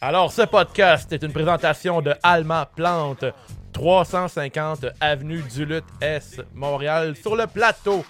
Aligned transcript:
Alors, 0.00 0.32
ce 0.32 0.42
podcast 0.42 1.12
est 1.12 1.22
une 1.22 1.32
présentation 1.32 2.00
de 2.00 2.14
Alma 2.22 2.70
Plante, 2.74 3.24
350 3.72 4.86
Avenue 5.00 5.42
du 5.42 5.66
Lutte 5.66 5.84
S, 6.00 6.40
Montréal, 6.54 7.14
sur 7.16 7.36
le 7.36 7.46
plateau. 7.46 8.04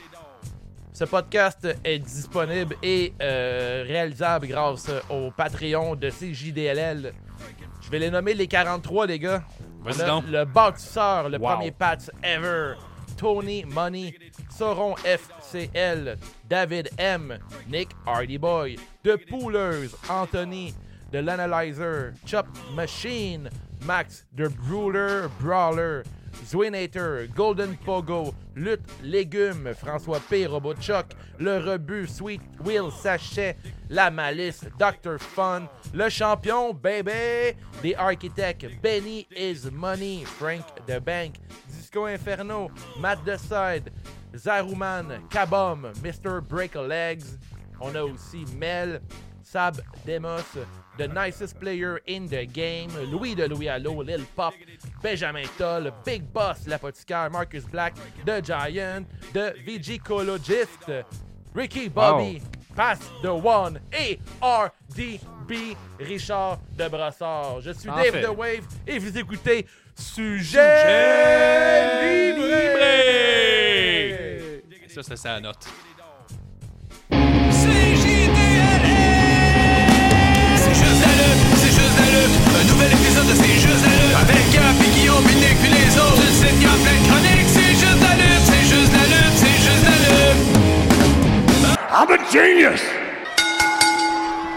Ce 0.92 1.04
podcast 1.04 1.66
est 1.82 1.98
disponible 1.98 2.76
et 2.82 3.12
euh, 3.20 3.84
réalisable 3.86 4.46
grâce 4.48 4.88
au 5.08 5.30
Patreon 5.32 5.96
de 5.96 6.10
CJDLL. 6.10 7.12
Je 7.82 7.90
vais 7.90 7.98
les 7.98 8.10
nommer 8.10 8.34
les 8.34 8.46
43, 8.46 9.06
les 9.06 9.18
gars. 9.18 9.42
Vas-y 9.82 10.06
donc. 10.06 10.24
Le 10.28 10.44
boxeur, 10.44 11.28
le 11.28 11.38
Wow. 11.38 11.54
premier 11.54 11.70
Pats 11.72 11.96
ever. 12.22 12.74
Tony 13.16 13.64
Money, 13.66 14.14
Sauron 14.56 14.94
FCL, 15.04 16.16
David 16.48 16.88
M, 16.96 17.38
Nick 17.68 17.88
Hardyboy, 18.06 18.76
The 19.04 19.16
Poolers, 19.28 19.90
Anthony, 20.08 20.72
The 21.10 21.22
L'Analyzer, 21.22 22.14
Chop 22.24 22.46
Machine, 22.72 23.48
Max, 23.84 24.24
The 24.36 24.48
Brawler, 24.50 25.28
Brawler, 25.40 26.04
Zwinator, 26.44 27.32
Golden 27.34 27.76
Pogo, 27.84 28.34
Lutte 28.56 28.86
Légumes, 29.02 29.74
François 29.74 30.20
P, 30.28 30.46
Robot 30.46 30.80
Chuck, 30.80 31.14
Le 31.38 31.60
Rebut, 31.60 32.08
Sweet 32.08 32.40
Will 32.62 32.90
Sachet, 32.90 33.56
La 33.88 34.10
Malice, 34.10 34.64
Dr. 34.78 35.18
Fun, 35.18 35.68
Le 35.92 36.08
Champion, 36.08 36.72
Baby, 36.72 37.56
The 37.82 37.96
Architect, 37.96 38.64
Benny 38.80 39.26
is 39.30 39.70
Money, 39.70 40.24
Frank 40.24 40.64
the 40.86 41.00
Bank, 41.00 41.36
Disco 41.68 42.06
Inferno, 42.06 42.70
Matt 42.98 43.24
Decide, 43.24 43.90
Zaruman, 44.34 45.28
Kabom, 45.28 45.92
Mr. 45.96 46.46
Break 46.46 46.76
a 46.76 46.80
Legs. 46.80 47.38
On 47.80 47.96
a 47.96 48.04
aussi 48.04 48.44
Mel, 48.56 49.00
Sab 49.50 49.80
Demos, 50.06 50.44
The 50.96 51.08
Nicest 51.08 51.58
Player 51.58 52.00
in 52.06 52.28
the 52.28 52.46
Game, 52.46 52.88
Louis 53.10 53.34
de 53.34 53.48
Louis 53.48 53.68
Allo, 53.68 54.00
Lil 54.00 54.24
Pop, 54.36 54.54
Benjamin 55.02 55.44
Toll, 55.58 55.90
Big 56.04 56.32
Boss, 56.32 56.68
l'apothicaire, 56.68 57.28
Marcus 57.30 57.64
Black, 57.64 57.96
The 58.24 58.40
Giant, 58.40 59.08
The 59.32 59.54
Vigicologist, 59.66 61.04
Ricky 61.52 61.88
Bobby, 61.88 62.40
Pass 62.76 63.00
the 63.22 63.32
One 63.32 63.80
et 63.92 64.20
RDB 64.40 65.76
Richard 65.98 66.60
de 66.78 66.88
Brossard. 66.88 67.60
Je 67.60 67.72
suis 67.72 67.90
En 67.90 67.96
Dave 67.96 68.12
fait. 68.12 68.22
The 68.22 68.28
Wave 68.28 68.64
et 68.86 69.00
vous 69.00 69.18
écoutez 69.18 69.66
Sujet 69.96 70.62
Libré. 72.32 74.62
Ça, 74.86 75.02
c'est 75.02 75.16
sa 75.16 75.40
note. 75.40 75.66
Un 82.58 82.64
nouvel 82.64 82.92
épisode 82.92 83.26
de 83.26 83.34
C'est 83.34 83.58
juste 83.60 83.84
la 83.84 83.92
lutte. 83.94 84.16
Avec 84.20 84.50
Gap 84.52 84.76
et 84.84 84.90
Guillaume, 84.98 85.24
puis 85.24 85.36
Nick, 85.36 85.56
puis 85.62 85.70
les 85.70 85.90
autres. 85.98 86.16
Tu 86.16 86.32
sais 86.34 86.48
qu'il 86.48 86.62
y 86.62 86.66
a 86.66 86.76
plein 86.82 86.98
de 87.00 87.06
chroniques. 87.08 87.48
C'est 87.48 87.74
juste 87.78 88.00
la 88.02 88.14
lutte, 88.16 88.44
c'est 88.44 88.64
juste 88.68 88.92
la 88.92 89.04
lutte, 89.12 89.36
c'est 89.36 89.58
juste 89.66 89.84
la 89.84 89.96
lutte. 90.06 90.40
I'm 91.92 92.10
a 92.10 92.18
genius! 92.32 92.80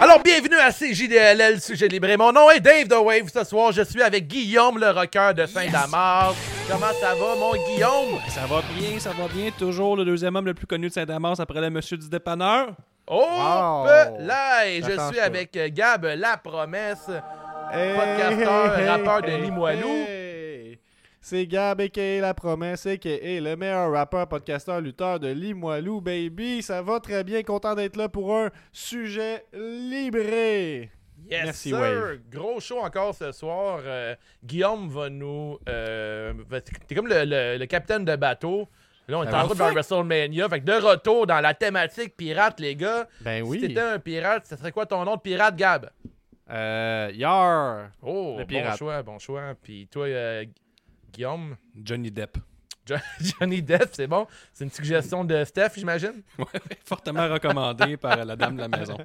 Alors, 0.02 0.19
bienvenue 0.21 0.58
à 0.59 0.71
CJDLL 0.71 1.61
Sujet 1.61 1.88
Libré. 1.88 2.17
Mon 2.17 2.33
nom 2.33 2.49
est 2.52 2.59
Dave 2.59 2.88
The 2.89 2.97
Wave. 3.02 3.30
Ce 3.33 3.44
soir, 3.45 3.71
je 3.71 3.83
suis 3.83 4.02
avec 4.02 4.27
Guillaume, 4.27 4.77
le 4.77 4.89
rocker 4.89 5.31
de 5.33 5.45
Saint-Damas. 5.45 6.33
Comment 6.69 6.91
ça 6.99 7.16
va, 7.16 7.36
mon 7.39 7.53
Guillaume? 7.53 8.19
Ça 8.30 8.41
va 8.49 8.61
bien, 8.77 8.99
ça 8.99 9.11
va 9.11 9.27
bien. 9.33 9.49
Toujours 9.58 9.95
le 9.95 10.03
deuxième 10.03 10.36
homme 10.36 10.45
le 10.45 10.53
plus 10.53 10.67
connu 10.67 10.89
de 10.89 10.94
Saint-Damas 10.94 11.39
après 11.39 11.61
le 11.61 11.69
monsieur 11.69 11.95
du 11.95 12.09
dépanneur. 12.09 12.73
Oh, 13.08 13.25
Wow. 13.25 13.86
là! 14.25 14.66
Et 14.67 14.81
je 14.81 14.91
suis 15.09 15.19
avec 15.19 15.58
Gab 15.73 16.05
La 16.17 16.36
Promesse. 16.38 17.08
Hey, 17.76 17.96
Podcasteur, 17.96 18.78
hey, 18.80 18.88
rappeur 18.88 19.22
de 19.24 19.32
Limoilou. 19.32 20.06
C'est 21.22 21.48
Gab 21.48 21.80
a.k.a. 21.82 22.20
La 22.22 22.34
Promesse 22.34 22.86
a.k.a. 22.86 23.10
le 23.40 23.56
meilleur 23.56 23.92
rappeur, 23.92 24.28
podcasteur, 24.28 24.82
lutteur 24.82 25.20
de 25.20 25.30
Limoilou, 25.30 26.02
baby. 26.02 26.62
Ça 26.62 26.82
va 26.82 27.00
très 27.00 27.23
bien, 27.23 27.42
content 27.44 27.73
d'être 27.76 27.95
là 27.95 28.10
pour 28.10 28.36
un 28.38 28.52
sujet 28.72 29.45
libré. 29.54 30.92
Yes, 31.30 31.44
Merci, 31.45 31.70
sir. 31.70 31.80
Wave. 31.80 32.20
Gros 32.30 32.60
show 32.60 32.80
encore 32.80 33.16
ce 33.16 33.32
soir. 33.32 33.80
Euh, 33.86 34.14
Guillaume 34.44 34.89
va 34.89 35.10
nous. 35.10 35.58
Euh, 35.70 36.33
T'es 36.88 36.94
comme 36.95 37.08
le, 37.08 37.23
le- 37.26 37.58
le 37.58 37.66
capitaine 37.66 38.04
de 38.04 38.16
bateau. 38.17 38.67
Là, 39.08 39.20
on 39.20 39.23
est 39.23 39.32
Ben, 39.32 39.39
en 39.42 39.48
route 39.48 39.58
vers 39.58 39.72
WrestleMania. 39.72 40.50
Fait 40.50 40.60
que 40.60 40.66
de 40.66 40.73
retour 40.73 41.26
dans 41.26 41.39
la 41.39 41.54
thématique 41.54 42.16
pirate, 42.17 42.60
les 42.60 42.76
gars. 42.76 43.08
Ben 43.22 43.44
Si 43.45 43.50
oui. 43.50 43.60
t'étais 43.62 43.80
un 43.80 44.00
pirate, 44.00 44.45
ça 44.45 44.58
serait 44.58 44.72
quoi 44.73 44.86
ton 44.86 45.04
nom 45.06 45.16
de 45.16 45.22
pirate, 45.22 45.56
Gab? 45.56 45.89
Euh, 46.49 47.11
yar. 47.14 47.89
Oh, 48.02 48.36
Le 48.39 48.45
bon 48.45 48.76
choix, 48.76 49.02
bon 49.04 49.20
choix. 49.20 49.54
Puis 49.61 49.87
toi, 49.87 50.05
euh, 50.08 50.45
Guillaume, 51.14 51.55
Johnny 51.83 52.11
Depp. 52.11 52.37
Jo- 52.86 52.95
Johnny 53.39 53.61
Depp, 53.61 53.89
c'est 53.93 54.08
bon. 54.08 54.27
C'est 54.52 54.65
une 54.65 54.71
suggestion 54.71 55.23
de 55.23 55.43
Steph, 55.45 55.70
j'imagine? 55.77 56.21
Fortement 56.86 57.27
recommandé 57.30 57.95
par 57.98 58.26
la 58.26 58.36
dame 58.36 58.55
de 58.58 58.61
la 58.61 58.67
maison. 58.67 58.98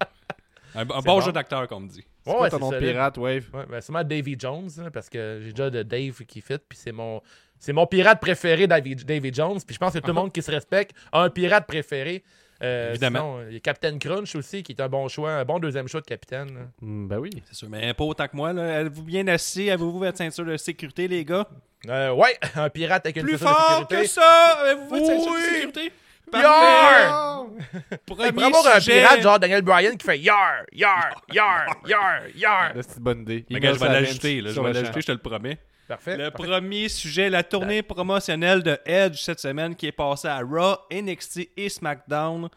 Un, 0.74 0.80
un 0.82 0.84
bon, 0.84 1.00
bon. 1.00 1.20
jeu 1.20 1.32
d'acteur, 1.32 1.66
comme 1.68 1.86
dit. 1.88 2.04
C'est 2.24 2.30
quoi 2.32 2.42
Ouais, 2.42 2.50
ton 2.50 2.58
nom 2.58 2.70
de 2.70 2.74
solide. 2.74 2.90
pirate, 2.92 3.16
Wave? 3.16 3.44
Ouais, 3.54 3.66
ben, 3.70 3.80
c'est 3.80 3.92
moi 3.92 4.04
Davy 4.04 4.36
Jones, 4.38 4.68
parce 4.92 5.08
que 5.08 5.40
j'ai 5.42 5.52
déjà 5.52 5.70
de 5.70 5.82
Dave 5.82 6.24
qui 6.26 6.40
fit, 6.42 6.58
puis 6.68 6.76
c'est 6.76 6.92
mon, 6.92 7.22
c'est 7.58 7.72
mon 7.72 7.86
pirate 7.86 8.20
préféré, 8.20 8.66
Davy, 8.66 8.94
Davy 8.96 9.32
Jones. 9.32 9.58
Puis 9.66 9.74
je 9.74 9.78
pense 9.78 9.94
que 9.94 9.98
tout 10.00 10.08
le 10.08 10.12
monde 10.12 10.32
qui 10.32 10.42
se 10.42 10.50
respecte 10.50 10.94
a 11.12 11.22
un 11.22 11.30
pirate 11.30 11.66
préféré. 11.66 12.22
Euh, 12.62 12.90
Évidemment. 12.90 13.18
sinon, 13.38 13.48
il 13.48 13.54
y 13.54 13.56
a 13.56 13.60
Captain 13.60 13.98
Crunch 13.98 14.34
aussi, 14.34 14.62
qui 14.64 14.72
est 14.72 14.80
un 14.80 14.88
bon 14.88 15.06
choix, 15.08 15.30
un 15.32 15.44
bon 15.44 15.58
deuxième 15.60 15.86
choix 15.86 16.00
de 16.00 16.06
capitaine. 16.06 16.70
Hmm, 16.80 17.06
ben 17.06 17.18
oui. 17.18 17.30
C'est 17.46 17.54
sûr, 17.54 17.68
mais 17.70 17.94
pas 17.94 18.04
autant 18.04 18.26
que 18.26 18.36
moi. 18.36 18.52
là. 18.52 18.80
Êtes-vous 18.80 19.02
bien 19.04 19.26
assis? 19.28 19.70
Avez-vous 19.70 19.98
votre 19.98 20.18
ceinture 20.18 20.44
de 20.44 20.56
sécurité, 20.56 21.06
les 21.06 21.24
gars? 21.24 21.46
Euh, 21.88 22.10
ouais, 22.12 22.36
un 22.56 22.68
pirate 22.68 23.06
avec 23.06 23.16
une 23.16 23.22
Plus 23.22 23.38
ceinture 23.38 23.48
de 23.50 23.54
fort 23.54 23.78
sécurité. 23.88 24.02
que 24.02 24.08
ça! 24.08 24.58
Avez-vous 24.64 24.88
votre 24.88 25.06
ceinture 25.06 25.32
de 25.32 25.36
Oui. 25.36 25.54
sécurité? 25.54 25.92
Yar! 26.32 27.46
Premier 28.06 28.42
avoir 28.44 28.66
un 28.76 28.80
sujet. 28.80 29.00
pirate 29.00 29.22
genre 29.22 29.38
Daniel 29.38 29.62
Bryan 29.62 29.96
qui 29.96 30.04
fait 30.06 30.18
yar, 30.18 30.62
yar, 30.72 31.22
yar, 31.32 31.66
yar, 31.86 32.20
yar. 32.34 32.74
Là, 32.74 32.82
C'est 32.82 32.96
une 32.98 33.02
bonne 33.04 33.22
idée. 33.22 33.46
Je 33.48 33.56
vais 33.56 33.60
l'ajouter, 33.88 34.42
je 34.44 34.60
vais 34.60 34.72
l'ajouter, 34.72 35.00
je 35.00 35.06
te 35.06 35.12
le 35.12 35.18
promets. 35.18 35.58
Parfait. 35.88 36.16
Le 36.18 36.30
parfait. 36.30 36.46
premier 36.48 36.88
sujet, 36.88 37.30
la 37.30 37.42
tournée 37.42 37.82
promotionnelle 37.82 38.62
de 38.62 38.78
Edge 38.84 39.20
cette 39.22 39.40
semaine 39.40 39.74
qui 39.74 39.86
est 39.86 39.92
passée 39.92 40.28
à 40.28 40.40
Raw, 40.40 40.76
NXT 40.92 41.50
et 41.56 41.68
SmackDown. 41.68 42.48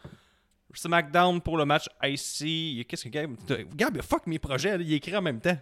SmackDown 0.74 1.40
pour 1.40 1.56
le 1.56 1.64
match 1.64 1.86
IC. 2.02 2.86
Qu'est-ce 2.86 3.04
que 3.04 3.08
Gab... 3.08 3.34
Gab, 3.74 4.00
fuck 4.02 4.26
mes 4.26 4.38
projets, 4.38 4.76
là, 4.78 4.84
il 4.84 4.92
écrit 4.92 5.16
en 5.16 5.22
même 5.22 5.40
temps. 5.40 5.56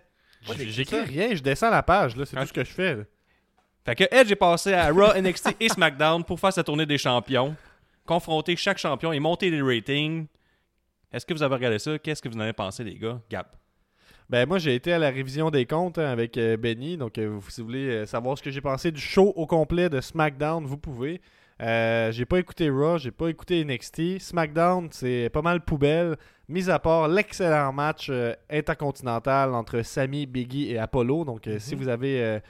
J'écris 0.59 1.01
rien, 1.03 1.35
je 1.35 1.43
descends 1.43 1.71
la 1.71 1.83
page, 1.83 2.17
là. 2.17 2.27
C'est 2.27 2.37
tout 2.37 2.47
ce 2.47 2.53
que 2.53 2.65
je 2.65 2.71
fais. 2.71 2.97
là. 2.97 3.03
Fait 3.85 3.95
que 3.95 4.05
Edge 4.11 4.31
est 4.31 4.37
passé 4.37 4.75
à 4.75 4.91
Raw, 4.91 5.15
NXT 5.21 5.57
et 5.61 5.69
SmackDown 5.69 6.25
pour 6.25 6.39
faire 6.39 6.53
sa 6.53 6.63
tournée 6.63 6.87
des 6.87 6.99
champions, 6.99 7.57
confronter 8.05 8.55
chaque 8.57 8.79
champion 8.79 9.13
et 9.13 9.21
monter 9.21 9.51
les 9.51 9.63
ratings. 9.63 10.27
Est-ce 11.13 11.25
que 11.27 11.35
vous 11.35 11.43
avez 11.43 11.55
regardé 11.55 11.79
ça? 11.79 11.99
Qu'est-ce 11.99 12.21
que 12.23 12.29
vous 12.29 12.37
en 12.37 12.41
avez 12.41 12.53
pensé, 12.53 12.85
les 12.85 12.95
gars? 12.97 13.21
Gab. 13.31 13.47
Ben 14.31 14.47
moi 14.47 14.59
j'ai 14.59 14.77
été 14.77 14.93
à 14.93 15.01
la 15.01 15.11
révision 15.11 15.51
des 15.51 15.67
comptes 15.67 15.99
hein, 15.99 16.07
avec 16.07 16.39
euh, 16.39 16.57
Benny, 16.57 16.97
donc 16.97 17.19
euh, 17.19 17.41
si 17.49 17.61
vous 17.61 17.67
voulez 17.67 17.89
euh, 17.89 18.07
savoir 18.07 18.39
ce 18.39 18.43
que 18.45 18.51
j'ai 18.53 18.61
pensé 18.61 18.93
du 18.93 19.01
show 19.01 19.33
au 19.35 19.45
complet 19.45 19.91
de 19.91 20.01
SmackDown, 20.01 20.65
vous 20.65 20.77
pouvez. 20.77 21.21
J'ai 21.59 22.25
pas 22.27 22.39
écouté 22.39 22.71
Raw, 22.71 22.99
j'ai 22.99 23.11
pas 23.11 23.27
écouté 23.27 23.65
NXT. 23.65 24.21
SmackDown 24.21 24.89
c'est 24.93 25.31
pas 25.31 25.43
mal 25.43 25.65
poubelle, 25.65 26.17
mis 26.49 26.71
à 26.71 26.79
part 26.79 27.09
l'excellent 27.09 27.73
match 27.73 28.09
intercontinental 28.49 29.53
entre 29.53 29.83
Sami, 29.83 30.27
Biggie 30.27 30.71
et 30.71 30.79
Apollo. 30.79 31.25
Donc 31.25 31.49
si 31.59 31.75
vous 31.75 31.89
avez 31.89 32.41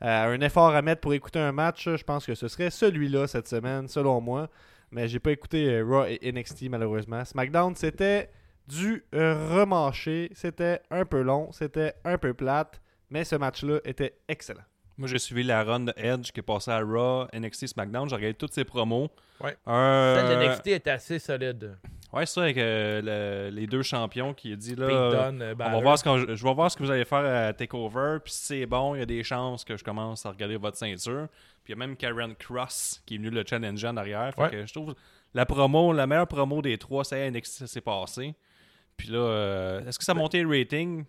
un 0.00 0.40
effort 0.40 0.74
à 0.74 0.82
mettre 0.82 1.00
pour 1.00 1.14
écouter 1.14 1.38
un 1.38 1.52
match, 1.52 1.88
je 1.88 2.02
pense 2.02 2.26
que 2.26 2.34
ce 2.34 2.48
serait 2.48 2.70
celui-là 2.70 3.28
cette 3.28 3.46
semaine, 3.46 3.86
selon 3.86 4.20
moi. 4.20 4.48
Mais 4.90 5.06
j'ai 5.06 5.20
pas 5.20 5.30
écouté 5.30 5.80
Raw 5.80 6.04
et 6.04 6.32
NXT 6.32 6.68
malheureusement. 6.68 7.24
SmackDown 7.24 7.74
c'était 7.76 8.28
du 8.68 9.04
euh, 9.14 9.48
remâché. 9.54 10.30
C'était 10.34 10.80
un 10.90 11.04
peu 11.04 11.22
long, 11.22 11.50
c'était 11.52 11.94
un 12.04 12.18
peu 12.18 12.34
plate, 12.34 12.80
mais 13.10 13.24
ce 13.24 13.36
match-là 13.36 13.78
était 13.84 14.14
excellent. 14.28 14.62
Moi, 14.96 15.06
j'ai 15.08 15.18
suivi 15.18 15.44
la 15.44 15.62
run 15.62 15.80
de 15.80 15.92
Edge 15.96 16.32
qui 16.32 16.40
est 16.40 16.42
passée 16.42 16.72
à 16.72 16.80
Raw, 16.80 17.26
NXT, 17.32 17.68
SmackDown. 17.68 18.08
J'ai 18.08 18.16
regardé 18.16 18.34
toutes 18.34 18.52
ses 18.52 18.64
promos. 18.64 19.08
Ouais. 19.40 19.56
Euh, 19.68 20.16
Celle 20.16 20.38
de 20.38 20.44
NXT 20.44 20.66
est 20.68 20.86
assez 20.88 21.18
solide. 21.20 21.76
Ouais, 22.12 22.26
c'est 22.26 22.34
ça, 22.34 22.42
avec 22.42 22.58
euh, 22.58 23.48
le- 23.50 23.54
les 23.54 23.66
deux 23.68 23.82
champions 23.82 24.34
qui 24.34 24.52
a 24.52 24.56
dit 24.56 24.74
là. 24.74 24.86
Euh, 24.86 25.54
on 25.60 25.70
va 25.70 25.80
voir 25.80 25.98
ce 25.98 26.02
qu'on- 26.02 26.18
je 26.18 26.44
vais 26.44 26.54
voir 26.54 26.68
ce 26.70 26.76
que 26.76 26.82
vous 26.82 26.90
allez 26.90 27.04
faire 27.04 27.18
à 27.48 27.52
TakeOver. 27.52 28.18
Puis 28.24 28.32
si 28.32 28.44
c'est 28.44 28.66
bon, 28.66 28.94
il 28.96 28.98
y 28.98 29.02
a 29.02 29.06
des 29.06 29.22
chances 29.22 29.62
que 29.64 29.76
je 29.76 29.84
commence 29.84 30.26
à 30.26 30.30
regarder 30.30 30.56
votre 30.56 30.76
ceinture. 30.76 31.28
Puis 31.62 31.72
il 31.74 31.78
y 31.78 31.80
a 31.82 31.86
même 31.86 31.96
Karen 31.96 32.34
Cross 32.34 33.00
qui 33.06 33.14
est 33.14 33.18
venu 33.18 33.30
le 33.30 33.44
challenger 33.46 33.86
en 33.88 33.96
arrière. 33.98 34.34
Fait 34.34 34.42
Ouais. 34.42 34.50
que 34.50 34.66
je 34.66 34.72
trouve 34.72 34.94
la 35.34 35.46
promo, 35.46 35.92
la 35.92 36.06
meilleure 36.08 36.26
promo 36.26 36.60
des 36.62 36.76
trois, 36.78 37.04
c'est 37.04 37.30
NXT, 37.30 37.58
ça 37.58 37.66
s'est 37.68 37.80
passé. 37.82 38.34
Puis 38.98 39.08
là, 39.08 39.18
euh, 39.18 39.86
est-ce 39.88 39.98
que 39.98 40.04
ça 40.04 40.12
a 40.12 40.14
monté 40.14 40.42
le 40.42 40.48
rating? 40.48 41.04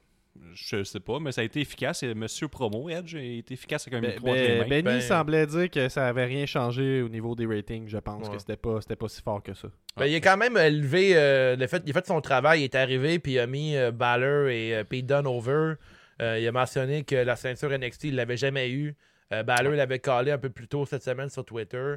Je 0.53 0.83
sais 0.85 1.01
pas, 1.01 1.19
mais 1.19 1.33
ça 1.33 1.41
a 1.41 1.43
été 1.43 1.59
efficace. 1.59 2.01
Et 2.03 2.13
Monsieur 2.13 2.47
Promo, 2.47 2.87
Edge, 2.89 3.15
a 3.15 3.19
été 3.21 3.55
efficace 3.55 3.87
avec 3.87 3.97
un 3.97 4.01
Ben- 4.01 4.11
micro 4.11 4.27
ben-. 4.31 4.69
Benny 4.69 4.83
Ben- 4.83 5.01
semblait 5.01 5.45
dire 5.45 5.69
que 5.69 5.89
ça 5.89 6.07
avait 6.07 6.23
rien 6.25 6.45
changé 6.45 7.01
au 7.01 7.09
niveau 7.09 7.35
des 7.35 7.45
ratings, 7.45 7.89
je 7.89 7.97
pense, 7.97 8.27
Ouais. 8.29 8.35
que 8.35 8.39
c'était 8.39 8.55
pas, 8.55 8.79
c'était 8.79 8.95
pas 8.95 9.09
si 9.09 9.21
fort 9.21 9.43
que 9.43 9.53
ça. 9.53 9.67
Ben, 9.97 10.05
il 10.05 10.15
a 10.15 10.19
quand 10.21 10.37
même 10.37 10.55
élevé 10.55 11.11
euh, 11.15 11.57
le 11.57 11.67
fait, 11.67 11.83
il 11.85 11.89
a 11.89 11.93
fait 11.93 12.07
son 12.07 12.21
travail, 12.21 12.61
il 12.61 12.63
est 12.65 12.75
arrivé 12.75 13.19
puis 13.19 13.33
il 13.33 13.39
a 13.39 13.47
mis 13.47 13.75
euh, 13.75 13.91
Balor 13.91 14.47
et 14.47 14.75
euh, 14.77 14.83
Pete 14.85 15.05
Dunne 15.07 15.27
over. 15.27 15.73
Euh, 16.21 16.39
il 16.39 16.47
a 16.47 16.51
mentionné 16.53 17.03
que 17.03 17.15
la 17.15 17.35
ceinture 17.35 17.71
NXT, 17.77 18.05
il 18.05 18.15
l'avait 18.15 18.37
jamais 18.37 18.69
eu. 18.71 18.95
Euh, 19.33 19.43
Balor 19.43 19.73
l'avait 19.73 19.99
collé 19.99 20.31
un 20.31 20.37
peu 20.37 20.49
plus 20.49 20.67
tôt 20.67 20.85
cette 20.85 21.03
semaine 21.03 21.29
sur 21.29 21.43
Twitter. 21.43 21.95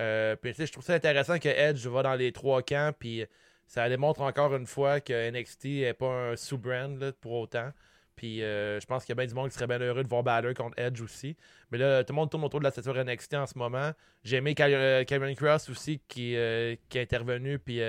Euh, 0.00 0.34
puis, 0.36 0.50
tu 0.52 0.56
sais, 0.56 0.66
je 0.66 0.72
trouve 0.72 0.84
ça 0.84 0.94
intéressant 0.94 1.38
que 1.38 1.48
Edge 1.48 1.86
va 1.86 2.02
dans 2.02 2.14
les 2.14 2.32
trois 2.32 2.62
camps. 2.62 2.90
Puis 2.98 3.24
ça 3.66 3.88
démontre 3.88 4.20
encore 4.20 4.54
une 4.54 4.66
fois 4.66 5.00
que 5.00 5.30
NXT 5.30 5.64
n'est 5.64 5.94
pas 5.94 6.30
un 6.30 6.36
sous-brand 6.36 7.12
pour 7.20 7.32
autant. 7.32 7.72
Puis 8.16 8.42
euh, 8.42 8.78
je 8.80 8.86
pense 8.86 9.04
qu'il 9.04 9.10
y 9.10 9.18
a 9.18 9.20
bien 9.20 9.26
du 9.26 9.34
monde 9.34 9.48
qui 9.48 9.54
serait 9.54 9.66
bien 9.66 9.80
heureux 9.80 10.02
de 10.02 10.08
voir 10.08 10.22
Balor 10.22 10.54
contre 10.54 10.78
Edge 10.78 11.00
aussi. 11.00 11.36
Mais 11.70 11.78
là, 11.78 12.04
tout 12.04 12.12
le 12.12 12.16
monde 12.16 12.30
tourne 12.30 12.44
autour 12.44 12.60
de 12.60 12.64
la 12.64 12.70
ceinture 12.70 12.94
NXT 13.04 13.34
en 13.34 13.46
ce 13.46 13.58
moment. 13.58 13.90
J'ai 14.22 14.36
aimé 14.36 14.54
Cal- 14.54 14.72
euh, 14.72 15.04
Cameron 15.04 15.34
Cross 15.34 15.68
aussi 15.68 16.00
qui, 16.06 16.36
euh, 16.36 16.76
qui 16.88 16.98
est 16.98 17.02
intervenu 17.02 17.58
puis 17.58 17.76
il 17.76 17.82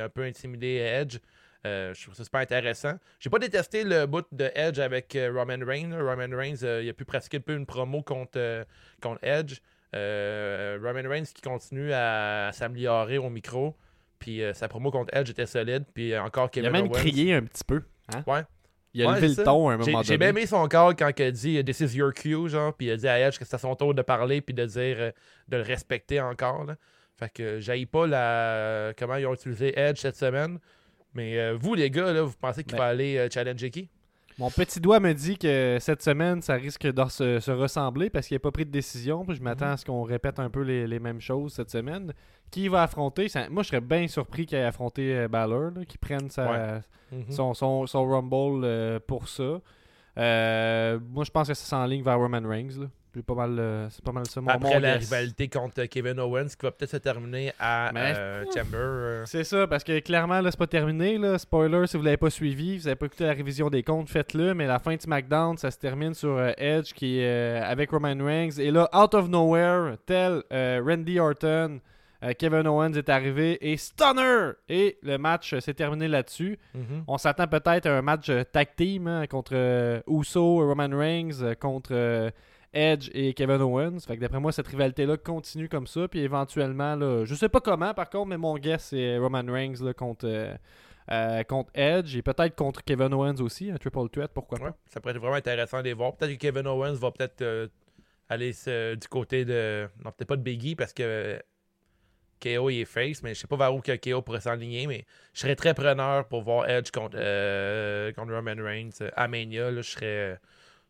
a 0.00 0.04
un 0.04 0.08
peu 0.08 0.22
intimidé 0.22 0.76
Edge. 0.76 1.18
Je 1.64 2.02
trouve 2.02 2.14
ça 2.14 2.24
super 2.24 2.40
intéressant. 2.40 2.94
J'ai 3.18 3.30
pas 3.30 3.38
détesté 3.38 3.84
le 3.84 4.06
bout 4.06 4.26
de 4.32 4.50
Edge 4.54 4.78
avec 4.78 5.16
Roman 5.16 5.64
Reigns. 5.64 5.92
Roman 5.92 6.36
Reigns, 6.36 6.62
il 6.62 6.88
a 6.88 6.92
pu 6.92 7.04
pratiquer 7.04 7.38
un 7.38 7.40
peu 7.40 7.54
une 7.54 7.66
promo 7.66 8.02
contre, 8.02 8.64
contre 9.00 9.22
Edge. 9.24 9.60
Roman 9.92 11.08
Reigns 11.08 11.26
qui 11.34 11.42
continue 11.42 11.92
à, 11.92 12.50
s'améliorer 12.52 13.18
au 13.18 13.30
micro. 13.30 13.76
Puis 14.22 14.42
euh, 14.42 14.54
sa 14.54 14.68
promo 14.68 14.90
contre 14.90 15.14
Edge 15.14 15.28
était 15.30 15.46
solide. 15.46 15.84
Puis 15.92 16.12
euh, 16.14 16.22
encore 16.22 16.46
Il 16.46 16.62
Kevin 16.62 16.68
a 16.68 16.70
même 16.72 16.84
Owens. 16.86 16.92
crié 16.92 17.34
un 17.34 17.42
petit 17.42 17.64
peu. 17.66 17.82
hein? 18.14 18.22
Ouais. 18.26 18.42
Il 18.94 19.02
a 19.02 19.08
Ouais, 19.08 19.14
levé 19.16 19.28
le 19.28 19.42
ton 19.44 19.68
à 19.68 19.74
un 19.74 19.80
J'ai 19.82 19.90
moment 19.90 20.02
j'ai 20.02 20.08
donné. 20.16 20.18
bien 20.18 20.28
aimé 20.28 20.46
son 20.46 20.68
call 20.68 20.94
quand 20.96 21.10
il 21.18 21.22
a 21.22 21.30
dit 21.30 21.64
This 21.64 21.80
is 21.80 21.96
your 21.96 22.12
cue, 22.12 22.48
genre, 22.48 22.72
puis 22.74 22.86
il 22.88 22.90
a 22.92 22.96
dit 22.96 23.08
à 23.08 23.18
Edge 23.20 23.38
que 23.38 23.44
c'était 23.44 23.58
son 23.58 23.74
tour 23.74 23.94
de 23.94 24.02
parler, 24.02 24.40
puis 24.42 24.54
de 24.54 24.64
dire 24.66 24.96
euh, 24.98 25.10
de 25.48 25.56
le 25.56 25.62
respecter 25.62 26.20
encore. 26.20 26.64
Là. 26.64 26.76
Fait 27.18 27.30
que 27.32 27.58
j'aille 27.58 27.86
pas 27.86 28.06
la 28.06 28.92
comment 28.98 29.16
ils 29.16 29.26
ont 29.26 29.34
utilisé 29.34 29.78
Edge 29.78 29.98
cette 29.98 30.16
semaine. 30.16 30.58
Mais 31.14 31.38
euh, 31.38 31.56
vous, 31.58 31.74
les 31.74 31.90
gars, 31.90 32.12
là, 32.12 32.22
vous 32.22 32.34
pensez 32.40 32.64
qu'il 32.64 32.72
Ben- 32.72 32.78
va 32.84 32.88
aller 32.88 33.16
euh, 33.18 33.28
challenger 33.32 33.70
qui? 33.70 33.88
Mon 34.38 34.50
petit 34.50 34.80
doigt 34.80 34.98
me 35.00 35.12
dit 35.12 35.36
que 35.38 35.76
cette 35.80 36.02
semaine, 36.02 36.40
ça 36.42 36.54
risque 36.54 36.86
de 36.86 37.04
se, 37.08 37.38
se 37.40 37.50
ressembler 37.50 38.10
parce 38.10 38.26
qu'il 38.26 38.34
n'a 38.34 38.40
pas 38.40 38.50
pris 38.50 38.64
de 38.64 38.70
décision. 38.70 39.24
Puis 39.24 39.36
je 39.36 39.42
m'attends 39.42 39.66
Mhm. 39.66 39.72
à 39.72 39.76
ce 39.76 39.84
qu'on 39.84 40.02
répète 40.02 40.38
un 40.38 40.48
peu 40.50 40.62
les, 40.62 40.86
les 40.86 40.98
mêmes 40.98 41.20
choses 41.20 41.52
cette 41.54 41.70
semaine. 41.70 42.12
Qui 42.50 42.68
va 42.68 42.82
affronter? 42.82 43.28
Ça- 43.28 43.48
Moi, 43.50 43.62
je 43.62 43.68
serais 43.68 43.80
bien 43.80 44.06
surpris 44.08 44.46
qu'il 44.46 44.58
ait 44.58 44.64
affronté 44.64 45.14
euh, 45.16 45.28
Balor, 45.28 45.70
qu'il 45.88 45.98
prenne 46.00 46.28
sa, 46.30 46.80
Mhm. 47.12 47.30
son, 47.30 47.54
son, 47.54 47.86
son 47.86 48.06
Rumble 48.08 48.64
euh, 48.64 48.98
pour 49.06 49.28
ça. 49.28 49.60
Euh, 50.18 50.98
moi, 51.10 51.24
je 51.24 51.30
pense 51.30 51.48
que 51.48 51.54
ça 51.54 51.64
s'enligne 51.64 52.02
vers 52.02 52.18
Roman 52.18 52.42
Reigns. 52.46 52.78
là. 52.80 52.86
J'ai 53.14 53.22
pas 53.22 53.34
mal, 53.34 53.58
euh, 53.58 53.90
c'est 53.90 54.02
pas 54.02 54.12
mal 54.12 54.26
ça. 54.26 54.40
Mon, 54.40 54.48
Après 54.48 54.74
mon 54.74 54.78
la 54.80 54.94
guess. 54.98 55.04
rivalité 55.10 55.48
contre 55.48 55.84
Kevin 55.84 56.18
Owens 56.18 56.46
qui 56.48 56.64
va 56.64 56.70
peut-être 56.70 56.92
se 56.92 56.96
terminer 56.96 57.52
à 57.58 57.90
Mais- 57.92 58.14
euh, 58.16 58.44
Chamber. 58.54 58.76
euh. 58.78 59.24
C'est 59.26 59.44
ça, 59.44 59.66
parce 59.66 59.84
que 59.84 59.98
clairement, 60.00 60.40
là, 60.40 60.50
c'est 60.50 60.58
pas 60.58 60.66
terminé. 60.66 61.18
Là. 61.18 61.36
Spoiler, 61.38 61.86
si 61.86 61.98
vous 61.98 62.02
l'avez 62.04 62.16
pas 62.16 62.30
suivi, 62.30 62.78
vous 62.78 62.86
avez 62.86 62.96
pas 62.96 63.06
écouté 63.06 63.24
la 63.24 63.34
révision 63.34 63.68
des 63.68 63.82
comptes, 63.82 64.08
faites-le. 64.08 64.54
Mais 64.54 64.66
la 64.66 64.78
fin 64.78 64.94
de 64.96 65.00
SmackDown, 65.02 65.58
ça 65.58 65.70
se 65.70 65.78
termine 65.78 66.14
sur 66.14 66.30
euh, 66.38 66.52
Edge 66.56 66.94
qui 66.94 67.18
est 67.18 67.26
euh, 67.60 67.62
avec 67.64 67.90
Roman 67.90 68.16
Reigns. 68.18 68.58
Et 68.58 68.70
là, 68.70 68.88
out 68.94 69.12
of 69.14 69.28
nowhere, 69.28 69.96
tel 70.06 70.42
euh, 70.50 70.80
Randy 70.82 71.18
Orton, 71.20 71.80
euh, 72.24 72.32
Kevin 72.38 72.66
Owens 72.66 72.94
est 72.94 73.10
arrivé 73.10 73.58
et 73.60 73.76
Stunner! 73.76 74.52
Et 74.70 74.96
le 75.02 75.18
match 75.18 75.52
euh, 75.52 75.60
s'est 75.60 75.74
terminé 75.74 76.08
là-dessus. 76.08 76.58
Mhm. 76.74 77.04
On 77.08 77.18
s'attend 77.18 77.46
peut-être 77.46 77.84
à 77.86 77.98
un 77.98 78.02
match 78.02 78.30
euh, 78.30 78.42
tag 78.44 78.68
team 78.74 79.06
hein, 79.06 79.26
contre 79.26 79.52
euh, 79.54 80.00
Uso, 80.08 80.66
Roman 80.66 80.88
Reigns, 80.96 81.42
euh, 81.42 81.54
contre 81.54 81.90
euh, 81.92 82.30
Edge 82.72 83.10
et 83.12 83.34
Kevin 83.34 83.60
Owens. 83.60 84.00
Fait 84.00 84.16
que 84.16 84.20
d'après 84.20 84.40
moi, 84.40 84.52
cette 84.52 84.66
rivalité-là 84.66 85.16
continue 85.16 85.68
comme 85.68 85.86
ça. 85.86 86.08
Puis 86.08 86.20
éventuellement, 86.20 86.96
là, 86.96 87.24
je 87.24 87.34
sais 87.34 87.48
pas 87.48 87.60
comment 87.60 87.94
par 87.94 88.08
contre, 88.08 88.28
mais 88.28 88.38
mon 88.38 88.56
guess 88.56 88.86
c'est 88.86 89.18
Roman 89.18 89.44
Reigns 89.46 89.92
contre, 89.96 90.26
euh, 90.26 90.54
euh, 91.10 91.42
contre 91.44 91.70
Edge 91.74 92.16
et 92.16 92.22
peut-être 92.22 92.56
contre 92.56 92.82
Kevin 92.84 93.12
Owens 93.12 93.40
aussi, 93.40 93.70
un 93.70 93.76
triple 93.76 94.08
threat, 94.10 94.30
pourquoi 94.32 94.58
pas. 94.58 94.76
ça 94.86 95.00
pourrait 95.00 95.14
être 95.14 95.20
vraiment 95.20 95.36
intéressant 95.36 95.78
de 95.78 95.84
les 95.84 95.92
voir. 95.92 96.16
Peut-être 96.16 96.32
que 96.32 96.38
Kevin 96.38 96.66
Owens 96.66 96.94
va 96.94 97.10
peut-être 97.10 97.42
euh, 97.42 97.68
aller 98.28 98.52
du 98.96 99.08
côté 99.08 99.44
de. 99.44 99.88
Non, 100.04 100.10
peut-être 100.12 100.28
pas 100.28 100.36
de 100.36 100.42
Biggie 100.42 100.74
parce 100.74 100.94
que 100.94 101.42
KO 102.40 102.70
il 102.70 102.80
est 102.80 102.84
face, 102.86 103.22
mais 103.22 103.34
je 103.34 103.40
sais 103.40 103.46
pas 103.46 103.56
vers 103.56 103.74
où 103.74 103.80
que 103.80 103.94
KO 103.94 104.22
pourrait 104.22 104.40
s'enligner, 104.40 104.86
mais 104.86 105.04
je 105.34 105.40
serais 105.40 105.54
très 105.54 105.74
preneur 105.74 106.26
pour 106.26 106.42
voir 106.42 106.68
Edge 106.68 106.90
contre, 106.90 107.16
contre 108.14 108.32
Roman 108.32 108.56
Reigns 108.56 109.06
à 109.14 109.28
Mania. 109.28 109.70
Là, 109.70 109.82
je 109.82 109.90
serais. 109.90 110.40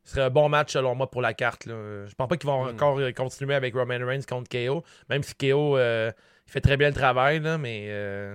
Ce 0.05 0.15
serait 0.15 0.23
un 0.27 0.31
bon 0.31 0.49
match 0.49 0.73
selon 0.73 0.95
moi 0.95 1.11
pour 1.11 1.23
la 1.23 1.33
carte. 1.35 1.67
Là. 1.67 2.07
Je 2.07 2.15
pense 2.15 2.29
pas 2.29 2.37
qu'ils 2.37 2.49
vont 2.49 2.65
Mm. 2.67 2.69
encore 2.75 2.99
euh, 2.99 3.13
continuer 3.13 3.55
avec 3.55 3.75
Roman 3.75 3.99
Reigns 4.05 4.23
contre 4.29 4.49
KO. 4.49 4.83
Même 5.09 5.23
si 5.23 5.35
KO 5.35 5.77
euh, 5.79 6.11
il 6.47 6.51
fait 6.53 6.61
très 6.61 6.77
bien 6.77 6.89
le 6.89 6.95
travail, 6.95 7.39
là, 7.41 7.57
mais 7.59 7.87
euh, 7.89 8.35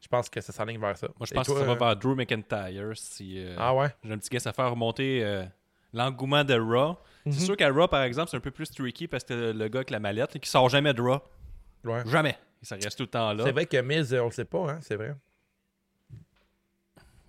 je 0.00 0.06
pense 0.08 0.28
que 0.30 0.40
ça 0.40 0.52
s'enligne 0.52 0.80
vers 0.80 0.96
ça. 0.96 1.08
Moi, 1.18 1.26
je 1.28 1.34
pense 1.34 1.46
toi, 1.46 1.54
que 1.56 1.60
ça 1.62 1.66
va 1.66 1.74
vers 1.74 1.96
Drew 1.96 2.14
McIntyre. 2.14 2.92
Si, 2.94 3.34
euh, 3.44 3.56
Ah 3.58 3.74
ouais? 3.74 3.88
J'ai 4.04 4.12
un 4.12 4.18
petit 4.18 4.30
guess 4.30 4.46
à 4.46 4.52
faire 4.52 4.70
remonter 4.70 5.44
l'engouement 5.92 6.44
de 6.44 6.54
Raw. 6.54 6.96
Mhm. 7.26 7.32
C'est 7.32 7.40
sûr 7.44 7.56
qu'à 7.56 7.68
Raw, 7.70 7.88
par 7.88 8.02
exemple, 8.04 8.30
c'est 8.30 8.36
un 8.36 8.40
peu 8.40 8.50
plus 8.52 8.70
tricky 8.70 9.08
parce 9.08 9.24
que 9.24 9.34
le, 9.34 9.52
le 9.52 9.68
gars 9.68 9.80
avec 9.80 9.90
la 9.90 9.98
mallette 9.98 10.38
qui 10.38 10.48
sort 10.48 10.68
jamais 10.68 10.94
de 10.94 11.02
Raw. 11.02 11.18
Ouais. 11.84 12.02
Jamais. 12.06 12.36
Ça 12.62 12.76
reste 12.76 12.96
tout 12.98 13.04
le 13.04 13.08
temps 13.08 13.32
là. 13.32 13.42
C'est 13.44 13.52
vrai 13.52 13.66
que 13.66 13.80
Miz, 13.80 14.14
on 14.14 14.26
le 14.26 14.30
sait 14.30 14.44
pas, 14.44 14.70
hein, 14.70 14.78
c'est 14.82 14.94
vrai. 14.96 15.14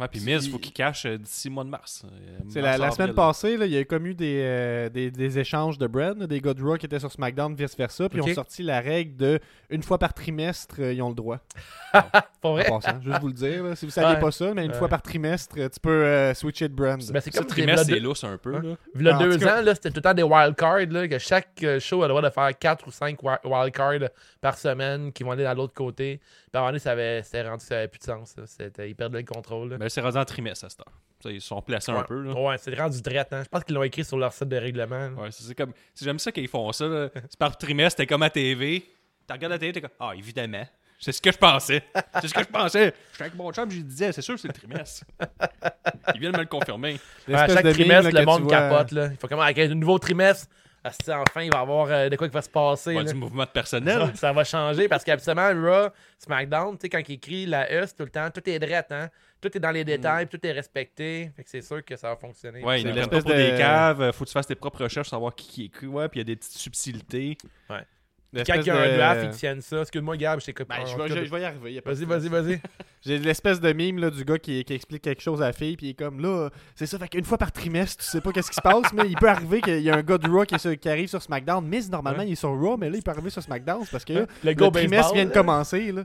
Ouais, 0.01 0.07
puis 0.07 0.19
Miz, 0.19 0.45
il 0.47 0.51
faut 0.51 0.57
qu'il 0.57 0.73
cache 0.73 1.05
euh, 1.05 1.17
d'ici 1.17 1.47
le 1.47 1.53
mois 1.53 1.63
de 1.63 1.69
mars. 1.69 2.03
Euh, 2.05 2.37
C'est 2.49 2.59
la, 2.61 2.77
la 2.77 2.89
semaine 2.91 3.13
passée, 3.13 3.55
là, 3.55 3.67
il 3.67 3.71
y 3.71 3.77
a 3.77 3.85
comme 3.85 4.07
eu 4.07 4.15
des, 4.15 4.41
euh, 4.43 4.89
des, 4.89 5.11
des 5.11 5.37
échanges 5.37 5.77
de 5.77 5.85
brand, 5.85 6.17
des 6.23 6.41
gars 6.41 6.53
de 6.55 6.63
Raw 6.63 6.77
qui 6.77 6.87
étaient 6.87 6.99
sur 6.99 7.11
SmackDown, 7.11 7.53
vice-versa, 7.53 8.09
puis 8.09 8.17
ils 8.17 8.31
ont 8.31 8.33
sorti 8.33 8.63
la 8.63 8.81
règle 8.81 9.15
de 9.15 9.39
une 9.69 9.83
fois 9.83 9.99
par 9.99 10.13
trimestre, 10.13 10.75
euh, 10.79 10.91
ils 10.93 11.01
ont 11.03 11.09
le 11.09 11.15
droit. 11.15 11.37
Pour 12.41 12.53
vrai? 12.53 12.65
Passant, 12.67 12.99
juste 13.01 13.19
vous 13.21 13.27
le 13.27 13.33
dire. 13.33 13.63
là. 13.63 13.75
Si 13.75 13.85
vous 13.85 13.91
saviez 13.91 14.15
Ouais. 14.15 14.19
pas 14.19 14.31
ça, 14.31 14.53
mais 14.55 14.65
une 14.65 14.71
Ouais. 14.71 14.77
fois 14.77 14.87
par 14.87 15.01
trimestre, 15.03 15.55
tu 15.55 15.79
peux 15.79 15.89
euh, 15.91 16.33
switcher 16.33 16.67
de 16.69 16.73
brand. 16.73 16.99
Ben, 17.11 17.21
c'est 17.21 17.31
Ça, 17.31 17.39
comme 17.41 17.47
trimestre, 17.47 17.85
c'est 17.85 17.99
lousse 17.99 18.23
un 18.23 18.37
peu. 18.37 18.55
Hein? 18.55 18.61
Là. 18.63 18.75
V'là 18.95 19.15
En 19.17 19.19
deux 19.19 19.37
cas- 19.37 19.59
ans, 19.59 19.61
là, 19.61 19.75
c'était 19.75 19.89
tout 19.89 19.97
le 19.97 20.01
temps 20.01 20.13
des 20.15 20.23
wildcards, 20.23 20.87
là, 20.89 21.07
que 21.07 21.19
chaque 21.19 21.63
show 21.79 22.01
a 22.01 22.07
le 22.07 22.09
droit 22.13 22.21
de 22.23 22.29
faire 22.31 22.57
4 22.57 22.87
ou 22.87 22.91
5 22.91 23.19
wildcards 23.43 24.09
par 24.41 24.57
semaine 24.57 25.11
qui 25.13 25.23
vont 25.23 25.31
aller 25.31 25.43
dans 25.43 25.53
l'autre 25.53 25.73
côté. 25.75 26.19
Puis 26.19 26.49
à 26.53 26.57
un 26.57 26.61
moment 26.61 26.69
donné, 26.71 26.79
ça 26.79 26.91
avait, 26.91 27.21
c'était 27.21 27.47
rendu, 27.47 27.63
ça 27.63 27.77
avait 27.77 27.87
plus 27.87 27.99
de 27.99 28.03
sens. 28.05 28.35
ils 28.79 28.95
perdaient 28.95 29.19
le 29.19 29.25
contrôle. 29.25 29.69
là. 29.69 29.77
Ben, 29.77 29.87
c'est 29.91 30.01
rendu 30.01 30.17
en 30.17 30.25
trimestre 30.25 30.65
à 30.65 30.69
cette 30.69 30.79
heure. 30.81 30.93
Ça, 31.21 31.29
ils 31.31 31.39
se 31.41 31.47
sont 31.47 31.61
placés 31.61 31.91
un 31.91 32.01
peu. 32.03 32.21
Là. 32.21 32.33
Ouais, 32.33 32.57
c'est 32.57 32.73
rendu 32.77 33.01
drette. 33.01 33.31
Hein. 33.31 33.43
Je 33.43 33.49
pense 33.49 33.63
qu'ils 33.63 33.75
l'ont 33.75 33.83
écrit 33.83 34.03
sur 34.03 34.17
leur 34.17 34.33
site 34.33 34.47
de 34.49 34.57
règlement. 34.57 34.97
là. 35.09 35.09
Ouais, 35.09 35.29
c'est 35.31 35.53
comme. 35.55 35.73
c'est- 35.93 36.05
J'aime 36.05 36.17
ça 36.19 36.31
qu'ils 36.31 36.47
font 36.47 36.71
ça. 36.71 36.85
C'est 37.29 37.37
par 37.37 37.57
trimestre, 37.57 37.97
t'es 37.97 38.07
comme 38.07 38.23
à 38.23 38.29
TV. 38.29 38.81
Tu 39.27 39.33
regardes 39.33 39.53
la 39.53 39.59
télé, 39.59 39.71
t'es 39.73 39.81
comme. 39.81 39.91
Ah, 39.99 40.11
évidemment. 40.15 40.65
C'est 40.99 41.11
ce 41.11 41.21
que 41.21 41.31
je 41.31 41.37
pensais. 41.37 41.83
C'est 42.21 42.27
ce 42.27 42.33
que 42.33 42.41
je 42.41 42.47
pensais. 42.47 42.93
J'étais 43.11 43.23
avec 43.23 43.35
mon 43.35 43.51
chum, 43.51 43.69
je 43.71 43.77
lui 43.77 43.83
disais, 43.83 44.11
c'est 44.11 44.21
sûr 44.21 44.35
que 44.35 44.41
c'est 44.41 44.47
le 44.49 44.53
trimestre. 44.53 45.03
Ils 46.15 46.19
viennent 46.19 46.33
me 46.33 46.39
le 46.41 46.45
confirmer. 46.45 46.93
Ouais, 47.27 47.33
à 47.35 47.47
L'espèce 47.47 47.63
chaque 47.65 47.73
trimestre, 47.73 48.11
le 48.11 48.19
là, 48.19 48.25
monde 48.25 48.43
vois- 48.43 48.51
capote. 48.51 48.91
Là. 48.91 49.07
Il 49.11 49.17
faut 49.17 49.27
comment, 49.27 49.41
avec 49.41 49.57
un 49.59 49.73
nouveau 49.73 49.97
trimestre, 49.97 50.47
asti, 50.83 51.11
enfin, 51.11 51.41
il 51.43 51.51
va 51.51 51.59
y 51.59 51.61
avoir 51.61 51.87
euh, 51.91 52.09
de 52.09 52.15
quoi 52.15 52.27
qui 52.27 52.33
va 52.33 52.41
se 52.41 52.49
passer. 52.49 52.95
Ouais, 52.95 53.03
là. 53.03 53.11
du 53.11 53.17
mouvement 53.17 53.43
de 53.43 53.49
personnel. 53.49 54.11
ça 54.15 54.33
va 54.33 54.43
changer 54.43 54.87
parce 54.87 55.03
qu'habituellement, 55.03 55.49
Raw, 55.53 55.89
SmackDown, 56.17 56.77
tu 56.77 56.81
sais, 56.81 56.89
quand 56.89 57.01
il 57.07 57.13
écrit 57.13 57.45
la 57.45 57.71
E, 57.71 57.85
tout 57.85 58.03
le 58.03 58.09
temps, 58.09 58.29
tout 58.31 58.47
est 58.49 58.59
drette, 58.59 58.91
hein. 58.91 59.09
Tout 59.39 59.57
est 59.57 59.59
dans 59.59 59.71
les 59.71 59.83
détails, 59.83 60.27
tout 60.27 60.45
est 60.45 60.51
respecté. 60.51 61.31
Fait 61.35 61.43
que 61.43 61.49
c'est 61.49 61.61
sûr 61.63 61.83
que 61.83 61.95
ça 61.95 62.09
va 62.09 62.15
fonctionner. 62.15 62.63
Ouais, 62.63 62.81
prennent 62.81 62.93
l'espèce 62.93 63.23
pas 63.23 63.29
pour 63.29 63.37
des 63.37 63.51
de- 63.53 63.57
caves. 63.57 64.11
Faut 64.11 64.23
que 64.23 64.29
tu 64.29 64.33
fasses 64.33 64.45
tes 64.45 64.53
propres 64.55 64.83
recherches 64.83 65.07
pour 65.07 65.17
savoir 65.17 65.33
qui 65.33 65.47
qui 65.47 65.65
écrit. 65.65 65.87
Ouais, 65.87 66.07
puis 66.09 66.19
il 66.19 66.21
y 66.21 66.25
a 66.25 66.25
des 66.25 66.35
petites 66.35 66.57
subtilités. 66.57 67.37
Quand 68.33 68.53
il 68.55 68.65
y 68.65 68.69
a 68.69 68.75
un 68.79 68.91
de- 68.91 68.95
draft, 68.97 69.21
ils 69.25 69.37
tiennent 69.37 69.61
ça. 69.61 69.81
Excuse-moi, 69.81 70.15
Gab, 70.17 70.39
je 70.39 70.45
t'écoute. 70.45 70.67
Ben, 70.69 70.75
en 70.81 70.85
je, 70.85 70.95
vais, 70.97 71.07
je- 71.09 71.35
y 71.37 71.43
arriver. 71.43 71.81
de 71.81 71.81
Vas-y, 71.83 72.05
vas-y, 72.05 72.27
vas-y. 72.29 72.61
J'ai 73.05 73.17
l'espèce 73.17 73.59
de 73.59 73.73
mime 73.73 73.99
là, 73.99 74.09
du 74.09 74.23
gars 74.23 74.37
qui, 74.37 74.63
qui 74.63 74.73
explique 74.73 75.01
quelque 75.01 75.21
chose 75.21 75.41
à 75.41 75.47
la 75.47 75.53
fille, 75.53 75.75
puis 75.75 75.87
il 75.87 75.89
est 75.89 75.93
comme 75.95 76.21
là, 76.21 76.49
c'est 76.75 76.85
ça, 76.85 76.99
fait 76.99 77.07
qu'une 77.09 77.25
fois 77.25 77.37
par 77.37 77.51
trimestre, 77.51 78.03
tu 78.03 78.09
sais 78.09 78.21
pas 78.21 78.31
qu'est-ce 78.31 78.49
qui 78.49 78.55
se 78.55 78.61
passe, 78.61 78.93
mais 78.93 79.03
il 79.07 79.15
peut 79.17 79.27
arriver 79.29 79.59
qu'il 79.59 79.81
y 79.81 79.89
a 79.89 79.95
un 79.95 80.03
gars 80.03 80.17
de 80.19 80.29
Raw 80.29 80.45
qui, 80.45 80.87
arrive 80.87 81.07
sur 81.07 81.21
SmackDown. 81.21 81.65
Miz, 81.67 81.89
normalement, 81.89 82.19
Ouais. 82.19 82.27
il 82.27 82.33
est 82.33 82.35
sur 82.35 82.49
Raw, 82.51 82.77
mais 82.77 82.89
là, 82.89 82.97
il 82.97 83.03
peut 83.03 83.11
arriver 83.11 83.31
sur 83.31 83.41
SmackDown, 83.41 83.83
parce 83.91 84.05
que 84.05 84.13
là, 84.13 84.25
Le 84.43 84.55
trimestre 84.55 84.71
baseball, 84.81 85.13
vient 85.15 85.25
de 85.25 85.33
commencer. 85.33 85.91
Là. 85.91 86.03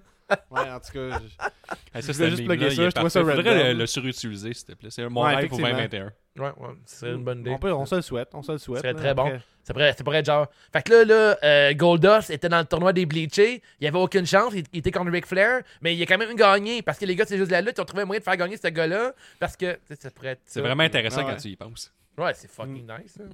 Ouais, 0.50 0.71
en 0.71 0.80
tout 0.80 0.92
cas, 0.92 1.18
je- 1.21 1.47
Hey, 1.95 2.02
Je 2.02 2.12
voulais 2.12 2.30
juste 2.30 2.45
plugger 2.45 2.71
ça, 2.71 2.85
je 2.85 2.90
trouvais 2.90 3.11
ça 3.11 3.23
random. 3.23 3.45
le, 3.45 3.73
le 3.73 3.87
surutiliser, 3.87 4.52
s'il 4.54 4.66
te 4.66 4.73
plaît. 4.73 4.90
C'est 4.90 5.09
mon 5.09 5.25
Ouais, 5.25 5.35
rêve 5.37 5.49
pour 5.49 5.59
effectivement. 5.61 5.78
2021. 5.88 6.12
Ouais, 6.42 6.50
ouais, 6.59 6.75
ce 6.85 6.97
serait 6.99 7.12
une 7.12 7.25
bonne 7.25 7.40
idée. 7.40 7.50
on, 7.50 7.59
peut, 7.59 7.73
on 7.73 7.87
se 7.87 7.95
le 7.95 8.02
souhaite, 8.02 8.28
on 8.35 8.42
se 8.42 8.52
le 8.52 8.59
souhaite. 8.59 8.83
serait 8.83 8.92
là. 8.92 8.99
très 8.99 9.14
bon. 9.14 9.26
Après- 9.26 9.40
Ça 9.62 9.73
pourrait, 9.73 9.92
ça 9.95 10.04
pourrait 10.04 10.18
être 10.18 10.26
genre. 10.26 10.47
Fait 10.73 10.83
que 10.83 10.92
là, 10.92 11.04
là 11.04 11.38
euh, 11.42 11.73
Goldust 11.75 12.30
était 12.30 12.49
dans 12.49 12.59
le 12.59 12.66
tournoi 12.66 12.92
des 12.92 13.06
Bleachés. 13.06 13.62
Il 13.80 13.87
avait 13.87 13.99
aucune 13.99 14.26
chance. 14.26 14.52
Il, 14.54 14.64
il 14.73 14.78
était 14.80 14.90
contre 14.90 15.11
Ric 15.11 15.26
Flair. 15.26 15.62
Mais 15.80 15.95
il 15.97 16.02
a 16.02 16.06
quand 16.06 16.18
même 16.18 16.35
gagné. 16.37 16.83
Parce 16.83 16.99
que 16.99 17.04
les 17.06 17.16
gars, 17.16 17.25
c'est 17.26 17.38
juste 17.38 17.50
la 17.50 17.62
lutte. 17.62 17.75
Ils 17.78 17.80
ont 17.80 17.85
trouvé 17.85 18.02
un 18.02 18.06
moyen 18.06 18.18
de 18.21 18.25
faire 18.25 18.37
gagner 18.37 18.56
ce 18.59 18.68
gars-là. 18.68 19.12
Parce 19.40 19.56
que 19.56 19.73
tu 19.73 19.80
sais, 19.88 19.97
ça 19.97 20.11
pourrait 20.11 20.28
être. 20.33 20.42
C'est 20.45 20.61
vraiment 20.61 20.83
intéressant 20.85 21.23
Ah 21.23 21.26
ouais. 21.26 21.33
quand 21.33 21.40
tu 21.40 21.49
y 21.49 21.56
penses. 21.56 21.90
Ouais, 22.18 22.32
c'est 22.35 22.50
fucking 22.50 22.87
nice. 22.87 23.18
hein. 23.20 23.28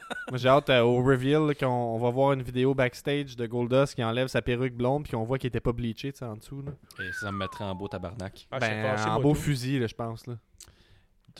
Moi, 0.30 0.38
j'ai 0.38 0.48
hâte 0.48 0.70
euh, 0.70 0.80
au 0.80 1.02
reveal 1.02 1.54
qu'on 1.58 1.66
on 1.66 1.98
va 1.98 2.08
voir 2.10 2.32
une 2.32 2.42
vidéo 2.42 2.74
backstage 2.74 3.36
de 3.36 3.46
Goldust 3.46 3.94
qui 3.94 4.02
enlève 4.02 4.28
sa 4.28 4.40
perruque 4.40 4.72
blonde, 4.74 5.04
puis 5.04 5.14
on 5.16 5.24
voit 5.24 5.38
qu'il 5.38 5.48
était 5.48 5.60
pas 5.60 5.72
bleaché 5.72 6.12
en 6.22 6.36
dessous. 6.36 6.62
Là. 6.62 6.72
Et 7.04 7.12
ça 7.12 7.30
me 7.30 7.38
mettrait 7.38 7.64
en 7.64 7.74
beau 7.74 7.88
tabarnak. 7.88 8.46
Ah, 8.50 8.58
ben, 8.58 8.82
pas, 8.96 9.06
en 9.10 9.20
beau 9.20 9.34
tout. 9.34 9.40
fusil, 9.40 9.86
je 9.86 9.94
pense. 9.94 10.26
Là. 10.26 10.34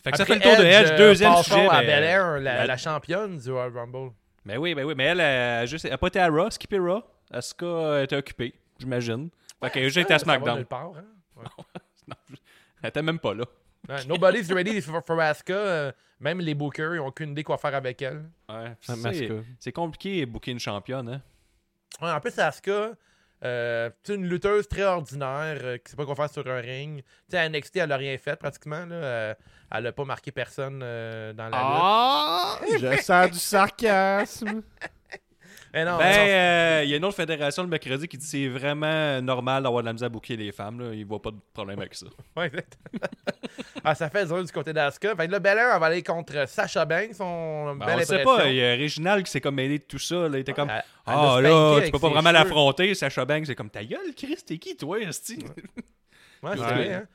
Fait 0.04 0.10
que 0.10 0.16
ça 0.18 0.24
fait 0.26 0.34
le 0.34 0.40
tour 0.42 0.56
de 0.56 0.64
Edge. 0.64 0.90
euh, 0.92 0.98
Deuxième 0.98 1.34
sujet. 1.36 1.66
à 1.66 1.80
ben- 1.80 1.86
Belair, 1.86 2.32
la, 2.32 2.38
la- 2.40 2.66
la 2.66 2.76
championne 2.76 3.38
du 3.38 3.50
Royal 3.50 3.72
Rumble. 3.76 4.12
Ben 4.44 4.58
oui, 4.58 4.74
ben 4.74 4.84
oui, 4.84 4.94
mais 4.96 5.04
elle 5.04 5.20
a, 5.20 5.64
juste, 5.66 5.84
elle 5.86 5.92
a 5.92 5.98
pas 5.98 6.08
été 6.08 6.18
à 6.20 6.28
Raw, 6.28 6.50
skippé 6.50 6.78
Raw. 6.78 7.02
Asuka 7.30 8.02
était 8.02 8.16
occupée, 8.16 8.52
j'imagine. 8.78 9.30
Fait 9.62 9.70
qu'elle 9.70 9.84
a 9.84 9.88
juste 9.88 9.98
été 9.98 10.12
à 10.14 10.18
SmackDown. 10.18 10.64
part, 10.66 10.92
hein. 10.96 11.04
Ouais. 12.08 12.14
Elle 12.82 12.88
était 12.88 13.02
même 13.02 13.18
pas 13.18 13.32
là. 13.32 13.44
Ouais, 13.88 14.04
Nobody's 14.06 14.50
ready 14.52 14.80
for, 14.80 15.02
for 15.04 15.18
Asuka. 15.20 15.94
Même 16.22 16.40
les 16.40 16.54
bookers, 16.54 16.94
ils 16.94 17.00
ont 17.00 17.08
aucune 17.08 17.32
idée 17.32 17.44
quoi 17.44 17.58
faire 17.58 17.74
avec 17.74 18.00
elle. 18.00 18.24
Ouais, 18.48 18.72
Ah, 18.88 18.94
c'est- 19.58 19.72
compliqué 19.72 20.24
de 20.24 20.30
booker 20.30 20.52
une 20.52 20.58
championne, 20.60 21.08
hein. 21.08 21.22
Ouais, 22.00 22.10
en 22.10 22.20
plus, 22.20 22.38
Asuka, 22.38 22.92
euh, 23.44 23.90
c'est 24.02 24.14
une 24.14 24.26
lutteuse 24.26 24.66
très 24.68 24.82
ordinaire 24.84 25.58
euh, 25.62 25.76
qui 25.78 25.90
sait 25.90 25.96
pas 25.96 26.06
quoi 26.06 26.14
faire 26.14 26.30
sur 26.30 26.46
un 26.46 26.60
ring. 26.60 27.02
Tu 27.02 27.06
sais, 27.30 27.38
à 27.38 27.48
NXT, 27.48 27.76
elle 27.76 27.92
a 27.92 27.96
rien 27.96 28.16
fait 28.16 28.36
pratiquement. 28.36 28.86
Là. 28.86 28.94
Euh, 28.94 29.34
elle 29.74 29.86
a 29.86 29.92
pas 29.92 30.04
marqué 30.04 30.30
personne 30.32 30.80
euh, 30.82 31.32
dans 31.32 31.48
la 31.48 31.56
lutte. 31.58 31.58
Ah! 31.60 32.58
Je 32.80 33.02
sens 33.02 33.30
du 33.30 33.38
sarcasme. 33.38 34.62
Eh 35.74 35.84
non, 35.84 35.96
Ben, 35.96 36.04
euh, 36.04 36.80
il 36.84 36.90
y 36.90 36.94
a 36.94 36.96
une 36.98 37.04
autre 37.04 37.16
fédération 37.16 37.62
le 37.62 37.68
mercredi 37.68 38.06
qui 38.06 38.18
dit 38.18 38.24
que 38.24 38.30
c'est 38.30 38.48
vraiment 38.48 39.22
normal 39.22 39.62
d'avoir 39.62 39.82
de 39.82 39.86
la 39.86 39.92
misère 39.94 40.06
à 40.06 40.08
booker 40.10 40.36
les 40.36 40.52
femmes. 40.52 40.80
Là. 40.80 40.94
Ils 40.94 41.06
voient 41.06 41.22
pas 41.22 41.30
de 41.30 41.38
problème 41.54 41.78
avec 41.78 41.94
ça. 41.94 42.06
Ouais, 42.36 42.50
ah, 43.84 43.94
ça 43.94 44.08
fait 44.10 44.26
dur 44.26 44.42
du 44.44 44.52
côté 44.52 44.72
d'Asuka. 44.72 45.14
Fait 45.16 45.26
que 45.26 45.32
là, 45.32 45.38
Belair, 45.38 45.72
elle 45.74 45.80
va 45.80 45.86
aller 45.86 46.02
contre 46.02 46.46
Sasha 46.48 46.84
Banks. 46.84 47.16
On, 47.20 47.74
Ben, 47.74 47.86
belle 47.86 47.98
on 48.00 48.04
sait 48.04 48.22
pas, 48.22 48.48
il 48.48 48.56
y 48.56 48.64
a 48.64 48.74
Réginal 48.74 49.22
qui 49.22 49.30
s'est 49.30 49.40
comme 49.40 49.56
mêlé 49.56 49.78
de 49.78 49.84
tout 49.84 49.98
ça. 49.98 50.28
Là. 50.28 50.38
Il 50.38 50.40
était 50.40 50.52
comme 50.52 50.70
Ah 50.70 50.82
a 51.06 51.40
spanké 51.40 51.42
là, 51.48 51.80
tu 51.84 51.90
peux 51.90 51.98
pas 51.98 52.08
vraiment 52.10 52.32
l'affronter. 52.32 52.94
Sacha 52.94 53.24
Banks, 53.24 53.46
c'est 53.46 53.54
comme 53.54 53.70
ta 53.70 53.84
gueule, 53.84 54.14
Chris, 54.16 54.38
t'es 54.46 54.58
qui 54.58 54.76
toi, 54.76 55.00
Esti? 55.00 55.38
Ouais, 56.42 56.50
c'est 56.56 56.60
Ouais. 56.60 56.66
vrai, 56.74 56.92
hein. 56.94 57.06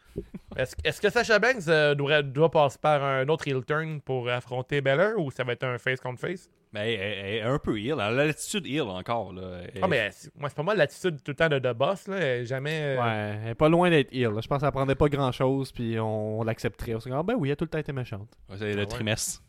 Est-ce 0.86 1.02
que 1.02 1.10
Sasha 1.10 1.38
Banks 1.38 1.68
euh, 1.68 1.94
doit, 1.96 2.22
doit 2.22 2.50
passer 2.50 2.78
par 2.82 3.04
un 3.04 3.28
autre 3.28 3.46
heel 3.46 3.62
turn 3.66 4.00
pour 4.00 4.30
affronter 4.30 4.80
Belair 4.80 5.18
ou 5.18 5.32
ça 5.32 5.44
va 5.44 5.52
être 5.52 5.66
un 5.66 5.78
face 5.78 6.00
contre 6.00 6.22
face? 6.22 6.50
Ben, 6.78 6.84
elle, 6.84 7.00
elle- 7.00 7.26
elle 7.26 7.34
est 7.36 7.42
un 7.42 7.58
peu 7.60 7.80
heal. 7.80 7.94
Elle 7.94 8.00
a 8.02 8.12
l'attitude 8.12 8.68
heal 8.68 8.82
encore. 8.82 9.34
Là. 9.34 9.62
Elle- 9.74 9.82
Ah, 9.84 9.88
mais 9.88 10.10
c'est- 10.12 10.32
moi, 10.38 10.50
c'est 10.50 10.56
pas 10.56 10.64
mal 10.64 10.78
l'attitude 10.78 11.18
tout 11.24 11.32
le 11.32 11.36
temps 11.36 11.50
de, 11.50 11.58
de 11.60 11.74
boss. 11.74 12.08
Là. 12.08 12.18
Elle 12.18 12.46
Jamais. 12.46 12.82
euh, 12.98 13.02
Ouais, 13.04 13.40
elle 13.44 13.50
est 13.52 13.56
pas 13.56 13.70
loin 13.70 13.90
d'être 13.90 14.14
ill. 14.14 14.30
Je 14.42 14.48
pense 14.48 14.62
qu'elle 14.62 14.72
prendrait 14.72 14.96
pas 14.96 15.10
grand 15.10 15.32
chose, 15.32 15.72
puis 15.72 16.00
on, 16.00 16.40
on 16.40 16.44
l'accepterait. 16.44 16.94
On 16.96 17.00
se 17.00 17.10
dit, 17.10 17.16
ah 17.16 17.24
ben 17.24 17.34
oui, 17.36 17.50
elle 17.50 17.54
a 17.54 17.56
tout 17.56 17.66
le 17.66 17.70
temps 17.70 17.78
été 17.80 17.92
méchante. 17.94 18.30
Ouais, 18.50 18.58
c'est 18.60 18.66
le 18.74 18.74
Ah 18.74 18.80
ouais. 18.82 18.86
trimestre. 18.86 19.42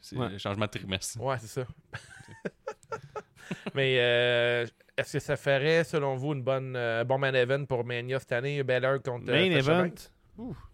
C'est- 0.00 0.16
Ouais. 0.16 0.28
le 0.28 0.38
changement 0.38 0.66
de 0.66 0.70
trimestre. 0.70 1.20
Ouais, 1.22 1.36
c'est 1.40 1.46
ça. 1.60 1.66
Mais 3.74 3.96
euh, 3.98 4.66
est-ce 4.96 5.14
que 5.14 5.18
ça 5.18 5.36
ferait, 5.36 5.84
selon 5.84 6.16
vous, 6.16 6.32
une 6.32 6.42
bonne 6.42 6.74
euh, 6.76 7.04
bon 7.04 7.18
main 7.18 7.32
event 7.34 7.64
pour 7.66 7.84
Mania 7.84 8.18
cette 8.18 8.32
année, 8.32 8.62
Belair 8.62 9.02
contre 9.02 9.30
euh, 9.30 9.32
Main 9.48 9.60
Sasha 9.60 9.72
event? 9.80 9.90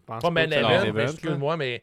Pense 0.07 0.23
Pas 0.23 0.31
main 0.31 0.51
event, 0.51 0.97
excuse-moi, 1.03 1.57
mais 1.57 1.83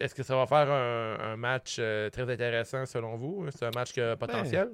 est-ce 0.00 0.14
que 0.14 0.22
ça 0.22 0.36
va 0.36 0.46
faire 0.46 0.70
un, 0.70 1.32
un 1.32 1.36
match 1.36 1.76
euh, 1.78 2.08
très 2.10 2.30
intéressant 2.30 2.84
selon 2.86 3.16
vous? 3.16 3.46
C'est 3.50 3.66
un 3.66 3.70
match 3.74 3.92
qui 3.92 4.00
a 4.00 4.16
potentiel? 4.16 4.70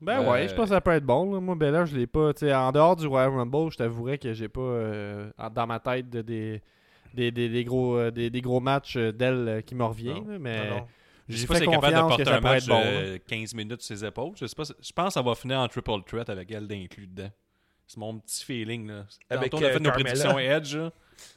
Ben 0.00 0.20
Euh, 0.20 0.30
ouais, 0.30 0.48
je 0.48 0.54
pense 0.54 0.64
que 0.68 0.74
ça 0.74 0.80
peut 0.80 0.92
être 0.92 1.04
bon. 1.04 1.32
là. 1.34 1.40
Moi, 1.40 1.54
Bella, 1.56 1.84
je 1.84 1.96
l'ai 1.96 2.06
pas. 2.06 2.32
tu 2.32 2.46
sais, 2.46 2.54
en 2.54 2.70
dehors 2.72 2.94
du 2.96 3.06
Royal 3.06 3.30
Rumble, 3.30 3.70
je 3.72 3.76
t'avouerais 3.78 4.18
que 4.18 4.32
j'ai 4.32 4.48
pas 4.48 4.60
euh, 4.60 5.30
dans 5.52 5.66
ma 5.66 5.80
tête 5.80 6.08
de- 6.08 6.22
des, 6.22 6.62
des, 7.14 7.30
des, 7.32 7.48
des 7.48 7.64
gros, 7.64 7.96
euh, 7.96 8.10
des, 8.12 8.30
des 8.30 8.40
gros 8.40 8.60
matchs 8.60 8.96
euh, 8.96 9.12
d'elle 9.12 9.48
euh, 9.48 9.60
qui 9.60 9.74
me 9.74 9.84
reviennent. 9.84 10.24
Non. 10.24 10.32
là, 10.32 10.38
Mais 10.38 10.68
Non, 10.70 10.76
non. 10.76 10.86
Je 11.28 11.36
sais 11.36 11.46
pas 11.46 11.56
si 11.56 11.62
elle 11.64 11.68
est 11.68 11.72
capable 11.72 11.94
de 11.94 12.00
porter 12.00 12.24
ça 12.24 12.36
un 12.36 12.40
match 12.40 12.62
être 12.62 12.68
bon. 12.68 12.80
là. 12.80 13.02
de 13.02 13.16
15 13.18 13.54
minutes 13.54 13.82
sur 13.82 13.96
ses 13.98 14.04
épaules. 14.04 14.32
Je, 14.40 14.46
sais 14.46 14.54
pas, 14.56 14.62
je 14.64 14.92
pense 14.92 15.06
que 15.08 15.12
ça 15.14 15.22
va 15.22 15.34
finir 15.34 15.58
en 15.58 15.68
triple 15.68 15.90
threat 16.06 16.30
avec 16.30 16.50
elle 16.52 16.66
d'inclus 16.68 17.06
dedans. 17.06 17.30
C'est 17.86 17.98
mon 17.98 18.18
petit 18.18 18.44
feeling. 18.44 18.86
Là. 18.88 19.04
Avec, 19.28 19.52
on 19.52 19.58
a 19.58 19.64
euh, 19.64 19.72
fait 19.72 19.78
nos 19.80 19.90
Carmella. 19.90 20.04
prédictions 20.04 20.38
Edge. 20.38 20.76
là. 20.76 20.92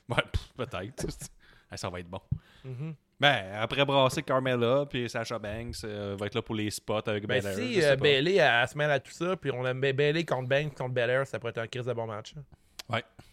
Ouais, 0.10 0.24
peut-être. 0.56 1.08
Ah, 1.72 1.78
ça 1.78 1.90
va 1.90 2.00
être 2.02 2.10
bon. 2.10 2.20
Mhm. 2.66 2.94
Ben, 3.20 3.44
après 3.56 3.86
brasser 3.86 4.24
Carmella, 4.24 4.86
puis 4.90 5.08
Sasha 5.10 5.38
Banks 5.40 5.76
euh, 5.84 6.16
va 6.20 6.26
être 6.26 6.36
là 6.36 6.42
pour 6.42 6.56
les 6.56 6.70
spots 6.72 7.08
avec 7.08 7.26
Ben, 7.28 7.40
Belair. 7.40 7.56
si 7.56 7.84
euh. 7.84 7.96
Bailey 7.96 8.38
se 8.68 8.78
mêle 8.78 8.90
à 8.92 9.00
tout 9.00 9.12
ça, 9.12 9.36
puis 9.38 9.52
on 9.54 9.64
a 9.64 9.74
Ba- 9.74 9.94
Bailey 9.94 10.26
contre 10.26 10.50
Banks 10.50 10.74
contre 10.76 10.94
Belair, 10.94 11.26
ça 11.28 11.40
pourrait 11.40 11.52
être 11.52 11.60
un 11.60 11.68
crise 11.68 11.86
de 11.86 11.94
bon 11.94 12.08
match. 12.08 12.34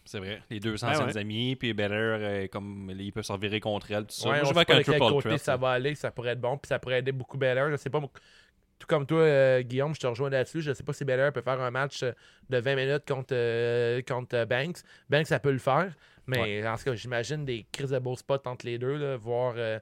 C'est 0.04 0.18
vrai. 0.20 0.40
Les 0.48 0.60
deux 0.60 0.82
anciennes 0.84 1.06
ouais. 1.08 1.18
amies, 1.18 1.56
puis 1.56 1.74
Belair, 1.74 2.18
euh, 2.20 2.46
comme 2.48 2.90
ils 2.98 3.12
peuvent 3.12 3.24
s'en 3.24 3.36
virer 3.36 3.60
contre 3.60 3.90
elle, 3.90 4.04
tout 4.06 4.14
ça. 4.14 4.28
Ouais, 4.30 4.36
Moi, 4.36 4.42
on 4.42 4.44
je 4.44 4.48
sait 4.48 4.54
vais 4.54 4.58
avec 4.60 4.68
pas 4.68 4.74
un 4.74 4.78
de 4.78 4.82
quel 4.84 4.94
triple 4.98 5.12
côté 5.12 5.28
threat. 5.28 5.40
ça 5.40 5.56
va 5.56 5.70
aller, 5.72 5.94
ça 5.94 6.10
pourrait 6.10 6.30
être 6.30 6.40
bon, 6.40 6.56
puis 6.56 6.68
ça 6.68 6.78
pourrait 6.78 7.00
aider 7.00 7.12
beaucoup 7.12 7.36
Belair. 7.36 7.70
Je 7.70 7.76
sais 7.76 7.90
pas, 7.90 8.00
tout 8.00 8.86
comme 8.86 9.04
toi, 9.04 9.20
euh, 9.20 9.62
Guillaume, 9.62 9.94
je 9.94 10.00
te 10.00 10.06
rejoins 10.06 10.30
là-dessus. 10.30 10.62
Je 10.62 10.72
sais 10.72 10.84
pas 10.84 10.92
si 10.94 11.04
Belair 11.04 11.32
peut 11.32 11.42
faire 11.42 11.60
un 11.60 11.70
match 11.70 12.02
de 12.02 12.58
20 12.58 12.76
minutes 12.76 13.06
contre, 13.06 13.34
euh, 13.34 14.00
contre 14.06 14.44
Banks. 14.44 14.78
Banks, 15.10 15.26
ça 15.26 15.40
peut 15.40 15.50
le 15.52 15.58
faire, 15.58 15.92
mais 16.28 16.66
en 16.68 16.76
tout 16.76 16.84
cas, 16.84 16.94
j'imagine 16.94 17.44
des 17.44 17.66
crises 17.72 17.90
de 17.90 17.98
beaux 17.98 18.16
spots 18.16 18.46
entre 18.46 18.66
les 18.66 18.78
deux, 18.78 18.96
là, 18.96 19.16
voir. 19.16 19.54
euh, 19.56 19.78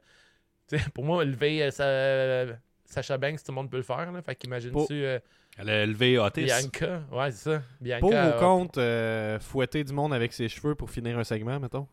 pour 0.95 1.05
moi, 1.05 1.25
lever 1.25 1.63
euh, 1.63 1.71
sa- 1.71 2.57
Sacha 2.85 3.19
Banks, 3.19 3.39
tout 3.43 3.51
le 3.53 3.55
monde 3.57 3.71
peut 3.71 3.77
le 3.79 3.83
faire. 3.83 4.11
Là, 4.11 4.23
fait 4.23 4.35
qu'imagine-tu 4.35 4.73
Pour- 4.73 4.89
euh, 4.91 5.19
Elle 5.59 5.71
a 5.71 5.83
élevé 5.85 6.19
Otis. 6.19 6.45
Bianca. 6.45 7.03
Ouais, 7.11 7.31
c'est 7.33 7.51
ça. 7.51 7.63
Bianca. 7.81 8.01
Pour 8.01 8.11
ou 8.11 8.15
euh, 8.15 8.39
contre 8.41 8.81
euh, 8.81 9.41
fouetter 9.41 9.83
du 9.85 9.93
monde 9.93 10.13
avec 10.15 10.33
ses 10.33 10.49
cheveux 10.49 10.75
pour 10.75 10.91
finir 10.91 11.19
un 11.19 11.25
segment, 11.25 11.59
mettons? 11.61 11.87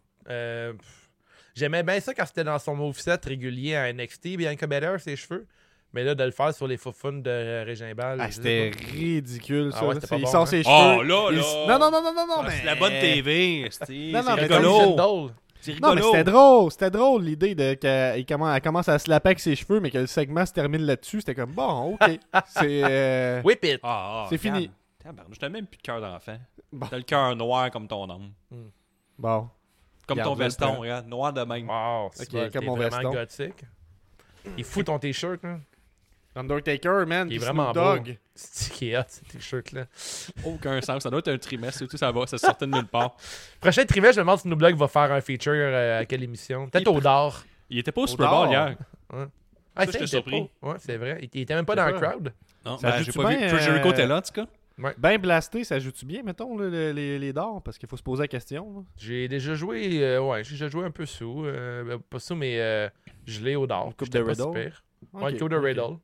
J'aimais 1.55 1.83
bien 1.83 1.99
ça 1.99 2.13
quand 2.13 2.25
c'était 2.25 2.43
dans 2.43 2.57
son 2.59 2.75
moveset 2.75 3.19
régulier 3.23 3.75
à 3.75 3.91
NXT, 3.93 4.37
Bianca 4.37 4.65
Belair, 4.65 4.99
ses 4.99 5.15
cheveux. 5.15 5.45
Mais 5.93 6.03
là, 6.03 6.15
de 6.15 6.23
le 6.23 6.31
faire 6.31 6.53
sur 6.53 6.65
les 6.67 6.77
faufounes 6.77 7.21
de 7.21 7.29
euh, 7.29 7.63
Régimbal. 7.65 8.17
Ah, 8.19 8.27
je 8.27 8.33
c'était 8.35 8.71
ridicule, 8.91 9.71
ça. 9.71 9.79
Ah 9.81 9.85
ouais, 9.87 9.99
pas 9.99 10.15
il 10.17 10.23
bon, 10.23 10.27
sort 10.31 10.41
hein. 10.41 10.45
ses 10.47 10.63
Oh, 10.65 10.69
cheveux. 10.69 11.03
là, 11.07 11.27
il- 11.31 11.37
là. 11.37 11.43
Non, 11.67 11.79
non, 11.79 11.91
non, 11.91 12.01
non, 12.03 12.13
non, 12.15 12.27
non, 12.27 12.33
Ah, 12.39 12.43
mais... 12.47 12.51
C'est 12.59 12.65
la 12.65 12.75
bonne 12.75 12.91
TV. 12.93 13.67
C'est 13.69 13.93
Non, 14.11 14.23
non, 14.23 14.35
mais 14.35 14.41
rigolo. 14.41 14.95
Non, 15.81 15.95
mais 15.95 16.01
c'était 16.01 16.23
drôle. 16.23 16.71
C'était 16.71 16.89
drôle 16.91 17.23
l'idée 17.23 17.55
de 17.55 17.73
qu'elle 17.75 18.25
commence, 18.61 18.89
à 18.89 18.97
se 18.99 19.09
laper 19.09 19.29
avec 19.29 19.39
ses 19.39 19.55
cheveux, 19.55 19.79
mais 19.79 19.91
que 19.91 19.99
le 19.99 20.07
segment 20.07 20.45
se 20.45 20.51
termine 20.51 20.81
là-dessus. 20.81 21.19
C'était 21.21 21.35
comme, 21.35 21.51
bon, 21.51 21.93
ok. 21.93 22.19
C'est... 22.47 22.81
euh, 22.83 23.41
Whip 23.43 23.63
it. 23.63 23.79
Ah, 23.83 24.23
ah, 24.23 24.27
C'est 24.29 24.37
fini. 24.39 24.69
Tabarnak, 25.01 25.37
T'as 25.37 25.49
même 25.49 25.67
plus 25.67 25.77
de 25.77 25.81
cœur 25.83 26.01
d'enfant. 26.01 26.37
Bon. 26.71 26.87
T'as 26.89 26.97
le 26.97 27.03
cœur 27.03 27.35
noir 27.35 27.69
comme 27.69 27.87
ton 27.87 28.09
homme. 28.09 28.31
Bon. 29.19 29.47
Comme 30.07 30.19
ton 30.21 30.33
veston, 30.33 30.79
regarde. 30.79 31.07
Noir 31.07 31.31
de 31.33 31.43
même. 31.43 31.69
Wow, 31.69 32.09
c'est 32.13 32.27
Ok, 32.33 32.33
bon, 32.33 32.49
comme 32.51 32.65
mon 32.65 32.75
veston. 32.77 33.11
gothique. 33.11 33.63
Il 34.57 34.63
fout 34.63 34.85
ton 34.87 34.97
t-shirt, 34.99 35.41
là. 35.43 35.59
Undertaker, 36.35 37.05
man. 37.05 37.27
Il 37.29 37.35
est 37.35 37.39
vraiment 37.39 37.71
Dogg. 37.71 38.17
C'est 38.35 38.73
qui 38.73 38.89
est 38.89 38.97
hot, 38.97 39.03
ce 39.07 39.21
t-shirt-là. 39.31 39.85
Aucun 40.43 40.81
sens. 40.81 41.03
Ça 41.03 41.09
doit 41.09 41.19
être 41.19 41.27
un 41.31 41.37
trimestre 41.37 41.83
et 41.83 41.87
tout. 41.87 41.97
Ça 41.97 42.11
va. 42.11 42.25
Ça 42.25 42.37
sortait 42.37 42.65
de 42.65 42.71
nulle 42.71 42.87
part. 42.87 43.15
Prochain 43.59 43.85
trimestre, 43.85 44.15
je 44.15 44.19
me 44.21 44.25
demande 44.25 44.39
si 44.39 44.47
Nooblog 44.47 44.75
va 44.75 44.87
faire 44.87 45.11
un 45.11 45.21
feature 45.21 45.53
euh, 45.53 45.99
à 46.01 46.05
quelle 46.05 46.23
émission. 46.23 46.67
Peut-être 46.69 46.87
au 46.87 46.99
d'or. 46.99 47.43
Il 47.69 47.77
était 47.79 47.91
pas 47.91 48.01
au 48.01 48.05
Au 48.05 48.07
Super 48.07 48.29
Bowl 48.29 48.49
dard. 48.49 48.69
hier. 48.69 48.77
Ah, 49.75 49.85
Ça, 49.85 49.85
c'est 49.85 49.91
j'étais 49.93 50.07
surpris. 50.07 50.49
Ouais, 50.61 50.75
c'est 50.79 50.97
vrai. 50.97 51.19
Il, 51.21 51.29
il 51.33 51.41
était 51.41 51.55
même 51.55 51.65
pas 51.65 51.75
dans 51.75 51.85
le 51.87 51.93
crowd. 51.93 52.33
Non, 52.65 52.77
Ça 52.77 52.91
ben, 52.91 53.03
j'ai 53.03 53.11
pas 53.11 53.29
vu. 53.29 53.37
bien, 53.37 53.47
Jericho 53.57 53.87
euh, 53.87 53.91
était 53.91 54.07
là, 54.07 54.17
en 54.17 54.21
tout 54.21 54.33
cas. 54.33 54.45
Ben 54.97 55.17
blasté, 55.19 55.63
ça 55.63 55.77
joue-tu 55.77 56.05
bien, 56.05 56.23
mettons, 56.23 56.57
là, 56.57 56.67
les, 56.93 57.19
les 57.19 57.33
dards? 57.33 57.61
Parce 57.63 57.77
qu'il 57.77 57.87
faut 57.87 57.97
se 57.97 58.01
poser 58.01 58.23
la 58.23 58.27
question. 58.27 58.85
J'ai 58.97 59.27
déjà 59.27 59.53
joué, 59.53 60.03
euh, 60.03 60.19
ouais, 60.21 60.43
j'ai 60.43 60.51
déjà 60.51 60.67
joué 60.67 60.83
un 60.85 60.89
peu 60.91 61.05
sous. 61.05 61.45
euh, 61.45 61.97
pas 62.09 62.17
sous, 62.19 62.35
mais 62.35 62.59
euh, 62.59 62.89
je 63.27 63.41
l'ai 63.41 63.55
au. 63.55 63.67
Une 63.67 63.93
coupe 63.93 64.09
de 64.09 64.21
pas 64.23 64.33
si 64.33 64.41
Riddle? 64.41 64.71
Ouais, 65.13 65.37
coupe 65.37 65.49
de. 65.49 65.55
Riddle. 65.57 65.97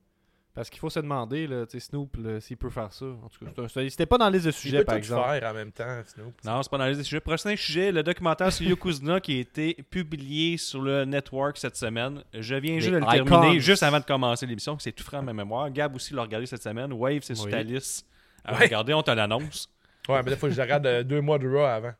Parce 0.59 0.69
qu'il 0.69 0.79
faut 0.81 0.89
se 0.89 0.99
demander, 0.99 1.47
là, 1.47 1.65
tu 1.65 1.79
sais, 1.79 1.87
Snoop, 1.87 2.17
s'il 2.41 2.57
peut 2.57 2.69
faire 2.69 2.91
ça. 2.91 3.05
En 3.05 3.29
tout 3.29 3.45
cas, 3.45 3.67
c'était 3.87 4.05
pas 4.05 4.17
dans 4.17 4.25
la 4.25 4.31
liste 4.31 4.43
de 4.43 4.49
Il 4.49 4.53
sujets, 4.53 4.79
peut 4.79 4.83
par 4.83 4.95
tout 4.95 4.97
exemple. 4.97 5.29
faire 5.39 5.49
en 5.51 5.53
même 5.53 5.71
temps, 5.71 6.01
Snoop. 6.05 6.33
Non, 6.43 6.61
c'est 6.61 6.69
pas 6.69 6.77
dans 6.77 6.85
les 6.85 7.01
sujets. 7.01 7.21
Prochain 7.21 7.55
sujet, 7.55 7.93
le 7.93 8.03
documentaire 8.03 8.51
sur 8.51 8.67
Yokozuna 8.67 9.21
qui 9.21 9.37
a 9.37 9.39
été 9.39 9.73
publié 9.89 10.57
sur 10.57 10.81
le 10.81 11.05
network 11.05 11.55
cette 11.57 11.77
semaine. 11.77 12.21
Je 12.33 12.55
viens 12.55 12.77
juste 12.79 12.91
de 12.91 12.97
le 12.97 13.03
Icons. 13.03 13.23
terminer 13.39 13.59
juste 13.61 13.83
avant 13.83 14.01
de 14.01 14.03
commencer 14.03 14.45
l'émission, 14.45 14.75
que 14.75 14.83
c'est 14.83 14.91
tout 14.91 15.03
frais 15.05 15.15
à 15.15 15.21
ma 15.21 15.31
mémoire. 15.31 15.71
Gab 15.71 15.95
aussi 15.95 16.13
l'a 16.13 16.23
regardé 16.23 16.45
cette 16.45 16.61
semaine. 16.61 16.91
Wave, 16.91 17.21
c'est 17.23 17.35
sur 17.35 17.45
Oui. 17.45 17.51
ta 17.51 17.63
liste. 17.63 18.05
À 18.43 18.51
Ouais. 18.53 18.65
regarder, 18.65 18.93
on 18.93 19.01
te 19.01 19.11
l'annonce. 19.11 19.69
Ouais, 20.09 20.21
mais 20.23 20.31
des 20.31 20.35
fois, 20.35 20.49
je 20.49 20.59
regarde 20.61 20.85
euh, 20.85 21.03
deux 21.03 21.21
mois 21.21 21.39
de 21.39 21.47
Raw 21.47 21.59
avant. 21.63 21.93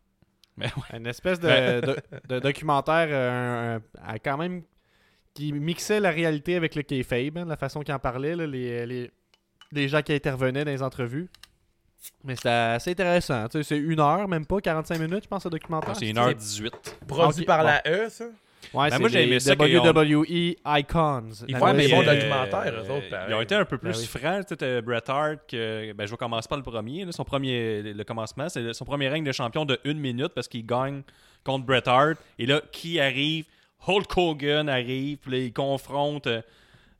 Une 0.94 1.08
espèce 1.08 1.40
de, 1.40 1.48
Ben. 1.48 1.80
de- 1.82 1.98
de 2.28 2.40
documentaire 2.40 3.08
euh, 3.10 3.30
un- 3.32 3.78
un- 3.78 3.82
à 4.06 4.20
quand 4.20 4.36
même 4.38 4.64
qui 5.40 5.54
mixait 5.54 6.00
la 6.00 6.12
réalité 6.12 6.56
avec 6.56 6.76
le 6.76 6.82
kayfabe, 6.82 7.38
hein, 7.38 7.46
la 7.48 7.56
façon 7.58 7.82
qu'il 7.82 7.94
en 7.94 8.00
parlait, 8.00 8.36
là, 8.36 8.46
les, 8.46 8.86
les, 8.86 9.12
les 9.72 9.88
gens 9.88 10.02
qui 10.02 10.14
intervenaient 10.14 10.66
dans 10.66 10.72
les 10.72 10.84
entrevues. 10.84 11.30
Mais 12.24 12.36
c'était 12.36 12.50
assez 12.50 12.92
intéressant. 12.92 13.48
tu 13.48 13.58
sais, 13.58 13.64
C'est 13.64 13.78
une 13.78 14.00
heure, 14.00 14.28
même 14.28 14.46
pas 14.46 14.60
45 14.62 15.00
minutes, 15.00 15.24
je 15.24 15.28
pense, 15.28 15.44
ce 15.44 15.50
documentaire. 15.50 15.96
c'est 15.96 16.06
1h18. 16.06 16.72
Produit 17.08 17.42
Ok, 17.42 17.46
par 17.48 17.60
bon. 17.60 17.66
la 17.66 17.82
E, 17.88 18.10
ça? 18.10 18.26
Ouais, 18.74 18.90
Ben, 18.90 18.90
c'est 18.92 19.00
moi, 19.00 19.10
j'ai 19.10 19.24
aimé 19.24 19.40
ça 19.40 19.56
qu'ils 19.56 19.80
ont- 19.80 19.84
WWE 19.86 20.26
Icons. 20.66 21.24
Ils 21.48 21.56
font 21.58 21.74
des 21.74 21.88
bons 21.88 22.02
euh, 22.06 22.14
documentaires, 22.16 22.74
eux 22.76 22.92
autres, 22.92 23.10
pareil. 23.10 23.28
Ils 23.30 23.34
ont 23.34 23.42
été 23.42 23.56
un 23.56 23.64
peu 23.66 23.78
plus 23.78 23.92
Ben 23.92 23.98
oui. 23.98 24.06
francs. 24.06 24.58
T'as 24.58 24.82
Bret 24.82 25.02
Hart, 25.08 25.40
que, 25.48 25.94
ben, 25.94 26.06
je 26.06 26.12
vais 26.12 26.18
commencer 26.18 26.48
par 26.50 26.58
le 26.58 26.64
premier. 26.64 27.06
là. 27.06 27.12
son 27.14 27.24
premier, 27.24 27.82
le 27.82 28.04
commencement, 28.04 28.50
c'est 28.50 28.74
son 28.74 28.86
premier 28.86 29.08
règne 29.08 29.24
de 29.24 29.32
champion 29.32 29.64
de 29.66 29.80
une 29.86 30.00
minute 30.00 30.34
parce 30.36 30.48
qu'il 30.50 30.66
gagne 30.66 31.04
contre 31.46 31.66
Bret 31.66 31.88
Hart. 31.88 32.18
Et 32.38 32.46
là, 32.46 32.62
qui 32.72 33.00
arrive 33.00 33.46
Hulk 33.88 34.18
Hogan 34.18 34.70
arrive, 34.70 35.18
puis 35.18 35.32
là, 35.32 35.38
il 35.38 35.54
confronte 35.54 36.28
euh, 36.28 36.42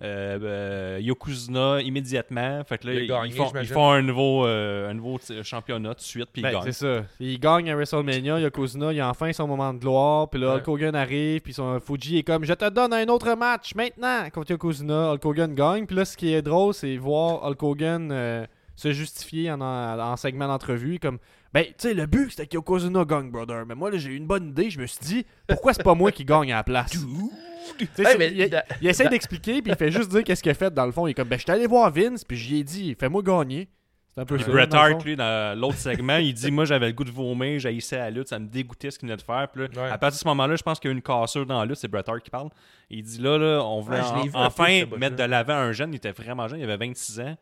euh, 0.02 1.00
Yokozuna 1.02 1.82
immédiatement. 1.82 2.64
Fait 2.64 2.78
que 2.78 2.88
là, 2.88 2.94
Il 2.94 3.02
ils, 3.04 3.08
gagné, 3.08 3.32
font, 3.32 3.44
ils 3.46 3.48
j'imagine. 3.50 3.74
font 3.74 3.92
un 3.92 4.02
nouveau, 4.02 4.46
euh, 4.46 4.90
un 4.90 4.94
nouveau 4.94 5.20
championnat 5.44 5.90
tout 5.90 6.00
de 6.00 6.02
suite, 6.06 6.30
puis 6.32 6.42
Ben, 6.42 6.50
ils 6.50 6.54
gagnent. 6.54 6.64
c'est 6.64 6.72
ça. 6.72 7.04
Il 7.20 7.38
gagne 7.40 7.70
à 7.70 7.76
WrestleMania, 7.76 8.40
Yokozuna, 8.40 8.94
il 8.94 9.02
a 9.02 9.10
enfin 9.10 9.34
son 9.34 9.46
moment 9.48 9.74
de 9.74 9.80
gloire, 9.80 10.30
puis 10.30 10.40
là, 10.40 10.48
Ouais. 10.56 10.62
Hulk 10.62 10.68
Hogan 10.70 10.96
arrive, 10.96 11.42
puis 11.42 11.54
son 11.54 11.80
Fuji 11.82 12.20
est 12.20 12.24
comme 12.24 12.46
Je 12.46 12.54
te 12.54 12.70
donne 12.70 12.94
un 12.94 13.08
autre 13.10 13.34
match 13.36 13.76
maintenant 13.76 14.30
contre 14.34 14.52
Yokozuna. 14.52 15.12
Hulk 15.12 15.26
Hogan 15.26 15.54
gagne, 15.54 15.86
puis 15.86 15.98
là, 15.98 16.06
ce 16.06 16.16
qui 16.16 16.34
est 16.34 16.42
drôle, 16.42 16.74
c'est 16.74 16.96
voir 16.96 17.44
Hulk 17.44 17.62
Hogan 17.62 18.10
euh, 18.12 18.46
se 18.80 18.92
justifier 18.94 19.52
en, 19.52 19.60
en, 19.62 20.00
en 20.00 20.16
segment 20.18 20.48
d'entrevue, 20.48 21.00
comme 21.00 21.20
Ben, 21.54 21.66
tu 21.66 21.74
sais, 21.80 21.94
le 21.94 22.06
but, 22.06 22.30
c'était 22.32 22.48
que 22.48 22.56
Yokozuna 22.56 23.06
gagne, 23.06 23.30
brother. 23.32 23.66
Mais 23.66 23.76
moi, 23.76 23.92
là, 23.92 23.98
j'ai 23.98 24.10
eu 24.12 24.16
une 24.16 24.28
bonne 24.28 24.50
idée. 24.50 24.70
Je 24.70 24.80
me 24.80 24.86
suis 24.86 25.00
dit, 25.02 25.26
pourquoi 25.48 25.74
c'est 25.74 25.84
pas 25.84 25.96
moi 25.96 26.12
qui 26.12 26.24
gagne 26.26 26.52
à 26.54 26.58
la 26.58 26.64
place? 26.64 26.96
Hey, 27.98 28.16
mais 28.18 28.32
il, 28.34 28.50
da- 28.50 28.64
il 28.82 28.88
essaie 28.88 29.08
d'expliquer, 29.10 29.62
puis 29.62 29.72
il 29.72 29.78
fait 29.78 29.92
juste 29.92 30.10
dire 30.10 30.24
qu'est-ce 30.24 30.42
qu'il 30.42 30.52
a 30.52 30.56
fait 30.56 30.74
dans 30.74 30.86
le 30.86 30.92
fond. 30.92 31.08
Il 31.08 31.12
est 31.12 31.14
comme, 31.14 31.28
ben, 31.28 31.38
je 31.38 31.44
suis 31.44 31.52
allé 31.52 31.68
voir 31.68 31.92
Vince, 31.92 32.24
puis 32.24 32.38
j'y 32.38 32.58
ai 32.60 32.64
dit, 32.64 32.96
fais-moi 33.00 33.22
gagner. 33.22 33.68
C'est 34.16 34.22
un 34.22 34.26
peu 34.26 34.40
ça. 34.40 34.50
Bret 34.52 34.74
Hart, 34.74 35.06
lui, 35.06 35.16
dans 35.16 35.58
l'autre 35.58 35.78
segment, 35.78 36.18
il 36.18 36.34
dit 36.34 36.50
Moi, 36.50 36.66
j'avais 36.66 36.88
le 36.88 36.94
goût 36.94 37.04
de 37.04 37.12
vomir, 37.12 37.60
j'haïssais 37.60 37.98
la 37.98 38.10
lutte, 38.10 38.28
ça 38.28 38.40
me 38.40 38.48
dégoûtait 38.48 38.90
ce 38.90 38.98
qu'il 38.98 39.08
venait 39.08 39.18
de 39.18 39.22
faire. 39.22 39.48
Puis 39.54 39.62
là, 39.62 39.68
Ouais. 39.84 39.90
à 39.92 39.98
partir 40.00 40.18
de 40.18 40.22
ce 40.24 40.28
moment-là, 40.30 40.56
je 40.56 40.64
pense 40.64 40.80
qu'il 40.80 40.90
y 40.90 40.92
a 40.92 40.94
eu 40.94 40.98
une 40.98 41.04
cassure 41.04 41.46
dans 41.46 41.60
la 41.60 41.66
lutte, 41.66 41.78
c'est 41.78 41.88
Bret 41.88 42.04
Hart 42.08 42.22
qui 42.24 42.32
parle. 42.32 42.50
Il 42.90 43.04
dit 43.04 43.20
Là, 43.20 43.38
là 43.38 43.64
on 43.64 43.82
voulait 43.82 44.00
Ouais, 44.00 44.30
en- 44.34 44.46
enfin 44.46 44.84
mettre 44.98 45.16
de 45.16 45.24
l'avant 45.24 45.54
un 45.54 45.72
jeune. 45.74 45.94
Il 45.94 45.98
était 45.98 46.12
vraiment 46.12 46.48
jeune, 46.48 46.60
il 46.60 46.64
avait 46.64 46.78
26 46.88 47.20
ans. 47.20 47.38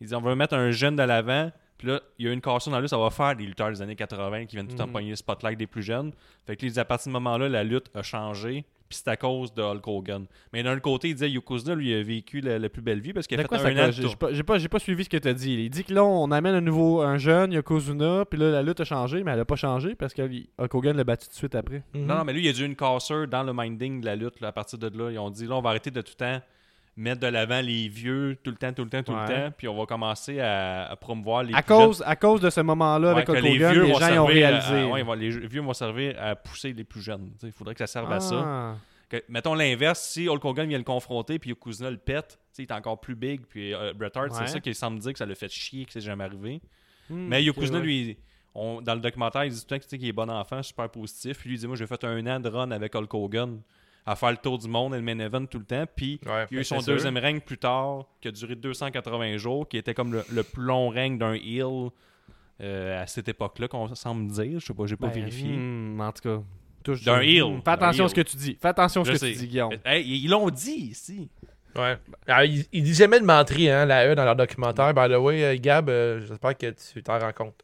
Il 0.00 0.06
dit 0.08 0.14
On 0.14 0.20
veut 0.20 0.34
mettre 0.34 0.54
un 0.54 0.70
jeune 0.70 0.96
de 0.96 1.02
l'avant. 1.02 1.50
Puis 1.78 1.88
là, 1.88 2.00
il 2.18 2.24
y 2.24 2.28
a 2.30 2.32
une 2.32 2.40
cassure 2.40 2.70
dans 2.70 2.78
la 2.78 2.80
lutte, 2.80 2.88
ça 2.90 2.96
va 2.96 3.10
faire 3.10 3.36
des 3.36 3.44
lutteurs 3.44 3.68
des 3.70 3.82
années 3.82 3.96
80 3.96 4.46
qui 4.46 4.56
viennent 4.56 4.66
tout 4.66 4.76
temps 4.76 4.86
Mhm. 4.86 5.10
le 5.10 5.14
spotlight 5.14 5.58
des 5.58 5.66
plus 5.66 5.82
jeunes. 5.82 6.12
Fait 6.46 6.56
que 6.56 6.64
là, 6.64 6.72
à 6.80 6.84
partir 6.86 7.10
de 7.10 7.16
ce 7.16 7.20
moment-là, 7.20 7.50
la 7.50 7.64
lutte 7.64 7.90
a 7.94 8.02
changé. 8.02 8.64
Puis 8.88 9.00
c'est 9.04 9.08
à 9.10 9.16
cause 9.16 9.52
de 9.52 9.60
Hulk 9.62 9.86
Hogan. 9.88 10.26
Mais 10.52 10.62
d'un 10.62 10.78
côté, 10.78 11.08
il 11.08 11.14
disait 11.14 11.28
Yokozuna, 11.28 11.74
lui, 11.74 11.92
a 11.92 12.02
vécu 12.04 12.40
la, 12.40 12.56
la 12.58 12.68
plus 12.68 12.80
belle 12.82 13.00
vie 13.00 13.12
parce 13.12 13.26
qu'il 13.26 13.36
a 13.38 13.42
fait 13.42 13.48
quoi 13.48 13.58
un 13.58 13.88
an 13.88 13.90
J'ai 13.90 14.68
pas, 14.68 14.78
suivi 14.78 15.02
ce 15.04 15.08
que 15.10 15.16
t'as 15.16 15.32
dit. 15.32 15.54
Il 15.64 15.70
dit 15.70 15.82
que 15.82 15.92
là, 15.92 16.04
on 16.04 16.30
amène 16.30 16.54
un 16.54 16.60
nouveau, 16.60 17.00
un 17.02 17.18
jeune, 17.18 17.52
Yokozuna, 17.52 18.24
puis 18.30 18.38
là, 18.38 18.50
la 18.52 18.62
lutte 18.62 18.78
a 18.80 18.84
changé, 18.84 19.24
mais 19.24 19.32
elle 19.32 19.40
a 19.40 19.44
pas 19.44 19.56
changé 19.56 19.96
parce 19.96 20.14
que 20.14 20.22
Hulk 20.22 20.72
Hogan 20.74 20.96
l'a 20.96 21.02
battu 21.04 21.26
tout 21.26 21.32
de 21.32 21.36
suite 21.36 21.54
après. 21.56 21.82
Non, 21.94 22.14
non, 22.18 22.24
mais 22.24 22.32
lui, 22.32 22.44
il 22.44 22.48
a 22.48 22.52
dû 22.52 22.64
une 22.64 22.76
cassure 22.76 23.26
dans 23.26 23.42
le 23.42 23.52
minding 23.52 24.00
de 24.00 24.06
la 24.06 24.14
lutte. 24.14 24.40
là, 24.40 24.48
à 24.48 24.52
partir 24.52 24.78
de 24.78 24.86
là, 24.96 25.10
ils 25.10 25.18
ont 25.18 25.30
dit 25.30 25.46
là, 25.46 25.56
on 25.56 25.60
va 25.62 25.70
arrêter 25.70 25.90
de 25.90 26.00
tout 26.00 26.12
le 26.18 26.24
temps 26.24 26.42
mettre 26.96 27.20
de 27.20 27.26
l'avant 27.26 27.60
les 27.60 27.88
vieux, 27.88 28.38
tout 28.42 28.50
le 28.50 28.56
temps, 28.56 28.72
tout 28.72 28.84
le 28.84 28.90
temps, 28.90 29.02
tout 29.02 29.12
Ouais. 29.12 29.20
le 29.22 29.28
temps, 29.50 29.54
puis 29.56 29.68
on 29.68 29.76
va 29.76 29.84
commencer 29.86 30.40
à, 30.40 30.86
à 30.90 30.96
promouvoir 30.96 31.42
les 31.42 31.52
À 31.54 31.62
plus 31.62 31.74
jeunes. 31.74 31.86
cause, 31.86 32.02
à 32.06 32.16
cause 32.16 32.40
de 32.40 32.48
ce 32.50 32.60
moment-là 32.62 33.08
Ouais, 33.08 33.22
avec 33.22 33.28
Hulk 33.28 33.38
Hogan, 33.44 33.52
les, 33.82 33.88
gens 33.88 33.94
ont 33.94 33.98
servir 33.98 34.22
à- 34.22 34.26
réalisé. 34.28 34.80
à- 34.80 34.86
ouais, 34.88 35.00
ils 35.00 35.06
vont- 35.06 35.12
les 35.14 35.28
vieux 35.46 35.60
vont 35.60 35.74
servir 35.74 36.14
à 36.18 36.34
pousser 36.36 36.72
les 36.72 36.84
plus 36.84 37.02
jeunes. 37.02 37.30
Il 37.42 37.52
faudrait 37.52 37.74
que 37.74 37.80
ça 37.80 37.86
serve 37.86 38.10
à 38.12 38.20
ça. 38.20 38.42
Ah. 38.44 38.76
Que- 39.08 39.22
mettons 39.28 39.54
l'inverse, 39.54 40.00
si 40.00 40.26
Hulk 40.28 40.44
Hogan 40.44 40.68
vient 40.68 40.78
le 40.78 40.84
confronter 40.84 41.38
puis 41.38 41.50
Yokozuna 41.50 41.90
le 41.90 41.96
pète, 41.98 42.38
il 42.58 42.62
est 42.62 42.72
encore 42.72 43.00
plus 43.00 43.14
big, 43.14 43.42
puis 43.46 43.72
euh, 43.74 43.92
Bret 43.94 44.10
Hart, 44.16 44.32
c'est 44.32 44.46
ça 44.48 44.58
qui 44.60 44.74
semble 44.74 44.98
dire 44.98 45.12
que 45.12 45.18
ça 45.18 45.26
le 45.26 45.34
fait 45.34 45.48
chier, 45.52 45.84
que 45.84 45.92
c'est 45.92 46.00
jamais 46.00 46.24
arrivé. 46.24 46.60
Hmm, 47.10 47.28
Mais 47.28 47.38
ok, 47.40 47.44
Yokozuna, 47.46 47.78
lui, 47.78 48.16
on- 48.54 48.80
dans 48.80 48.94
le 48.94 49.00
documentaire, 49.00 49.44
il 49.44 49.52
dit 49.52 49.64
tout 49.64 49.74
le 49.74 49.80
temps 49.80 49.86
qu'il 49.96 50.06
est 50.08 50.12
bon 50.12 50.28
enfant, 50.30 50.60
super 50.62 50.88
positif. 50.88 51.38
Puis 51.38 51.50
lui, 51.50 51.56
il 51.56 51.60
dit 51.60 51.66
Moi, 51.68 51.76
j'ai 51.76 51.86
fait 51.86 52.02
un 52.04 52.26
an 52.26 52.40
de 52.40 52.48
run 52.48 52.70
avec 52.72 52.94
Hulk 52.96 53.12
Hogan 53.14 53.60
à 54.06 54.14
faire 54.16 54.30
le 54.30 54.36
tour 54.36 54.56
du 54.58 54.68
monde 54.68 54.94
et 54.94 54.98
le 54.98 55.02
main 55.02 55.18
event 55.18 55.44
tout 55.46 55.58
le 55.58 55.64
temps. 55.64 55.84
Puis 55.94 56.20
Ouais, 56.24 56.46
il 56.50 56.54
y 56.54 56.58
a 56.58 56.60
eu 56.60 56.64
c'est 56.64 56.78
son 56.78 56.80
deuxième 56.92 57.16
règne 57.16 57.40
plus 57.40 57.58
tard, 57.58 58.04
qui 58.20 58.28
a 58.28 58.30
duré 58.30 58.54
280 58.54 59.36
jours, 59.36 59.68
qui 59.68 59.76
était 59.78 59.94
comme 59.94 60.12
le, 60.12 60.24
le 60.32 60.42
plus 60.44 60.62
long 60.62 60.88
règne 60.90 61.18
d'un 61.18 61.34
heel 61.34 61.90
euh, 62.62 63.02
à 63.02 63.06
cette 63.06 63.28
époque-là, 63.28 63.68
qu'on 63.68 63.94
semble 63.94 64.30
dire. 64.30 64.60
Je 64.60 64.66
sais 64.66 64.74
pas, 64.74 64.86
j'ai 64.86 64.96
pas 64.96 65.08
Ben, 65.08 65.14
vérifié. 65.20 65.48
hmm, 65.56 66.00
en 66.00 66.12
tout 66.12 66.22
cas. 66.22 66.42
D'un 67.04 67.20
heel. 67.20 67.60
Fais 67.64 67.70
attention 67.72 68.04
à 68.04 68.08
ce 68.08 68.14
que 68.14 68.20
tu 68.20 68.36
dis. 68.36 68.56
Fais 68.62 68.68
attention 68.68 69.00
à 69.02 69.04
ce 69.04 69.08
Je 69.10 69.14
que 69.14 69.18
sais. 69.18 69.32
tu 69.32 69.38
dis, 69.38 69.48
Guillaume. 69.48 69.72
Hey, 69.84 70.06
ils 70.06 70.28
l'ont 70.30 70.48
dit 70.50 70.70
ici. 70.92 71.28
Ouais. 71.74 71.96
Alors, 72.28 72.44
il, 72.44 72.64
il 72.72 72.84
dit 72.84 72.94
jamais 72.94 73.18
de 73.20 73.24
menterie, 73.24 73.68
hein, 73.68 73.84
la 73.84 74.06
E 74.08 74.14
dans 74.14 74.24
leur 74.24 74.36
documentaire. 74.36 74.94
By 74.94 75.12
the 75.12 75.18
way, 75.18 75.44
euh, 75.44 75.56
Gab, 75.60 75.90
euh, 75.90 76.20
j'espère 76.20 76.56
que 76.56 76.70
tu 76.70 77.02
t'en 77.02 77.18
rends 77.18 77.32
compte. 77.32 77.60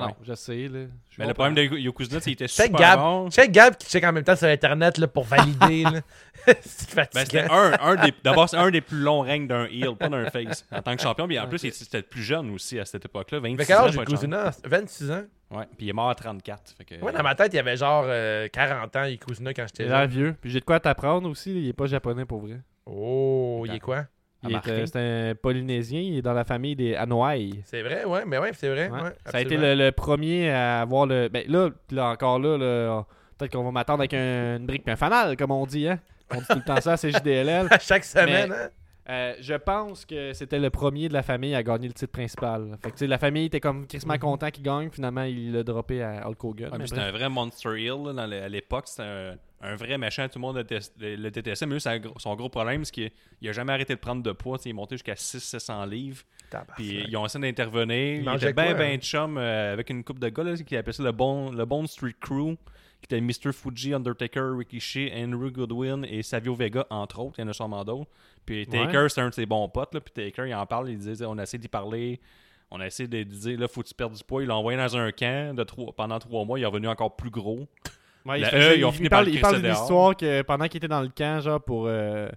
non, 0.00 0.06
Ouais. 0.06 0.14
je 0.22 0.34
sais. 0.34 0.68
Là. 0.68 0.80
Je 1.10 1.16
Mais 1.20 1.26
le 1.26 1.34
problème 1.34 1.54
de 1.54 1.62
Yokozuna, 1.76 2.18
c'est 2.20 2.24
qu'il 2.24 2.32
était 2.34 2.48
Check 2.48 2.66
super 2.66 2.80
Gab. 2.80 2.98
bon. 3.00 3.30
Check 3.30 3.50
Gab 3.52 3.76
qui 3.76 3.86
check 3.88 4.02
en 4.04 4.12
même 4.12 4.24
temps 4.24 4.36
sur 4.36 4.48
Internet 4.48 4.98
là, 4.98 5.06
pour 5.06 5.24
valider. 5.24 5.84
c'est 6.62 6.94
Ben, 6.96 7.06
fatigant. 7.12 7.46
un, 7.50 7.72
un 7.80 7.96
des, 8.04 8.12
d'abord, 8.24 8.48
c'est 8.48 8.56
un 8.56 8.70
des 8.70 8.80
plus 8.80 8.98
longs 9.00 9.20
règnes 9.20 9.46
d'un 9.46 9.66
heel, 9.66 9.94
pas 9.96 10.08
d'un 10.08 10.28
face, 10.30 10.66
en 10.72 10.82
tant 10.82 10.96
que 10.96 11.02
champion. 11.02 11.26
Puis 11.26 11.38
en 11.38 11.46
plus, 11.48 11.62
il- 11.64 11.72
c'était 11.72 11.98
le 11.98 12.02
plus 12.04 12.22
jeune 12.22 12.50
aussi 12.50 12.78
à 12.80 12.84
cette 12.84 13.04
époque-là. 13.04 13.38
26 13.40 13.56
Mais 13.58 13.64
quel 13.66 13.76
âge 13.76 13.90
ans, 13.96 13.98
pas 14.00 14.04
de 14.04 14.10
Yokozuna 14.10 14.50
26 14.64 15.10
ans? 15.10 15.22
Ouais, 15.50 15.64
puis 15.76 15.86
il 15.86 15.88
est 15.90 15.92
mort 15.92 16.08
à 16.08 16.14
34. 16.14 16.72
Fait 16.78 16.84
que, 16.84 16.94
Ouais, 17.04 17.12
dans 17.12 17.22
ma 17.22 17.34
tête, 17.34 17.52
il 17.52 17.56
y 17.56 17.60
avait 17.60 17.76
genre 17.76 18.04
euh, 18.06 18.48
40 18.48 18.96
ans, 18.96 19.04
Yokozuna, 19.04 19.52
quand 19.52 19.62
Il 19.64 19.68
j'étais 19.68 19.82
a 19.84 19.86
l'air 19.88 19.98
là. 19.98 20.06
vieux. 20.06 20.36
Puis 20.40 20.50
j'ai 20.50 20.60
de 20.60 20.64
quoi 20.64 20.80
t'apprendre 20.80 21.28
aussi. 21.28 21.50
Il 21.54 21.68
est 21.68 21.72
pas 21.74 21.86
japonais 21.86 22.24
pour 22.24 22.40
vrai. 22.40 22.58
Oh, 22.86 23.64
il 23.66 23.74
est 23.74 23.80
quoi? 23.80 24.06
Euh, 24.44 24.86
c'est 24.86 24.96
un 25.30 25.34
Polynésien. 25.34 26.00
Il 26.00 26.18
est 26.18 26.22
dans 26.22 26.32
la 26.32 26.44
famille 26.44 26.74
des 26.76 26.94
Anoa'i. 26.94 27.62
C'est 27.64 27.82
vrai, 27.82 28.04
ouais, 28.04 28.24
mais 28.26 28.38
ouais, 28.38 28.50
c'est 28.54 28.68
vrai. 28.68 28.88
Ouais. 28.90 29.02
ouais, 29.02 29.12
ça 29.26 29.38
a 29.38 29.40
été 29.40 29.56
le, 29.56 29.74
le 29.74 29.92
premier 29.92 30.50
à 30.50 30.80
avoir 30.80 31.06
le. 31.06 31.28
Ben 31.28 31.44
là, 31.48 31.70
là 31.90 32.06
encore 32.10 32.38
là, 32.38 32.56
là, 32.58 33.06
peut-être 33.38 33.52
qu'on 33.52 33.64
va 33.64 33.70
m'attendre 33.70 34.00
avec 34.00 34.14
un- 34.14 34.56
une 34.58 34.66
brique 34.66 34.82
et 34.86 34.90
un 34.90 34.96
fanal, 34.96 35.36
comme 35.36 35.50
on 35.52 35.64
dit. 35.66 35.88
Hein? 35.88 35.98
On 36.34 36.38
dit 36.38 36.46
tout 36.48 36.56
le 36.58 36.64
temps 36.64 36.80
ça 36.80 36.92
à 36.92 36.96
CJDLL. 36.96 37.66
À 37.70 37.78
chaque 37.78 38.04
semaine, 38.04 38.50
Mais- 38.50 38.56
hein. 38.56 38.68
Euh, 39.10 39.34
je 39.40 39.54
pense 39.54 40.06
que 40.06 40.32
c'était 40.32 40.60
le 40.60 40.70
premier 40.70 41.08
de 41.08 41.12
la 41.12 41.24
famille 41.24 41.56
à 41.56 41.62
gagner 41.64 41.88
le 41.88 41.92
titre 41.92 42.12
principal. 42.12 42.78
Fait 42.80 42.90
que, 42.90 42.94
tu 42.94 42.98
sais, 43.00 43.06
la 43.08 43.18
famille 43.18 43.46
était 43.46 43.58
comme 43.58 43.84
crissement 43.84 44.16
content 44.16 44.48
qu'il 44.50 44.62
gagne. 44.62 44.90
Finalement, 44.92 45.24
il 45.24 45.52
l'a 45.52 45.64
droppé 45.64 46.00
à 46.04 46.28
Hulk 46.28 46.44
Hogan. 46.44 46.70
C'était 46.86 47.00
un 47.00 47.10
vrai 47.10 47.28
Monster 47.28 47.70
Hill 47.82 48.00
là, 48.06 48.12
dans 48.12 48.26
le- 48.28 48.42
à 48.44 48.48
l'époque. 48.48 48.84
C'était 48.86 49.02
un, 49.02 49.34
un 49.62 49.74
vrai 49.76 49.96
méchant. 49.98 50.26
Tout 50.28 50.38
le 50.38 50.40
monde 50.40 50.56
le, 50.56 50.64
détest- 50.64 50.92
le- 50.98 51.16
le 51.16 51.30
détestait. 51.30 51.66
Mais 51.66 51.74
lui, 51.74 51.80
son 52.18 52.34
gros 52.34 52.48
problème, 52.48 52.84
c'est 52.84 52.92
qu'il 52.92 53.10
il 53.40 53.48
a 53.48 53.52
jamais 53.52 53.72
arrêté 53.72 53.94
de 53.94 54.00
prendre 54.00 54.22
de 54.22 54.32
poids. 54.32 54.58
Il 54.64 54.70
est 54.70 54.72
monté 54.72 54.96
jusqu'à 54.96 55.14
600-700 55.14 55.88
livres. 55.88 56.22
Puis 56.76 57.04
ils 57.08 57.16
ont 57.16 57.24
essayé 57.24 57.42
d'intervenir. 57.42 58.16
Il 58.18 58.24
mangeait 58.24 58.50
était 58.50 58.62
bien, 58.62 58.74
quoi, 58.74 58.84
bien 58.84 58.94
hein? 58.94 58.98
chum 58.98 59.38
euh, 59.38 59.72
avec 59.72 59.88
une 59.90 60.04
coupe 60.04 60.18
de 60.18 60.28
gars 60.28 60.42
là, 60.42 60.56
qui 60.56 60.76
appelait 60.76 60.92
ça 60.92 61.02
le 61.02 61.12
Bone, 61.12 61.56
le 61.56 61.64
Bone 61.64 61.86
Street 61.86 62.14
Crew. 62.20 62.56
Qui 63.00 63.16
était 63.16 63.20
Mr. 63.20 63.52
Fuji, 63.52 63.94
Undertaker, 63.94 64.52
Rikishi, 64.56 65.10
Henry 65.12 65.50
Goodwin 65.50 66.04
et 66.08 66.22
Savio 66.22 66.54
Vega, 66.54 66.86
entre 66.88 67.18
autres. 67.18 67.34
Il 67.38 67.42
y 67.42 67.44
en 67.44 67.48
a 67.48 67.52
sûrement 67.52 67.82
d'autres. 67.84 68.08
Puis 68.46 68.64
Taker, 68.68 68.96
Ouais. 68.98 69.08
c'est 69.08 69.20
un 69.20 69.28
de 69.28 69.34
ses 69.34 69.44
bons 69.44 69.68
potes. 69.68 69.92
Là. 69.94 70.00
Puis 70.00 70.12
Taker, 70.14 70.46
il 70.48 70.54
en 70.54 70.64
parle. 70.66 70.88
Il 70.90 70.98
disait 70.98 71.24
on 71.26 71.36
a 71.38 71.42
essayé 71.42 71.58
d'y 71.60 71.66
parler. 71.66 72.20
On 72.70 72.78
a 72.80 72.86
essayé 72.86 73.08
de 73.08 73.22
dire 73.24 73.58
là, 73.58 73.66
faut 73.66 73.82
que 73.82 73.88
tu 73.88 73.94
perdes 73.94 74.14
du 74.14 74.22
poids. 74.22 74.42
Il 74.42 74.46
l'a 74.48 74.56
envoyé 74.56 74.78
dans 74.78 74.96
un 74.96 75.10
camp 75.10 75.52
de 75.56 75.64
trois- 75.64 75.92
pendant 75.96 76.18
trois 76.20 76.44
mois. 76.44 76.60
Il 76.60 76.62
est 76.62 76.66
revenu 76.66 76.86
encore 76.86 77.16
plus 77.16 77.30
gros. 77.30 77.66
Ouais, 78.24 78.38
il, 78.38 78.42
La 78.42 78.50
faisait- 78.50 78.74
E, 78.74 78.78
ils 78.78 78.84
ont 78.84 78.90
il 78.90 78.94
fini 78.96 79.08
parle, 79.08 79.24
par 79.24 79.30
le 79.30 79.36
il 79.36 79.40
parle 79.40 79.54
crisser 79.54 79.66
d'une 79.68 79.72
histoire 79.82 80.16
que 80.16 80.42
pendant 80.42 80.66
qu'il 80.68 80.76
était 80.78 80.88
dans 80.88 81.00
le 81.02 81.08
camp, 81.08 81.40
genre 81.40 81.60
pour 81.60 81.86
euh, 81.86 82.28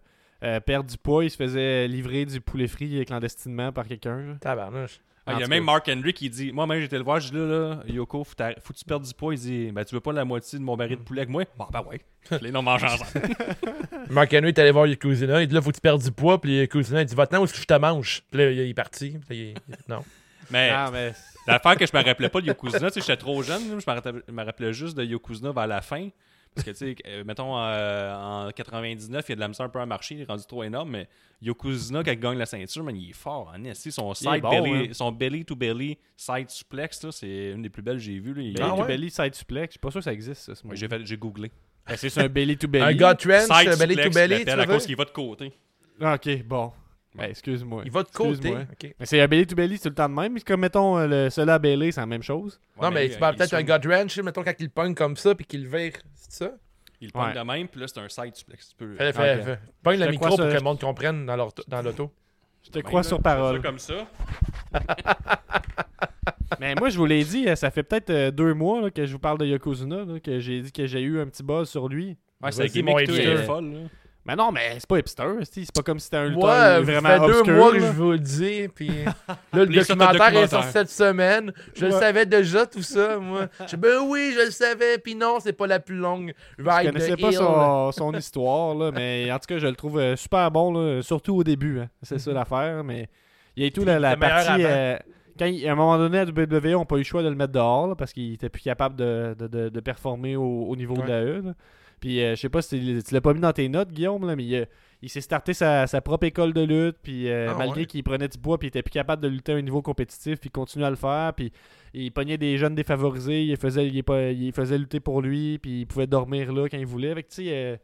euh, 0.43 0.59
perdre 0.59 0.89
du 0.89 0.97
poids, 0.97 1.23
il 1.23 1.29
se 1.31 1.37
faisait 1.37 1.87
livrer 1.87 2.25
du 2.25 2.41
poulet 2.41 2.67
frit 2.67 3.03
clandestinement 3.05 3.71
par 3.71 3.87
quelqu'un. 3.87 4.37
Tabarnouche. 4.41 4.99
Ah, 5.27 5.33
il 5.33 5.39
y 5.39 5.43
a 5.43 5.47
même. 5.47 5.63
Mark 5.63 5.89
Henry 5.91 6.13
qui 6.13 6.29
dit 6.29 6.51
Moi-même, 6.51 6.79
j'étais 6.81 6.99
le 6.99 7.03
voir, 7.03 7.19
je 7.19 7.29
dis 7.31 7.35
là, 7.35 7.45
là 7.47 7.79
Yoko, 7.87 8.23
faut, 8.23 8.35
que 8.35 8.77
tu 8.77 8.85
perdes 8.85 9.03
du 9.03 9.13
poids. 9.15 9.33
Il 9.33 9.39
dit 9.39 9.71
Ben, 9.71 9.83
tu 9.83 9.95
veux 9.95 9.99
pas 10.01 10.13
la 10.13 10.23
moitié 10.23 10.59
de 10.59 10.63
mon 10.63 10.77
baril 10.77 10.97
de 10.97 11.01
poulet 11.01 11.21
avec 11.21 11.31
moi? 11.31 11.43
Bon, 11.57 11.65
ben 11.71 11.83
ouais. 11.89 11.99
Les 12.41 12.51
noms 12.51 12.61
mangent 12.61 12.83
ensemble. 12.83 13.25
Mark 14.11 14.31
Henry 14.33 14.49
est 14.49 14.59
allé 14.59 14.69
voir 14.69 14.85
Yokozuna. 14.85 15.41
Il 15.41 15.47
dit 15.47 15.55
là, 15.55 15.61
faut 15.63 15.71
que 15.71 15.75
tu 15.75 15.81
perdes 15.81 16.03
du 16.03 16.11
poids. 16.11 16.39
Puis 16.39 16.57
Yokozuna, 16.59 17.01
il 17.01 17.05
dit 17.07 17.15
va-t'en 17.15 17.39
où 17.41 17.45
est-ce 17.45 17.53
que 17.53 17.59
je 17.59 17.65
te 17.65 17.73
mange? 17.73 18.21
Puis 18.29 18.39
là, 18.39 18.51
il 18.51 18.59
est 18.69 18.73
parti. 18.75 19.17
Puis 19.27 19.55
il- 19.67 19.75
Non. 19.89 20.03
Mais 20.51 20.69
Ah, 20.71 20.89
mais 20.93 21.13
l'affaire 21.47 21.77
que 21.77 21.85
je 21.85 21.91
me 21.95 22.03
rappelais 22.03 22.29
pas 22.29 22.41
de 22.41 22.47
Yokozuna, 22.47 22.91
tu 22.91 22.95
sais, 22.95 23.01
j'étais 23.01 23.17
trop 23.17 23.41
jeune, 23.43 23.61
je 23.67 23.73
me 23.75 23.81
rappelais, 23.93 24.21
je 24.27 24.31
me 24.33 24.43
rappelais 24.43 24.73
juste 24.73 24.97
de 24.97 25.03
Yokozuna 25.03 25.51
vers 25.51 25.67
la 25.67 25.81
fin. 25.81 26.09
Parce 26.55 26.65
que, 26.65 26.71
tu 26.71 26.77
sais, 26.77 26.95
euh, 27.07 27.23
mettons, 27.25 27.57
euh, 27.59 28.47
en 28.47 28.49
99, 28.49 29.25
il 29.27 29.31
y 29.31 29.33
a 29.33 29.35
de 29.35 29.39
la 29.41 29.49
misère 29.49 29.65
un 29.65 29.69
peu 29.69 29.79
à 29.81 29.85
marcher, 29.85 30.15
il 30.15 30.21
est 30.21 30.25
rendu 30.25 30.45
trop 30.45 30.63
énorme, 30.63 30.89
mais 30.91 31.09
Yokozuna, 31.41 32.01
quand 32.01 32.11
il 32.11 32.19
gagne 32.19 32.37
la 32.37 32.45
ceinture, 32.45 32.81
man, 32.81 32.95
il 32.95 33.09
est 33.09 33.13
fort. 33.13 33.53
Hein, 33.53 33.73
son, 33.73 34.13
side 34.13 34.41
bon, 34.41 34.49
belly, 34.49 34.87
hein. 34.89 34.93
son 34.93 35.11
belly 35.11 35.43
to 35.43 35.53
belly 35.57 35.97
side 36.15 36.49
suplex, 36.49 37.03
là, 37.03 37.11
c'est 37.11 37.51
une 37.51 37.61
des 37.61 37.69
plus 37.69 37.81
belles 37.81 37.97
que 37.97 38.03
j'ai 38.03 38.19
vues. 38.19 38.33
là. 38.33 38.41
Il- 38.41 38.53
belly 38.53 38.69
Ah 38.71 38.73
to 38.73 38.81
ouais? 38.81 38.87
belly 38.87 39.09
side 39.11 39.35
suplex, 39.35 39.67
je 39.67 39.71
suis 39.71 39.79
pas 39.79 39.91
sûr 39.91 39.99
que 39.99 40.05
ça 40.05 40.13
existe. 40.13 40.53
Ça, 40.53 40.61
mot. 40.63 40.73
j'ai, 40.73 41.17
googlé. 41.17 41.51
Ben, 41.85 41.97
c'est 41.97 42.17
un 42.19 42.29
belly 42.29 42.57
to 42.57 42.69
belly. 42.69 42.85
Un 42.85 42.93
gars 42.93 43.15
trench, 43.15 43.47
Side 43.47 43.77
belly 43.77 43.95
to 43.97 44.09
belly, 44.11 44.39
l'appelle 44.39 44.59
à 44.61 44.65
cause 44.65 44.85
qu'il 44.85 44.95
va 44.95 45.03
de 45.03 45.09
côté. 45.09 45.51
Ah, 45.99 46.15
ok, 46.15 46.43
bon. 46.45 46.71
Ben, 47.17 47.29
excuse-moi. 47.29 47.83
Il 47.85 47.91
va 47.91 48.03
de 48.03 48.09
côté. 48.09 48.29
Excuse-moi. 48.31 48.61
Ok. 48.71 48.95
Mais 48.99 49.05
c'est 49.05 49.21
un 49.21 49.27
belly 49.27 49.47
to 49.47 49.55
belly, 49.55 49.77
c'est 49.77 49.83
tout 49.83 49.89
le 49.89 49.95
temps 49.95 50.09
de 50.09 50.13
même. 50.13 50.33
Mais 50.33 50.41
comme, 50.41 50.59
mettons, 50.61 50.97
euh, 50.97 51.07
le 51.07 51.29
celui 51.29 51.49
à 51.51 51.59
belly, 51.59 51.91
c'est 51.93 52.01
la 52.01 52.05
même 52.07 52.23
chose. 52.23 52.59
Non, 52.81 52.91
mais 52.91 53.09
tu 53.09 53.17
parles 53.17 53.35
peut-être 53.35 53.53
un 53.53 53.57
swing. 53.65 53.67
gut 53.81 53.87
wrench, 53.87 54.17
mettons, 54.19 54.43
quand 54.43 54.53
il 54.59 54.63
le 54.63 54.69
pogne 54.69 54.93
comme 54.95 55.15
ça, 55.15 55.33
puis 55.33 55.45
qu'il 55.45 55.67
vire. 55.67 55.93
C'est 56.15 56.31
ça? 56.45 56.51
Il 57.01 57.07
le 57.07 57.11
pogne 57.11 57.23
Ouais. 57.27 57.33
de 57.33 57.39
même, 57.41 57.67
puis 57.67 57.79
là, 57.81 57.87
c'est 57.87 57.99
un 57.99 58.09
side 58.09 58.35
suplex. 58.35 58.69
Tu 58.69 58.75
peux... 58.75 58.95
Fais, 58.95 59.13
fais, 59.13 59.35
Ok. 59.39 59.43
fais. 59.45 59.59
Pogne 59.83 59.99
le 59.99 60.07
micro 60.11 60.27
pour 60.29 60.37
que 60.37 60.43
le 60.43 60.59
monde 60.61 60.79
comprenne 60.79 61.25
dans 61.25 61.35
leur- 61.35 61.53
dans 61.67 61.81
l'auto. 61.81 62.11
Je 62.63 62.71
te 62.71 62.79
crois 62.79 63.01
là, 63.01 63.03
sur 63.07 63.21
parole. 63.21 63.61
comme 63.61 63.79
ça. 63.79 64.07
Mais 66.59 66.75
moi, 66.75 66.89
je 66.89 66.97
vous 66.97 67.05
l'ai 67.05 67.23
dit, 67.23 67.47
euh, 67.47 67.55
ça 67.55 67.69
fait 67.71 67.83
peut-être 67.83 68.09
euh, 68.09 68.31
deux 68.31 68.53
mois 68.53 68.81
là, 68.81 68.89
que 68.91 69.05
je 69.05 69.11
vous 69.13 69.19
parle 69.19 69.37
de 69.37 69.45
Yokozuna, 69.45 70.05
là, 70.05 70.19
que 70.19 70.39
j'ai 70.39 70.61
dit 70.61 70.71
que 70.71 70.85
j'ai 70.87 71.01
eu 71.01 71.19
un 71.19 71.27
petit 71.27 71.43
buzz 71.43 71.69
sur 71.69 71.87
lui. 71.87 72.17
Ouais, 72.41 72.51
c'est 72.51 72.67
gimmick 72.67 73.09
folle. 73.45 73.89
Mais 74.27 74.35
non, 74.35 74.51
mais 74.51 74.71
c'est 74.79 74.87
pas 74.87 74.97
hipster, 74.97 75.23
c'est 75.43 75.61
c'est 75.65 75.71
pas 75.71 75.83
comme 75.83 75.99
si 75.99 76.05
c'était 76.05 76.17
un 76.17 76.29
lutteur 76.29 76.41
Moi, 76.41 76.79
vraiment 76.81 77.09
ça 77.09 77.19
fait 77.19 77.27
deux 77.27 77.39
obscur, 77.41 77.53
mois 77.55 77.71
que 77.73 77.77
là. 77.77 77.85
je 77.87 77.91
vous 77.91 78.11
le 78.13 78.17
dis, 78.17 78.67
puis 78.73 78.89
là, 79.27 79.35
le 79.53 79.65
documentaire 79.67 80.35
est 80.37 80.47
sorti 80.47 80.71
cette 80.71 80.89
semaine. 80.89 81.53
Je 81.75 81.85
le 81.85 81.93
Ouais. 81.93 81.99
savais 81.99 82.25
déjà, 82.25 82.65
tout 82.65 82.81
ça, 82.81 83.17
moi. 83.19 83.47
Je 83.67 83.75
ben 83.75 83.99
oui, 84.07 84.33
je 84.35 84.45
le 84.45 84.51
savais, 84.51 84.97
puis 84.97 85.13
non, 85.13 85.37
c'est 85.39 85.53
pas 85.53 85.67
la 85.67 85.79
plus 85.79 85.97
longue 85.97 86.33
Je 86.57 86.63
ride 86.67 86.87
connaissais 86.87 87.15
de 87.15 87.21
pas 87.21 87.31
son, 87.33 87.91
son 87.91 88.13
histoire, 88.17 88.73
là, 88.73 88.91
mais 88.91 89.31
en 89.31 89.37
tout 89.37 89.45
cas, 89.47 89.59
je 89.59 89.67
le 89.67 89.75
trouve 89.75 89.99
euh, 89.99 90.15
super 90.15 90.49
bon, 90.49 90.73
là, 90.73 91.03
surtout 91.03 91.35
au 91.35 91.43
début. 91.43 91.79
hein. 91.81 91.89
C'est 92.01 92.17
ça 92.17 92.31
l'affaire, 92.31 92.83
mais 92.83 93.07
il 93.55 93.63
y 93.63 93.67
a 93.67 93.69
tout 93.69 93.85
la, 93.85 94.17
partie... 94.17 94.63
euh, 94.65 94.97
quand 95.37 95.45
il- 95.45 95.67
à 95.67 95.73
un 95.73 95.75
moment 95.75 95.99
donné, 95.99 96.17
à 96.17 96.23
WWE, 96.25 96.75
on 96.75 96.79
n'a 96.79 96.85
pas 96.85 96.95
eu 96.95 96.99
le 96.99 97.03
choix 97.03 97.21
de 97.21 97.29
le 97.29 97.35
mettre 97.35 97.53
dehors 97.53 97.87
là, 97.89 97.95
parce 97.95 98.11
qu'il 98.11 98.33
était 98.33 98.49
plus 98.49 98.63
capable 98.63 98.95
de, 98.95 99.35
de, 99.37 99.45
de- 99.47 99.69
de 99.69 99.79
performer 99.81 100.35
au, 100.35 100.43
au 100.67 100.75
niveau 100.75 100.95
de 100.95 101.01
Ouais. 101.01 101.07
la 101.09 101.21
E. 101.23 101.43
Puis 101.99 102.21
euh, 102.21 102.35
je 102.35 102.41
sais 102.41 102.49
pas 102.49 102.61
si 102.61 103.01
tu 103.05 103.13
l'as 103.13 103.21
pas 103.21 103.33
mis 103.33 103.39
dans 103.39 103.53
tes 103.53 103.67
notes, 103.69 103.91
Guillaume, 103.91 104.25
là, 104.27 104.35
mais 104.35 104.43
il, 104.45 104.55
a- 104.57 104.65
il 105.01 105.09
s'est 105.09 105.21
starté 105.21 105.53
sa, 105.53 105.87
sa 105.87 106.01
propre 106.01 106.25
école 106.25 106.53
de 106.53 106.61
lutte. 106.61 106.97
Puis 107.03 107.29
euh, 107.29 107.49
Ah, 107.51 107.55
malgré 107.57 107.81
ouais. 107.81 107.85
qu'il 107.85 108.03
prenait 108.03 108.27
du 108.27 108.37
poids, 108.37 108.57
puis 108.57 108.67
il 108.67 108.69
était 108.69 108.83
plus 108.83 108.91
capable 108.91 109.21
de 109.21 109.27
lutter 109.27 109.53
à 109.53 109.55
un 109.55 109.61
niveau 109.61 109.81
compétitif, 109.81 110.39
puis 110.39 110.49
il 110.49 110.51
continue 110.51 110.83
à 110.85 110.89
le 110.89 110.95
faire. 110.95 111.33
Puis 111.35 111.51
il 111.93 112.11
pognait 112.11 112.37
des 112.37 112.57
jeunes 112.57 112.75
défavorisés, 112.75 113.43
il 113.43 113.57
faisait, 113.57 113.87
il, 113.87 114.03
pas- 114.03 114.31
il 114.31 114.51
faisait 114.51 114.77
lutter 114.77 114.99
pour 114.99 115.21
lui, 115.21 115.57
puis 115.59 115.81
il 115.81 115.85
pouvait 115.87 116.07
dormir 116.07 116.51
là 116.53 116.67
quand 116.69 116.77
il 116.77 116.85
voulait. 116.85 117.13
Fait 117.13 117.23
que, 117.23 117.29
tu 117.29 117.35
sais, 117.35 117.49
euh, 117.51 117.77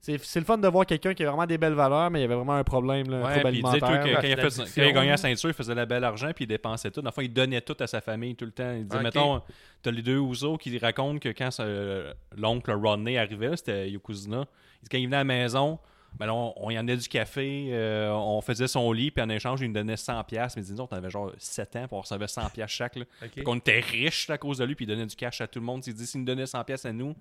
c'est 0.00 0.22
c'est 0.24 0.38
le 0.40 0.46
fun 0.46 0.58
de 0.58 0.68
voir 0.68 0.86
quelqu'un 0.86 1.12
qui 1.14 1.24
a 1.24 1.28
vraiment 1.28 1.46
des 1.46 1.58
belles 1.58 1.74
valeurs, 1.74 2.10
mais 2.10 2.20
il 2.20 2.22
y 2.22 2.24
avait 2.24 2.34
vraiment 2.36 2.54
un 2.54 2.64
problème, 2.64 3.10
là, 3.10 3.16
un 3.16 3.22
Ouais, 3.24 3.32
trouble 3.40 3.48
puis 3.50 3.58
il 3.58 3.64
disait 3.64 3.78
tout 3.78 3.84
alimentaire. 3.86 4.04
que 4.04 4.14
quand, 4.14 4.22
il 4.26 4.32
a 4.32 4.36
la 4.36 4.50
fait- 4.50 4.58
quand 4.74 4.82
il 4.82 4.88
a 4.88 4.92
gagné 4.92 5.10
la 5.10 5.16
ceinture, 5.16 5.50
il 5.50 5.54
faisait 5.54 5.74
la 5.74 5.86
belle 5.86 6.04
argent 6.04 6.30
puis 6.34 6.44
il 6.44 6.48
dépensait 6.48 6.90
tout. 6.90 7.00
Dans 7.02 7.08
le 7.10 7.12
fond, 7.14 7.20
il 7.22 7.32
donnait 7.32 7.60
tout 7.60 7.76
à 7.80 7.86
sa 7.86 8.00
famille 8.00 8.34
tout 8.36 8.44
le 8.44 8.52
temps. 8.52 8.72
Il 8.72 8.84
disait, 8.84 8.96
Ok. 8.96 9.02
mettons, 9.02 9.42
t'as 9.82 9.90
les 9.90 10.02
deux 10.02 10.18
Ouzo 10.18 10.56
qui 10.56 10.76
racontent 10.78 11.18
que 11.18 11.30
quand 11.30 11.50
euh, 11.60 12.12
l'oncle 12.36 12.70
Rodney 12.72 13.18
arrivait, 13.18 13.56
c'était 13.56 13.90
Yokozuna, 13.90 14.44
il 14.80 14.84
dit, 14.84 14.88
quand 14.90 14.98
il 14.98 15.04
venait 15.06 15.16
à 15.16 15.20
la 15.20 15.24
maison, 15.24 15.78
ben 16.18 16.24
là, 16.26 16.34
on, 16.34 16.54
on 16.56 16.70
y 16.70 16.76
amenait 16.78 16.96
du 16.96 17.06
café, 17.08 17.68
euh, 17.70 18.10
on 18.12 18.40
faisait 18.40 18.66
son 18.66 18.90
lit, 18.92 19.10
puis 19.10 19.22
en 19.22 19.28
échange, 19.28 19.60
il 19.60 19.66
nous 19.68 19.74
donnait 19.74 19.96
100$. 19.96 20.24
piastres. 20.24 20.58
Mais 20.58 20.64
disons, 20.64 20.88
on 20.90 20.96
avait 20.96 21.10
genre 21.10 21.32
7 21.36 21.76
ans, 21.76 21.86
puis 21.86 21.96
on 21.96 22.00
recevait 22.00 22.24
100$ 22.26 22.50
piastres 22.50 22.74
chaque. 22.76 22.96
Là. 22.96 23.04
Qu'on 23.44 23.56
était 23.56 23.80
riches 23.80 24.30
à 24.30 24.38
cause 24.38 24.58
de 24.58 24.64
lui, 24.64 24.74
puis 24.74 24.84
il 24.86 24.88
donnait 24.88 25.04
du 25.06 25.14
cash 25.16 25.40
à 25.42 25.46
tout 25.46 25.58
le 25.58 25.66
monde. 25.66 25.82
Il 25.86 25.92
dit, 25.94 26.06
s'il 26.06 26.20
nous 26.20 26.26
donnait 26.26 26.44
100$ 26.46 26.64
piastres 26.64 26.86
à 26.86 26.92
nous, 26.92 27.14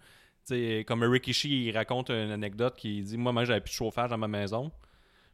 tu 0.47 0.53
sais, 0.55 0.83
comme 0.87 1.03
Rikishi, 1.03 1.65
il 1.67 1.71
raconte 1.71 2.09
une 2.09 2.31
anecdote 2.31 2.75
qui 2.77 3.01
dit 3.01 3.17
Moi, 3.17 3.31
moi 3.33 3.45
j'avais 3.45 3.61
plus 3.61 3.71
de 3.71 3.75
chauffage 3.75 4.09
dans 4.09 4.17
ma 4.17 4.27
maison. 4.27 4.71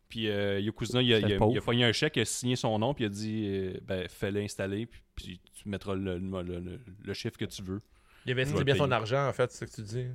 Puis 0.09 0.29
euh, 0.29 0.59
Yokozuna, 0.59 1.01
il 1.01 1.13
a, 1.13 1.19
il, 1.19 1.33
a, 1.33 1.37
il 1.73 1.83
a 1.83 1.87
un 1.87 1.91
chèque, 1.91 2.17
il 2.17 2.21
a 2.21 2.25
signé 2.25 2.55
son 2.55 2.77
nom, 2.77 2.93
puis 2.93 3.03
il 3.03 3.07
a 3.07 3.09
dit 3.09 3.45
euh, 3.47 3.73
ben, 3.87 4.07
Fais-le 4.07 4.41
installer, 4.41 4.85
puis, 4.85 5.01
puis 5.15 5.39
tu 5.59 5.67
mettras 5.69 5.95
le, 5.95 6.17
le, 6.19 6.41
le- 6.41 6.79
le 7.03 7.13
chiffre 7.13 7.37
que 7.37 7.45
tu 7.45 7.63
veux. 7.63 7.81
Il 8.25 8.31
investit 8.33 8.63
bien 8.63 8.75
son 8.75 8.91
argent, 8.91 9.27
en 9.27 9.33
fait, 9.33 9.51
c'est 9.51 9.65
ce 9.65 9.71
que 9.71 9.75
tu 9.81 9.87
dis. 9.87 10.05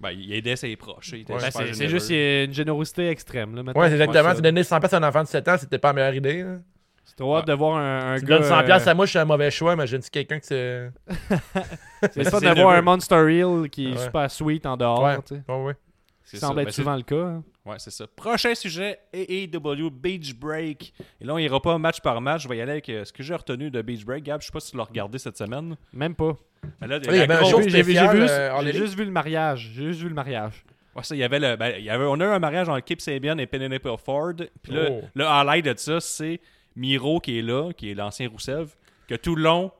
Ben, 0.00 0.10
il 0.12 0.32
aidait 0.32 0.56
ses 0.56 0.74
proches. 0.76 1.12
Ouais, 1.12 1.24
Ben, 1.28 1.50
c'est 1.50 1.88
juste 1.88 2.10
une 2.10 2.52
générosité 2.52 3.08
extrême. 3.08 3.54
Là. 3.54 3.62
Ouais, 3.62 3.92
exactement. 3.92 4.28
Ouais, 4.28 4.34
Tu 4.36 4.42
donnais 4.42 4.62
100$ 4.62 4.94
à 4.94 4.96
un 4.96 5.02
enfant 5.08 5.22
de 5.22 5.28
7 5.28 5.48
ans, 5.48 5.56
c'était 5.58 5.78
pas 5.78 5.88
la 5.88 5.94
meilleure 5.94 6.14
idée. 6.14 6.42
là. 6.42 6.58
C'est 7.04 7.16
trop 7.16 7.36
hâte 7.36 7.46
de 7.46 7.52
voir 7.52 7.76
un, 7.76 8.14
un 8.14 8.18
Tu 8.18 8.24
gars. 8.24 8.38
donnes 8.38 8.48
100$ 8.48 8.70
euh, 8.86 8.90
à 8.90 8.94
moi, 8.94 9.04
je 9.06 9.10
suis 9.10 9.18
un 9.18 9.24
mauvais 9.24 9.50
choix, 9.50 9.76
mais 9.76 9.86
je 9.86 9.96
ne 9.96 10.00
suis 10.02 10.10
quelqu'un 10.10 10.38
que 10.40 10.46
c'est. 10.46 10.90
C'est 12.12 12.24
c'est 12.24 12.40
d'avoir 12.40 12.74
un 12.74 12.82
Monster 12.82 13.14
Reel 13.16 13.68
qui 13.70 13.90
est 13.92 13.96
super 13.96 14.30
sweet 14.30 14.66
en 14.66 14.76
dehors. 14.76 15.02
Ouais. 15.02 15.16
tu 15.26 15.36
sais. 15.36 15.42
Ouais, 15.52 15.74
C'est 16.22 16.36
semble 16.36 16.56
ça. 16.56 16.60
être 16.62 16.66
Ben, 16.68 16.72
souvent 16.72 16.96
le 16.96 17.02
cas. 17.02 17.16
hein. 17.16 17.42
Ouais, 17.64 17.76
c'est 17.78 17.90
ça. 17.90 18.04
Prochain 18.14 18.54
sujet, 18.54 18.98
AEW 19.14 19.88
Beach 19.90 20.34
Break. 20.34 20.92
Et 21.20 21.24
là, 21.24 21.32
on 21.34 21.38
ira 21.38 21.60
pas 21.62 21.78
match 21.78 22.00
par 22.02 22.20
match. 22.20 22.42
Je 22.42 22.48
vais 22.48 22.58
y 22.58 22.60
aller 22.60 22.72
avec 22.72 22.88
euh, 22.90 23.04
ce 23.06 23.12
que 23.12 23.22
j'ai 23.22 23.34
retenu 23.34 23.70
de 23.70 23.80
Beach 23.80 24.04
Break. 24.04 24.22
Gab, 24.24 24.40
je 24.42 24.46
sais 24.46 24.52
pas 24.52 24.60
si 24.60 24.72
tu 24.72 24.76
l'as 24.76 24.84
regardé 24.84 25.18
cette 25.18 25.38
semaine. 25.38 25.76
Même 25.94 26.14
pas. 26.14 26.36
Mais 26.82 26.86
là, 26.88 26.98
Oui, 27.08 27.48
show 27.50 27.62
J'ai 27.66 27.82
vu- 27.82 27.96
euh, 27.98 28.72
juste 28.72 28.94
vu 28.96 29.04
le 29.06 29.10
mariage. 29.10 29.70
J'ai 29.74 29.84
juste 29.86 30.00
vu 30.00 30.08
le 30.08 30.14
mariage. 30.14 30.62
Ouais, 30.94 31.02
ça, 31.02 31.14
il 31.14 31.18
y 31.18 31.24
avait 31.24 31.40
le. 31.40 31.56
ben, 31.56 31.72
il 31.78 31.84
y 31.84 31.90
avait, 31.90 32.04
on 32.04 32.20
a 32.20 32.24
eu 32.24 32.28
un 32.28 32.38
mariage 32.38 32.68
entre 32.68 32.84
Kip 32.84 33.00
Sabian 33.00 33.38
et 33.38 33.46
Penelope 33.46 33.98
Ford. 34.04 34.34
Puis 34.62 34.72
là, 34.72 34.88
Oh. 34.90 35.00
le 35.14 35.24
highlight 35.24 35.64
de 35.64 35.74
ça, 35.78 36.00
c'est 36.00 36.40
Miro 36.76 37.20
qui 37.20 37.38
est 37.38 37.42
là, 37.42 37.72
qui 37.72 37.90
est 37.90 37.94
l'ancien 37.94 38.28
Rousseff, 38.28 38.76
que 39.08 39.14
tout 39.14 39.36
le 39.36 39.42
long, 39.42 39.72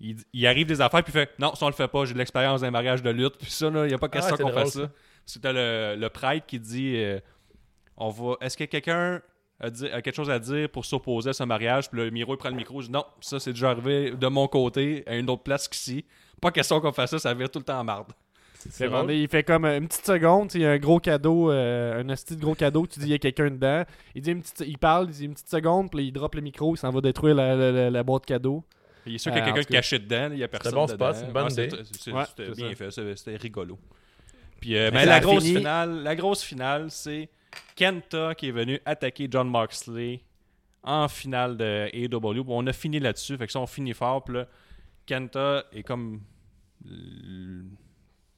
il, 0.00 0.16
il 0.32 0.46
arrive 0.46 0.66
des 0.66 0.80
affaires, 0.80 1.02
puis 1.02 1.12
il 1.14 1.18
fait 1.18 1.30
Non, 1.38 1.54
ça 1.54 1.66
on 1.66 1.68
le 1.68 1.74
fait 1.74 1.88
pas, 1.88 2.04
j'ai 2.04 2.14
de 2.14 2.18
l'expérience 2.18 2.62
d'un 2.62 2.70
mariage 2.70 3.02
de 3.02 3.10
lutte. 3.10 3.36
Puis 3.40 3.50
ça, 3.50 3.68
là, 3.70 3.84
il 3.84 3.88
n'y 3.88 3.94
a 3.94 3.98
pas 3.98 4.08
question 4.08 4.34
Ah, 4.34 4.36
c'est 4.36 4.42
qu'on 4.42 4.52
fasse 4.52 4.72
ça. 4.72 4.90
C'était 5.26 5.52
le, 5.52 5.96
le 5.98 6.08
prêtre 6.08 6.46
qui 6.46 6.58
dit 6.58 6.96
euh, 6.96 7.20
On 7.96 8.08
va. 8.08 8.36
Est-ce 8.40 8.56
que 8.56 8.64
quelqu'un 8.64 9.20
a, 9.60 9.66
a 9.66 10.02
quelque 10.02 10.14
chose 10.14 10.30
à 10.30 10.38
dire 10.38 10.70
pour 10.70 10.86
s'opposer 10.86 11.30
à 11.30 11.32
ce 11.34 11.44
mariage? 11.44 11.90
Puis 11.90 12.00
le 12.00 12.10
Miro, 12.10 12.34
il 12.34 12.38
prend 12.38 12.48
le 12.48 12.56
micro, 12.56 12.80
il 12.80 12.86
dit 12.86 12.90
Non, 12.90 13.04
ça 13.20 13.38
c'est 13.38 13.52
déjà 13.52 13.70
arrivé 13.70 14.12
de 14.12 14.26
mon 14.28 14.48
côté, 14.48 15.04
à 15.06 15.16
une 15.16 15.28
autre 15.28 15.42
place 15.42 15.68
qu'ici. 15.68 16.04
Pas 16.40 16.50
question 16.50 16.80
qu'on 16.80 16.92
fasse 16.92 17.10
ça, 17.10 17.18
ça 17.18 17.34
vire 17.34 17.50
tout 17.50 17.58
le 17.58 17.64
temps 17.66 17.78
en 17.78 17.84
marde. 17.84 18.12
C'est 18.68 18.88
il 19.08 19.28
fait 19.28 19.42
comme 19.42 19.64
euh, 19.64 19.78
une 19.78 19.88
petite 19.88 20.04
seconde, 20.04 20.50
il 20.54 20.60
y 20.60 20.66
a 20.66 20.70
un 20.72 20.78
gros 20.78 21.00
cadeau, 21.00 21.50
euh, 21.50 22.02
un 22.02 22.08
asti 22.10 22.36
de 22.36 22.40
gros 22.40 22.54
cadeau, 22.54 22.86
tu 22.86 22.98
dis 23.00 23.06
il 23.06 23.10
y 23.10 23.14
a 23.14 23.18
quelqu'un 23.18 23.50
dedans. 23.50 23.84
Il 24.14 24.22
dit 24.22 24.32
une 24.32 24.42
petite, 24.42 24.62
il 24.66 24.76
parle, 24.76 25.06
il 25.08 25.12
dit 25.14 25.24
une 25.24 25.32
petite 25.34 25.48
seconde, 25.48 25.90
puis 25.90 26.06
il 26.08 26.12
drop 26.12 26.34
le 26.34 26.40
micro, 26.42 26.74
il 26.74 26.78
s'en 26.78 26.90
va 26.90 27.00
détruire 27.00 27.34
la, 27.34 27.54
la- 27.56 27.72
la- 27.72 27.90
la 27.90 28.02
boîte 28.02 28.26
cadeau. 28.26 28.62
Il 29.06 29.14
est 29.14 29.18
sûr 29.18 29.32
qu'il 29.32 29.40
y 29.40 29.44
a 29.44 29.48
Euh, 29.48 29.54
quelqu'un 29.54 29.72
caché 29.78 29.98
dedans, 29.98 30.28
il 30.32 30.38
y 30.38 30.44
a 30.44 30.48
personne. 30.48 30.74
bon 30.74 30.84
dedans. 30.84 30.94
spot, 30.94 31.16
c'est 31.16 31.26
une 31.26 31.32
bonne 31.32 31.52
idée. 31.52 31.70
C'était 31.70 31.82
c'est- 31.98 32.12
Ouais, 32.12 32.24
c'est 32.36 32.54
bien 32.56 32.68
ça. 32.90 33.02
fait, 33.02 33.16
c'était 33.16 33.36
rigolo. 33.36 33.78
Puis 34.60 34.76
euh, 34.76 34.90
Mais 34.92 35.06
la 35.06 35.20
grosse 35.20 35.42
fini- 35.44 35.56
finale, 35.56 36.02
la 36.02 36.14
grosse 36.16 36.42
finale, 36.42 36.90
c'est 36.90 37.30
Kenta 37.76 38.34
qui 38.34 38.48
est 38.48 38.52
venu 38.52 38.78
attaquer 38.84 39.26
John 39.30 39.48
Moxley 39.48 40.20
en 40.82 41.08
finale 41.08 41.56
de 41.56 41.88
AEW. 41.94 42.44
Bon, 42.44 42.62
on 42.62 42.66
a 42.66 42.72
fini 42.74 43.00
là-dessus, 43.00 43.38
fait 43.38 43.46
que 43.46 43.52
ça 43.52 43.60
on 43.60 43.66
finit 43.66 43.94
fort. 43.94 44.22
Puis 44.22 44.34
là, 44.34 44.46
Kenta 45.06 45.64
est 45.72 45.82
comme 45.82 46.20
l- 46.86 47.64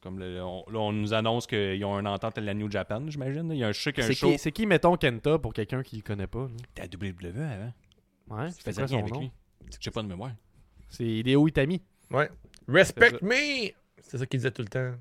comme 0.03 0.19
le- 0.19 0.43
on, 0.43 0.65
là, 0.71 0.79
on 0.81 0.93
nous 0.93 1.15
annonce 1.15 1.47
qu'ils 1.47 1.83
ont 1.85 1.99
une 1.99 2.07
entente 2.09 2.37
à 2.37 2.41
la 2.41 2.55
New 2.55 2.71
Japan, 2.71 3.03
j'imagine. 3.09 3.51
Il 3.53 3.59
y 3.59 3.65
a 3.65 3.69
un 3.69 3.73
chic, 3.73 3.99
un 3.99 4.03
C'est 4.03 4.15
show. 4.15 4.31
qui, 4.33 4.39
c'est 4.39 4.53
qui, 4.53 4.67
mettons, 4.67 4.97
Kenta, 4.97 5.39
pour 5.39 5.55
quelqu'un 5.55 5.83
qui 5.83 5.97
le 5.97 6.03
connaît 6.03 6.27
pas? 6.27 6.49
T'es 6.75 6.83
à 6.83 6.87
WWE 6.87 7.41
avant. 7.41 7.73
Ouais, 8.43 8.49
Tu 8.49 8.55
c'est 8.59 8.63
faisais 8.65 8.83
quoi 8.83 8.87
rien 8.87 8.89
son 8.89 8.99
avec 8.99 9.13
nom? 9.15 9.21
lui. 9.21 9.33
J'ai 9.81 9.91
pas 9.91 10.03
de 10.03 10.09
mémoire. 10.09 10.33
C'est 10.89 11.05
Hideo 11.07 11.47
Itami. 11.49 11.81
Ouais. 12.11 12.29
Respect 12.69 13.11
C'est 13.11 13.23
me! 13.23 13.71
C'est 14.03 14.19
ça 14.19 14.27
qu'il 14.27 14.39
disait 14.41 14.51
tout 14.51 14.63
le 14.63 14.69
temps. 14.69 14.93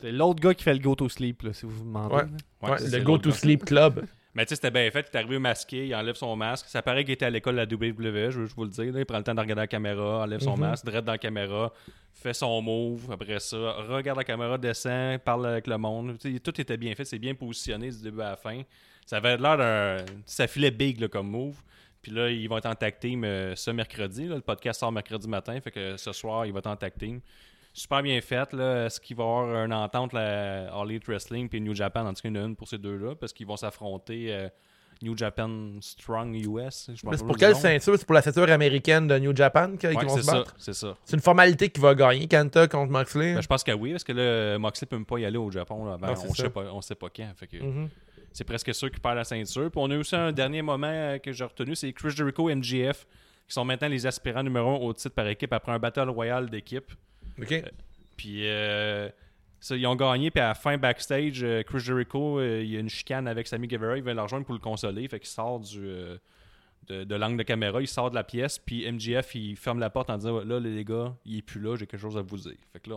C'est 0.00 0.12
l'autre 0.12 0.40
gars 0.40 0.54
qui 0.54 0.64
fait 0.64 0.72
le 0.72 0.78
go 0.80 0.94
to 0.94 1.08
sleep, 1.08 1.42
là, 1.42 1.52
si 1.52 1.66
vous 1.66 1.72
vous 1.72 1.84
demandez. 1.84 2.14
Ouais. 2.62 2.78
c'est 2.78 2.98
le 2.98 3.04
Go 3.04 3.18
to 3.18 3.28
gars. 3.30 3.36
Sleep 3.36 3.64
Club. 3.66 4.06
Mais 4.34 4.44
tu 4.44 4.50
sais, 4.50 4.54
c'était 4.56 4.70
bien 4.70 4.88
fait. 4.90 5.08
Il 5.12 5.16
est 5.16 5.18
arrivé 5.18 5.38
masqué, 5.40 5.86
il 5.88 5.94
enlève 5.94 6.14
son 6.14 6.36
masque. 6.36 6.66
Ça 6.68 6.82
paraît 6.82 7.04
qu'il 7.04 7.14
était 7.14 7.24
à 7.26 7.30
l'école 7.30 7.54
de 7.56 7.60
la 7.60 7.64
WWE, 7.66 8.30
je 8.30 8.40
veux 8.40 8.46
je 8.46 8.54
vous 8.54 8.64
le 8.64 8.70
dire. 8.70 8.92
là. 8.92 9.00
Il 9.00 9.04
prend 9.06 9.18
le 9.18 9.24
temps 9.24 9.34
de 9.34 9.40
regarder 9.40 9.62
la 9.62 9.66
caméra, 9.66 10.22
enlève 10.22 10.40
son 10.40 10.54
Mhm. 10.54 10.60
masque, 10.60 10.84
drette 10.84 11.04
dans 11.04 11.12
la 11.12 11.18
caméra, 11.18 11.72
fait 12.14 12.32
son 12.34 12.62
move. 12.62 13.10
Après 13.10 13.40
ça, 13.40 13.56
regarde 13.88 14.18
la 14.18 14.24
caméra, 14.24 14.56
descend, 14.56 15.18
parle 15.18 15.46
avec 15.46 15.66
le 15.66 15.76
monde. 15.78 16.16
Tout 16.44 16.60
était 16.60 16.76
bien 16.76 16.94
fait, 16.94 17.04
c'est 17.04 17.18
bien 17.18 17.34
positionné 17.34 17.90
du 17.90 18.00
début 18.02 18.20
à 18.20 18.30
la 18.30 18.36
fin. 18.36 18.62
Ça 19.04 19.16
avait 19.16 19.36
l'air 19.36 19.56
d'un. 19.56 19.96
Ça 20.26 20.46
filait 20.46 20.70
big 20.70 21.00
là, 21.00 21.08
comme 21.08 21.28
move. 21.28 21.56
Puis 22.00 22.12
là, 22.12 22.30
ils 22.30 22.48
vont 22.48 22.56
être 22.56 22.66
en 22.66 22.74
tag 22.74 22.98
team 22.98 23.24
euh, 23.24 23.54
ce 23.56 23.70
mercredi. 23.72 24.26
là. 24.26 24.36
Le 24.36 24.40
podcast 24.40 24.80
sort 24.80 24.90
mercredi 24.92 25.28
matin. 25.28 25.60
Fait 25.60 25.70
que 25.70 25.96
ce 25.98 26.12
soir, 26.12 26.46
il 26.46 26.52
va 26.52 26.60
être 26.60 26.66
en 26.68 26.76
tag 26.76 26.92
team. 26.98 27.20
Super 27.80 28.02
bien 28.02 28.20
fait. 28.20 28.52
Là. 28.52 28.86
Est-ce 28.86 29.00
qu'il 29.00 29.16
va 29.16 29.24
y 29.24 29.26
avoir 29.26 29.64
une 29.64 29.72
entente, 29.72 30.12
la 30.12 30.72
All 30.74 30.90
Elite 30.90 31.06
Wrestling 31.06 31.48
puis 31.48 31.60
New 31.60 31.74
Japan? 31.74 32.06
En 32.06 32.12
tout 32.14 32.20
cas, 32.22 32.28
il 32.28 32.36
y 32.36 32.38
en 32.38 32.42
a 32.42 32.46
une 32.46 32.56
pour 32.56 32.68
ces 32.68 32.78
deux-là. 32.78 33.14
Parce 33.14 33.32
qu'ils 33.32 33.46
vont 33.46 33.56
s'affronter 33.56 34.26
euh, 34.34 34.48
New 35.02 35.16
Japan 35.16 35.48
Strong 35.80 36.34
US. 36.34 36.90
Je 36.90 36.94
C'est 36.96 37.02
pour 37.02 37.28
le 37.28 37.34
quelle 37.38 37.56
ceinture? 37.56 37.94
C'est 37.96 38.04
pour 38.04 38.14
la 38.14 38.20
ceinture 38.22 38.50
américaine 38.50 39.06
de 39.08 39.18
New 39.18 39.34
Japan 39.34 39.76
qu'ils 39.78 39.96
Ouais, 39.96 40.04
vont 40.04 40.08
c'est 40.14 40.20
se 40.20 40.26
ça. 40.26 40.32
battre 40.32 40.54
C'est 40.58 40.74
ça. 40.74 40.94
C'est 41.04 41.16
une 41.16 41.22
formalité 41.22 41.70
qui 41.70 41.80
va 41.80 41.94
gagner 41.94 42.26
Kanta 42.28 42.68
contre 42.68 42.92
Moxley? 42.92 43.34
Ben, 43.34 43.40
je 43.40 43.46
pense 43.48 43.64
que 43.64 43.72
oui, 43.72 43.92
parce 43.92 44.04
que 44.04 44.12
là, 44.12 44.58
Moxley 44.58 44.86
peut 44.86 44.96
même 44.96 45.06
pas 45.06 45.18
y 45.18 45.24
aller 45.24 45.38
au 45.38 45.50
Japon 45.50 45.86
là, 45.86 45.94
avant. 45.94 46.08
Non, 46.08 46.16
c'est 46.16 46.28
on, 46.28 46.34
ça. 46.34 46.42
sait 46.44 46.50
pas, 46.50 46.64
on 46.72 46.80
sait 46.82 46.94
pas 46.94 47.08
quand. 47.08 47.32
Fait 47.36 47.46
que 47.46 47.56
Mhm. 47.56 47.88
c'est 48.32 48.44
presque 48.44 48.74
sûr 48.74 48.90
qu'il 48.90 49.00
perd 49.00 49.16
la 49.16 49.24
ceinture. 49.24 49.70
Puis 49.70 49.80
on 49.82 49.90
a 49.90 49.96
aussi 49.96 50.14
un 50.16 50.32
dernier 50.32 50.60
moment 50.60 50.86
euh, 50.92 51.16
que 51.18 51.32
j'ai 51.32 51.44
retenu, 51.44 51.74
c'est 51.74 51.90
Chris 51.94 52.10
Jericho 52.10 52.50
et 52.50 52.54
MGF, 52.54 53.06
qui 53.48 53.54
sont 53.54 53.64
maintenant 53.64 53.88
les 53.88 54.06
aspirants 54.06 54.42
numéro 54.42 54.68
1 54.68 54.80
au 54.80 54.92
titre 54.92 55.14
par 55.14 55.26
équipe 55.28 55.52
après 55.54 55.72
un 55.72 55.78
battle 55.78 56.10
royal 56.10 56.50
d'équipe. 56.50 56.92
Ok. 57.40 57.62
Puis 58.16 58.46
euh, 58.48 59.08
ça, 59.60 59.76
ils 59.76 59.86
ont 59.86 59.96
gagné, 59.96 60.30
puis 60.30 60.40
à 60.40 60.48
la 60.48 60.54
fin 60.54 60.76
backstage, 60.78 61.42
euh, 61.42 61.62
Chris 61.62 61.80
Jericho, 61.80 62.38
euh, 62.38 62.62
il 62.62 62.70
y 62.70 62.76
a 62.76 62.80
une 62.80 62.88
chicane 62.88 63.26
avec 63.28 63.46
Sammy 63.46 63.66
Guevara, 63.66 63.96
il 63.96 64.02
veut 64.02 64.12
la 64.12 64.22
rejoindre 64.22 64.44
pour 64.44 64.54
le 64.54 64.60
consoler, 64.60 65.06
fait 65.08 65.20
qu'il 65.20 65.28
sort 65.28 65.60
du 65.60 65.80
euh, 65.86 66.16
de, 66.88 67.04
de 67.04 67.14
l'angle 67.14 67.36
de 67.36 67.42
caméra, 67.42 67.80
il 67.80 67.86
sort 67.88 68.10
de 68.10 68.14
la 68.14 68.24
pièce, 68.24 68.58
puis 68.58 68.90
MGF 68.90 69.34
il 69.34 69.56
ferme 69.56 69.78
la 69.78 69.90
porte 69.90 70.10
en 70.10 70.16
disant 70.16 70.42
là 70.44 70.58
les 70.60 70.84
gars, 70.84 71.14
il 71.24 71.38
est 71.38 71.42
plus 71.42 71.60
là, 71.60 71.76
j'ai 71.76 71.86
quelque 71.86 72.00
chose 72.00 72.16
à 72.16 72.22
vous 72.22 72.36
dire. 72.36 72.56
Fait 72.72 72.80
que 72.80 72.90
là, 72.90 72.96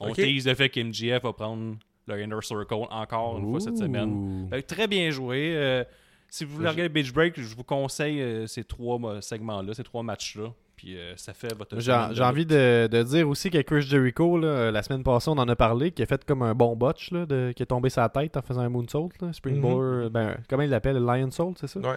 on, 0.00 0.08
on 0.08 0.12
tease 0.12 0.46
le 0.46 0.54
fait 0.54 0.68
qu'MGF 0.70 1.22
va 1.22 1.32
prendre 1.32 1.76
le 2.06 2.22
Inner 2.22 2.36
Circle 2.42 2.86
encore 2.90 3.38
une 3.38 3.50
fois 3.50 3.60
cette 3.60 3.76
semaine. 3.78 4.48
Que 4.50 4.60
très 4.60 4.86
bien 4.86 5.10
joué. 5.10 5.54
euh, 5.56 5.84
si 6.30 6.44
vous 6.44 6.56
voulez 6.56 6.68
regarder 6.68 6.88
Beach 6.88 7.12
Break, 7.12 7.40
je 7.40 7.54
vous 7.54 7.64
conseille 7.64 8.20
euh, 8.20 8.46
ces 8.46 8.64
trois 8.64 8.98
euh, 9.02 9.20
segments-là, 9.20 9.72
ces 9.74 9.84
trois 9.84 10.02
matchs-là. 10.02 10.52
Puis 10.78 10.96
euh, 10.96 11.12
ça 11.16 11.34
fait 11.34 11.52
votre. 11.58 11.78
J'ai 11.80 11.92
envie 12.22 12.46
de, 12.46 12.86
de 12.86 13.02
dire 13.02 13.28
aussi 13.28 13.50
que 13.50 13.58
Chris 13.58 13.82
Jericho, 13.82 14.38
là, 14.38 14.70
la 14.70 14.82
semaine 14.84 15.02
passée, 15.02 15.28
on 15.28 15.32
en 15.38 15.48
a 15.48 15.56
parlé, 15.56 15.90
qui 15.90 16.02
a 16.04 16.06
fait 16.06 16.24
comme 16.24 16.42
un 16.42 16.54
bon 16.54 16.76
botch, 16.76 17.10
là, 17.10 17.26
de- 17.26 17.52
qui 17.54 17.64
est 17.64 17.66
tombé 17.66 17.90
sa 17.90 18.08
tête 18.08 18.36
en 18.36 18.42
faisant 18.42 18.60
un 18.60 18.68
moonsault. 18.68 19.10
Là, 19.20 19.32
Springboard, 19.32 20.10
ben, 20.12 20.36
comment 20.48 20.62
il 20.62 20.70
l'appelle 20.70 20.96
Le 20.96 21.04
Lion 21.04 21.30
Salt, 21.32 21.54
c'est 21.56 21.66
ça? 21.66 21.80
Ouais. 21.80 21.96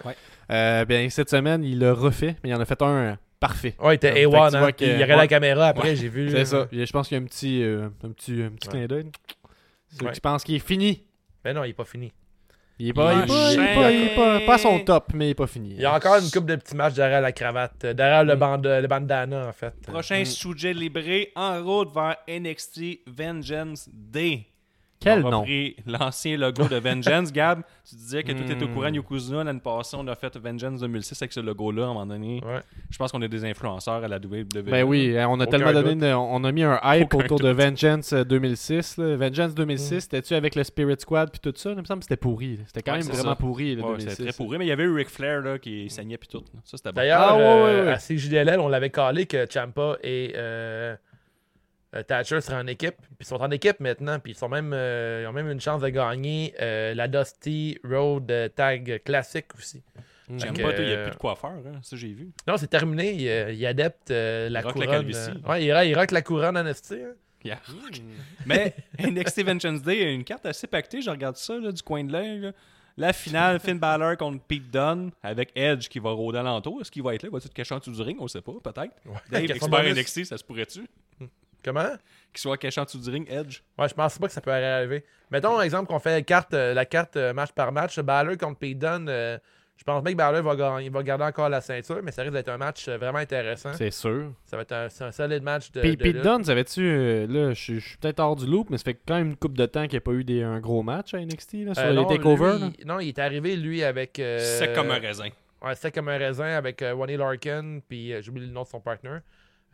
Euh, 0.50 0.84
bien, 0.84 1.08
Cette 1.10 1.30
semaine, 1.30 1.62
il 1.62 1.78
l'a 1.78 1.92
refait, 1.94 2.36
mais 2.42 2.50
il 2.50 2.54
en 2.54 2.60
a 2.60 2.64
fait 2.64 2.82
un 2.82 3.16
parfait. 3.38 3.76
Ouais, 3.80 3.92
il 3.92 3.96
était 3.96 4.12
Fait 4.12 4.24
que 4.24 4.28
A1. 4.30 4.50
tu 4.50 4.56
hein. 4.56 4.72
que- 4.72 4.84
Il 4.84 4.92
regardait 4.94 5.12
ouais. 5.14 5.16
la 5.18 5.26
caméra 5.28 5.66
après, 5.68 5.94
j'ai 5.94 6.08
vu. 6.08 6.30
C'est 6.30 6.44
ça. 6.44 6.66
Je 6.72 6.90
pense 6.92 7.06
qu'il 7.06 7.16
y 7.16 7.20
a 7.20 7.22
un 7.22 7.26
petit, 7.26 7.62
euh, 7.62 7.86
un 8.04 8.10
petit, 8.10 8.42
un 8.42 8.50
petit 8.50 8.68
Ouais. 8.68 8.74
clin 8.74 8.86
d'œil. 8.86 9.10
Qui 10.12 10.20
pensent 10.20 10.42
qu'il 10.42 10.56
est 10.56 10.66
fini? 10.66 11.04
Mais 11.44 11.54
non, 11.54 11.62
il 11.64 11.70
est 11.70 11.74
pas 11.74 11.84
fini. 11.84 12.12
Il 12.84 12.88
est 12.88 12.92
pas, 12.92 13.12
il 13.14 13.20
est 13.20 13.26
pas, 13.26 13.52
il 13.52 13.60
est 13.60 13.74
pas, 13.74 13.90
il 13.92 14.02
est 14.02 14.14
pas- 14.16 14.40
pas 14.44 14.54
à 14.54 14.58
son 14.58 14.80
top, 14.80 15.12
mais 15.14 15.28
il 15.28 15.30
est 15.30 15.34
pas 15.34 15.46
fini. 15.46 15.70
Il 15.76 15.80
y 15.80 15.84
a 15.84 15.94
encore 15.94 16.16
une 16.16 16.28
coupe 16.30 16.46
de 16.46 16.56
petits 16.56 16.74
matchs 16.74 16.94
derrière 16.94 17.20
la 17.20 17.30
cravate, 17.30 17.84
euh, 17.84 17.94
derrière 17.94 18.24
Mm. 18.24 18.28
le, 18.28 18.34
bande, 18.36 18.66
le 18.66 18.86
bandana, 18.88 19.46
en 19.48 19.52
fait. 19.52 19.72
Prochain 19.86 20.24
sujet 20.24 20.72
libré 20.74 21.30
en 21.36 21.62
route 21.62 21.94
vers 21.94 22.16
NXT 22.26 23.02
Vengeance 23.06 23.88
Day. 23.92 24.46
Quel 25.02 25.24
On 25.24 25.28
a 25.28 25.30
nom? 25.30 25.44
l'ancien 25.86 26.36
logo 26.36 26.68
de 26.68 26.76
Vengeance, 26.76 27.32
Gab. 27.32 27.62
Tu 27.88 27.96
disais 27.96 28.22
que 28.22 28.32
tout 28.32 28.44
était 28.50 28.62
au 28.64 28.68
Hmm. 28.68 28.74
courant 28.74 28.90
de 28.90 28.96
Yokozuna. 28.96 29.44
L'année 29.44 29.60
passée, 29.60 29.96
on 29.98 30.06
a 30.08 30.14
fait 30.14 30.36
Vengeance 30.36 30.80
2006 30.80 31.20
avec 31.22 31.32
ce 31.32 31.40
logo-là 31.40 31.82
à 31.82 31.86
un 31.86 31.88
moment 31.94 32.06
donné. 32.06 32.40
Ouais. 32.44 32.60
Je 32.90 32.96
pense 32.98 33.10
qu'on 33.12 33.20
est 33.22 33.28
des 33.28 33.44
influenceurs 33.44 34.04
à 34.04 34.08
la 34.08 34.18
WWE. 34.18 34.62
Ben 34.62 34.84
oui, 34.84 35.18
hein, 35.18 35.26
on 35.28 35.40
a 35.40 35.44
Aucun 35.44 35.50
tellement 35.58 35.72
donné, 35.72 35.92
une- 36.08 36.14
on 36.14 36.44
a 36.44 36.52
mis 36.52 36.62
un 36.62 36.78
hype 36.84 37.12
Aucun 37.14 37.24
autour 37.24 37.40
de 37.40 37.48
Vengeance 37.50 38.12
euh, 38.12 38.24
2006. 38.24 38.96
là. 38.98 39.16
Vengeance 39.16 39.54
2006, 39.54 39.96
Mm. 39.96 40.00
c'était-tu 40.00 40.34
avec 40.34 40.54
le 40.54 40.64
Spirit 40.64 40.96
Squad 40.98 41.30
puis 41.30 41.40
tout 41.40 41.52
ça? 41.56 41.70
Il 41.72 41.76
me 41.78 41.84
semble 41.84 42.00
que 42.00 42.04
c'était 42.04 42.16
pourri. 42.16 42.60
C'était 42.66 42.82
quand 42.82 42.92
Ouais, 42.92 42.98
même 42.98 43.08
vraiment 43.08 43.30
ça. 43.30 43.36
pourri, 43.36 43.70
Ouais, 43.76 43.82
2006. 43.82 44.10
c'était 44.10 44.30
très 44.30 44.36
pourri, 44.36 44.58
mais 44.58 44.66
il 44.66 44.68
y 44.68 44.72
avait 44.72 44.84
eu 44.84 44.92
Ric 44.94 45.08
Flair 45.08 45.40
là, 45.40 45.58
qui 45.58 45.88
saignait 45.90 46.18
puis 46.18 46.28
tout. 46.28 46.38
là. 46.54 46.60
Ça, 46.64 46.76
c'était 46.76 46.90
bon. 46.90 46.96
D'ailleurs, 46.96 47.20
Ah, 47.20 47.36
ouais, 47.36 47.42
euh, 47.42 47.80
ouais, 47.82 47.86
ouais. 47.88 47.92
à 47.92 47.98
CJDLL, 47.98 48.60
on 48.60 48.68
l'avait 48.68 48.90
calé 48.90 49.26
que 49.26 49.46
Champa 49.52 49.96
et 50.02 50.32
euh, 50.36 50.42
euh, 50.92 50.96
Thatcher 52.02 52.40
seraient 52.40 52.56
en 52.62 52.66
équipe. 52.66 52.96
Puis 52.96 53.08
ils 53.20 53.26
sont 53.26 53.36
en 53.42 53.50
équipe 53.50 53.80
maintenant. 53.80 54.18
Puis 54.18 54.32
ils, 54.32 54.36
sont 54.36 54.48
même, 54.48 54.72
euh, 54.72 55.20
ils 55.24 55.26
ont 55.28 55.32
même 55.32 55.50
une 55.50 55.60
chance 55.60 55.82
de 55.82 55.88
gagner 55.88 56.54
euh, 56.60 56.94
la 56.94 57.08
Dusty 57.08 57.78
Road 57.84 58.30
euh, 58.30 58.48
Tag 58.48 59.02
classique 59.04 59.54
aussi. 59.58 59.82
Mm. 60.28 60.38
J'aime 60.38 60.54
pas, 60.54 60.60
il 60.78 60.86
n'y 60.86 60.92
a 60.92 60.96
euh, 60.96 61.02
plus 61.04 61.12
de 61.12 61.16
quoi 61.18 61.36
faire. 61.36 61.50
hein. 61.50 61.80
Ça, 61.82 61.96
j'ai 61.96 62.12
vu. 62.14 62.30
Non, 62.48 62.56
c'est 62.56 62.68
terminé. 62.68 63.12
Il, 63.12 63.28
euh, 63.28 63.52
il 63.52 63.66
adepte 63.66 64.10
euh, 64.10 64.48
la 64.48 64.60
Il 64.60 64.64
la 64.64 64.72
couronne. 64.72 65.10
euh, 65.14 65.34
ouais, 65.50 65.64
il, 65.64 65.88
il 65.90 65.94
rock 65.98 66.10
la 66.12 66.22
couronne 66.22 66.56
en 66.56 66.64
esti, 66.66 66.94
hein. 66.94 67.12
Yeah. 67.44 67.58
Mais 68.46 68.72
NXT 69.00 69.44
Vengeance 69.44 69.82
Day 69.82 70.04
a 70.06 70.10
une 70.10 70.22
carte 70.22 70.46
assez 70.46 70.68
pactée. 70.68 71.02
Je 71.02 71.10
regarde 71.10 71.36
ça 71.36 71.58
là, 71.58 71.72
du 71.72 71.82
coin 71.82 72.04
de 72.04 72.12
l'œil. 72.12 72.52
La 72.96 73.12
finale, 73.12 73.58
Finn 73.58 73.78
Balor 73.80 74.16
contre 74.16 74.40
Pete 74.44 74.70
Dunne 74.70 75.10
avec 75.24 75.50
Edge 75.56 75.88
qui 75.88 75.98
va 75.98 76.10
rôder 76.10 76.38
alentour. 76.38 76.80
Est-ce 76.82 76.90
qu'il 76.92 77.02
va 77.02 77.14
être 77.16 77.24
là? 77.24 77.30
Va-tu 77.32 77.48
te 77.48 77.54
cacher 77.54 77.74
en 77.74 77.78
dessous 77.78 77.90
du 77.90 78.00
ring? 78.02 78.16
On 78.20 78.28
sait 78.28 78.42
pas, 78.42 78.52
peut-être. 78.62 78.94
Dave, 79.30 79.46
Question 79.46 79.66
expert. 79.66 79.94
NXT, 79.96 80.24
ça 80.26 80.38
se 80.38 80.44
pourrait-tu? 80.44 80.86
Comment? 81.64 81.88
Qu'il 82.32 82.40
soit 82.40 82.56
caché 82.56 82.80
en 82.80 82.84
dessous 82.84 82.98
du 82.98 83.10
ring, 83.10 83.26
Edge? 83.30 83.60
Ouais, 83.78 83.88
je 83.88 83.94
pense 83.94 84.18
pas 84.18 84.26
que 84.26 84.32
ça 84.32 84.40
peut 84.40 84.52
arriver. 84.52 85.04
Mettons, 85.30 85.60
exemple, 85.60 85.86
qu'on 85.88 85.98
fait 85.98 86.12
la 86.12 86.22
carte, 86.22 86.54
euh, 86.54 86.74
la 86.74 86.84
carte 86.86 87.16
euh, 87.16 87.32
match 87.32 87.52
par 87.52 87.72
match. 87.72 87.98
Balor 88.00 88.36
contre 88.38 88.58
Pete 88.58 88.78
Dunne. 88.78 89.06
euh, 89.08 89.38
je 89.76 89.84
pense 89.84 90.02
bien 90.04 90.12
que 90.12 90.18
Balor 90.18 90.42
va, 90.42 90.54
gagner, 90.54 90.88
va 90.90 91.02
garder 91.02 91.24
encore 91.24 91.48
la 91.48 91.60
ceinture, 91.60 92.00
mais 92.02 92.12
ça 92.12 92.22
risque 92.22 92.34
d'être 92.34 92.50
un 92.50 92.58
match 92.58 92.86
euh, 92.88 92.98
vraiment 92.98 93.18
intéressant. 93.18 93.72
C'est 93.74 93.90
sûr. 93.90 94.32
Ça 94.44 94.56
va 94.56 94.62
être 94.62 94.72
un, 94.72 94.88
c'est 94.88 95.04
un 95.04 95.10
solide 95.12 95.42
match 95.42 95.72
de. 95.72 95.80
Puis 95.80 95.96
de 95.96 96.02
Pete 96.02 96.14
lutte. 96.14 96.22
Dunne, 96.22 96.44
savais-tu, 96.44 96.80
euh, 96.82 97.26
là, 97.26 97.48
je 97.54 97.60
suis- 97.60 97.80
je 97.80 97.88
suis 97.88 97.98
peut-être 97.98 98.20
hors 98.20 98.36
du 98.36 98.46
loop, 98.46 98.70
mais 98.70 98.78
ça 98.78 98.84
fait 98.84 99.00
quand 99.06 99.14
même 99.16 99.28
une 99.28 99.36
coupe 99.36 99.56
de 99.56 99.66
temps 99.66 99.82
qu'il 99.82 99.92
n'y 99.92 99.96
a 99.98 100.00
pas 100.02 100.12
eu 100.12 100.24
des, 100.24 100.42
un 100.42 100.60
gros 100.60 100.82
match 100.82 101.14
à 101.14 101.18
NXT, 101.20 101.64
là, 101.64 101.74
sur 101.74 101.84
Euh, 101.84 101.90
les 101.90 101.96
non, 101.96 102.04
takeovers. 102.06 102.58
lui. 102.58 102.84
Non, 102.86 103.00
il 103.00 103.08
est 103.08 103.18
arrivé, 103.18 103.56
lui, 103.56 103.82
avec. 103.82 104.18
euh, 104.18 104.38
C'est 104.38 104.72
comme 104.74 104.90
un 104.90 104.98
raisin. 105.00 105.28
Ouais, 105.62 105.74
c'est 105.74 105.90
comme 105.92 106.08
un 106.08 106.18
raisin 106.18 106.46
avec 106.56 106.82
euh, 106.82 107.16
Larkin, 107.16 107.80
puis 107.88 108.12
euh, 108.12 108.20
j'oublie 108.22 108.46
le 108.46 108.52
nom 108.52 108.62
de 108.62 108.68
son 108.68 108.80
partner. 108.80 109.18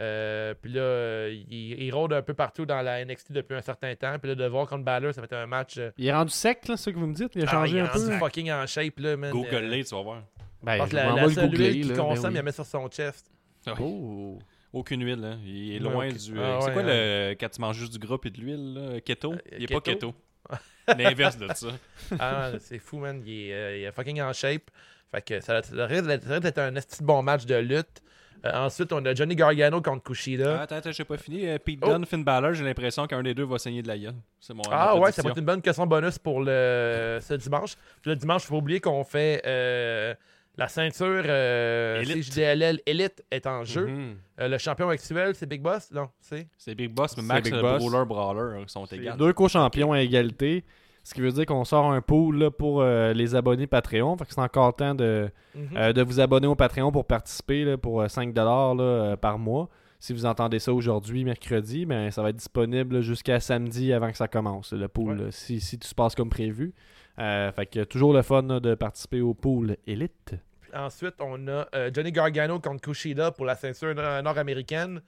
Euh, 0.01 0.55
puis 0.55 0.73
là, 0.73 0.81
euh, 0.81 1.35
il, 1.51 1.83
il 1.83 1.91
rôde 1.93 2.13
un 2.13 2.23
peu 2.23 2.35
partout 2.35 2.65
dans 2.67 2.83
la 2.83 3.05
NXT 3.05 3.33
depuis 3.33 3.57
un 3.57 3.63
certain 3.63 3.95
temps. 3.97 4.17
Puis 4.19 4.29
là, 4.29 4.35
de 4.37 4.47
voir 4.47 4.67
contre 4.69 4.85
Balor, 4.85 5.13
ça 5.13 5.21
va 5.21 5.25
être 5.25 5.33
un 5.37 5.47
match. 5.47 5.77
euh, 5.79 5.91
Il 5.99 6.07
est 6.07 6.13
rendu 6.13 6.31
sec, 6.31 6.69
là, 6.69 6.77
ça 6.77 6.93
que 6.93 6.97
vous 6.99 7.07
me 7.07 7.15
dites? 7.15 7.33
Il 7.35 7.43
a 7.43 7.47
ah, 7.49 7.51
changé 7.51 7.73
il 7.73 7.79
est 7.79 7.81
un 7.81 7.87
peu? 7.89 7.99
rendu 7.99 8.19
fucking 8.19 8.53
en 8.53 8.67
shape, 8.67 8.99
là, 8.99 9.17
man. 9.17 9.33
Google 9.33 9.55
Euh, 9.55 9.61
les 9.69 9.85
tu 9.85 9.95
vas 9.95 10.03
voir. 10.03 10.23
Ben, 10.63 10.85
je 10.85 10.91
que 10.91 10.97
la, 10.97 11.29
seule 11.29 11.49
googler, 11.51 11.73
huile 11.73 11.83
qu'il 11.83 11.89
ben 11.93 11.97
consomme, 11.97 12.25
oui. 12.27 12.31
il 12.33 12.37
la 12.37 12.43
met 12.43 12.53
sur 12.53 12.67
son 12.67 12.89
chest. 12.89 13.31
Oh! 13.81 14.39
Aucune 14.73 15.03
huile, 15.05 15.21
là. 15.21 15.37
Il 15.45 15.75
est 15.77 15.81
Ouais, 15.81 15.93
loin 15.93 16.09
du. 16.09 16.39
Ah, 16.39 16.59
c'est 16.61 16.67
ouais, 16.69 16.73
quoi 16.75 16.83
ouais. 16.83 17.31
le. 17.31 17.35
Quand 17.41 17.49
tu 17.49 17.61
manges 17.61 17.77
juste 17.79 17.93
du 17.93 17.99
gras 17.99 18.19
et 18.25 18.31
de 18.31 18.41
l'huile, 18.41 18.75
là? 18.75 19.01
Keto? 19.01 19.33
Euh, 19.33 19.39
Il 19.57 19.65
est 19.65 19.67
pas 19.67 19.81
keto? 19.81 20.15
L'inverse 20.99 21.39
de 21.39 21.49
ça. 21.55 21.69
Ah, 22.21 22.53
c'est 22.61 22.79
fou, 22.79 22.99
man. 22.99 23.23
Il 23.27 23.33
est, 23.33 23.55
euh, 23.55 23.79
il 23.79 23.85
est 23.85 23.93
fucking 23.93 24.21
en 24.21 24.33
shape. 24.33 24.71
Fait 25.11 25.23
que 25.23 25.41
ça, 25.41 25.63
ça 25.63 25.87
risque 25.87 26.07
d'être 26.07 26.59
un 26.59 26.73
bon 27.01 27.23
match 27.23 27.47
de 27.47 27.57
lutte. 27.57 28.03
Euh, 28.45 28.51
ensuite, 28.55 28.93
on 28.93 29.05
a 29.05 29.15
Johnny 29.15 29.35
Gargano 29.35 29.81
contre 29.83 30.03
Kushida. 30.05 30.59
Ah, 30.59 30.63
attends, 30.63 30.77
attends, 30.77 30.93
j'ai 30.93 31.05
pas 31.05 31.17
fini. 31.17 31.47
Euh, 31.49 31.59
Pete 31.59 31.81
Oh. 31.83 31.89
Dunne, 31.89 32.07
Finn 32.07 32.23
Balor, 32.23 32.55
j'ai 32.55 32.65
l'impression 32.65 33.07
qu'un 33.07 33.23
des 33.23 33.35
deux 33.35 33.45
va 33.45 33.59
saigner 33.59 33.83
de 33.83 33.89
la 33.89 33.99
gueule. 33.99 34.15
C'est 34.41 34.55
mon. 34.55 34.63
Ah 34.71 34.97
ouais, 34.97 35.11
ça 35.13 35.23
va 35.23 35.31
être 35.31 35.39
une 35.39 35.45
bonne 35.45 35.63
question 35.63 35.87
bonus 35.87 36.19
pour 36.19 36.41
le 36.41 37.19
ce 37.21 37.35
dimanche. 37.35 37.75
Puis 38.01 38.11
le 38.11 38.17
dimanche, 38.17 38.45
il 38.45 38.47
faut 38.47 38.55
pas 38.55 38.59
oublier 38.59 38.81
qu'on 38.81 39.03
fait 39.03 39.43
euh, 39.45 40.15
la 40.57 40.69
ceinture 40.69 41.23
euh, 41.27 42.01
Elite. 42.01 42.25
CJDLL 42.31 42.81
Elite 42.87 43.25
est 43.31 43.47
en 43.47 43.65
jeu. 43.65 43.87
Mhm. 43.87 44.17
Euh, 44.41 44.49
le 44.49 44.59
champion 44.59 44.89
actuel, 44.89 45.35
c'est 45.35 45.47
Big 45.47 45.61
Boss? 45.63 45.91
Non, 45.93 46.09
c'est? 46.21 46.47
C'est 46.57 46.75
Big 46.75 46.93
Boss, 46.93 47.17
mais 47.17 47.23
Max, 47.25 47.43
Big 47.45 47.55
le 47.55 47.63
Boss. 47.63 47.83
Brawler, 47.85 48.07
Brawler 48.07 48.65
sont 48.67 48.87
C'est 48.87 48.97
égales. 48.97 49.17
Deux 49.17 49.33
co-champions 49.33 49.93
à 49.93 50.01
égalité. 50.01 50.65
Ce 51.09 51.15
qui 51.15 51.23
veut 51.23 51.33
dire 51.33 51.47
qu'on 51.47 51.65
sort 51.65 51.91
un 51.91 52.03
pool 52.03 52.37
là, 52.39 52.51
pour 52.51 52.83
euh, 52.83 53.15
les 53.15 53.35
abonnés 53.35 53.67
Patreon. 53.67 54.15
Fait 54.19 54.27
que 54.27 54.35
c'est 54.35 54.41
encore 54.43 54.77
temps 54.77 54.95
de, 54.95 55.31
Mhm. 55.55 55.69
euh, 55.75 55.93
de 55.95 56.03
vous 56.03 56.21
abonner 56.21 56.47
au 56.47 56.55
Patreon 56.55 56.93
pour 56.93 57.07
participer 57.07 57.65
là, 57.65 57.79
pour 57.79 58.03
euh, 58.03 58.09
5$ 58.09 58.75
là, 58.75 58.83
euh, 58.83 59.17
par 59.17 59.39
mois. 59.39 59.71
Si 60.01 60.13
vous 60.13 60.27
entendez 60.27 60.59
ça 60.59 60.71
aujourd'hui, 60.75 61.25
mercredi, 61.25 61.87
ben, 61.87 62.11
ça 62.11 62.23
va 62.23 62.29
être 62.29 62.37
disponible 62.37 63.01
jusqu'à 63.01 63.41
samedi 63.41 63.95
avant 63.95 64.11
que 64.11 64.19
ça 64.19 64.29
commence, 64.29 64.75
le 64.75 64.87
pool, 64.87 65.17
Ouais. 65.19 65.25
là, 65.25 65.31
si, 65.31 65.61
si 65.61 65.79
tout 65.79 65.89
se 65.89 65.95
passe 65.95 66.15
comme 66.15 66.29
prévu. 66.29 66.75
Euh, 67.19 67.51
fait 67.53 67.65
que 67.65 67.85
toujours 67.85 68.13
le 68.13 68.21
fun 68.21 68.43
là, 68.43 68.61
de 68.61 68.75
participer 68.75 69.23
au 69.23 69.33
pool 69.33 69.79
élite. 69.87 70.35
Ensuite, 70.75 71.15
on 71.21 71.49
a 71.49 71.67
euh, 71.75 71.91
Johnny 71.91 72.13
Gargano 72.13 72.61
contre 72.61 72.83
Kushida 72.83 73.31
pour 73.31 73.47
la 73.47 73.55
ceinture 73.55 73.95
nord- 73.95 74.23
nord-américaine. 74.23 75.01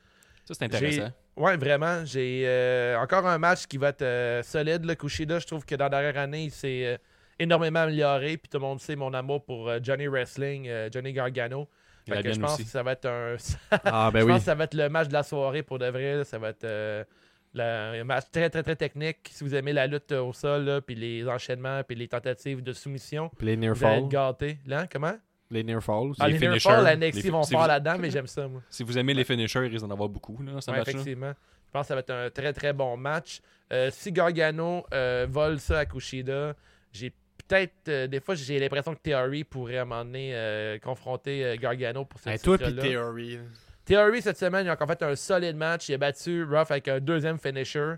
Ça, 0.46 0.54
c'est 0.54 0.64
intéressant. 0.64 1.12
Ouais, 1.36 1.56
vraiment. 1.56 2.04
J'ai 2.04 2.42
euh, 2.46 2.96
encore 2.98 3.26
un 3.26 3.38
match 3.38 3.66
qui 3.66 3.78
va 3.78 3.88
être 3.88 4.02
euh, 4.02 4.42
solide. 4.42 4.84
Le 4.84 4.94
Kushida, 4.94 5.38
je 5.38 5.46
trouve 5.46 5.64
que 5.64 5.74
dans 5.74 5.84
la 5.86 5.90
dernière 6.02 6.18
année, 6.22 6.44
il 6.44 6.50
s'est 6.50 6.84
euh, 6.86 6.96
énormément 7.38 7.80
amélioré. 7.80 8.36
Puis 8.36 8.48
tout 8.50 8.58
le 8.58 8.62
monde 8.62 8.80
sait 8.80 8.96
mon 8.96 9.14
amour 9.14 9.44
pour 9.44 9.70
Johnny 9.82 10.06
Wrestling, 10.08 10.68
Johnny 10.92 11.12
Gargano. 11.12 11.68
Fait 12.08 12.22
que 12.22 12.32
je 12.32 12.40
pense 12.40 12.54
aussi. 12.54 12.64
que 12.64 12.70
ça 12.70 12.82
va 12.82 12.92
être 12.92 13.06
un. 13.06 13.36
Ah 13.84 14.10
ben 14.12 14.20
je 14.20 14.24
oui. 14.24 14.32
pense 14.32 14.40
que 14.40 14.44
ça 14.46 14.54
va 14.54 14.64
être 14.64 14.74
le 14.74 14.88
match 14.88 15.08
de 15.08 15.12
la 15.12 15.22
soirée 15.22 15.62
pour 15.62 15.78
de 15.78 15.86
vrai. 15.86 16.16
là. 16.16 16.24
Ça 16.24 16.38
va 16.38 16.48
être 16.50 17.06
la- 17.54 17.90
un 17.92 18.04
match 18.04 18.24
très, 18.32 18.50
très, 18.50 18.62
très 18.62 18.76
technique. 18.76 19.18
Si 19.30 19.44
vous 19.44 19.54
aimez 19.54 19.72
la 19.72 19.86
lutte 19.86 20.12
au 20.12 20.32
sol, 20.32 20.64
là, 20.64 20.80
puis 20.80 20.94
les 20.94 21.26
enchaînements, 21.28 21.82
puis 21.84 21.96
les 21.96 22.08
tentatives 22.08 22.62
de 22.62 22.72
soumission, 22.72 23.30
Puis 23.38 23.46
les 23.46 23.56
near 23.56 23.74
vous 23.74 23.84
allez 23.84 23.94
fall. 23.96 24.04
être 24.04 24.08
gâtés. 24.10 24.58
Là, 24.66 24.86
comment? 24.90 25.14
Les 25.50 25.64
near 25.64 25.82
fall 25.82 26.10
aussi. 26.10 26.20
Ah, 26.22 26.28
Les 26.28 26.34
les 26.34 26.38
near 26.38 26.50
finishers, 26.52 26.70
fall, 26.70 26.84
la 26.84 26.96
NXT 26.96 27.22
les- 27.24 27.30
vont 27.30 27.42
si 27.42 27.50
faire 27.50 27.60
vous- 27.60 27.66
là-dedans, 27.66 27.96
mais 27.98 28.10
j'aime 28.10 28.26
ça, 28.26 28.46
moi. 28.46 28.62
Si 28.68 28.82
vous 28.84 28.96
aimez 28.98 29.14
les 29.14 29.24
finishers, 29.24 29.66
il 29.66 29.72
risque 29.72 29.84
d'en 29.84 29.92
avoir 29.92 30.08
beaucoup 30.08 30.40
là, 30.42 30.52
dans 30.52 30.60
ce 30.60 30.70
Ouais, 30.70 30.76
match-là. 30.78 30.92
effectivement. 30.92 31.32
Je 31.66 31.70
pense 31.72 31.82
que 31.82 31.88
ça 31.88 31.94
va 31.94 32.00
être 32.00 32.10
un 32.10 32.30
très 32.30 32.52
très 32.52 32.72
bon 32.72 32.96
match. 32.96 33.40
Euh, 33.72 33.90
si 33.92 34.10
Gargano 34.12 34.84
euh, 34.92 35.26
vole 35.28 35.58
ça 35.60 35.80
à 35.80 35.84
Kushida, 35.86 36.54
j'ai 36.92 37.10
peut-être 37.48 37.88
euh, 37.88 38.06
des 38.06 38.20
fois 38.20 38.34
j'ai 38.34 38.58
l'impression 38.58 38.94
que 38.94 39.00
Theory 39.00 39.44
pourrait 39.44 39.78
à 39.78 39.82
un 39.82 39.84
moment 39.84 40.04
donné 40.04 40.30
euh, 40.34 40.78
confronter 40.78 41.44
euh, 41.44 41.56
Gargano 41.56 42.04
pour 42.04 42.20
ce 42.20 42.28
Hey, 42.30 42.38
toi 42.38 42.58
titre-là. 42.58 42.82
puis 42.82 42.90
Theory. 42.92 43.38
Theory 43.84 44.22
cette 44.22 44.38
semaine, 44.38 44.66
il 44.66 44.68
a 44.68 44.72
encore 44.74 44.88
fait 44.88 45.02
un 45.02 45.16
solide 45.16 45.56
match. 45.56 45.88
Il 45.88 45.94
a 45.94 45.98
battu 45.98 46.44
Ruff 46.44 46.70
avec 46.70 46.86
un 46.88 47.00
deuxième 47.00 47.38
finisher. 47.38 47.94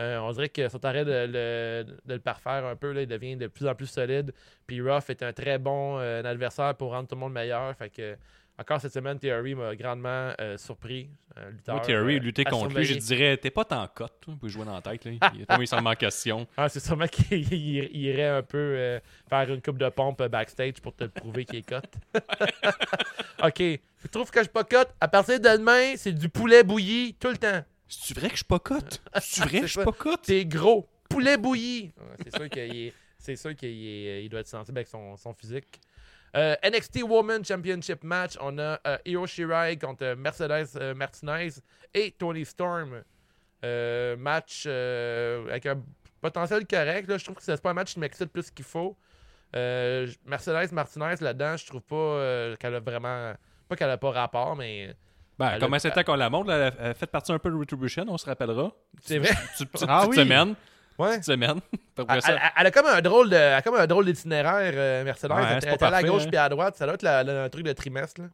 Euh, 0.00 0.18
on 0.20 0.32
dirait 0.32 0.48
que 0.48 0.68
sont 0.68 0.84
arrêt 0.84 1.04
de, 1.04 1.10
le- 1.10 1.84
de 2.06 2.14
le 2.14 2.20
parfaire 2.20 2.64
un 2.64 2.76
peu. 2.76 2.92
Là, 2.92 3.02
il 3.02 3.06
devient 3.08 3.36
de 3.36 3.46
plus 3.46 3.66
en 3.66 3.74
plus 3.74 3.86
solide. 3.86 4.32
Puis 4.66 4.80
Ruff 4.80 5.10
est 5.10 5.22
un 5.22 5.32
très 5.32 5.58
bon 5.58 5.98
euh, 5.98 6.22
adversaire 6.24 6.74
pour 6.74 6.92
rendre 6.92 7.08
tout 7.08 7.14
le 7.14 7.20
monde 7.20 7.32
meilleur. 7.34 7.76
Fait 7.76 7.90
que 7.90 8.16
encore 8.58 8.80
cette 8.80 8.92
semaine, 8.92 9.18
Theory 9.18 9.54
m'a 9.54 9.74
grandement 9.74 10.32
euh, 10.40 10.56
surpris. 10.56 11.08
Lutteur, 11.50 11.76
Moi, 11.76 11.84
Theory, 11.84 12.20
lutter 12.20 12.44
contre 12.44 12.68
lui, 12.78 12.84
je 12.84 12.94
dirais, 12.98 13.36
t'es 13.38 13.50
pas 13.50 13.64
tant 13.64 13.86
cote, 13.88 14.12
toi, 14.20 14.34
pour 14.38 14.48
jouer 14.48 14.64
dans 14.66 14.74
la 14.74 14.82
tête. 14.82 15.04
Là. 15.06 15.12
Il 15.34 15.42
est 15.42 15.66
s'en 15.66 15.80
met 15.82 15.90
en 15.90 15.94
question. 15.94 16.46
Ah, 16.56 16.68
c'est 16.68 16.78
sûrement 16.80 17.06
qu'il 17.06 17.38
il- 17.52 17.88
il 17.92 18.00
irait 18.02 18.28
un 18.28 18.42
peu 18.42 19.00
faire 19.28 19.50
une 19.50 19.62
coupe 19.62 19.78
de 19.78 19.88
pompe 19.88 20.22
backstage 20.24 20.74
pour 20.82 20.94
te 20.94 21.04
prouver 21.04 21.44
qu'il 21.46 21.60
est 21.60 21.68
cote. 21.68 21.94
ok. 23.42 23.54
Tu 24.02 24.08
trouves 24.10 24.30
que 24.30 24.40
je 24.40 24.44
suis 24.44 24.52
pas 24.52 24.64
cote? 24.64 24.88
À 25.00 25.08
partir 25.08 25.38
de 25.40 25.48
demain, 25.48 25.94
c'est 25.96 26.12
du 26.12 26.28
poulet 26.28 26.62
bouilli 26.62 27.14
tout 27.18 27.28
le 27.30 27.36
temps. 27.38 27.62
C'est 28.00 28.16
vrai 28.16 28.28
que 28.28 28.32
je 28.34 28.38
suis 28.38 28.44
pas 28.44 28.58
cote? 28.58 29.02
C'est 29.20 29.44
vrai 29.44 29.60
que 29.60 29.66
je 29.66 29.72
suis 29.72 29.84
pas 29.84 29.92
cote? 29.92 30.20
C'est 30.22 30.44
gros. 30.46 30.88
Poulet 31.08 31.36
bouilli. 31.36 31.92
Ouais, 31.98 32.16
c'est 32.24 32.36
sûr 32.36 32.48
qu'il 32.48 32.62
est- 32.76 32.92
c'est 33.18 33.36
sûr 33.36 33.54
qu'il 33.54 33.68
est- 33.68 34.24
il 34.24 34.28
doit 34.28 34.40
être 34.40 34.48
sensible 34.48 34.78
avec 34.78 34.88
son, 34.88 35.16
son 35.16 35.34
physique. 35.34 35.80
Euh, 36.34 36.56
NXT 36.62 37.02
Women 37.02 37.44
Championship 37.44 38.02
match. 38.04 38.38
On 38.40 38.58
a 38.58 38.80
euh, 38.86 38.96
Io 39.04 39.26
Shirai 39.26 39.76
contre 39.76 40.14
Mercedes 40.14 40.68
euh, 40.76 40.94
Martinez 40.94 41.50
et 41.92 42.10
Tony 42.12 42.44
Storm. 42.46 43.02
Euh, 43.64 44.16
match 44.16 44.64
euh, 44.66 45.46
avec 45.50 45.66
un 45.66 45.82
potentiel 46.22 46.66
correct. 46.66 47.08
là. 47.08 47.18
Je 47.18 47.24
trouve 47.24 47.36
que 47.36 47.42
c'est 47.42 47.60
pas 47.60 47.70
un 47.70 47.74
match 47.74 47.92
qui 47.92 48.00
m'excite 48.00 48.32
plus 48.32 48.50
qu'il 48.50 48.64
faut. 48.64 48.96
Euh, 49.54 50.08
Mercedes 50.24 50.72
Martinez 50.72 51.14
là-dedans, 51.20 51.56
je 51.58 51.66
trouve 51.66 51.82
pas 51.82 51.94
euh, 51.96 52.56
qu'elle 52.56 52.74
a 52.74 52.80
vraiment. 52.80 53.34
Pas 53.68 53.76
qu'elle 53.76 53.90
a 53.90 53.98
pas 53.98 54.10
rapport, 54.10 54.56
mais 54.56 54.94
Ben, 55.38 55.52
Elle 55.54 55.60
comment 55.60 55.78
c'était 55.78 56.04
qu'on 56.04 56.14
la 56.14 56.30
montre? 56.30 56.48
là, 56.50 56.70
Elle 56.78 56.86
a 56.90 56.94
fait 56.94 57.06
partie 57.06 57.32
un 57.32 57.38
peu 57.38 57.50
de 57.50 57.56
Retribution, 57.56 58.04
on 58.08 58.18
se 58.18 58.26
rappellera. 58.26 58.70
c'est 59.02 59.18
vrai. 59.18 59.30
Petite, 59.52 59.70
petite, 59.70 59.86
Ah 59.90 60.00
petite 60.00 60.10
oui. 60.10 60.16
semaine. 60.16 60.54
Ouais. 60.98 61.08
Petite 61.10 61.24
semaine. 61.24 61.60
Elle, 61.98 62.20
elle- 62.28 62.40
elle 62.58 62.66
a 62.66 62.70
comme 62.70 62.86
un 62.86 63.00
drôle 63.00 63.28
de, 63.30 63.36
elle 63.36 63.54
a 63.54 63.62
comme 63.62 63.74
un 63.76 63.86
drôle 63.86 64.04
d'itinéraire, 64.06 64.72
euh, 64.74 65.04
Mercedes. 65.04 65.30
Ouais, 65.32 65.42
elle 65.48 65.60
c'est 65.62 65.68
est 65.68 65.82
allée 65.82 65.96
à 65.96 66.02
gauche 66.02 66.22
hein. 66.24 66.28
puis 66.28 66.36
à 66.36 66.48
droite. 66.48 66.76
Ça 66.76 66.84
doit 66.86 66.94
être 66.94 67.02
la- 67.02 67.22
la- 67.24 67.44
un 67.44 67.48
truc 67.48 67.64
de 67.64 67.72
trimestre. 67.72 68.20
Là. 68.20 68.28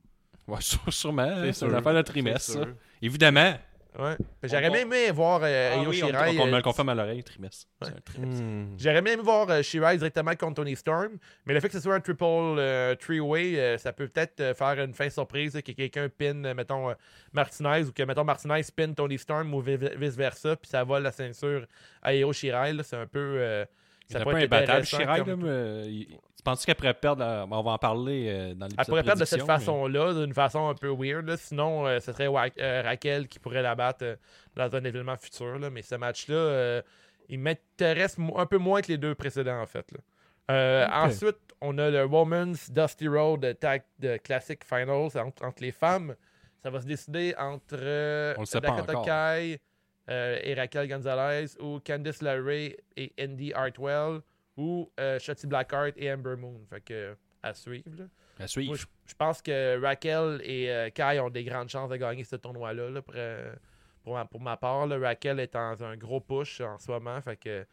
ouais, 0.48 0.61
sû- 0.61 0.78
sûrement. 0.90 1.32
C'est 1.52 1.66
une 1.66 1.74
affaire 1.74 1.94
de 1.94 2.02
trimestre, 2.02 2.52
ça. 2.52 2.61
Évidemment. 3.02 3.54
Ouais. 3.98 4.16
J'aurais 4.44 4.70
bien 4.70 4.82
aimé 4.82 5.11
voir 5.11 5.40
euh, 5.42 5.72
Ah 5.74 5.78
oui, 5.80 5.87
on, 5.88 5.92
Shirai. 5.92 6.38
on, 6.38 6.46
me 6.46 6.52
euh, 6.52 6.56
le 6.56 6.62
confirme 6.62 6.88
à 6.90 6.94
l'oreille, 6.94 7.24
trimestre. 7.24 7.66
Ouais. 7.82 7.88
Hmm. 8.16 8.76
J'aurais 8.78 9.02
bien 9.02 9.14
aimé 9.14 9.22
voir 9.24 9.50
euh, 9.50 9.61
Shirai 9.62 9.96
directement 9.96 10.34
contre 10.37 10.54
Tony 10.54 10.76
Storm, 10.76 11.18
mais 11.46 11.52
le 11.54 11.58
fait 11.61 11.68
que 11.68 11.74
ce 11.74 11.80
soit 11.80 11.96
un 11.96 12.00
triple 12.00 12.24
euh, 12.24 12.94
three-way, 12.94 13.58
euh, 13.58 13.76
ça 13.78 13.92
peut 13.92 14.06
peut-être 14.06 14.38
euh, 14.40 14.54
faire 14.54 14.78
une 14.84 14.94
fin 14.94 15.11
surprise, 15.11 15.54
là, 15.54 15.62
que 15.62 15.72
quelqu'un 15.72 16.08
pin, 16.08 16.44
euh, 16.44 16.54
mettons, 16.54 16.90
euh, 16.90 16.94
Martinez, 17.32 17.84
ou 17.88 17.92
que, 17.92 18.02
mettons, 18.04 18.22
Martinez 18.24 18.62
pin 18.76 18.92
Tony 18.92 19.18
Storm, 19.18 19.52
ou 19.52 19.61
vi- 19.61 19.76
vice-versa, 19.96 20.54
puis 20.54 20.70
ça 20.70 20.84
vole 20.84 21.02
la 21.02 21.11
ceinture 21.12 21.66
à 22.00 22.14
Io 22.14 22.32
Shirai. 22.32 22.76
C'est 22.84 22.96
un 22.96 23.06
peu... 23.06 23.66
euh, 24.14 24.18
ça 24.18 24.25
pourrait 24.25 24.49
pas 24.49 24.62
être 24.62 24.71
imbattable, 24.71 24.87
comme- 25.25 25.85
il- 25.87 26.07
Tu 26.37 26.42
penses 26.44 26.64
qu'elle 26.64 26.77
pourrait 26.77 26.94
perdre 26.94 27.21
la- 27.25 27.47
On 27.51 27.62
va 27.62 27.73
en 27.73 27.79
parler 27.79 28.29
euh, 28.29 28.55
dans 28.55 28.66
l'épisode 28.66 28.75
Elle 28.79 28.85
pourrait 28.87 29.03
perdre 29.03 29.21
de 29.21 29.25
cette 29.27 29.40
façon-là, 29.47 30.14
d'une 30.14 30.35
façon 30.35 30.68
un 30.68 30.75
peu 30.75 30.88
weird. 30.97 31.27
là. 31.27 31.37
Sinon, 31.37 31.87
euh, 31.87 31.99
ce 32.01 32.12
serait 32.12 32.29
Wa- 32.29 32.47
euh, 32.59 32.83
Raquel 32.85 33.27
qui 33.29 33.38
pourrait 33.38 33.61
la 33.62 33.75
battre 33.75 34.05
euh, 34.05 34.16
dans 34.57 34.75
un 34.77 34.85
événement 34.85 35.16
futur. 35.16 35.59
là. 35.59 35.68
Mais 35.71 35.83
ce 35.83 35.97
match-là, 35.97 36.35
euh, 36.37 36.83
il 37.29 37.40
m'intéresse 37.40 38.16
un 38.37 38.47
peu 38.47 38.57
moins 38.59 38.81
que 38.83 38.88
les 38.88 38.99
deux 38.99 39.14
précédents, 39.14 39.61
en 39.61 39.66
fait. 39.66 39.90
là. 39.92 39.99
Euh. 40.51 40.87
Ensuite, 40.92 41.37
on 41.61 41.77
a 41.77 41.90
le 41.90 42.05
Women's 42.07 42.71
Dusty 42.71 43.09
Road 43.09 43.57
Tag 43.61 43.83
de 43.99 44.16
Classic 44.16 44.62
Finals 44.64 45.18
entre, 45.18 45.44
entre 45.44 45.61
les 45.62 45.73
femmes. 45.73 46.14
Ça 46.62 46.71
va 46.71 46.81
se 46.81 46.87
décider 46.87 47.35
entre 47.37 47.75
euh, 47.79 48.35
On 48.37 48.40
le 48.40 48.47
sait 48.47 48.61
pas 48.61 48.73
encore. 48.73 49.05
Kai 49.05 49.59
euh, 50.09 50.38
et 50.42 50.55
Raquel 50.55 50.88
Gonzalez 50.88 51.47
ou 51.61 51.81
Candice 51.81 52.23
LeRae 52.23 52.77
et 52.97 53.12
Andy 53.21 53.53
Hartwell 53.53 54.21
ou 54.57 54.90
euh, 54.99 55.18
Shotzi 55.18 55.47
Blackheart 55.47 55.92
et 55.97 56.12
Amber 56.12 56.37
Moon. 56.37 56.61
Fait 56.68 56.81
que, 56.81 57.16
à 57.42 57.55
suivre. 57.55 57.90
là. 57.99 58.05
À 58.40 58.47
suivre. 58.47 58.68
Moi, 58.71 58.77
je, 58.77 58.87
je 59.07 59.14
pense 59.14 59.42
que 59.42 59.81
Raquel 59.81 60.40
et 60.44 60.71
euh, 60.71 60.90
Kai 60.90 61.21
ont 61.21 61.31
des 61.31 61.44
grandes 61.44 61.68
chances 61.68 61.90
de 61.90 61.97
gagner 61.97 62.25
ce 62.25 62.37
tournoi-là. 62.37 62.90
là, 62.90 63.03
pour, 63.03 63.14
euh, 63.16 63.53
pour, 64.03 64.14
ma, 64.14 64.25
pour 64.25 64.40
ma 64.40 64.57
part, 64.57 64.87
là, 64.87 64.99
Raquel 64.99 65.40
est 65.40 65.53
dans 65.53 65.83
un 65.85 65.97
gros 65.97 66.21
push 66.21 66.61
en 66.61 66.79
ce 66.79 66.90
moment. 66.90 67.21
Fait 67.21 67.37
que 67.37 67.66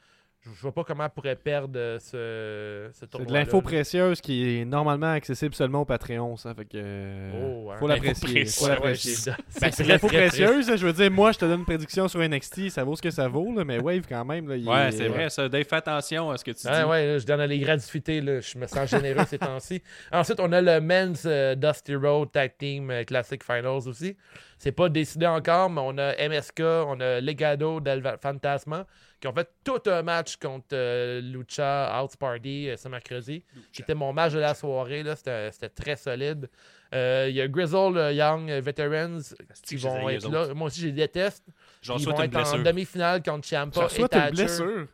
je, 0.54 0.62
vois 0.62 0.72
pas 0.74 0.84
comment 0.84 1.04
elle 1.06 1.10
pourrait 1.10 1.36
perdre 1.36 1.74
euh, 1.78 1.98
ce, 2.00 2.90
ce 2.94 3.00
C'est 3.00 3.08
tournoi. 3.10 3.28
de 3.28 3.34
l'info 3.34 3.62
précieuse 3.62 4.22
qui 4.22 4.60
est 4.60 4.66
normalement 4.66 5.12
accessible 5.12 5.56
seulement 5.56 5.82
au 5.82 5.86
Patreon, 5.86 6.38
ça. 6.38 6.54
Fait 6.54 6.66
que. 6.66 7.32
Oh, 7.34 7.70
ouais. 7.70 7.78
Faut 7.78 7.88
l'apprécier. 7.88 8.28
précieuse. 8.28 8.56
Faut 8.56 8.68
l'apprécier. 8.68 9.14
c'est 9.16 9.62
Ben, 9.62 9.72
c'est 9.72 9.84
de 9.84 9.90
l'info 9.90 10.08
précieuse, 10.08 10.70
là, 10.70 10.76
je 10.76 10.86
veux 10.86 10.94
dire, 10.94 11.10
moi 11.12 11.32
je 11.32 11.40
te 11.40 11.46
donne 11.46 11.60
une 11.60 11.66
prédiction 11.66 12.08
sur 12.08 12.20
NXT, 12.22 12.70
ça 12.70 12.84
vaut 12.84 12.96
ce 12.96 13.02
que 13.02 13.12
ça 13.12 13.28
vaut, 13.28 13.54
là, 13.56 13.64
mais 13.66 13.80
Wave 13.80 14.04
quand 14.08 14.26
même. 14.26 14.48
Là, 14.48 14.56
il 14.56 14.68
Ouais, 14.68 14.88
est- 14.90 14.92
c'est 14.92 15.08
vrai, 15.08 15.30
ça. 15.30 15.50
Dave, 15.50 15.64
fais 15.70 15.76
attention 15.78 16.30
à 16.32 16.38
ce 16.38 16.44
que 16.46 16.52
tu 16.52 16.68
Ouais, 16.68 16.80
dis. 16.80 16.84
ouais, 16.86 17.08
là, 17.08 17.18
je 17.20 17.26
donne 17.26 17.42
les 17.42 17.60
gratuités. 17.60 18.22
Là. 18.22 18.40
Je 18.42 18.58
me 18.58 18.68
sens 18.68 18.90
généreux 18.90 19.26
ces 19.28 19.38
temps-ci. 19.40 19.82
Ensuite, 20.12 20.40
on 20.40 20.52
a 20.52 20.62
le 20.62 20.80
Men's 20.82 21.24
euh, 21.26 21.56
Dusty 21.56 21.96
Road 21.96 22.32
Tag 22.32 22.54
Team 22.58 22.90
euh, 22.92 23.04
Classic 23.04 23.44
Finals 23.44 23.88
aussi. 23.88 24.16
C'est 24.58 24.72
pas 24.72 24.88
décidé 24.90 25.26
encore, 25.28 25.70
mais 25.70 25.82
on 25.84 25.98
a 25.98 26.14
MSK, 26.30 26.62
on 26.62 27.00
a 27.02 27.20
Legado 27.20 27.82
del 27.82 28.02
Fantasma 28.22 28.86
qui 29.26 29.30
ont 29.30 29.34
fait 29.34 29.50
tout 29.64 29.82
un 29.90 30.04
match 30.04 30.38
contre 30.38 30.68
euh, 30.74 31.20
Lucha 31.20 31.88
House 31.98 32.16
Party 32.16 32.70
euh, 32.70 32.78
ce 32.78 32.88
mercredi. 32.88 33.44
Qui 33.74 33.82
était 33.82 33.96
mon 33.96 34.14
match 34.14 34.34
de 34.34 34.40
la 34.40 34.54
soirée. 34.54 35.02
là. 35.02 35.16
C'était 35.16 35.52
c'était 35.52 35.70
très 35.70 35.96
solide. 35.96 36.48
Euh, 36.94 37.26
Il 37.28 37.36
y 37.36 37.42
a 37.42 37.48
Grizzle 37.48 37.98
euh, 37.98 38.12
Young 38.14 38.52
euh, 38.52 38.62
Veterans 38.62 39.20
qui 39.64 39.78
vont 39.78 40.08
être 40.10 40.30
là. 40.30 40.54
Moi 40.54 40.68
aussi, 40.68 40.82
je 40.82 40.86
les 40.88 40.92
déteste. 40.94 41.44
J'en 41.82 41.98
Ils 41.98 42.02
souhaite 42.04 42.18
vont 42.18 42.24
une 42.24 42.38
être 42.38 42.54
en 42.54 42.60
demi-finale 42.60 43.24
contre 43.24 43.48
Ciampa 43.48 43.88
et 43.98 44.08
Thatcher. 44.08 44.32
blessure. 44.32 44.88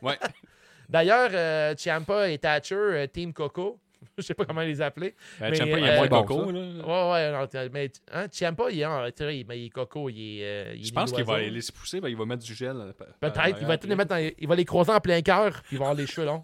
Ouais. 0.00 0.18
D'ailleurs, 0.88 1.30
euh, 1.32 1.74
Ciampa 1.76 2.28
et 2.30 2.38
Thatcher, 2.38 2.74
euh, 2.76 3.06
Team 3.08 3.32
Coco, 3.32 3.80
je 4.18 4.22
sais 4.22 4.34
pas 4.34 4.44
comment 4.44 4.60
les 4.62 4.80
appeler. 4.80 5.14
Euh, 5.40 5.48
Mais, 5.50 5.54
Ciampa, 5.56 5.78
il 5.78 5.84
y 5.84 5.88
euh, 5.88 5.92
a 5.92 5.96
moins 6.08 6.08
Coco. 6.24 6.50
là. 6.50 6.60
Ouais, 6.60 7.12
ouais, 7.12 7.32
non, 7.32 7.68
mais 7.72 7.90
hein, 8.12 8.26
Ciampa, 8.30 8.70
il 8.70 8.80
est, 8.80 8.84
en- 8.86 9.02
mais 9.02 9.58
il 9.60 9.66
est 9.66 9.70
Coco, 9.70 10.08
il 10.08 10.38
est. 10.40 10.44
euh, 10.44 10.72
il 10.74 10.82
est 10.82 10.84
Je 10.84 10.92
pense 10.92 11.12
qu'il 11.12 11.24
va 11.24 11.38
les 11.40 11.50
laisser 11.50 11.72
pousser, 11.72 12.00
ben, 12.00 12.08
il 12.08 12.16
va 12.16 12.24
mettre 12.26 12.44
du 12.44 12.54
gel. 12.54 12.76
euh, 12.76 12.92
Peut-être, 13.20 13.58
il 13.60 13.66
va, 13.66 13.78
tout 13.78 13.88
les 13.88 13.96
mettre 13.96 14.10
dans- 14.10 14.30
il 14.38 14.48
va 14.48 14.54
les 14.56 14.64
croiser 14.64 14.92
en 14.92 15.00
plein 15.00 15.20
cœur, 15.22 15.62
puis 15.62 15.76
il 15.76 15.78
va 15.78 15.84
avoir 15.86 15.96
les 15.96 16.06
cheveux 16.06 16.26
longs. 16.26 16.42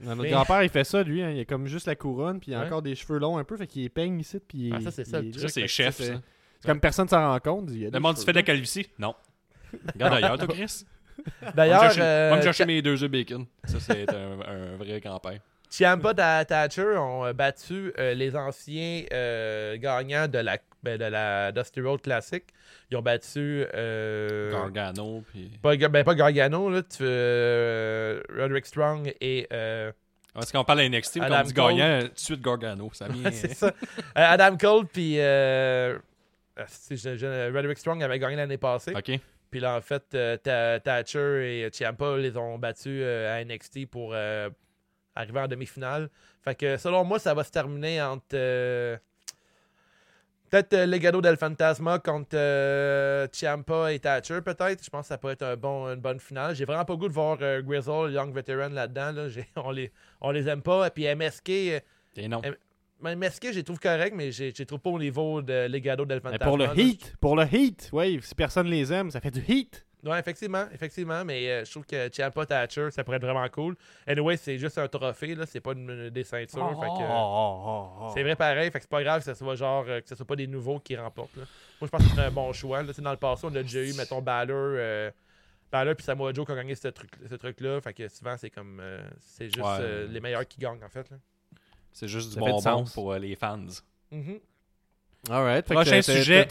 Non, 0.00 0.10
Notre 0.10 0.22
Mais- 0.22 0.30
grand-père, 0.30 0.62
il 0.64 0.68
fait 0.68 0.82
ça, 0.84 1.02
lui. 1.04 1.22
hein, 1.22 1.30
Il 1.30 1.40
a 1.40 1.44
comme 1.44 1.66
juste 1.66 1.86
la 1.86 1.94
couronne, 1.94 2.40
puis 2.40 2.50
il 2.50 2.54
a 2.56 2.60
Ouais. 2.60 2.66
encore 2.66 2.82
des 2.82 2.94
cheveux 2.96 3.18
longs 3.20 3.38
un 3.38 3.44
peu, 3.44 3.56
fait 3.56 3.68
qu'il 3.68 3.88
peigne 3.88 4.18
ici, 4.18 4.38
puis 4.40 4.58
il- 4.68 4.74
Ah, 4.74 4.80
ça, 4.80 4.90
c'est 4.90 5.04
ça, 5.04 5.20
il- 5.20 5.38
Ça, 5.38 5.48
c'est 5.48 5.68
chef, 5.68 5.94
c'est- 5.96 6.06
ça. 6.14 6.20
Comme 6.64 6.80
personne 6.80 7.06
s'en 7.08 7.18
rend 7.30 7.38
compte. 7.38 7.68
il 7.70 7.78
y 7.82 7.86
a 7.86 7.90
des 7.90 7.96
Le 7.96 8.00
monde, 8.00 8.16
tu 8.16 8.24
fais 8.24 8.32
de 8.32 8.36
la 8.38 8.42
calvitie? 8.42 8.88
Non. 8.98 9.14
Regarde 9.94 10.14
ailleurs, 10.14 10.38
toi, 10.38 10.48
Chris. 10.48 10.84
D'ailleurs, 11.54 11.80
va 11.82 11.86
me 11.88 11.92
chercher, 11.92 12.02
euh, 12.02 12.30
va 12.30 12.36
me 12.36 12.42
chercher 12.42 12.66
mes 12.66 12.82
deux 12.82 13.02
œufs 13.04 13.10
bacon. 13.10 13.46
Ça, 13.64 13.78
c'est 13.80 14.10
un, 14.12 14.40
un 14.40 14.76
vrai 14.76 15.00
grand-père. 15.00 15.38
Ciampa 15.72 16.10
et 16.10 16.44
Thatcher 16.44 16.98
ont 16.98 17.24
euh, 17.24 17.32
battu 17.32 17.94
euh, 17.98 18.12
les 18.12 18.36
anciens 18.36 19.04
euh, 19.10 19.78
gagnants 19.78 20.28
de 20.28 20.36
la, 20.38 20.58
ben, 20.82 20.98
de 20.98 21.06
la 21.06 21.50
Dusty 21.50 21.80
Road 21.80 22.02
Classic. 22.02 22.44
Ils 22.90 22.96
ont 22.98 23.02
battu. 23.02 23.64
euh, 23.74 24.52
Gargano, 24.52 25.24
puis... 25.32 25.50
pas, 25.62 25.74
ben, 25.74 26.04
pas 26.04 26.14
Gargano, 26.14 26.68
là, 26.68 26.82
tu, 26.82 27.02
Roderick 28.38 28.66
Strong 28.66 29.14
et. 29.22 29.48
Est-ce 29.50 30.52
qu'on 30.52 30.64
parle 30.64 30.82
NXT, 30.88 31.20
quand 31.20 31.40
on 31.40 31.42
dit 31.42 31.52
gagnant, 31.54 32.00
tout 32.02 32.08
de 32.08 32.18
suite 32.18 32.42
Gargano. 32.42 32.90
Ça 32.92 33.08
vient... 33.08 33.30
c'est 33.32 33.54
ça. 33.54 33.72
Adam 34.14 34.56
Cole 34.58 34.86
puis 34.86 35.18
ah, 35.20 35.94
Roderick 36.56 37.78
Strong 37.78 38.02
avait 38.02 38.18
gagné 38.18 38.36
l'année 38.36 38.58
passée. 38.58 38.92
OK. 38.94 39.18
Puis 39.50 39.60
là, 39.60 39.76
en 39.76 39.80
fait, 39.80 40.04
Thatcher 40.42 41.64
et 41.64 41.70
Ciampa 41.70 42.18
les 42.18 42.36
ont 42.36 42.58
battus 42.58 43.02
à 43.02 43.42
NXT 43.42 43.86
pour 43.86 44.14
arriver 45.14 45.40
en 45.40 45.48
demi-finale. 45.48 46.08
Fait 46.42 46.54
que 46.54 46.76
selon 46.76 47.04
moi, 47.04 47.18
ça 47.18 47.34
va 47.34 47.44
se 47.44 47.50
terminer 47.50 48.00
entre. 48.02 48.24
euh, 48.34 48.96
Peut-être 50.50 50.74
euh, 50.74 50.84
Legado 50.86 51.22
del 51.22 51.38
Fantasma 51.38 51.98
contre 51.98 52.36
euh, 52.36 53.26
Ciampa 53.32 53.90
et 53.90 53.98
Thatcher, 53.98 54.42
peut-être. 54.42 54.84
Je 54.84 54.90
pense 54.90 55.02
que 55.02 55.08
ça 55.08 55.16
peut 55.16 55.30
être 55.30 55.42
un 55.42 55.56
bon, 55.56 55.86
une 55.90 56.00
bonne 56.00 56.20
finale. 56.20 56.54
J'ai 56.54 56.66
vraiment 56.66 56.84
pas 56.84 56.92
le 56.92 56.98
goût 56.98 57.08
de 57.08 57.12
voir 57.14 57.38
euh, 57.40 57.62
Grizzle, 57.62 58.12
Young 58.12 58.34
Veteran 58.34 58.68
là-dedans. 58.68 59.12
Là. 59.12 59.28
On, 59.56 59.70
les, 59.70 59.90
on 60.20 60.30
les 60.30 60.46
aime 60.48 60.60
pas. 60.60 60.86
Et 60.88 60.90
puis 60.90 61.06
MSK, 61.14 61.48
Et 61.48 61.82
non. 62.28 62.42
Mais 63.00 63.16
MSK, 63.16 63.46
je 63.52 63.56
les 63.56 63.64
trouve 63.64 63.80
corrects, 63.80 64.12
mais 64.14 64.30
je 64.30 64.44
les 64.56 64.66
trouve 64.66 64.78
pas 64.80 64.90
au 64.90 64.98
niveau 64.98 65.40
de 65.40 65.66
Legado 65.68 66.04
del 66.04 66.18
Mais 66.22 66.32
Fantasma. 66.32 66.46
pour 66.46 66.58
le 66.58 66.66
là. 66.66 66.74
heat, 66.76 67.14
pour 67.18 67.34
le 67.34 67.44
heat, 67.50 67.88
Wave, 67.90 68.20
si 68.22 68.34
personne 68.34 68.66
les 68.66 68.92
aime, 68.92 69.10
ça 69.10 69.20
fait 69.22 69.30
du 69.30 69.40
heat. 69.48 69.86
Ouais, 70.04 70.18
effectivement, 70.18 70.64
effectivement, 70.74 71.24
mais 71.24 71.48
euh, 71.48 71.64
je 71.64 71.70
trouve 71.70 71.86
que 71.86 72.08
Ciampa 72.08 72.44
Thatcher, 72.44 72.90
ça 72.90 73.04
pourrait 73.04 73.18
être 73.18 73.22
vraiment 73.24 73.48
cool. 73.50 73.76
Anyway, 74.06 74.36
c'est 74.36 74.58
juste 74.58 74.76
un 74.78 74.88
trophée, 74.88 75.36
là, 75.36 75.46
c'est 75.46 75.60
pas 75.60 75.72
une, 75.74 76.10
des 76.10 76.24
ceintures. 76.24 76.68
fait 76.80 76.86
que, 76.88 77.02
euh, 77.02 78.10
C'est 78.12 78.22
vrai 78.24 78.34
pareil, 78.34 78.70
fait 78.72 78.78
que 78.80 78.82
c'est 78.82 78.90
pas 78.90 79.02
grave 79.04 79.20
que 79.20 79.26
ce 79.26 79.34
soit 79.34 79.54
genre 79.54 79.84
euh, 79.86 80.00
que 80.00 80.08
ce 80.08 80.16
soit 80.16 80.26
pas 80.26 80.34
des 80.34 80.48
nouveaux 80.48 80.80
qui 80.80 80.96
remportent. 80.96 81.36
là. 81.36 81.44
Moi 81.80 81.86
je 81.86 81.96
pense 81.96 82.02
que 82.02 82.14
c'est 82.16 82.20
un 82.20 82.30
bon 82.32 82.52
choix. 82.52 82.82
Là. 82.82 82.92
Dans 82.98 83.10
le 83.12 83.16
passé, 83.16 83.46
on 83.48 83.54
a 83.54 83.62
déjà 83.62 83.80
eu, 83.80 83.92
mettons, 83.94 84.20
Balor, 84.20 84.56
euh, 84.76 85.10
Balor 85.70 85.94
puis 85.94 86.04
Samoa 86.04 86.32
Joe 86.32 86.44
qui 86.46 86.50
ont 86.52 86.56
gagné 86.56 86.74
ce 86.74 86.88
truc, 86.88 87.10
ce 87.28 87.34
truc-là. 87.36 87.80
Fait 87.80 87.94
que 87.94 88.08
souvent 88.08 88.36
c'est 88.36 88.50
comme 88.50 88.80
euh, 88.82 89.00
c'est 89.20 89.46
juste 89.46 89.58
Ouais. 89.58 89.78
euh, 89.80 90.06
les 90.08 90.20
meilleurs 90.20 90.46
qui 90.48 90.58
gagnent 90.58 90.82
en 90.84 90.88
fait. 90.88 91.08
Là. 91.10 91.16
C'est 91.92 92.08
juste 92.08 92.30
du 92.30 92.34
Ça 92.34 92.40
bonbon 92.40 92.58
sens. 92.58 92.92
pour 92.92 93.12
euh, 93.12 93.18
les 93.20 93.36
fans. 93.36 93.60
Mhm. 94.10 94.40
Alright. 95.30 95.66
fait 95.68 95.74
Prochain 95.74 96.02
sujet, 96.02 96.44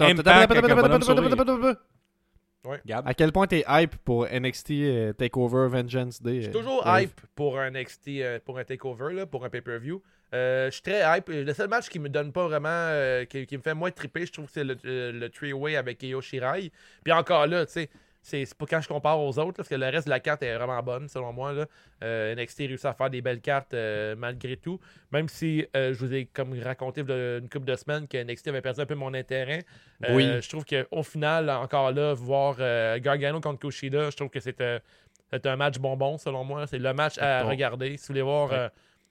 Gab? 2.86 3.08
À 3.08 3.14
quel 3.14 3.32
point 3.32 3.48
t'es 3.48 3.64
hype 3.68 3.96
pour 4.06 4.28
NXT 4.32 4.72
euh, 4.72 5.14
Takeover 5.14 5.68
Vengeance 5.68 6.22
Day? 6.22 6.36
Je 6.36 6.42
suis 6.42 6.50
euh, 6.50 6.54
toujours 6.54 6.86
Wave? 6.86 7.04
hype 7.04 7.22
pour 7.36 7.60
un 7.60 7.72
NXT, 7.72 8.08
euh, 8.10 8.40
pour 8.46 8.60
un 8.60 8.64
takeover, 8.64 9.14
là, 9.14 9.26
pour 9.26 9.44
un 9.46 9.50
pay-per-view. 9.50 10.02
Euh, 10.34 10.68
je 10.68 10.72
suis 10.72 10.82
très 10.84 11.02
hype. 11.18 11.28
Le 11.30 11.52
seul 11.54 11.68
match 11.70 11.90
qui 11.90 12.00
me 12.00 12.08
donne 12.08 12.32
pas 12.32 12.48
vraiment, 12.48 12.70
euh, 12.70 13.26
qui, 13.26 13.46
qui 13.48 13.58
me 13.58 13.62
fait 13.64 13.74
moins 13.74 13.92
triper, 13.92 14.26
je 14.26 14.32
trouve 14.32 14.46
que 14.46 14.52
c'est 14.52 14.64
le, 14.64 14.78
le, 14.84 15.12
le 15.12 15.30
three-way 15.30 15.76
avec 15.76 16.04
Io 16.04 16.22
Shirai. 16.22 16.72
Puis 17.04 17.12
encore 17.12 17.48
là, 17.48 17.66
tu 17.66 17.74
sais, 17.74 17.90
c'est 18.22 18.54
pas 18.56 18.66
quand 18.68 18.82
je 18.82 18.88
compare 18.88 19.20
aux 19.20 19.40
autres, 19.40 19.48
là, 19.48 19.54
parce 19.58 19.70
que 19.70 19.76
le 19.76 19.88
reste 19.88 20.06
de 20.06 20.12
la 20.12 20.20
carte 20.20 20.44
est 20.44 20.56
vraiment 20.56 20.82
bonne, 20.84 21.08
selon 21.08 21.34
moi. 21.34 21.54
Là. 21.54 21.66
Euh, 22.04 22.36
NXT 22.36 22.60
réussit 22.60 22.86
à 22.86 22.94
faire 22.94 23.10
des 23.10 23.22
belles 23.22 23.42
cartes 23.42 23.74
euh, 23.74 24.16
malgré 24.16 24.58
tout. 24.58 24.80
Même 25.12 25.28
si 25.28 25.66
euh, 25.76 25.94
je 25.94 26.00
vous 26.00 26.14
ai 26.14 26.26
comme 26.26 26.54
raconté 26.62 27.02
une 27.02 27.50
couple 27.52 27.66
de 27.66 27.76
semaines 27.76 28.08
que 28.08 28.22
NXT 28.24 28.50
avait 28.50 28.62
perdu 28.62 28.82
un 28.82 28.86
peu 28.86 28.96
mon 28.96 29.14
intérêt. 29.14 29.66
Euh, 30.06 30.16
Oui. 30.16 30.26
Je 30.42 30.50
trouve 30.50 30.66
qu'au 30.66 31.04
final, 31.04 31.50
encore 31.50 31.92
là, 31.92 32.14
voir 32.14 32.58
Gargano 33.00 33.42
contre 33.42 33.60
Kushida, 33.60 34.10
je 34.12 34.16
trouve 34.16 34.30
que 34.30 34.40
c'est 34.40 35.46
un 35.46 35.56
match 35.56 35.80
bonbon, 35.80 36.18
selon 36.18 36.44
moi. 36.44 36.68
C'est 36.68 36.80
le 36.80 36.94
match 36.94 37.18
à 37.18 37.44
regarder. 37.44 37.98
Si 37.98 38.04
vous 38.04 38.14
voulez 38.14 38.22
voir. 38.22 38.52
Ouais. 38.52 38.70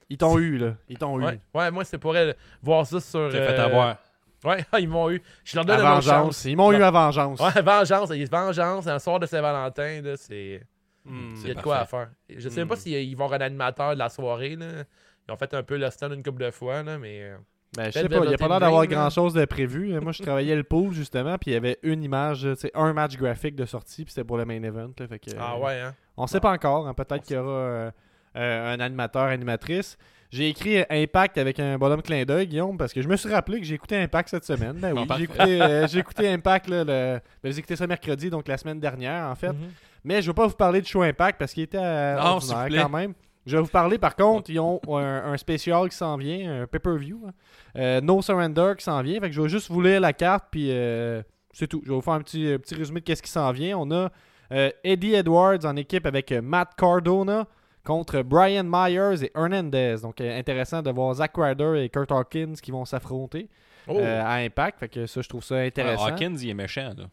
Ils 0.09 0.17
t'ont 0.17 0.37
eu, 0.37 0.57
là. 0.57 0.75
Ils 0.89 0.97
t'ont 0.97 1.17
eu. 1.19 1.23
ouais, 1.23 1.39
ouais, 1.53 1.71
moi, 1.71 1.85
c'est 1.85 1.97
pour 1.97 2.15
elle, 2.17 2.35
voir 2.61 2.85
ça 2.85 2.99
sur. 2.99 3.29
T'es 3.31 3.45
fait 3.45 3.59
avoir. 3.59 3.97
Ouais, 4.43 4.65
ils 4.79 4.89
m'ont 4.89 5.09
eu. 5.11 5.21
Je 5.43 5.55
leur 5.55 5.65
donne 5.65 5.77
autre 5.79 5.87
vengeance. 5.87 6.05
chance. 6.05 6.45
Ils 6.45 6.55
m'ont 6.57 6.71
eu 6.71 6.81
à 6.81 6.91
vengeance. 6.91 7.39
Ouais, 7.39 7.61
vengeance. 7.61 8.11
Vengeance. 8.11 8.87
Un 8.87 8.99
soir 8.99 9.19
de 9.19 9.25
Saint-Valentin, 9.25 10.01
là, 10.01 10.17
c'est. 10.17 10.61
Hmm. 11.05 11.33
Il 11.41 11.47
y 11.47 11.51
a 11.51 11.53
de 11.55 11.61
quoi 11.61 11.79
à 11.79 11.85
faire. 11.85 12.09
Je 12.29 12.47
sais 12.49 12.59
même 12.61 12.67
pas 12.67 12.75
s'ils 12.75 13.15
vont 13.17 13.25
avoir 13.25 13.39
un 13.41 13.45
animateur 13.45 13.93
de 13.93 13.99
la 13.99 14.09
soirée. 14.09 14.55
Là. 14.55 14.83
Ils 15.27 15.31
ont 15.31 15.37
fait 15.37 15.53
un 15.53 15.63
peu 15.63 15.77
le 15.77 15.89
stun 15.89 16.11
une 16.11 16.23
couple 16.23 16.43
de 16.43 16.51
fois, 16.51 16.83
là, 16.83 16.97
mais. 16.97 17.21
euh, 17.21 17.37
Ben, 17.77 17.85
je 17.85 17.91
sais 17.91 18.09
pas, 18.09 18.17
il 18.17 18.27
n'y 18.27 18.33
a 18.33 18.37
pas 18.37 18.47
l'air 18.47 18.59
d'avoir 18.59 18.85
grand 18.87 19.09
chose 19.09 19.33
de 19.33 19.45
prévu. 19.45 19.99
Moi, 19.99 20.11
je 20.11 20.21
travaillais 20.23 20.55
le 20.55 20.63
pool 20.63 20.91
justement, 20.93 21.37
puis 21.37 21.51
il 21.51 21.53
y 21.53 21.57
avait 21.57 21.77
une 21.83 22.03
image, 22.03 22.41
tu 22.41 22.55
sais, 22.55 22.71
un 22.75 22.93
match 22.93 23.15
graphique 23.17 23.55
de 23.55 23.65
sortie, 23.65 24.03
puis 24.03 24.13
c'était 24.13 24.25
pour 24.25 24.37
le 24.37 24.45
main 24.45 24.61
event. 24.61 24.89
là, 24.99 25.07
fait 25.07 25.19
que, 25.19 25.31
Ah 25.39 25.53
euh, 25.55 25.59
ouais, 25.63 25.79
hein. 25.79 25.95
On 26.17 26.27
sait 26.27 26.39
pas 26.39 26.51
encore. 26.51 26.87
hein, 26.87 26.93
Peut-être 26.93 27.23
qu'il 27.23 27.35
y 27.37 27.39
aura 27.39 27.49
euh, 27.51 27.87
euh, 27.87 27.91
un 28.35 28.79
animateur, 28.79 29.23
animatrice. 29.23 29.97
J'ai 30.29 30.47
écrit 30.47 30.81
Impact 30.89 31.37
avec 31.37 31.59
un 31.59 31.77
bonhomme 31.77 32.01
clin 32.01 32.23
d'œil, 32.23 32.47
Guillaume, 32.47 32.77
parce 32.77 32.93
que 32.93 33.01
je 33.01 33.07
me 33.09 33.17
suis 33.17 33.29
rappelé 33.29 33.59
que 33.59 33.65
j'ai 33.65 33.75
écouté 33.75 33.97
Impact 33.97 34.29
cette 34.29 34.45
semaine. 34.45 34.77
Ben 34.79 34.93
oui, 34.95 35.05
j'ai 35.17 35.23
écouté, 35.23 35.61
euh, 35.61 35.87
j'ai 35.87 35.99
écouté 35.99 36.29
Impact, 36.29 36.69
là, 36.69 36.83
le... 36.85 37.19
ben, 37.43 37.51
j'ai 37.51 37.59
écouté 37.59 37.75
ça 37.75 37.85
mercredi, 37.85 38.29
donc 38.29 38.47
la 38.47 38.57
semaine 38.57 38.79
dernière, 38.79 39.25
en 39.29 39.35
fait. 39.35 39.49
Mhm. 39.51 39.71
Mais 40.05 40.21
je 40.21 40.27
veux 40.27 40.33
pas 40.33 40.47
vous 40.47 40.55
parler 40.55 40.79
du 40.81 40.87
show 40.87 41.01
Impact 41.01 41.37
parce 41.37 41.51
qu'il 41.53 41.63
était 41.63 41.77
euh, 41.81 42.15
Non, 42.15 42.39
quand 42.83 42.89
même. 42.89 43.13
Je 43.45 43.57
vais 43.57 43.61
vous 43.63 43.67
parler, 43.69 43.97
par 43.97 44.15
contre, 44.15 44.49
ils 44.49 44.59
ont 44.59 44.79
un, 44.87 45.33
un 45.33 45.37
spécial 45.37 45.89
qui 45.89 45.97
s'en 45.97 46.15
vient, 46.15 46.61
un 46.61 46.67
pay-per-view. 46.67 47.23
hein. 47.27 47.31
Euh, 47.77 47.99
no 47.99 48.21
Surrender 48.21 48.73
qui 48.77 48.83
s'en 48.85 49.01
vient. 49.01 49.19
Fait 49.19 49.29
que 49.29 49.35
je 49.35 49.41
vais 49.41 49.49
juste 49.49 49.69
vous 49.69 49.81
lire 49.81 49.99
la 49.99 50.13
carte, 50.13 50.45
puis 50.51 50.67
euh, 50.71 51.21
c'est 51.51 51.67
tout. 51.67 51.81
Je 51.83 51.89
vais 51.89 51.95
vous 51.95 52.01
faire 52.01 52.13
un 52.13 52.21
petit, 52.21 52.53
un 52.53 52.57
petit 52.59 52.75
résumé 52.75 52.99
de 53.01 53.05
qu'est-ce 53.05 53.21
qui 53.23 53.31
s'en 53.31 53.51
vient. 53.51 53.77
On 53.77 53.91
a 53.91 54.09
euh, 54.53 54.69
Eddie 54.83 55.15
Edwards 55.15 55.65
en 55.65 55.75
équipe 55.75 56.05
avec 56.05 56.31
euh, 56.31 56.41
Matt 56.41 56.69
Cardona 56.77 57.47
contre 57.83 58.21
Brian 58.21 58.63
Myers 58.65 59.23
et 59.25 59.31
Hernandez. 59.35 59.97
Donc 60.01 60.21
euh, 60.21 60.37
intéressant 60.39 60.81
de 60.81 60.91
voir 60.91 61.13
Zack 61.15 61.31
Ryder 61.35 61.81
et 61.83 61.89
Kurt 61.89 62.11
Hawkins 62.11 62.53
qui 62.61 62.71
vont 62.71 62.85
s'affronter 62.85 63.49
Oh. 63.87 63.97
euh, 63.99 64.21
à 64.23 64.35
Impact. 64.35 64.79
Fait 64.79 64.89
que 64.89 65.05
ça, 65.07 65.21
je 65.21 65.27
trouve 65.27 65.43
ça 65.43 65.55
intéressant. 65.55 66.05
Hawkins, 66.07 66.35
il 66.39 66.49
est 66.49 66.53
méchant, 66.53 66.91
là. 66.95 67.05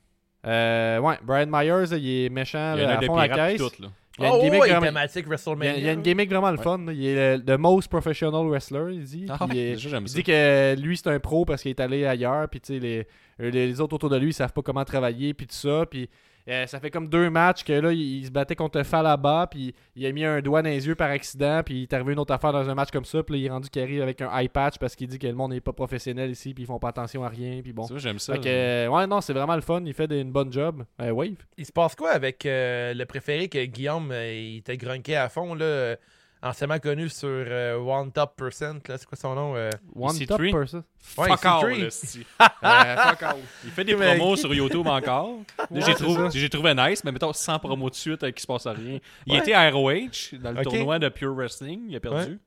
Euh, 0.46 0.98
ouais, 1.00 1.16
Brian 1.22 1.46
Myers, 1.48 1.96
il 1.96 2.24
est 2.26 2.28
méchant 2.28 2.74
Il 2.76 2.82
y 2.82 2.84
a 2.84 2.88
là, 2.88 2.94
un 2.94 2.98
à 2.98 3.00
de 3.00 3.06
fond 3.06 3.16
la 3.16 3.28
caisse. 3.28 3.58
tout, 3.58 3.82
là. 3.82 3.88
Il 4.18 4.24
y 4.24 4.26
a 4.26 4.30
une 4.30 4.34
oh, 4.34 4.42
gimmick 4.42 4.60
ouais, 4.62 4.68
vraiment- 4.70 4.86
thématique 4.86 5.22
il 5.24 5.26
y, 5.26 5.28
WrestleMania. 5.28 5.70
a, 5.72 5.76
il 5.76 5.84
y 5.84 5.88
a 5.88 5.92
une 5.92 6.02
gimmick 6.02 6.28
vraiment 6.28 6.50
le 6.50 6.58
Ouais. 6.58 6.62
fun. 6.64 6.78
là. 6.78 6.92
Il 6.92 7.06
est 7.06 7.36
le 7.38 7.44
the 7.44 7.58
most 7.58 7.88
professional 7.88 8.46
wrestler, 8.48 8.94
il 8.94 9.04
dit. 9.04 9.26
Ah, 9.30 9.46
il, 9.50 9.56
est- 9.58 9.70
déjà, 9.74 9.88
j'aime 9.90 10.02
il 10.04 10.08
ça. 10.08 10.14
dit 10.16 10.22
que 10.24 10.76
lui, 10.78 10.96
c'est 10.96 11.08
un 11.08 11.20
pro 11.20 11.44
parce 11.44 11.62
qu'il 11.62 11.70
est 11.70 11.80
allé 11.80 12.04
ailleurs. 12.04 12.48
Puis 12.48 12.60
tu 12.60 12.74
sais, 12.74 12.80
les, 12.80 13.06
les 13.50 13.80
autres 13.80 13.94
autour 13.94 14.10
de 14.10 14.16
lui, 14.16 14.30
ils 14.30 14.34
savent 14.34 14.52
pas 14.52 14.62
comment 14.62 14.84
travailler. 14.84 15.34
Puis 15.34 15.46
tout 15.46 15.54
ça. 15.54 15.86
Puis 15.88 16.10
euh, 16.48 16.66
ça 16.66 16.80
fait 16.80 16.90
comme 16.90 17.08
deux 17.08 17.28
matchs 17.30 17.62
que 17.64 17.72
là, 17.72 17.92
il, 17.92 18.00
il 18.20 18.26
se 18.26 18.30
battait 18.30 18.56
contre 18.56 18.82
Falaba. 18.82 19.46
Puis 19.50 19.74
il 19.94 20.06
a 20.06 20.12
mis 20.12 20.24
un 20.24 20.40
doigt 20.40 20.62
dans 20.62 20.70
les 20.70 20.86
yeux 20.86 20.94
par 20.94 21.10
accident. 21.10 21.62
Puis 21.64 21.80
il 21.80 21.82
est 21.82 21.92
arrivé 21.92 22.12
une 22.12 22.18
autre 22.18 22.32
affaire 22.32 22.52
dans 22.52 22.68
un 22.68 22.74
match 22.74 22.90
comme 22.90 23.04
ça. 23.04 23.22
Puis 23.22 23.34
là, 23.34 23.38
il 23.40 23.46
est 23.46 23.50
rendu 23.50 23.68
qu'il 23.68 23.82
arrive 23.82 24.02
avec 24.02 24.20
un 24.22 24.30
eye 24.38 24.48
patch 24.48 24.78
parce 24.78 24.96
qu'il 24.96 25.08
dit 25.08 25.18
que 25.18 25.26
le 25.26 25.34
monde 25.34 25.52
n'est 25.52 25.60
pas 25.60 25.72
professionnel 25.72 26.30
ici. 26.30 26.54
Puis 26.54 26.64
ils 26.64 26.66
font 26.66 26.78
pas 26.78 26.88
attention 26.88 27.22
à 27.24 27.28
rien. 27.28 27.60
Puis 27.62 27.72
bon. 27.72 27.84
Ça, 27.84 27.98
j'aime 27.98 28.18
ça. 28.18 28.34
Fait 28.34 28.40
que, 28.40 28.48
euh, 28.48 28.88
ouais, 28.88 29.06
non, 29.06 29.20
c'est 29.20 29.32
vraiment 29.32 29.54
le 29.56 29.60
fun. 29.62 29.82
Il 29.84 29.94
fait 29.94 30.06
des- 30.08 30.20
une 30.20 30.32
bonne 30.32 30.52
job. 30.52 30.84
Euh, 31.00 31.10
Wave. 31.10 31.36
Il 31.56 31.66
se 31.66 31.72
passe 31.72 31.94
quoi 31.94 32.10
avec 32.10 32.44
euh, 32.46 32.94
le 32.94 33.04
préféré 33.06 33.48
que 33.48 33.64
Guillaume 33.64 34.10
euh, 34.12 34.32
il 34.32 34.56
était 34.58 34.76
grunqué 34.76 35.16
à 35.16 35.28
fond, 35.28 35.54
là, 35.54 35.64
euh, 35.64 35.96
anciennement 36.42 36.78
connu 36.78 37.08
sur 37.08 37.28
euh, 37.28 37.76
One 37.78 38.12
Top 38.12 38.34
Percent, 38.36 38.74
là, 38.88 38.96
c'est 38.98 39.06
quoi 39.06 39.16
son 39.18 39.34
nom? 39.34 39.56
euh? 39.56 39.70
One 39.94 40.14
EC3? 40.16 40.26
top 40.26 40.38
person. 40.52 40.84
Ouais, 41.16 41.28
fuck 41.28 41.44
all, 41.44 41.72
EC3. 41.72 41.80
là, 41.82 41.90
c'ti. 41.90 42.26
Euh, 42.40 42.96
fuck 42.96 43.22
all. 43.22 43.36
Il 43.64 43.70
fait 43.70 43.84
des 43.84 43.96
Mais- 43.96 44.16
promos 44.16 44.36
sur 44.36 44.54
YouTube 44.54 44.86
encore. 44.86 45.38
Ouais, 45.70 45.80
j'ai, 45.82 45.94
trouvé, 45.94 46.48
trouvé 46.48 46.74
nice, 46.74 47.02
mais 47.04 47.12
mettons 47.12 47.32
100 47.32 47.58
promos 47.58 47.90
de 47.90 47.94
suite 47.94 48.22
avec 48.22 48.36
qui 48.36 48.42
se 48.42 48.46
passe 48.46 48.66
rien. 48.66 48.98
Il 49.26 49.32
Ouais. 49.34 49.38
était 49.40 49.52
à 49.52 49.68
ROH 49.70 50.38
dans 50.40 50.52
le 50.52 50.62
tournoi 50.62 50.98
de 50.98 51.08
Pure 51.08 51.34
Wrestling. 51.34 51.82
Il 51.88 51.96
a 51.96 52.00
perdu. 52.00 52.38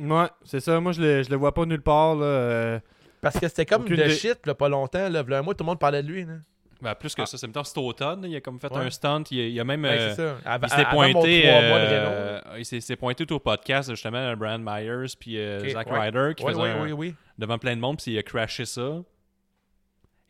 Ouais, 0.00 0.26
c'est 0.44 0.60
ça. 0.60 0.80
Moi, 0.80 0.92
je 0.92 1.00
le, 1.00 1.22
je 1.22 1.30
le 1.30 1.36
vois 1.36 1.54
pas 1.54 1.64
nulle 1.64 1.82
part. 1.82 2.16
Là. 2.16 2.24
euh, 2.24 2.80
Parce 3.20 3.38
que 3.38 3.46
c'était 3.48 3.66
comme 3.66 3.82
Aucune 3.82 3.96
de 3.96 4.02
idée. 4.04 4.14
shit, 4.14 4.44
là, 4.46 4.54
pas 4.54 4.68
longtemps. 4.68 5.08
Là, 5.08 5.22
un 5.28 5.42
mois, 5.42 5.54
tout 5.54 5.62
le 5.64 5.66
monde 5.66 5.78
parlait 5.78 6.02
de 6.02 6.08
lui. 6.08 6.24
Là. 6.24 6.34
Ben, 6.80 6.94
plus 6.94 7.14
que 7.14 7.24
ça, 7.26 7.36
c'est 7.36 7.46
mettons, 7.46 7.64
cet 7.64 7.76
automne. 7.78 8.24
il 8.24 8.36
a 8.36 8.40
comme 8.40 8.60
fait 8.60 8.70
Ouais. 8.70 8.78
un 8.86 8.90
stunt. 8.90 9.24
Il 9.32 9.40
a, 9.40 9.46
il 9.48 9.60
a 9.60 9.64
même. 9.64 9.82
Ouais, 9.82 9.98
euh, 10.18 10.34
il 10.46 10.84
mon 10.84 10.90
pointé, 10.92 11.42
euh, 11.50 12.38
Renault, 12.40 12.56
il 12.58 12.64
s'est, 12.64 12.80
s'est 12.80 12.94
pointé 12.96 13.26
au 13.32 13.38
podcast 13.40 13.90
justement 13.90 14.30
de 14.30 14.34
Brand 14.36 14.62
Myers 14.62 15.12
puis 15.18 15.38
euh, 15.38 15.68
Zack 15.70 15.90
ouais. 15.90 15.98
Ryder 15.98 16.34
qui 16.36 16.44
faisait 16.44 16.60
un- 16.60 17.12
devant 17.36 17.58
plein 17.58 17.74
de 17.74 17.80
monde 17.80 17.96
puis 18.00 18.12
il 18.12 18.18
a 18.18 18.22
crashé 18.22 18.64
ça. 18.64 19.02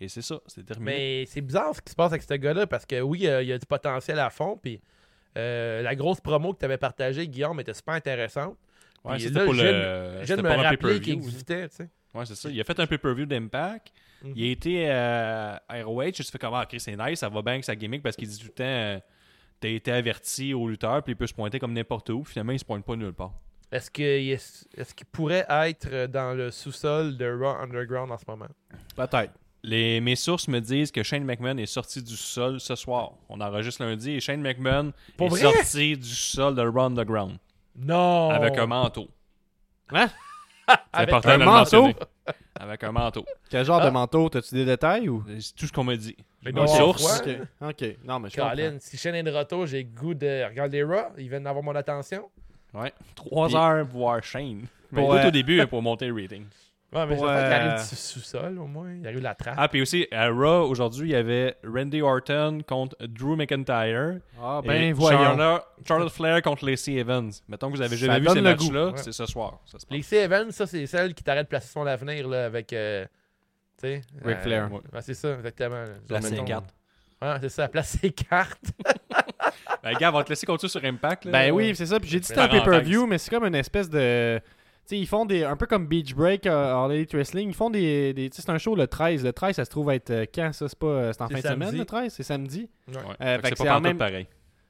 Et 0.00 0.08
c'est 0.08 0.22
ça, 0.22 0.40
c'est 0.46 0.64
terminé. 0.64 0.92
Mais 0.92 1.26
c'est 1.26 1.40
bizarre 1.40 1.74
ce 1.74 1.82
qui 1.82 1.90
se 1.90 1.96
passe 1.96 2.12
avec 2.12 2.22
ce 2.22 2.34
gars-là 2.34 2.66
parce 2.66 2.86
que 2.86 3.00
oui, 3.00 3.20
il 3.24 3.46
y 3.46 3.52
a 3.52 3.58
du 3.58 3.66
potentiel 3.66 4.18
à 4.18 4.30
fond. 4.30 4.56
Puis 4.62 4.80
euh, 5.36 5.82
la 5.82 5.94
grosse 5.96 6.20
promo 6.20 6.54
que 6.54 6.60
tu 6.60 6.64
avais 6.64 6.78
partagée, 6.78 7.26
Guillaume, 7.28 7.60
était 7.60 7.74
super 7.74 7.94
intéressante. 7.94 8.56
Ouais, 9.04 9.18
c'était 9.18 9.44
pour 9.44 9.54
le. 9.54 9.62
me 10.42 10.62
rappeler 10.62 11.00
qu'il 11.00 11.14
existait. 11.14 11.68
tu 11.68 11.76
sais. 11.76 11.88
Ouais, 12.14 12.24
c'est 12.24 12.34
ça. 12.36 12.48
Il 12.48 12.60
a 12.60 12.64
fait 12.64 12.78
un 12.80 12.86
pay-per-view 12.86 13.26
d'Impact. 13.26 13.92
Mhm. 14.22 14.32
Il 14.36 14.48
a 14.48 14.50
été 14.50 14.90
euh, 14.90 15.56
à 15.68 15.82
ROH. 15.84 16.12
Je 16.16 16.22
fais 16.24 16.38
comment, 16.38 16.60
ok, 16.60 16.74
c'est 16.78 16.96
nice, 16.96 17.20
ça 17.20 17.28
va 17.28 17.42
bien 17.42 17.52
avec 17.54 17.64
sa 17.64 17.76
gimmick 17.76 18.02
parce 18.02 18.16
qu'il 18.16 18.28
dit 18.28 18.38
tout 18.38 18.46
le 18.46 18.52
temps 18.52 18.64
euh, 18.64 18.98
T'as 19.60 19.68
été 19.68 19.90
averti 19.90 20.54
au 20.54 20.68
lutteur, 20.68 21.02
puis 21.02 21.12
il 21.14 21.16
peut 21.16 21.26
se 21.26 21.34
pointer 21.34 21.58
comme 21.58 21.72
n'importe 21.72 22.10
où. 22.10 22.22
Finalement, 22.24 22.52
il 22.52 22.58
se 22.60 22.64
pointe 22.64 22.84
pas 22.84 22.94
nulle 22.94 23.12
part. 23.12 23.32
Est-ce 23.72 23.90
qu'il 23.90 24.04
est, 24.04 24.66
est-ce 24.76 24.94
qu'il 24.94 25.06
pourrait 25.06 25.44
être 25.48 26.06
dans 26.06 26.36
le 26.36 26.50
sous-sol 26.52 27.16
de 27.16 27.26
Raw 27.30 27.60
Underground 27.60 28.10
en 28.12 28.16
ce 28.18 28.24
moment? 28.28 28.46
Peut-être. 28.96 29.32
Les, 29.64 30.00
mes 30.00 30.14
sources 30.14 30.46
me 30.46 30.60
disent 30.60 30.92
que 30.92 31.02
Shane 31.02 31.24
McMahon 31.24 31.58
est 31.58 31.66
sorti 31.66 32.00
du 32.02 32.16
sol 32.16 32.60
ce 32.60 32.76
soir. 32.76 33.14
On 33.28 33.40
enregistre 33.40 33.82
lundi 33.84 34.12
et 34.12 34.20
Shane 34.20 34.40
McMahon 34.40 34.92
Pour 35.16 35.26
est 35.26 35.30
vrai? 35.30 35.40
sorti 35.40 35.96
du 35.96 36.08
sol 36.08 36.54
de 36.54 36.62
Raw 36.62 36.82
Underground 36.82 37.38
Non! 37.76 38.30
avec 38.30 38.56
un 38.56 38.66
manteau. 38.66 39.08
Hein? 39.90 40.08
C'est 40.68 40.74
Avec 40.92 41.08
important 41.14 41.28
un 41.30 41.38
de 41.38 41.44
manteau? 41.44 41.88
Avec 42.60 42.84
un 42.84 42.92
manteau. 42.92 43.24
Quel 43.48 43.64
genre 43.64 43.80
Ah. 43.80 43.86
de 43.86 43.90
manteau? 43.90 44.28
T'as-tu 44.28 44.54
des 44.54 44.64
détails 44.64 45.08
ou? 45.08 45.24
C'est 45.40 45.54
tout 45.54 45.66
ce 45.66 45.72
qu'on 45.72 45.84
m'a 45.84 45.96
dit. 45.96 46.16
Mais 46.44 46.52
source. 46.66 47.22
Ok. 47.60 47.84
Non, 48.04 48.20
mais 48.20 48.28
je 48.30 48.36
comprends. 48.36 48.50
Colin, 48.50 48.76
si 48.80 48.96
Shane 48.96 49.14
est 49.14 49.22
de 49.22 49.30
retour, 49.30 49.66
j'ai 49.66 49.82
le 49.82 49.88
goût 49.88 50.14
de 50.14 50.44
regarder 50.48 50.82
Raw. 50.82 51.12
Il 51.18 51.28
vient 51.28 51.40
d'avoir 51.40 51.62
mon 51.64 51.74
attention. 51.74 52.28
Ouais. 52.74 52.92
Trois 53.14 53.46
Puis- 53.48 53.56
heures 53.56 53.86
pour 53.88 54.00
voir 54.00 54.22
Shane. 54.22 54.66
Mais 54.92 55.02
euh, 55.02 55.28
au 55.28 55.30
début 55.30 55.66
pour 55.66 55.82
monter 55.82 56.06
le 56.06 56.14
rating. 56.14 56.44
Ouais, 56.90 57.04
mais 57.06 57.16
Pour, 57.16 57.28
euh, 57.28 57.52
arrive 57.52 57.78
du 57.86 57.96
sous-sol 57.96 58.58
au 58.58 58.66
moins. 58.66 58.94
Il 58.94 59.06
arrive 59.06 59.18
de 59.18 59.24
la 59.24 59.34
trappe. 59.34 59.56
Ah, 59.58 59.68
puis 59.68 59.82
aussi, 59.82 60.08
à 60.10 60.28
Raw, 60.30 60.66
aujourd'hui, 60.70 61.10
il 61.10 61.12
y 61.12 61.16
avait 61.16 61.54
Randy 61.62 62.00
Orton 62.00 62.60
contre 62.66 62.96
Drew 63.06 63.36
McIntyre. 63.36 64.20
Ah, 64.42 64.60
et 64.64 64.66
ben 64.66 64.92
voyons. 64.94 65.18
Charlotte, 65.18 65.64
Charlotte 65.86 66.12
Flair 66.12 66.40
contre 66.40 66.64
Lacey 66.66 66.94
Evans. 66.94 67.30
Mettons 67.46 67.70
que 67.70 67.76
vous 67.76 67.82
avez 67.82 67.94
Ça 67.96 68.06
jamais 68.06 68.20
vu 68.20 68.28
ces 68.30 68.40
matchs-là, 68.40 68.92
c'est 68.96 69.12
ce 69.12 69.26
soir. 69.26 69.60
Ça 69.66 69.78
se 69.78 69.84
passe. 69.84 69.96
Lacey 69.98 70.16
Evans, 70.16 70.50
ça, 70.50 70.66
c'est 70.66 70.86
celle 70.86 71.12
qui 71.12 71.22
t'arrête 71.22 71.44
de 71.44 71.48
placer 71.48 71.68
son 71.68 71.86
avenir 71.86 72.26
là, 72.26 72.46
avec. 72.46 72.72
euh, 72.72 73.04
tu 73.78 73.88
sais. 73.88 74.00
Ric 74.24 74.38
Flair. 74.38 74.72
Ouais, 74.72 74.80
ouais, 74.92 75.02
c'est 75.02 75.12
ça, 75.14 75.34
exactement. 75.34 75.84
Placer 76.06 76.36
les 76.36 76.44
cartes. 76.44 76.74
Ouais, 77.20 77.34
c'est 77.40 77.48
ça, 77.50 77.68
placer 77.68 77.98
ses 77.98 78.10
cartes. 78.12 78.64
Ben, 79.82 79.94
gars, 79.96 80.10
on 80.10 80.16
va 80.16 80.24
te 80.24 80.30
laisser 80.30 80.44
continuer 80.44 80.70
sur 80.70 80.84
Impact. 80.84 81.24
Là. 81.26 81.30
Ben 81.30 81.52
oui, 81.52 81.74
c'est 81.74 81.86
ça. 81.86 82.00
Puis 82.00 82.10
j'ai 82.10 82.18
dit 82.18 82.22
que 82.22 82.26
c'était 82.28 82.40
un 82.40 82.48
pay-per-view, 82.48 83.06
mais 83.06 83.16
c'est 83.16 83.30
comme 83.30 83.44
une 83.44 83.54
espèce 83.54 83.88
de. 83.88 84.40
Tu 84.88 84.94
sais, 84.94 85.00
ils 85.02 85.06
font 85.06 85.26
des. 85.26 85.44
Un 85.44 85.54
peu 85.56 85.66
comme 85.66 85.86
Beach 85.86 86.14
Break, 86.14 86.46
euh, 86.46 86.74
All 86.74 86.92
Elite 86.92 87.12
Wrestling. 87.12 87.50
Ils 87.50 87.54
font 87.54 87.68
des. 87.68 88.14
des 88.14 88.30
tu 88.30 88.36
sais, 88.36 88.42
c'est 88.42 88.50
un 88.50 88.56
show 88.56 88.74
le 88.74 88.86
13. 88.86 89.22
Le 89.22 89.34
13, 89.34 89.56
ça 89.56 89.66
se 89.66 89.70
trouve 89.70 89.90
être 89.90 90.08
euh, 90.10 90.24
quand 90.34 90.50
ça? 90.54 90.66
C'est 90.66 90.78
pas. 90.78 90.86
euh, 90.86 91.12
C'est 91.12 91.22
en 91.22 91.28
fin 91.28 91.34
de 91.36 91.40
semaine, 91.42 91.76
le 91.76 91.84
13 91.84 92.10
C'est 92.14 92.22
samedi? 92.22 92.70
Ouais. 92.88 92.94
Euh, 93.20 93.36
Fait 93.36 93.48
fait 93.48 93.54
c'est 93.58 93.64
pas 93.66 93.74
en 93.74 93.76
en 93.76 93.80
même- 93.82 93.98
pareil. 93.98 94.26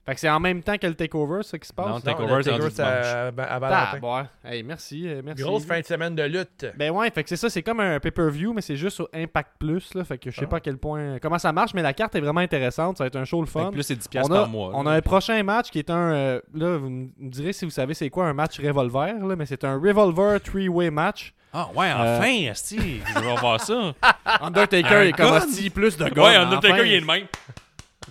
Fait 0.09 0.14
que 0.14 0.20
c'est 0.20 0.30
en 0.30 0.40
même 0.40 0.62
temps 0.62 0.78
que 0.78 0.86
le 0.86 0.94
Takeover, 0.94 1.42
ça 1.42 1.59
qui 1.59 1.68
se 1.68 1.72
passe. 1.74 1.86
Non, 1.86 1.92
Non, 1.96 2.00
Takeover, 2.00 2.36
le 2.36 2.42
c'est 2.42 2.50
rendu 2.50 2.62
Takeover, 2.62 2.74
c'est 2.74 3.40
à, 3.42 3.54
à 3.56 3.90
Ah, 3.92 3.96
bon. 4.00 4.24
Hey, 4.42 4.62
merci. 4.62 5.06
euh, 5.06 5.20
merci. 5.22 5.42
Grosse 5.42 5.66
fin 5.66 5.78
de 5.80 5.84
semaine 5.84 6.14
de 6.14 6.22
lutte. 6.22 6.66
Ben 6.78 6.90
ouais, 6.90 7.11
fait 7.11 7.22
que 7.22 7.28
c'est 7.28 7.36
ça, 7.36 7.50
c'est 7.50 7.62
comme 7.62 7.80
un 7.80 8.00
pay-per-view, 8.00 8.54
mais 8.54 8.62
c'est 8.62 8.76
juste 8.76 8.96
sur 8.96 9.09
Impact 9.12 9.50
Plus, 9.59 9.92
là. 9.94 10.04
Fait 10.04 10.16
que 10.16 10.30
je 10.30 10.36
sais 10.36 10.44
Ah. 10.46 10.48
pas 10.48 10.56
à 10.56 10.61
quel 10.61 10.78
point. 10.78 11.18
Comment 11.20 11.38
ça 11.38 11.52
marche, 11.52 11.74
mais 11.74 11.82
la 11.82 11.92
carte 11.92 12.14
est 12.14 12.20
vraiment 12.20 12.40
intéressante. 12.40 12.96
Ça 12.96 13.04
va 13.04 13.09
être 13.09 13.16
un 13.16 13.24
show 13.26 13.40
le 13.40 13.46
Fait 13.46 13.59
fun. 13.59 13.66
que 13.68 13.74
Plus 13.74 13.82
c'est 13.82 13.96
10$ 13.96 14.09
piastres 14.09 14.30
On 14.32 14.34
a, 14.34 14.38
par 14.40 14.48
mois. 14.48 14.70
on 14.72 14.82
là. 14.84 14.92
a 14.92 14.94
un 14.94 15.00
prochain 15.02 15.42
match 15.42 15.68
qui 15.70 15.78
est 15.78 15.90
un. 15.90 16.12
euh, 16.14 16.40
là, 16.54 16.78
vous 16.78 16.88
me 16.88 17.09
direz 17.18 17.52
si 17.52 17.66
vous 17.66 17.70
savez 17.70 17.92
c'est 17.92 18.09
quoi 18.09 18.24
un 18.26 18.32
match 18.32 18.59
revolver, 18.61 19.14
là, 19.26 19.36
mais 19.36 19.44
c'est 19.44 19.62
un 19.64 19.74
revolver 19.78 20.40
three-way 20.40 20.90
match. 20.90 21.34
Ah 21.52 21.68
ouais, 21.74 21.90
enfin, 21.92 22.50
Asti, 22.50 23.00
je 23.06 23.20
vais 23.20 23.36
voir 23.36 23.61
ça. 23.61 23.92
Undertaker 24.40 24.94
Un 24.96 25.02
est 25.02 25.12
comme 25.12 25.40
plus 25.74 25.96
de 25.98 26.04
gars. 26.09 26.22
ouais, 26.22 26.36
Undertaker, 26.36 26.84
il 26.86 26.92
est 26.94 27.00
le 27.00 27.06
même. 27.06 27.26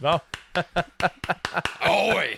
Bon, 0.02 0.20
Oh 1.89 2.12
oui! 2.16 2.38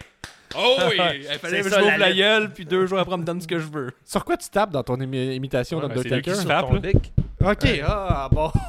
Oh 0.56 0.78
oui! 0.90 0.96
Il 1.32 1.40
fallait 1.40 1.62
que 1.62 1.70
ça, 1.70 1.80
je 1.80 1.86
m'ouvre 1.86 1.98
la 1.98 2.12
gueule, 2.14 2.52
puis 2.54 2.66
deux 2.66 2.86
jours 2.88 3.00
après, 3.00 3.14
on 3.14 3.18
me 3.20 3.24
donne 3.24 3.40
ce 3.42 3.48
que 3.48 3.60
je 3.60 3.68
veux. 3.68 3.92
Sur 4.04 4.26
quoi 4.26 4.36
tu 4.38 4.50
tapes 4.50 4.72
dans 4.72 4.84
ton 4.84 4.98
imi- 4.98 5.34
imitation 5.36 5.78
Ouais, 5.80 5.88
d'Undertaker 5.88 6.36
sur 6.36 6.48
tape, 6.48 6.68
ton 6.68 6.78
dick. 6.78 7.14
Ok, 7.42 7.82
ah 7.86 8.30
bon. 8.32 8.52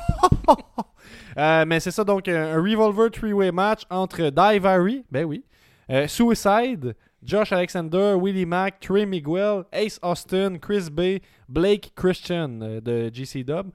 Euh, 1.38 1.64
mais 1.64 1.78
c'est 1.78 1.92
ça 1.92 2.03
donc 2.03 2.26
un, 2.26 2.57
un 2.59 2.61
Revolver 2.61 3.09
three-way 3.09 3.53
match 3.53 3.82
entre 3.88 4.30
Daivari, 4.30 5.05
ben 5.12 5.24
oui, 5.24 5.44
euh, 5.88 6.09
Suicide, 6.09 6.94
Josh 7.22 7.53
Alexander, 7.53 8.14
Willie 8.20 8.44
Mack, 8.44 8.80
Trey 8.80 9.07
Miguel, 9.07 9.62
Ace 9.72 10.01
Austin, 10.03 10.59
Chris 10.61 10.88
Bay, 10.90 11.22
Blake 11.48 11.92
Christian 11.94 12.59
euh, 12.62 12.80
de 12.80 13.11
GC 13.14 13.44
Dub. 13.44 13.68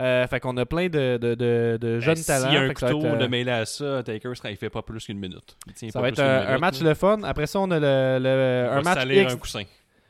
Euh, 0.00 0.26
fait 0.26 0.40
qu'on 0.40 0.56
a 0.56 0.64
plein 0.64 0.88
de, 0.88 1.18
de, 1.18 1.34
de, 1.34 1.78
de 1.80 2.00
jeunes 2.00 2.14
Ben, 2.14 2.22
talents. 2.24 2.46
S'il 2.46 2.54
y 2.54 2.56
a 2.56 2.60
un 2.62 2.68
couteau 2.72 3.00
être, 3.00 3.04
euh, 3.04 3.16
de 3.16 3.26
mêlé 3.26 3.50
à 3.50 3.66
ça, 3.66 4.02
Taker, 4.02 4.32
il 4.48 4.56
fait 4.56 4.70
pas 4.70 4.82
plus 4.82 5.04
qu'une 5.04 5.18
minute. 5.18 5.56
Il 5.82 5.92
ça 5.92 5.98
pas 6.00 6.06
va 6.06 6.12
plus 6.12 6.22
être 6.22 6.48
un, 6.50 6.58
match 6.58 6.80
là. 6.80 6.88
le 6.88 6.94
fun. 6.94 7.18
Après 7.22 7.46
ça, 7.46 7.60
on 7.60 7.70
a 7.70 7.78
le, 7.78 8.68
un 8.72 8.80
match 8.82 9.04
X 9.06 9.32
un 9.32 9.36
coussin. 9.36 9.62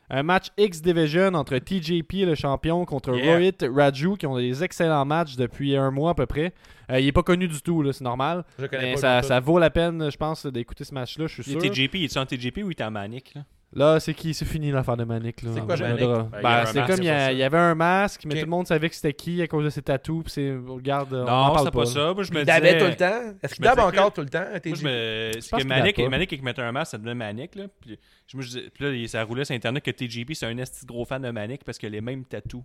un 0.09 0.23
match 0.23 0.47
X 0.57 0.81
Division 0.81 1.33
entre 1.33 1.57
TJP, 1.57 2.25
le 2.25 2.35
champion, 2.35 2.85
contre 2.85 3.13
Yeah. 3.15 3.35
Rohit 3.35 3.57
Raju, 3.69 4.15
qui 4.15 4.25
ont 4.27 4.37
des 4.37 4.63
excellents 4.63 5.03
matchs 5.05 5.35
depuis 5.35 5.75
un 5.75 5.91
mois 5.91 6.11
à 6.11 6.13
peu 6.15 6.25
près. 6.25 6.53
Euh, 6.89 6.99
il 6.99 7.07
est 7.07 7.11
pas 7.11 7.23
connu 7.23 7.47
du 7.49 7.61
tout, 7.61 7.81
là, 7.81 7.91
c'est 7.93 8.03
normal. 8.03 8.43
Je 8.59 8.65
connais 8.67 8.83
Mais 8.83 8.93
pas 8.93 8.99
ça, 8.99 9.21
ça 9.21 9.39
vaut 9.41 9.59
la 9.59 9.69
peine, 9.69 10.09
je 10.09 10.17
pense, 10.17 10.45
d'écouter 10.45 10.83
ce 10.85 10.93
match-là, 10.93 11.27
je 11.27 11.41
suis 11.41 11.51
Il 11.51 11.61
sûr. 11.61 11.65
est 11.65 11.69
TJP, 11.69 11.95
il 11.95 12.03
est 12.05 12.17
en 12.17 12.25
TJP 12.25 12.57
ou 12.63 12.71
il 12.71 12.77
est 12.79 12.81
en 12.83 12.91
Manic? 12.91 13.33
Là? 13.35 13.41
Là, 13.73 14.01
c'est 14.01 14.13
qui? 14.13 14.33
C'est 14.33 14.43
fini 14.43 14.69
l'affaire 14.69 14.97
de 14.97 15.05
Manic. 15.05 15.41
là. 15.43 15.51
C'est 15.53 15.61
quoi, 15.65 15.77
Manic? 15.77 15.99
Ben, 16.01 16.29
Ben, 16.43 16.49
un 16.49 16.65
c'est 16.65 16.85
comme 16.85 16.97
il 17.01 17.05
y, 17.05 17.09
avait 17.43 17.57
un 17.57 17.73
masque, 17.73 18.23
mais 18.25 18.35
tout 18.35 18.41
le 18.41 18.49
monde 18.49 18.67
savait 18.67 18.89
que 18.89 18.95
c'était 18.95 19.13
qui 19.13 19.41
à 19.41 19.47
cause 19.47 19.63
de 19.63 19.69
ses 19.69 19.81
tatous. 19.81 20.23
Puis 20.23 20.33
c'est. 20.33 20.53
Regarde, 20.67 21.13
on 21.13 21.21
en 21.27 21.47
Non, 21.47 21.53
parle 21.53 21.65
c'est 21.67 21.71
pas 21.71 21.85
ça. 21.85 22.13
Moi, 22.13 22.23
je 22.23 22.33
me 22.33 22.39
Il 22.39 22.45
dabait 22.45 22.73
disais- 22.73 22.79
tout 22.79 22.85
le 22.91 22.95
temps? 22.97 23.37
Est-ce 23.41 23.55
qu'il 23.55 23.63
disais 23.63 23.79
encore 23.79 24.09
que- 24.09 24.15
tout 24.15 24.21
le 24.21 24.29
temps? 24.29 24.39
Moi, 24.49 24.59
je 24.65 24.69
dit? 24.73 24.83
me. 24.83 25.31
pense 25.33 25.43
C'est 25.45 25.51
que 25.51 25.57
qu'il 25.61 25.67
Manic. 25.69 25.97
Manic, 26.09 26.31
il 26.33 26.43
mettait 26.43 26.61
un 26.61 26.71
masque, 26.73 26.91
ça 26.91 26.97
devenait 26.97 27.15
Manic. 27.15 27.55
Là. 27.55 27.63
Puis, 27.79 27.97
je 28.27 28.35
me 28.37 28.43
disais- 28.43 28.69
puis 28.73 28.83
là, 28.83 28.91
il- 28.91 29.07
ça 29.07 29.23
roulait 29.23 29.45
sur 29.45 29.55
Internet 29.55 29.81
que 29.83 29.91
TGP, 29.91 30.33
c'est 30.33 30.47
un 30.47 30.57
esti 30.57 30.85
de 30.85 30.91
gros 30.91 31.05
fan 31.05 31.21
de 31.21 31.31
Manic 31.31 31.63
parce 31.63 31.77
qu'il 31.77 31.87
a 31.87 31.91
les 31.91 32.01
mêmes 32.01 32.25
tatous. 32.25 32.63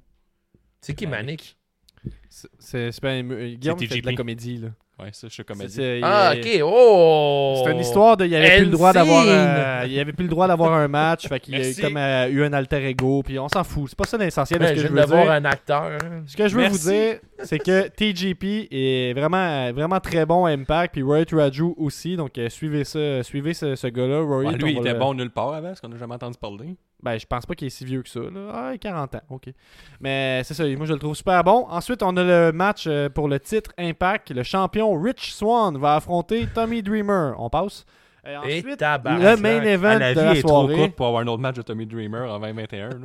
C'est 0.80 0.94
qui 0.94 1.07
Manic? 1.07 1.57
C'est- 2.59 3.00
pas 3.00 3.11
un- 3.11 3.30
euh, 3.30 3.54
Guillaume 3.54 3.78
C'est 3.78 3.86
fait 3.86 4.00
de 4.00 4.07
la 4.07 4.14
comédie. 4.14 4.59
là. 4.59 4.68
Ouais, 4.98 5.11
ça, 5.12 5.28
je 5.28 5.34
suis 5.34 5.44
comédie. 5.44 6.00
Ah, 6.02 6.32
ok. 6.34 6.61
Oh! 6.64 7.61
C'est 7.64 7.72
une 7.72 7.80
histoire 7.80 8.16
de. 8.16 8.24
Il 8.24 8.34
avait 8.34 8.57
plus 8.57 8.64
le 8.64 8.70
droit 8.70 8.92
d'avoir. 8.94 9.24
Euh, 9.28 9.84
il 9.86 9.98
avait 10.00 10.12
plus 10.14 10.22
le 10.22 10.30
droit 10.30 10.48
d'avoir 10.48 10.72
un 10.72 10.88
match. 10.88 11.28
Fait 11.28 11.38
qu'il 11.38 11.54
a 11.54 11.61
comme 11.82 11.98
euh, 11.98 12.28
eu 12.30 12.42
un 12.44 12.52
alter 12.54 12.82
ego. 12.88 13.22
Puis 13.22 13.38
on 13.38 13.48
s'en 13.48 13.62
fout. 13.62 13.90
C'est 13.90 13.98
pas 13.98 14.04
ça 14.07 14.16
l'essentiel 14.16 14.59
de 14.59 14.66
ce 14.68 14.72
que 14.72 14.78
je 14.80 14.86
veux 14.88 15.04
dire. 15.04 15.30
un 15.30 15.44
acteur. 15.44 15.82
hein. 15.82 16.22
Ce 16.26 16.34
que 16.34 16.48
je 16.48 16.54
veux 16.54 16.62
Merci. 16.62 16.78
vous 16.82 16.90
dire, 16.90 17.18
c'est 17.44 17.59
que 17.59 17.88
TGP 17.88 18.68
est 18.70 19.12
vraiment, 19.12 19.70
vraiment 19.72 20.00
très 20.00 20.24
bon 20.24 20.46
à 20.46 20.50
Impact. 20.52 20.94
Puis 20.94 21.02
Roy 21.02 21.24
Raju 21.30 21.74
aussi. 21.76 22.16
Donc 22.16 22.38
euh, 22.38 22.48
suivez 22.48 22.84
ça, 22.84 23.22
suivez 23.22 23.52
ce, 23.52 23.74
ce 23.76 23.86
gars-là. 23.88 24.20
Roy, 24.22 24.44
Ouais, 24.46 24.52
lui, 24.54 24.72
il 24.72 24.78
était 24.78 24.94
le- 24.94 24.98
bon 24.98 25.12
nulle 25.12 25.30
part 25.30 25.52
avant, 25.52 25.68
parce 25.68 25.80
qu'on 25.82 25.88
n'a 25.88 25.98
jamais 25.98 26.14
entendu 26.14 26.38
parler. 26.40 26.74
Ben, 27.03 27.18
je 27.18 27.26
pense 27.26 27.44
pas 27.44 27.55
qu'il 27.55 27.66
est 27.66 27.70
si 27.70 27.84
vieux 27.84 28.03
que 28.03 28.09
ça. 28.09 28.20
Là. 28.20 28.51
Ah, 28.53 28.78
40 28.78 29.14
ans, 29.16 29.20
ok. 29.30 29.51
Mais 30.01 30.42
c'est 30.44 30.55
ça, 30.55 30.64
moi 30.76 30.86
je 30.86 30.92
le 30.94 30.99
trouve 30.99 31.14
super 31.14 31.44
bon. 31.44 31.66
Ensuite, 31.68 32.03
on 32.03 32.16
a 32.16 32.24
le 32.24 32.53
match 32.53 32.86
euh, 32.86 33.09
pour 33.09 33.28
le 33.28 33.38
titre 33.38 33.70
Impact. 33.78 34.30
Le 34.30 34.42
champion 34.42 34.92
Rich 35.01 35.34
Swan 35.34 35.76
va 35.78 35.97
affronter 35.97 36.47
Tommy 36.55 36.82
Dreamer. 36.82 37.34
On 37.38 37.51
passe. 37.51 37.84
Et 38.26 38.32
Et 38.32 38.36
ensuite, 38.36 38.80
le 38.80 39.36
main 39.36 39.62
event 39.62 39.99
la 39.99 40.14
de 40.14 40.20
la 40.20 40.34
est 40.34 40.42
trop 40.42 40.66
courte 40.66 40.92
pour 40.97 41.07
avoir 41.07 41.22
un 41.22 41.26
autre 41.28 41.42
match 41.42 41.57
de 41.57 41.62
Tommy 41.62 41.86
Dreamer 41.86 42.28
en 42.30 42.40
2021. 42.40 42.88
Là. 42.88 42.97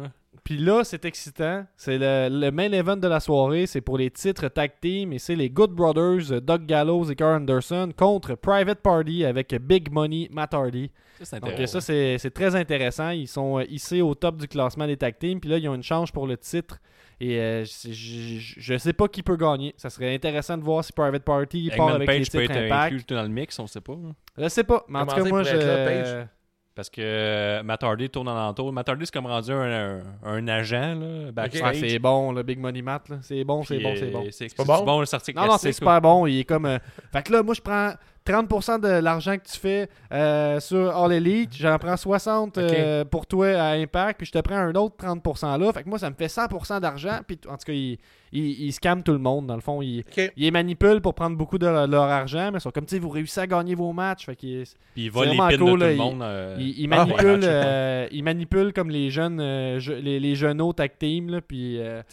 Puis 0.44 0.58
là, 0.58 0.84
c'est 0.84 1.06
excitant. 1.06 1.66
C'est 1.78 2.00
le, 2.00 2.30
le 2.32 2.50
main 2.50 2.72
event 2.72 2.98
de 2.98 3.08
la 3.08 3.20
soirée. 3.20 3.68
C'est 3.68 3.82
pour 3.82 3.98
les 3.98 4.10
titres 4.10 4.48
tag 4.48 4.72
team. 4.82 5.14
Et 5.14 5.20
c'est 5.20 5.36
les 5.36 5.50
Good 5.50 5.72
Brothers, 5.72 6.42
Doug 6.42 6.66
Gallows 6.66 7.12
et 7.12 7.16
Carl 7.16 7.42
Anderson 7.42 7.92
contre 7.96 8.34
Private 8.36 8.80
Party 8.80 9.26
avec 9.26 9.54
Big 9.62 9.92
Money 9.92 10.28
Matt 10.32 10.54
Hardy. 10.54 10.92
Ça, 11.24 11.40
Donc 11.40 11.52
ça, 11.68 11.82
c'est 11.82 12.18
c'est 12.18 12.32
très 12.32 12.56
intéressant. 12.56 13.10
Ils 13.12 13.28
sont 13.28 13.60
euh, 13.60 13.64
hissés 13.70 14.02
au 14.02 14.16
top 14.16 14.38
du 14.38 14.48
classement 14.48 14.88
des 14.88 14.98
tag 14.98 15.18
teams. 15.20 15.40
Puis 15.40 15.50
là, 15.50 15.58
ils 15.58 15.68
ont 15.70 15.76
une 15.76 15.84
chance 15.84 16.12
pour 16.12 16.28
le 16.28 16.38
titre. 16.38 16.80
Et 17.20 17.40
euh, 17.40 17.64
je, 17.66 17.92
je 18.40 18.78
sais 18.78 18.94
pas 18.94 19.08
qui 19.08 19.22
peut 19.22 19.36
gagner. 19.38 19.76
Ça 19.78 19.90
serait 19.92 20.14
intéressant 20.14 20.58
de 20.58 20.64
voir 20.64 20.84
si 20.84 20.92
Private 20.92 21.24
Party 21.24 21.70
part 21.78 21.90
avec 21.90 22.00
les 22.00 22.06
Page 22.20 22.32
peut 22.32 22.40
titres 22.42 22.52
être 22.56 22.66
Impact. 22.66 22.94
inclus 22.94 23.16
dans 23.16 23.22
le 23.24 23.30
mix, 23.30 23.60
on 23.60 23.68
sait 23.68 23.82
pas. 23.82 23.94
là. 23.94 24.10
Je 24.38 24.48
sais 24.50 24.64
pas. 24.64 24.84
Mais 24.88 25.00
en 25.00 25.06
tout 25.06 25.16
cas, 25.16 25.24
moi, 25.26 25.44
je... 25.44 25.56
là? 25.56 26.26
Parce 26.74 26.90
que 26.90 27.02
euh, 27.04 27.64
Matt 27.64 27.84
Hardy 27.84 28.10
tourne 28.10 28.30
en 28.30 28.48
entour. 28.48 28.72
Matt 28.72 28.88
Hardy, 28.88 29.06
c'est 29.06 29.14
comme 29.14 29.26
rendu 29.28 29.52
un, 29.52 30.00
un, 30.00 30.02
un 30.24 30.48
agent 30.48 30.96
là. 30.96 31.32
Ah, 31.62 31.74
c'est 31.74 32.00
bon, 32.00 32.32
le 32.32 32.44
Big 32.44 32.58
Money 32.58 32.82
Matt. 32.82 33.10
là. 33.10 33.18
C'est 33.22 33.44
bon, 33.44 33.62
c'est 33.62 33.80
bon, 33.80 33.94
c'est 33.98 34.10
bon. 34.10 34.26
C'est 34.32 34.56
pas 34.56 34.64
bon? 34.64 34.78
bon, 34.86 35.04
Non, 35.36 35.46
non, 35.48 35.58
c'est 35.58 35.74
super 35.74 36.02
bon. 36.02 36.26
Il 36.28 36.40
est 36.40 36.44
comme. 36.46 36.66
euh, 36.66 36.80
Fait 37.12 37.24
que 37.24 37.34
là, 37.34 37.44
moi, 37.44 37.54
je 37.54 37.62
prends 37.62 37.92
30% 38.26 38.80
de 38.82 38.88
l'argent 39.02 39.36
que 39.38 39.44
tu 39.52 39.58
fais 39.60 39.90
euh, 40.14 40.60
sur 40.60 40.96
All 40.96 41.12
Elite. 41.14 41.54
J'en 41.56 41.78
prends 41.80 41.98
60 41.98 42.58
euh, 42.58 43.04
pour 43.06 43.26
toi 43.26 43.48
à 43.48 43.72
Impact. 43.74 44.18
Puis 44.20 44.28
je 44.28 44.32
te 44.32 44.40
prends 44.40 44.58
un 44.58 44.76
autre 44.76 44.96
30% 45.04 45.60
là. 45.60 45.74
Fait 45.74 45.84
que 45.84 45.90
moi, 45.90 45.98
ça 46.00 46.10
me 46.10 46.16
fait 46.16 46.28
100% 46.28 46.80
d'argent. 46.80 47.20
Puis 47.28 47.40
en 47.48 47.54
tout 47.58 47.66
cas, 47.66 47.74
il, 47.74 47.98
il, 48.32 48.62
il 48.66 48.72
scamme 48.72 49.02
tout 49.04 49.12
le 49.12 49.18
monde. 49.20 49.48
Dans 49.48 49.56
le 49.56 49.62
fond, 49.62 49.82
il, 49.82 50.04
il 50.16 50.32
les 50.38 50.52
manipule 50.52 51.02
pour 51.02 51.16
prendre 51.16 51.36
beaucoup 51.36 51.58
de 51.58 51.66
leur 51.66 52.04
argent. 52.04 52.52
Mais 52.52 52.60
ils 52.60 52.62
sont 52.62 52.72
comme, 52.72 52.86
tu 52.86 52.96
sais, 52.96 53.00
vous 53.00 53.10
réussissez 53.10 53.42
à 53.42 53.48
gagner 53.48 53.74
vos 53.76 53.92
matchs. 53.92 54.26
Fait 54.28 54.36
qu'il 54.36 54.66
Puis 54.94 55.06
il 55.06 55.12
vole 55.12 55.30
les 55.30 55.38
pins 55.38 55.58
cool, 55.58 55.58
de 55.58 55.72
tout 55.72 55.76
là, 55.78 55.90
le 55.90 55.96
monde. 55.96 56.22
euh, 56.22 56.56
il, 56.60 56.88
Ah, 56.94 57.06
ouais, 57.06 57.44
euh, 57.44 58.08
il 58.12 58.24
manipule 58.24 58.74
comme 58.74 58.90
les 58.90 59.10
jeunes, 59.10 59.40
je- 59.80 59.94
les, 59.94 60.20
les 60.20 60.36
jeunes 60.36 60.62
tag 60.76 60.92
team. 61.00 61.30
Là, 61.30 61.42
puis. 61.42 61.80
a 61.82 62.04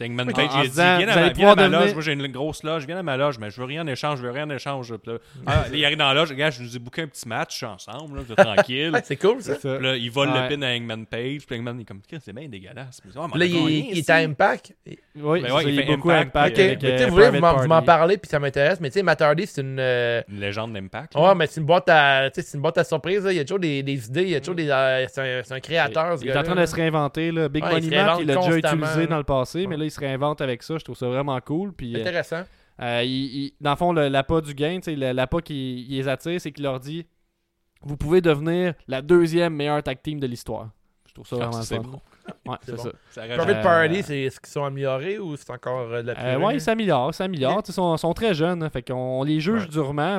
dit 0.69 0.71
Viens 1.05 1.09
à 1.09 1.15
ma, 1.17 1.29
viens 1.31 1.51
à 1.53 1.55
ma 1.57 1.69
loge, 1.69 1.93
moi 1.93 2.03
j'ai 2.03 2.13
une 2.13 2.27
grosse 2.29 2.63
loge, 2.63 2.87
viens 2.87 2.99
à 2.99 3.03
ma 3.03 3.17
loge, 3.17 3.39
mais 3.39 3.51
je 3.51 3.61
veux 3.61 3.67
rien 3.67 3.83
en 3.83 3.87
échange, 3.87 4.19
je 4.19 4.23
veux 4.23 4.31
rien 4.31 4.47
en 4.47 4.51
échange. 4.51 4.95
Ah, 5.47 5.65
il 5.73 5.85
arrive 5.85 5.99
dans 5.99 6.08
loge, 6.15 6.31
regarde, 6.31 6.53
je 6.55 6.63
nous 6.63 6.77
ai 6.77 6.79
booké 6.79 7.03
un 7.03 7.07
petit 7.07 7.27
match 7.29 7.63
ensemble, 7.63 8.19
là, 8.29 8.45
tranquille. 8.45 8.93
C'est 9.05 9.17
cool, 9.17 9.41
ça. 9.43 9.55
c'est 9.55 9.61
ça. 9.63 9.75
Puis 9.77 9.85
là, 9.87 9.97
il 9.97 10.11
vole 10.11 10.29
Ouais. 10.31 10.49
le 10.49 10.57
pin 10.57 10.63
à 10.63 10.75
Eggman 10.75 11.05
Page, 11.07 11.47
puis 11.47 11.57
Eggman 11.57 11.75
il 11.79 11.83
est 11.83 11.85
comme, 11.85 12.01
Qu'est-ce 12.07 12.21
que 12.21 12.25
c'est 12.27 12.33
bien 12.33 12.49
dégueulasse. 12.49 13.01
Puis, 13.01 13.11
on 13.17 13.27
Là, 13.37 13.45
il, 13.47 13.53
gagné, 13.55 13.89
il 13.93 13.99
est 13.99 14.11
à 14.11 14.17
Impact. 14.17 14.75
Oui, 14.87 14.97
Ben 15.17 15.49
c'est 15.49 15.53
ouais, 15.53 15.63
ça, 15.63 15.63
il 15.63 15.69
il 15.75 15.79
est 15.79 15.83
fait 15.85 15.97
beaucoup 15.97 16.11
Impact, 16.11 16.59
avec, 16.59 16.83
mais 16.83 17.03
euh, 17.03 17.07
vous 17.07 17.13
voulez, 17.15 17.31
vous 17.31 17.41
Private 17.41 17.69
m'en- 17.69 17.83
parlez, 17.83 18.19
puis 18.19 18.29
ça 18.29 18.39
m'intéresse. 18.39 18.81
Mais 18.81 18.91
tu 18.91 18.95
sais, 18.95 19.03
Matt 19.03 19.21
Hardy, 19.23 19.47
c'est 19.47 19.61
une. 19.63 19.79
euh, 19.79 20.23
Une 20.29 20.41
légende 20.41 20.73
d'Impact. 20.75 21.15
là. 21.15 21.21
Ouais, 21.29 21.35
mais 21.35 21.47
c'est 21.47 21.61
une 21.61 21.67
boîte 21.67 21.89
à, 21.89 22.31
tu 22.31 22.41
sais, 22.41 22.47
c'est 22.49 22.57
une 22.57 22.63
boîte 22.63 22.79
à 22.79 22.85
surprise. 22.85 23.25
là. 23.25 23.33
Il 23.33 23.37
y 23.37 23.41
a 23.41 23.45
toujours 23.45 23.59
des, 23.61 23.83
des 23.83 24.07
idées, 24.07 24.23
il 24.23 24.31
y 24.31 24.35
a 24.37 24.41
toujours 24.41 24.55
des. 24.55 24.69
euh, 24.71 25.07
c'est 25.13 25.21
un, 25.39 25.43
c'est 25.45 25.55
un 25.55 25.61
créateur. 25.61 26.19
ce 26.19 26.25
Il 26.25 26.31
est 26.31 26.37
en 26.37 26.43
train 26.43 26.55
de 26.55 26.67
se 26.67 26.75
réinventer. 26.75 27.33
Là. 27.33 27.49
Big 27.49 27.63
Money 27.65 27.89
Mac, 27.97 28.19
il 28.21 28.27
l'a 28.27 28.37
déjà 28.37 28.57
utilisé 28.57 29.07
dans 29.07 29.19
le 29.19 29.25
passé, 29.25 29.67
mais 29.67 29.77
là, 29.77 29.85
il 29.85 29.91
se 29.91 30.01
réinvente 30.01 30.41
avec 30.41 30.63
ça. 30.63 30.77
Je 30.79 30.85
trouve 30.85 30.97
ça 30.97 31.07
vraiment 31.07 31.41
cool. 31.41 31.73
Puis, 31.73 31.99
Intéressant. 31.99 32.43
Euh, 32.81 33.03
il- 33.05 33.11
il- 33.45 33.53
dans 33.61 33.71
le 33.71 33.77
fond, 33.77 33.93
le- 33.93 34.09
l'appât 34.09 34.41
du 34.41 34.55
gain, 34.55 34.77
tu 34.77 34.83
sais, 34.93 34.97
le- 34.97 35.13
l'appât 35.13 35.41
qui 35.43 35.87
il 35.89 35.97
les 35.97 36.09
attire, 36.09 36.41
c'est 36.41 36.53
qu'il 36.53 36.65
leur 36.65 36.81
dit 36.81 37.07
Vous 37.83 37.97
pouvez 37.97 38.21
devenir 38.21 38.75
la 38.89 39.01
deuxième 39.03 39.55
meilleure 39.55 39.81
tag 39.85 40.03
team 40.03 40.19
de 40.19 40.27
l'histoire. 40.27 40.71
Je 41.07 41.15
trouve 41.15 41.27
ça 41.29 41.37
Ah, 41.41 41.47
vraiment 41.47 41.63
c'est 41.63 41.79
bon. 41.79 42.01
Ouais, 42.47 42.57
C'est 42.61 42.73
c'est 42.73 42.77
bon. 42.77 42.83
ça. 42.83 42.91
Ça 43.11 43.23
Private 43.23 43.49
Euh, 43.57 43.63
Party, 43.63 44.03
c'est 44.03 44.21
est-ce 44.23 44.41
qu'ils 44.41 44.51
sont 44.51 44.65
améliorés 44.65 45.19
ou 45.19 45.37
c'est 45.37 45.49
encore 45.51 45.81
euh, 45.93 46.03
de 46.03 46.09
la 46.09 46.13
Euh, 46.13 46.35
purée? 46.35 46.45
ouais, 46.45 46.55
ils 46.57 46.61
s'améliorent, 46.61 47.11
ils 47.11 47.15
s'améliorent. 47.15 47.63
Ils 47.67 47.73
sont, 47.73 47.97
sont 47.97 48.13
très 48.15 48.35
jeunes, 48.35 48.63
hein, 48.65 48.69
fait 48.69 48.83
qu'on 48.83 48.95
on 49.21 49.23
les 49.23 49.39
juge 49.41 49.63
Ouais. 49.63 49.69
durement, 49.69 50.19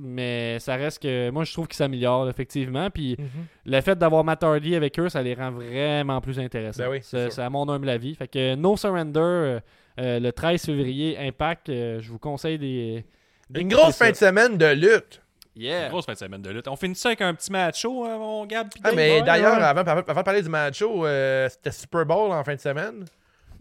mais 0.00 0.58
ça 0.60 0.74
reste 0.76 1.02
que 1.02 1.30
moi 1.30 1.44
je 1.44 1.52
trouve 1.52 1.68
qu'ils 1.68 1.76
s'améliorent 1.76 2.28
effectivement. 2.28 2.88
Puis 2.90 3.16
Mhm. 3.18 3.26
le 3.66 3.80
fait 3.82 3.96
d'avoir 3.98 4.24
Matt 4.24 4.42
Hardy 4.42 4.74
avec 4.74 4.98
eux, 4.98 5.08
ça 5.10 5.22
les 5.22 5.34
rend 5.34 5.50
vraiment 5.52 6.20
plus 6.20 6.38
intéressants. 6.40 6.82
Ben 6.84 6.90
oui, 6.90 6.98
c'est 7.02 7.16
c'est 7.18 7.22
sûr. 7.24 7.32
c'est 7.32 7.42
à 7.42 7.50
mon 7.50 7.68
humble 7.68 7.88
avis. 7.90 8.14
Fait 8.14 8.28
que 8.28 8.54
No 8.56 8.76
Surrender, 8.76 9.58
euh, 9.98 10.02
euh, 10.16 10.20
le 10.20 10.32
13 10.32 10.64
février, 10.64 11.16
Impact, 11.18 11.68
euh, 11.68 12.00
je 12.00 12.10
vous 12.10 12.18
conseille 12.18 12.58
des. 12.58 13.04
Une 13.50 13.68
d'écouter 13.68 13.74
grosse 13.76 13.96
ça. 13.96 14.04
fin 14.06 14.10
de 14.10 14.16
semaine 14.16 14.56
de 14.58 14.66
lutte. 14.66 15.20
Yeah. 15.56 15.88
Grosse 15.88 16.06
fin 16.06 16.14
de 16.14 16.18
semaine 16.18 16.42
de 16.42 16.50
lutte. 16.50 16.66
On 16.66 16.74
finit 16.76 16.94
ça 16.96 17.10
avec 17.10 17.20
un 17.20 17.32
petit 17.34 17.52
match 17.52 17.80
show, 17.82 18.04
hein, 18.04 18.18
mon 18.18 18.44
Gab. 18.46 18.68
Ah, 18.82 18.90
mais 18.92 19.22
d'ailleurs, 19.22 19.56
ouais. 19.58 19.62
avant, 19.62 19.82
avant, 19.82 20.00
avant 20.06 20.20
de 20.20 20.24
parler 20.24 20.42
du 20.42 20.48
match 20.48 20.78
show, 20.78 21.06
euh, 21.06 21.48
c'était 21.48 21.70
Super 21.70 22.04
Bowl 22.06 22.32
en 22.32 22.42
fin 22.42 22.54
de 22.56 22.60
semaine. 22.60 23.04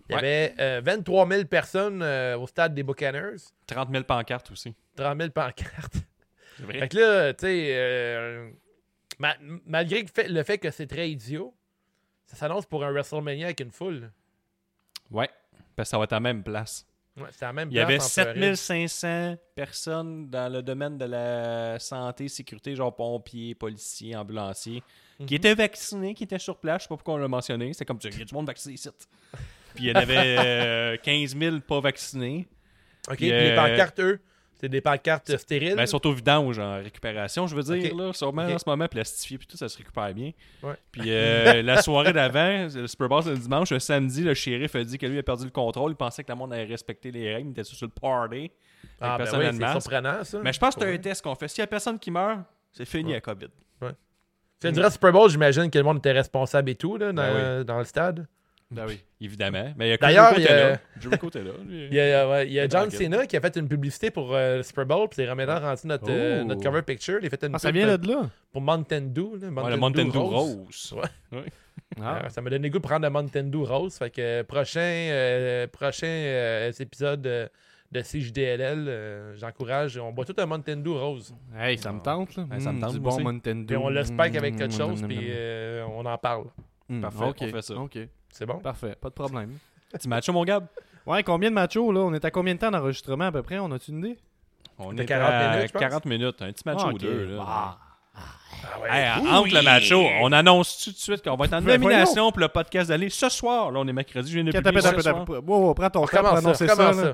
Il 0.10 0.14
y 0.14 0.16
Ouais. 0.16 0.20
avait 0.20 0.56
euh, 0.60 0.82
23 0.84 1.28
000 1.30 1.46
personnes 1.46 2.02
euh, 2.02 2.38
au 2.38 2.48
stade 2.48 2.74
des 2.74 2.82
Buccaneers. 2.84 3.36
30 3.68 3.90
000 3.92 4.04
pancartes 4.06 4.50
aussi. 4.52 4.74
30 4.96 5.18
000 5.20 5.30
pancartes. 5.32 5.96
Vrai. 6.60 6.80
Fait 6.80 6.88
que 6.90 6.98
là, 6.98 7.34
tu 7.34 7.46
sais, 7.46 7.68
euh, 7.76 8.50
ma- 9.20 9.38
malgré 9.66 10.02
le 10.02 10.08
fait, 10.08 10.28
le 10.28 10.44
fait 10.44 10.58
que 10.58 10.72
c'est 10.72 10.88
très 10.88 11.10
idiot, 11.10 11.54
ça 12.26 12.36
s'annonce 12.38 12.66
pour 12.66 12.84
un 12.84 12.92
WrestleMania 12.92 13.46
avec 13.46 13.60
une 13.60 13.72
foule. 13.72 14.12
Ouais, 15.12 15.30
parce 15.76 15.88
que 15.90 15.92
ça 15.92 15.98
va 15.98 16.04
être 16.06 16.14
à 16.14 16.18
la 16.18 16.20
même 16.22 16.44
place. 16.44 16.86
Ouais, 17.16 17.30
la 17.42 17.54
même 17.54 17.70
Il 17.70 17.76
y 17.76 17.80
avait 17.80 17.98
place 17.98 18.18
en 18.18 18.24
Floride. 18.24 18.56
7500 18.56 19.38
personnes 19.56 20.30
dans 20.30 20.52
le 20.52 20.64
domaine 20.64 20.98
de 20.98 21.06
la 21.06 21.78
santé, 21.78 22.28
sécurité, 22.28 22.76
genre 22.76 22.96
pompiers, 22.96 23.54
policiers, 23.54 24.16
ambulanciers, 24.16 24.82
Mhm. 25.20 25.26
qui 25.28 25.36
étaient 25.36 25.54
vaccinés, 25.54 26.16
qui 26.16 26.24
étaient 26.24 26.40
sur 26.40 26.58
place. 26.58 26.82
Je 26.82 26.84
sais 26.84 26.90
pas 26.90 26.96
pourquoi 26.96 27.14
on 27.14 27.18
l'a 27.18 27.28
mentionné. 27.28 27.72
C'est 27.74 27.86
comme, 27.86 28.00
il 28.04 28.18
y 28.18 28.22
a 28.22 28.26
du 28.26 28.34
monde 28.34 28.48
vacciné 28.48 28.74
ici. 28.74 28.90
Puis 29.76 29.86
il 29.86 29.90
y 29.90 29.92
en 29.92 29.96
avait 29.96 30.36
euh, 30.40 30.98
15 30.98 31.38
000 31.38 31.60
pas 31.60 31.80
vaccinés. 31.82 32.48
OK, 33.08 33.18
Puis, 33.18 33.28
puis 33.28 33.30
les 33.30 33.52
euh, 33.52 33.56
pancartes, 33.56 34.00
eux, 34.00 34.20
c'est 34.64 34.70
des 34.70 34.80
pancartes 34.80 35.36
stériles. 35.38 35.76
Ben, 35.76 35.86
surtout 35.86 36.14
vidange 36.14 36.58
en 36.58 36.76
récupération, 36.78 37.48
je 37.48 37.56
veux 37.56 37.64
dire, 37.64 37.92
Ok. 37.92 38.00
là, 38.00 38.14
sûrement 38.14 38.44
en 38.44 38.58
ce 38.58 38.64
moment, 38.66 38.88
plastifié, 38.88 39.38
puis 39.38 39.46
tout, 39.46 39.58
ça 39.58 39.68
se 39.68 39.78
récupère 39.78 40.14
bien. 40.14 40.32
Ouais. 40.62 40.76
Puis 40.90 41.02
euh, 41.08 41.62
la 41.62 41.82
soirée 41.82 42.14
d'avant, 42.14 42.68
le 42.74 42.88
Super 42.88 43.10
Bowl, 43.10 43.24
c'est 43.24 43.32
le 43.32 43.38
dimanche, 43.38 43.72
le 43.72 43.80
samedi, 43.80 44.24
le 44.24 44.34
shérif 44.34 44.74
a 44.76 44.84
dit 44.86 44.98
que 44.98 45.06
lui 45.06 45.20
a 45.20 45.24
perdu 45.24 45.44
le 45.44 45.52
contrôle, 45.52 45.92
il 45.92 45.96
pensait 45.96 46.24
que 46.24 46.32
le 46.32 46.38
monde 46.38 46.54
allait 46.54 46.64
respecter 46.64 47.12
les 47.12 47.34
règles, 47.34 47.50
il 47.50 47.52
était 47.52 47.66
sur 47.66 47.86
le 47.86 47.92
party. 47.92 48.50
ah, 49.02 49.18
ben 49.18 49.26
oui, 49.38 49.46
à 49.46 49.52
c'est 49.52 49.82
surprenant, 49.82 50.24
ça. 50.24 50.40
Mais 50.42 50.54
je 50.54 50.60
pense 50.60 50.76
que 50.76 50.82
c'est 50.82 50.88
Ouais. 50.88 50.94
un 50.96 50.98
test 51.00 51.22
qu'on 51.22 51.36
fait. 51.36 51.50
S'il 51.50 51.60
y 51.60 51.64
a 51.64 51.68
personne 51.68 52.00
qui 52.00 52.10
meurt, 52.12 52.40
c'est 52.72 52.86
fini 52.86 53.10
Ouais. 53.10 53.16
la 53.16 53.22
COVID. 53.22 53.48
Tu 54.62 54.72
dirais 54.72 54.90
Super 54.92 55.12
Bowl, 55.12 55.30
j'imagine 55.30 55.70
que 55.70 55.78
le 55.78 55.84
monde 55.84 55.98
était 55.98 56.14
responsable 56.14 56.70
et 56.70 56.76
tout 56.76 56.96
là, 56.96 57.12
dans, 57.12 57.22
Ben 57.22 57.64
dans 57.66 57.80
le 57.80 57.84
stade. 57.84 58.26
Ben 58.74 58.86
oui. 58.88 59.00
Évidemment. 59.22 59.74
Mais 59.78 59.88
il 59.88 59.90
y 59.92 59.94
a 59.94 59.98
D'ailleurs, 59.98 60.34
il 60.38 60.44
y 60.44 60.48
a- 60.48 60.74
était 61.28 61.44
là. 61.44 61.52
Lui. 61.66 61.88
Il 61.88 61.94
y 61.94 62.00
a, 62.00 62.30
ouais, 62.30 62.48
il 62.48 62.54
y 62.54 62.60
a 62.60 62.68
John. 62.68 62.90
Cena 62.90 63.26
qui 63.26 63.38
a 63.38 63.42
fait 63.42 63.56
une 63.56 63.68
publicité 63.68 64.12
pour 64.12 64.34
euh, 64.36 64.58
le 64.58 64.64
Super 64.64 64.86
Bowl, 64.86 65.08
puis 65.10 65.16
c'est 65.18 65.30
remettant 65.30 65.60
rendu 65.60 65.82
notre, 65.86 66.10
euh, 66.10 66.42
Oh. 66.42 66.46
notre 66.46 66.62
cover 66.62 66.82
picture. 66.82 67.20
Il 67.22 67.28
a 67.28 67.30
fait 67.30 67.44
une 67.44 67.56
Ah, 67.56 67.60
ça 67.60 67.72
vient 67.72 67.86
là 67.88 67.98
de 67.98 68.08
là. 68.08 68.30
pour 68.52 68.62
Mountain 68.62 69.02
Dew. 69.02 69.38
là, 69.42 69.48
Ouais, 69.48 69.52
Mountain 69.52 69.70
le 69.70 69.78
Mountain 69.78 70.06
Dew 70.06 70.18
Rose. 70.20 70.56
Rose. 70.94 70.96
Ouais. 71.32 71.44
Ah. 72.02 72.24
Euh, 72.26 72.30
ça 72.30 72.42
m'a 72.42 72.50
donné 72.50 72.70
goût 72.70 72.80
de 72.80 72.84
prendre 72.84 73.04
le 73.06 73.10
Mountain 73.10 73.44
Dew 73.44 73.64
Rose. 73.64 73.98
Fait 73.98 74.10
que 74.10 74.22
euh, 74.22 74.44
prochain, 74.44 74.80
euh, 74.82 75.68
prochain 75.68 76.08
euh, 76.08 76.72
épisode 76.80 77.26
euh, 77.28 77.48
de 77.92 78.02
CJDLL, 78.02 78.86
euh, 78.88 79.36
j'encourage. 79.38 79.98
On 79.98 80.12
boit 80.12 80.26
tout 80.26 80.34
un 80.38 80.46
Mountain 80.48 80.78
Dew 80.78 80.90
Rose. 80.98 81.34
Hey, 81.56 81.78
ça 81.78 81.92
me 81.92 82.00
tente 82.02 82.36
là. 82.36 82.46
Ouais, 82.52 82.60
ça 82.60 82.72
me 82.72 82.78
Mm, 82.80 82.82
tente, 82.82 82.94
du 82.94 83.00
bon 83.00 83.10
aussi. 83.14 83.22
Mountain 83.24 83.56
Dew. 83.56 83.66
Puis 83.68 83.78
on 83.78 83.90
le 83.90 84.04
spike 84.04 84.36
avec 84.36 84.56
quelque 84.56 84.74
Mm, 84.74 84.78
chose, 84.78 85.04
mm, 85.04 85.08
puis 85.08 85.18
mm, 85.18 85.22
euh, 85.30 85.86
on 85.96 86.06
en 86.06 86.18
parle. 86.18 86.46
mm. 86.90 87.02
Parfait, 87.02 87.24
Ok, 87.26 87.38
on 87.42 87.48
fait 87.50 87.62
ça. 87.62 87.76
Ok, 87.76 87.98
C'est 88.34 88.46
bon? 88.46 88.58
parfait, 88.60 88.96
pas 89.00 89.10
de 89.10 89.14
problème. 89.14 89.52
Petit 89.94 90.10
match, 90.10 90.28
mon 90.30 90.44
Gab? 90.44 90.66
Ouais, 91.06 91.22
combien 91.24 91.50
de 91.50 91.56
machos 91.56 91.92
là? 91.92 92.00
On 92.02 92.14
est 92.14 92.26
à 92.26 92.32
combien 92.32 92.56
de 92.56 92.60
temps 92.60 92.72
d'enregistrement 92.72 93.26
à 93.26 93.32
peu 93.32 93.44
près? 93.44 93.60
On 93.60 93.72
a-tu 93.72 93.92
une 93.92 94.00
idée? 94.00 94.18
On 94.80 94.98
est 94.98 95.06
40 95.06 95.30
à 95.32 95.50
minutes, 95.52 95.68
je 95.68 95.72
pense? 95.74 95.82
40 95.82 96.06
minutes. 96.06 96.42
Un 96.42 96.52
petit 96.52 96.64
match 96.66 96.80
Ah, 96.84 96.88
ou 96.90 96.98
deux. 96.98 97.26
Là. 97.36 97.44
Ah. 97.46 97.78
Hey, 98.90 99.22
Oui. 99.22 99.30
entre 99.30 99.54
le 99.56 99.62
macho, 99.62 100.02
on 100.22 100.32
annonce 100.32 100.84
tout 100.84 100.92
de 100.92 100.96
suite 100.96 101.24
qu'on 101.24 101.36
va 101.36 101.46
être 101.46 101.54
en 101.54 101.62
Ben, 101.62 101.80
nomination 101.80 102.32
pour 102.32 102.40
le 102.40 102.48
podcast 102.48 102.90
d'aller 102.90 103.10
ce 103.10 103.28
soir. 103.30 103.72
Là, 103.72 103.80
on 103.82 103.88
est 103.88 103.94
mercredi, 103.94 104.30
je 104.32 104.40
viens 104.40 104.44
de 104.46 104.52
publier 104.58 104.82
ce 104.82 105.02
soir. 105.02 105.26
Wow, 105.30 105.42
wow, 105.46 105.74
prends 105.74 105.90
ton 105.90 106.04
On 106.04 106.08
temps 106.08 106.20
pour 106.22 106.38
annoncer 106.38 106.68
ça, 106.68 106.94
ça. 106.94 107.14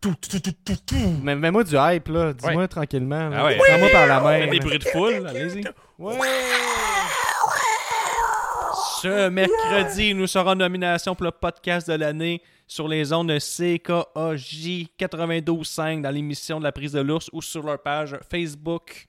Tout, 0.00 0.14
tout, 0.20 0.40
tout, 0.40 0.52
tout, 0.64 0.76
tout. 0.86 0.96
Mais 1.22 1.34
Mets-moi 1.36 1.62
du 1.64 1.76
hype, 1.76 2.08
là. 2.08 2.32
Dis-moi 2.32 2.66
tranquillement. 2.68 3.28
là. 3.30 3.36
Ah 3.40 3.44
ouais. 3.46 3.56
Prends-moi 3.56 3.88
par 3.90 4.06
la 4.06 4.20
main. 4.20 4.46
Des 4.48 4.58
bruits 4.60 4.78
de 4.78 4.84
foule, 4.84 5.26
allez-y. 5.28 5.64
Ouais. 5.98 6.14
Ce 9.02 9.28
mercredi, 9.30 10.14
nous 10.14 10.26
serons 10.28 10.50
en 10.50 10.54
nomination 10.54 11.14
pour 11.14 11.24
le 11.24 11.32
podcast 11.32 11.88
de 11.90 11.94
l'année 11.94 12.40
sur 12.68 12.86
les 12.86 13.12
ondes 13.12 13.28
de 13.30 13.38
CKAJ 13.38 14.86
92.5 14.98 16.02
dans 16.02 16.10
l'émission 16.10 16.58
de 16.60 16.64
la 16.64 16.72
prise 16.72 16.92
de 16.92 17.00
l'ours 17.00 17.28
ou 17.32 17.42
sur 17.42 17.64
leur 17.64 17.82
page 17.82 18.16
Facebook 18.30 19.08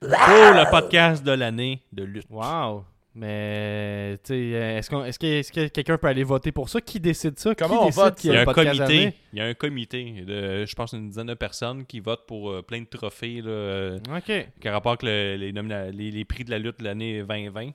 pour 0.00 0.08
le 0.10 0.70
podcast 0.70 1.22
de 1.24 1.30
l'année 1.32 1.82
de 1.92 2.02
lutte. 2.02 2.26
Wow. 2.30 2.84
Mais, 3.14 4.18
tu 4.24 4.28
sais, 4.28 4.34
euh, 4.54 4.78
est-ce 4.78 5.18
que, 5.52 5.68
quelqu'un 5.68 5.98
peut 5.98 6.06
aller 6.08 6.24
voter 6.24 6.50
pour 6.50 6.68
ça? 6.70 6.80
Qui 6.80 6.98
décide 6.98 7.38
ça? 7.38 7.54
Comment 7.54 7.74
Qui 7.74 7.80
on 7.82 7.86
décide 7.86 8.02
vote, 8.02 8.14
qu'il 8.16 8.30
Il 8.30 8.34
y 8.34 8.38
a 8.38 8.40
a 8.40 8.42
un 8.42 8.54
comité, 8.54 9.14
il 9.34 9.38
y 9.38 9.42
a 9.42 9.44
un 9.44 9.54
comité 9.54 10.24
de, 10.26 10.64
je 10.64 10.74
pense, 10.74 10.92
une 10.94 11.08
dizaine 11.10 11.26
de 11.26 11.34
personnes 11.34 11.84
qui 11.84 12.00
votent 12.00 12.26
pour 12.26 12.50
euh, 12.50 12.62
plein 12.62 12.80
de 12.80 12.86
trophées 12.86 13.42
là, 13.42 13.50
euh, 13.50 13.98
OK. 14.16 14.48
qui 14.60 14.66
a 14.68 14.72
rapport 14.72 14.92
avec 14.92 15.02
le- 15.02 15.36
les, 15.36 15.52
nomina- 15.52 15.90
les, 15.90 16.10
les 16.10 16.24
prix 16.24 16.42
de 16.44 16.50
la 16.50 16.58
lutte 16.58 16.78
de 16.80 16.84
l'année 16.84 17.22
2020. 17.22 17.70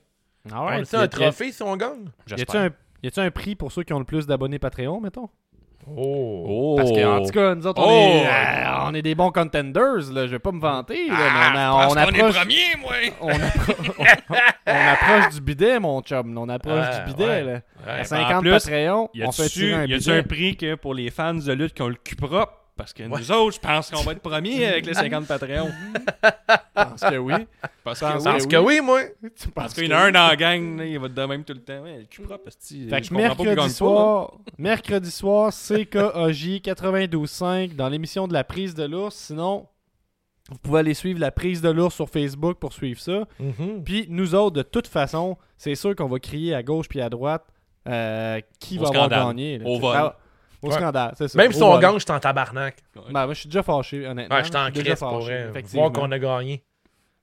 Ah 0.52 0.64
ouais. 0.66 0.82
a 0.92 1.00
un 1.00 1.08
trophée 1.08 1.52
si 1.52 1.62
on 1.62 1.76
gagne? 1.76 2.10
Y 2.36 2.40
a-tu 2.42 2.56
un, 2.56 2.70
y 3.02 3.06
a-tu 3.08 3.20
un 3.20 3.30
prix 3.30 3.54
pour 3.54 3.72
ceux 3.72 3.82
qui 3.82 3.92
ont 3.92 3.98
le 3.98 4.04
plus 4.04 4.26
d'abonnés 4.26 4.58
Patreon, 4.58 5.00
mettons? 5.00 5.28
Oh. 5.90 6.44
Oh. 6.46 6.74
Parce 6.76 6.90
que, 6.90 7.04
en 7.04 7.24
tout 7.24 7.30
cas, 7.30 7.54
nous 7.54 7.66
autres, 7.66 7.80
on, 7.80 7.86
Oh. 7.86 7.90
est, 7.90 8.26
euh, 8.26 8.78
on 8.84 8.94
est 8.94 9.00
des 9.00 9.14
bons 9.14 9.30
contenders, 9.30 10.12
là. 10.12 10.26
Je 10.26 10.32
vais 10.32 10.38
pas 10.38 10.52
me 10.52 10.60
vanter, 10.60 11.08
là, 11.08 11.14
mais 11.52 11.58
on, 11.58 11.60
a- 11.60 11.88
on 11.88 11.96
approche... 11.96 12.34
premier, 12.36 12.76
moi! 12.80 12.92
on, 13.22 13.30
appro- 13.30 13.94
on- 13.98 14.04
on 14.66 14.88
approche 14.92 15.34
du 15.34 15.40
bidet, 15.40 15.78
mon 15.78 16.02
chum. 16.02 16.36
On 16.36 16.48
approche 16.48 16.74
Ouais, 16.86 16.98
du 17.06 17.12
bidet, 17.12 17.24
ouais. 17.26 17.42
là. 17.44 17.52
Ouais, 17.86 17.92
À 17.98 18.00
en 18.00 18.04
50 18.04 18.40
plus, 18.42 18.50
Patreon, 18.50 19.08
Y 19.14 19.24
on 19.24 19.32
fait 19.32 19.42
a-tu 19.44 19.50
tirer 19.52 19.74
un 19.74 19.86
y 19.86 19.94
a-tu 19.94 20.10
un 20.10 20.22
prix 20.24 20.56
que 20.56 20.74
pour 20.74 20.92
les 20.94 21.10
fans 21.10 21.32
de 21.34 21.52
lutte 21.52 21.72
qui 21.74 21.82
ont 21.82 21.88
le 21.88 21.94
cul 21.94 22.16
propre? 22.16 22.52
Parce 22.78 22.92
que 22.92 23.02
nous 23.02 23.32
autres, 23.32 23.56
je 23.56 23.60
pense 23.60 23.90
qu'on 23.90 24.02
va 24.02 24.12
être 24.12 24.20
premiers 24.20 24.64
avec 24.64 24.86
les 24.86 24.94
50 24.94 25.26
Patreons. 25.26 25.68
Je 26.78 26.84
pense 26.84 27.00
que 27.00 27.16
oui. 27.16 27.34
Parce 27.82 27.98
Pense 27.98 28.12
que, 28.14 28.18
Je 28.20 28.24
pense 28.24 28.46
que 28.46 28.56
oui, 28.56 28.80
moi. 28.80 29.00
Tu 29.36 29.48
parce 29.48 29.74
qu'il 29.74 29.86
y 29.90 29.94
en 29.94 29.96
a 29.98 30.00
un 30.02 30.12
dans 30.12 30.28
la 30.28 30.36
gang, 30.36 30.78
là, 30.78 30.86
il 30.86 30.96
va 30.96 31.06
être 31.06 31.14
de 31.14 31.24
même 31.24 31.42
tout 31.42 31.54
le 31.54 31.60
temps. 31.60 31.80
Ouais, 31.82 31.98
le 31.98 32.04
cul 32.04 32.22
propre, 32.22 32.46
esti, 32.46 32.88
Fait 32.88 33.02
je 33.02 33.08
que 33.10 33.14
pas 33.14 33.20
mercredi 33.20 33.56
pas, 33.56 33.68
soir, 33.68 34.32
mercredi 34.58 35.10
soir, 35.10 35.52
CKAJ 35.52 36.60
92.5 36.62 37.74
dans 37.74 37.88
l'émission 37.88 38.28
de 38.28 38.32
la 38.32 38.44
prise 38.44 38.76
de 38.76 38.84
l'ours. 38.84 39.16
Sinon, 39.16 39.66
vous 40.50 40.58
pouvez 40.58 40.78
aller 40.78 40.94
suivre 40.94 41.18
la 41.18 41.32
prise 41.32 41.60
de 41.60 41.70
l'ours 41.70 41.96
sur 41.96 42.08
Facebook 42.08 42.58
pour 42.58 42.72
suivre 42.72 43.00
ça. 43.00 43.26
Mhm. 43.40 43.82
Puis 43.84 44.06
nous 44.08 44.36
autres, 44.36 44.54
de 44.54 44.62
toute 44.62 44.86
façon, 44.86 45.36
c'est 45.56 45.74
sûr 45.74 45.96
qu'on 45.96 46.06
va 46.08 46.20
crier 46.20 46.54
à 46.54 46.62
gauche 46.62 46.88
puis 46.88 47.00
à 47.00 47.10
droite 47.10 47.44
euh, 47.88 48.40
qui 48.60 48.78
Au 48.78 48.82
va 48.82 48.88
avoir 48.88 49.08
gagné. 49.08 49.58
là. 49.58 49.66
Au 49.68 49.80
vol. 49.80 50.12
Au 50.62 50.68
Ouais. 50.68 50.74
scandale, 50.74 51.14
c'est 51.16 51.28
ça. 51.28 51.38
Même 51.38 51.52
si 51.52 51.62
on 51.62 51.78
gagne, 51.78 51.94
je 51.94 51.98
suis 52.00 52.10
en 52.12 52.18
tabarnak. 52.18 52.76
Ben, 52.94 53.26
moi, 53.26 53.34
je 53.34 53.40
suis 53.40 53.48
déjà 53.48 53.62
fâché, 53.62 54.06
honnêtement. 54.06 54.34
Ouais, 54.36 54.42
je 54.42 54.48
suis 54.48 54.56
en 54.56 54.70
crise 54.72 54.98
pour 54.98 55.10
fâché, 55.20 55.24
vrai. 55.24 55.48
effectivement. 55.50 55.82
Voir 55.90 55.92
qu'on 55.92 56.10
a 56.12 56.18
gagné. 56.18 56.64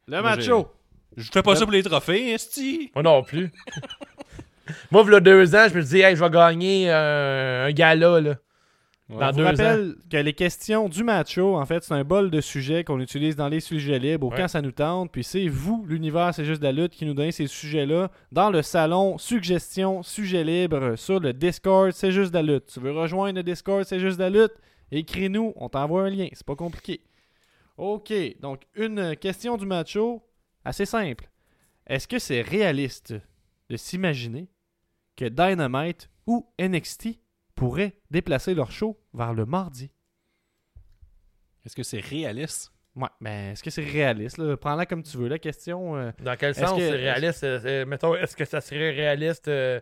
Le 0.07 0.21
macho. 0.21 0.71
Je 1.17 1.29
fais 1.31 1.41
pas 1.41 1.55
ça 1.55 1.63
pour 1.65 1.71
les 1.73 1.83
trophées, 1.83 2.31
esti. 2.33 2.91
Moi 2.95 3.03
non 3.03 3.23
plus. 3.23 3.51
Moi, 4.91 5.03
il 5.05 5.11
y 5.11 5.15
a 5.15 5.19
deux 5.19 5.55
ans, 5.55 5.67
je 5.69 5.75
me 5.75 5.81
dis, 5.83 5.99
hey, 6.01 6.15
je 6.15 6.23
vais 6.23 6.29
gagner 6.29 6.91
euh, 6.91 7.67
un 7.67 7.71
gala, 7.71 8.19
là. 8.21 8.35
Ouais. 9.07 9.17
Dans 9.19 9.27
Je 9.27 9.31
vous 9.33 9.37
deux 9.37 9.43
ans. 9.43 9.47
rappelle 9.49 9.95
que 10.09 10.17
les 10.17 10.33
questions 10.33 10.89
du 10.89 11.03
macho, 11.03 11.55
en 11.57 11.65
fait, 11.67 11.83
c'est 11.83 11.93
un 11.93 12.03
bol 12.03 12.31
de 12.31 12.41
sujets 12.41 12.83
qu'on 12.83 12.99
utilise 12.99 13.35
dans 13.35 13.47
les 13.49 13.59
sujets 13.59 13.99
libres, 13.99 14.25
au 14.27 14.31
Ouais. 14.31 14.37
quand 14.37 14.47
ça 14.47 14.63
nous 14.63 14.71
tente. 14.71 15.11
Puis 15.11 15.23
c'est 15.23 15.47
vous, 15.47 15.85
l'univers, 15.87 16.33
c'est 16.33 16.43
juste 16.45 16.59
de 16.59 16.65
la 16.65 16.71
lutte, 16.71 16.93
qui 16.93 17.05
nous 17.05 17.13
donnez 17.13 17.31
ces 17.31 17.45
sujets-là 17.45 18.09
dans 18.31 18.49
le 18.49 18.63
salon 18.63 19.19
Suggestion 19.19 20.01
Sujet 20.01 20.43
libre 20.43 20.95
sur 20.95 21.19
le 21.19 21.33
Discord, 21.33 21.91
c'est 21.91 22.11
juste 22.11 22.31
de 22.31 22.37
la 22.39 22.43
lutte. 22.53 22.65
Tu 22.73 22.79
veux 22.79 22.91
rejoindre 22.93 23.37
le 23.37 23.43
Discord, 23.43 23.83
c'est 23.83 23.99
juste 23.99 24.17
de 24.17 24.23
la 24.23 24.29
lutte? 24.31 24.53
Écris-nous, 24.91 25.53
on 25.55 25.69
t'envoie 25.69 26.03
un 26.05 26.09
lien, 26.09 26.27
c'est 26.33 26.45
pas 26.45 26.55
compliqué. 26.55 27.01
Ok, 27.77 28.11
donc 28.41 28.61
une 28.75 29.15
question 29.17 29.57
du 29.57 29.65
macho 29.67 30.23
assez 30.63 30.85
simple. 30.85 31.29
Est-ce 31.85 32.07
que 32.07 32.17
c'est 32.17 32.41
réaliste 32.41 33.13
de 33.69 33.77
s'imaginer 33.77 34.47
que 35.15 35.25
Dynamite 35.25 36.09
ou 36.25 36.47
NXT 36.59 37.19
pourraient 37.55 37.97
déplacer 38.11 38.53
leur 38.53 38.71
show 38.71 38.99
vers 39.13 39.33
le 39.33 39.45
mardi. 39.45 39.91
Est-ce 41.65 41.75
que 41.75 41.83
c'est 41.83 41.99
réaliste? 41.99 42.71
Ouais, 42.95 43.09
mais 43.19 43.51
est-ce 43.53 43.63
que 43.63 43.69
c'est 43.69 43.83
réaliste? 43.83 44.37
là? 44.37 44.55
Prends-la 44.55 44.85
comme 44.85 45.03
tu 45.03 45.17
veux, 45.17 45.27
la 45.27 45.39
question. 45.39 45.97
euh. 45.97 46.11
Dans 46.23 46.35
quel 46.37 46.51
Est-ce 46.51 46.61
sens 46.61 46.77
que- 46.77 46.79
c'est 46.79 46.91
réaliste? 46.95 47.43
Euh, 47.43 47.59
euh, 47.65 47.85
mettons, 47.85 48.15
est-ce 48.15 48.35
que 48.35 48.45
ça 48.45 48.61
serait 48.61 48.91
réaliste? 48.91 49.47
euh, 49.47 49.81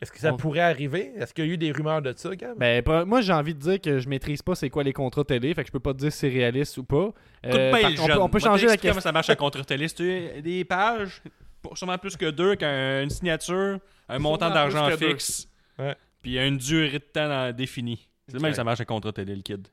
est-ce 0.00 0.12
que 0.12 0.18
ça 0.18 0.32
On- 0.32 0.36
pourrait 0.36 0.60
arriver? 0.60 1.12
Est-ce 1.16 1.32
qu'il 1.34 1.46
y 1.46 1.48
a 1.48 1.52
eu 1.52 1.56
des 1.58 1.72
rumeurs 1.72 2.02
de 2.02 2.12
ça, 2.16 2.34
Gab? 2.36 2.58
Ben, 2.58 2.82
pas- 2.82 3.04
moi, 3.04 3.20
j'ai 3.20 3.32
envie 3.32 3.54
de 3.54 3.58
dire 3.60 3.80
que 3.80 3.98
je 3.98 4.08
maîtrise 4.08 4.42
pas 4.42 4.54
c'est 4.54 4.68
quoi 4.70 4.82
les 4.84 4.92
contrats 4.92 5.24
télé, 5.24 5.54
fait 5.54 5.62
que 5.62 5.68
je 5.68 5.72
peux 5.72 5.80
pas 5.80 5.92
te 5.92 5.98
dire 5.98 6.12
si 6.12 6.18
c'est 6.18 6.28
réaliste 6.28 6.76
ou 6.78 6.84
pas. 6.84 7.12
Euh, 7.46 7.70
par- 7.70 7.90
on, 8.00 8.06
peut, 8.06 8.20
on 8.20 8.28
peut 8.28 8.38
changer 8.38 8.66
la 8.66 8.72
question. 8.76 8.90
comment 8.90 9.00
ça 9.00 9.12
marche. 9.12 9.26
Si 9.28 9.94
tu 9.94 10.12
as 10.36 10.40
des 10.40 10.64
pages, 10.64 11.22
pour- 11.62 11.76
sûrement 11.78 11.98
plus 11.98 12.16
que 12.16 12.30
deux, 12.30 12.54
qu'une 12.56 13.10
signature, 13.10 13.78
un 14.08 14.18
montant 14.18 14.50
d'argent 14.50 14.88
fixe, 14.96 15.48
Ouais. 15.78 15.96
Puis 16.22 16.38
une 16.38 16.56
durée 16.56 16.90
de 16.98 17.04
temps 17.04 17.28
dans- 17.28 17.54
définie. 17.54 18.08
C'est 18.28 18.34
le 18.34 18.40
même 18.40 18.52
que 18.52 18.56
ça 18.56 18.64
marche 18.64 18.80
à 18.80 18.84
contre-télé, 18.84 19.34
le 19.34 19.42
kid. 19.42 19.66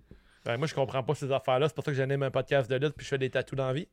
Ben, 0.46 0.58
moi, 0.58 0.68
je 0.68 0.74
comprends 0.74 1.04
pas 1.04 1.14
ces 1.16 1.32
affaires-là. 1.32 1.68
C'est 1.68 1.76
pour 1.76 1.84
ça 1.84 1.92
que 1.92 1.98
j'anime 1.98 2.24
un 2.24 2.32
podcast 2.32 2.70
de 2.70 2.76
lutte 2.76 2.94
puis 2.98 3.06
je 3.06 3.10
fais 3.10 3.18
des 3.18 3.30
tatous 3.30 3.56
dans 3.58 3.68
la 3.68 3.74
vie. 3.74 3.88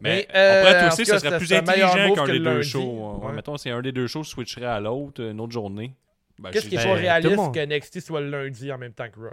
Mais, 0.00 0.26
Mais, 0.32 0.36
euh, 0.36 0.62
tout 0.90 0.96
cas, 0.96 1.04
ça 1.04 1.18
serait 1.18 1.36
plus 1.38 1.46
serait 1.48 1.58
un 1.58 1.62
meilleur 1.62 1.90
intelligent 1.90 2.08
move 2.08 2.16
qu'un 2.16 2.24
que 2.24 2.30
des 2.32 2.38
le 2.38 2.44
deux 2.44 2.54
lundi. 2.56 2.68
shows. 2.68 3.18
Ouais, 3.20 3.26
Ouais. 3.26 3.32
Mettons, 3.34 3.56
si 3.56 3.68
un 3.68 3.82
des 3.82 3.92
deux 3.92 4.06
shows 4.06 4.22
switcherait 4.24 4.64
à 4.66 4.78
l'autre, 4.80 5.20
une 5.22 5.40
autre 5.40 5.52
journée. 5.52 5.94
Ben, 6.38 6.50
Qu'est-ce 6.50 6.68
qui 6.68 6.76
est 6.76 6.78
ben, 6.78 6.84
pas 6.84 6.90
tout 6.90 6.94
le 6.94 7.00
réaliste 7.00 7.36
monde. 7.36 7.54
que 7.54 7.60
NXT 7.66 8.00
soit 8.00 8.20
le 8.20 8.30
lundi 8.30 8.72
en 8.72 8.78
même 8.78 8.92
temps 8.92 9.08
que 9.10 9.18
Raw? 9.18 9.30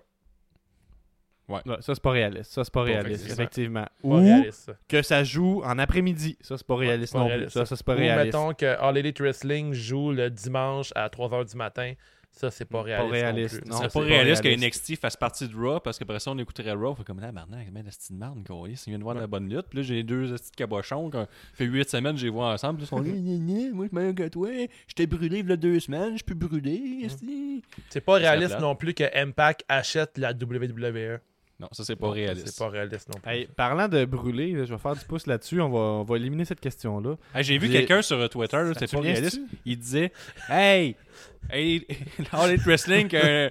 Ouais, 1.47 1.59
ça, 1.81 1.93
c'est 1.93 2.01
pas 2.01 2.09
réaliste. 2.09 2.51
Ça, 2.51 2.63
c'est 2.63 2.73
pas 2.73 2.81
réaliste, 2.81 3.27
effectivement. 3.29 3.81
effectivement. 3.81 3.87
Pas 4.01 4.07
Ou 4.07 4.13
réaliste, 4.23 4.59
ça. 4.65 4.73
que 4.89 5.01
ça 5.03 5.23
joue 5.23 5.61
en 5.63 5.77
après-midi. 5.77 6.35
Ça, 6.41 6.57
c'est 6.57 6.65
pas 6.65 6.75
réaliste 6.75 7.13
pas 7.13 7.19
non 7.19 7.27
réaliste, 7.27 7.51
plus. 7.51 7.59
Ça, 7.59 7.65
ça 7.67 7.75
c'est 7.75 7.85
pas 7.85 7.93
Ou 7.93 7.97
réaliste. 7.97 8.25
mettons 8.25 8.53
que 8.55 8.65
All 8.65 8.97
Elite 8.97 9.19
Wrestling 9.21 9.71
joue 9.73 10.11
le 10.11 10.31
dimanche 10.31 10.91
à 10.95 11.07
3h 11.09 11.45
du 11.47 11.55
matin. 11.55 11.93
Ça, 12.35 12.51
c'est 12.51 12.65
pas 12.65 12.81
réaliste. 12.81 13.11
réaliste, 13.11 13.61
plus. 13.61 13.69
non. 13.69 13.77
C'est 13.77 13.83
pas 13.83 13.89
pas 13.89 13.99
réaliste 14.01 14.41
que 14.41 14.47
réaliste. 14.49 14.89
NXT 14.89 14.99
fasse 14.99 15.15
partie 15.15 15.47
de 15.47 15.55
Raw 15.55 15.79
parce 15.79 15.97
qu'après 15.97 16.19
ça, 16.19 16.31
on 16.31 16.37
écouterait 16.37 16.73
Raw. 16.73 16.89
On 16.91 16.95
fait 16.95 17.03
comme 17.05 17.19
là, 17.21 17.31
maintenant, 17.31 17.57
mais 17.71 17.81
la 17.81 17.89
petite 17.89 18.11
marde, 18.11 18.45
quoi. 18.45 18.67
Il 18.67 18.75
vient 18.75 18.97
de 18.97 19.03
voir 19.03 19.15
de 19.15 19.21
la 19.21 19.27
bonne 19.27 19.49
lutte. 19.49 19.67
Puis 19.69 19.79
là, 19.79 19.83
j'ai 19.83 20.03
deux 20.03 20.33
petits 20.33 20.51
cabochons. 20.51 21.09
Quand 21.09 21.27
fait 21.53 21.65
huit 21.65 21.89
semaines, 21.89 22.17
j'ai 22.17 22.29
vu 22.29 22.39
ensemble. 22.39 22.79
Puis 22.79 22.85
ils 22.85 22.89
sont 22.89 22.99
là, 22.99 23.73
moi, 23.73 23.85
je 23.85 23.89
suis 23.89 23.95
meilleur 23.95 24.15
que 24.15 24.27
toi. 24.27 24.49
J'étais 24.87 25.07
brûlé 25.07 25.39
il 25.39 25.49
y 25.49 25.51
a 25.51 25.55
deux 25.55 25.79
semaines. 25.79 26.17
Je 26.17 26.23
peux 26.23 26.33
brûler. 26.33 27.07
C'est 27.89 28.01
pas 28.01 28.15
réaliste 28.15 28.59
non 28.59 28.75
plus 28.75 28.93
que 28.93 29.05
Impact 29.15 29.63
achète 29.69 30.17
la 30.17 30.31
WWE. 30.31 31.19
Non, 31.59 31.67
ça, 31.71 31.85
c'est 31.85 31.95
pas 31.95 32.09
réaliste. 32.09 32.47
C'est 32.49 32.57
pas 32.59 32.69
réaliste 32.69 33.07
non 33.07 33.19
plus. 33.19 33.31
Hey, 33.31 33.47
parlant 33.47 33.87
de 33.87 34.03
brûler, 34.03 34.51
là, 34.51 34.65
je 34.65 34.73
vais 34.73 34.79
faire 34.79 34.95
du 34.95 35.05
pouce 35.05 35.25
là-dessus. 35.25 35.61
On 35.61 35.69
va, 35.69 35.79
on 35.79 36.03
va 36.03 36.17
éliminer 36.17 36.43
cette 36.43 36.59
question-là. 36.59 37.15
Hey, 37.33 37.43
j'ai 37.45 37.57
vu 37.57 37.69
quelqu'un 37.69 38.01
sur 38.01 38.29
Twitter, 38.29 38.61
c'était 38.73 38.87
pas 38.87 39.01
réaliste. 39.01 39.39
Il 39.65 39.77
disait 39.79 40.11
Hey, 40.49 40.95
hey 41.49 41.87
All 42.33 42.49
Elite 42.51 42.65
Wrestling, 42.65 43.07
qui 43.07 43.15
a, 43.17 43.45
un- 43.45 43.49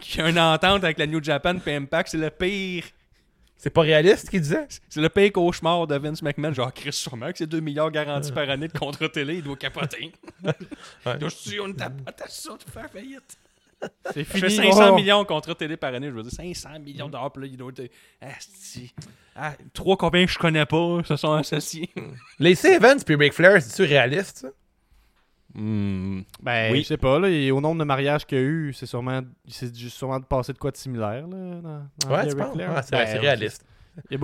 qui 0.00 0.20
a 0.20 0.28
une 0.28 0.38
entente 0.38 0.82
avec 0.82 0.98
la 0.98 1.06
New 1.06 1.22
Japan 1.22 1.58
puis 1.58 1.72
Impact, 1.72 2.08
c'est 2.10 2.18
le 2.18 2.30
pire. 2.30 2.84
C'est 3.56 3.70
pas 3.70 3.82
réaliste, 3.82 4.28
qu'il 4.28 4.40
disait? 4.40 4.66
C'est 4.88 5.00
le 5.00 5.08
pire 5.08 5.30
cauchemar 5.30 5.86
de 5.86 5.94
Vince 5.96 6.20
McMahon. 6.22 6.52
Genre, 6.52 6.74
Chris 6.74 6.92
sûrement 6.92 7.30
que 7.30 7.38
c'est 7.38 7.46
2 7.46 7.60
milliards 7.60 7.92
garantis 7.92 8.32
par 8.32 8.50
année 8.50 8.66
de 8.66 8.76
contre-télé, 8.76 9.36
il 9.36 9.42
doit 9.44 9.54
capoter. 9.54 10.10
Ouais. 10.42 11.18
Donc, 11.18 11.30
je 11.30 11.36
suis, 11.36 11.60
on 11.60 11.72
tape 11.72 11.92
à 12.04 12.28
ça 12.28 12.54
de 12.56 12.68
faire 12.68 12.90
faillite. 12.90 13.38
C'est 14.12 14.20
Je 14.20 14.24
fini. 14.24 14.40
fais 14.40 14.50
500 14.50 14.88
Oh! 14.90 14.94
millions 14.96 15.24
contre 15.24 15.54
télé 15.54 15.76
par 15.76 15.92
année, 15.94 16.08
je 16.08 16.12
veux 16.12 16.22
dire 16.22 16.32
500 16.32 16.78
millions 16.80 17.06
de 17.06 17.12
dollars, 17.12 17.32
puis 17.32 17.42
là, 17.42 17.48
il 17.50 17.56
doit 17.56 17.72
être. 17.76 17.90
Asti. 18.20 18.94
Ah, 19.34 19.52
trois 19.72 19.96
copains 19.96 20.24
que 20.26 20.30
je 20.32 20.38
connais 20.38 20.66
pas 20.66 21.00
se 21.04 21.16
sont 21.16 21.32
associés. 21.32 21.90
Les 22.38 22.66
Evans 22.66 22.98
puis 23.04 23.14
Ric 23.16 23.32
Flair, 23.32 23.60
c'est-tu 23.62 23.82
réaliste, 23.88 24.38
ça? 24.38 24.48
Hmm. 25.54 26.22
Ben, 26.42 26.72
Oui. 26.72 26.82
je 26.82 26.86
sais 26.88 26.96
pas, 26.96 27.18
là, 27.18 27.28
et 27.28 27.50
au 27.50 27.60
nombre 27.60 27.78
de 27.80 27.84
mariages 27.84 28.24
qu'il 28.24 28.38
y 28.38 28.40
a 28.40 28.44
eu, 28.44 28.72
c'est 28.72 28.86
sûrement, 28.86 29.20
c'est 29.46 29.76
juste 29.76 29.96
sûrement 29.98 30.18
de 30.18 30.24
passer 30.24 30.52
de 30.54 30.58
quoi 30.58 30.70
de 30.70 30.76
similaire, 30.76 31.26
là, 31.26 31.36
dans, 31.60 31.60
dans 31.98 32.10
Ouais. 32.10 32.20
Ah, 32.68 32.82
c'est 32.82 32.90
Ben, 32.92 33.06
c'est 33.06 33.18
réaliste. 33.18 33.64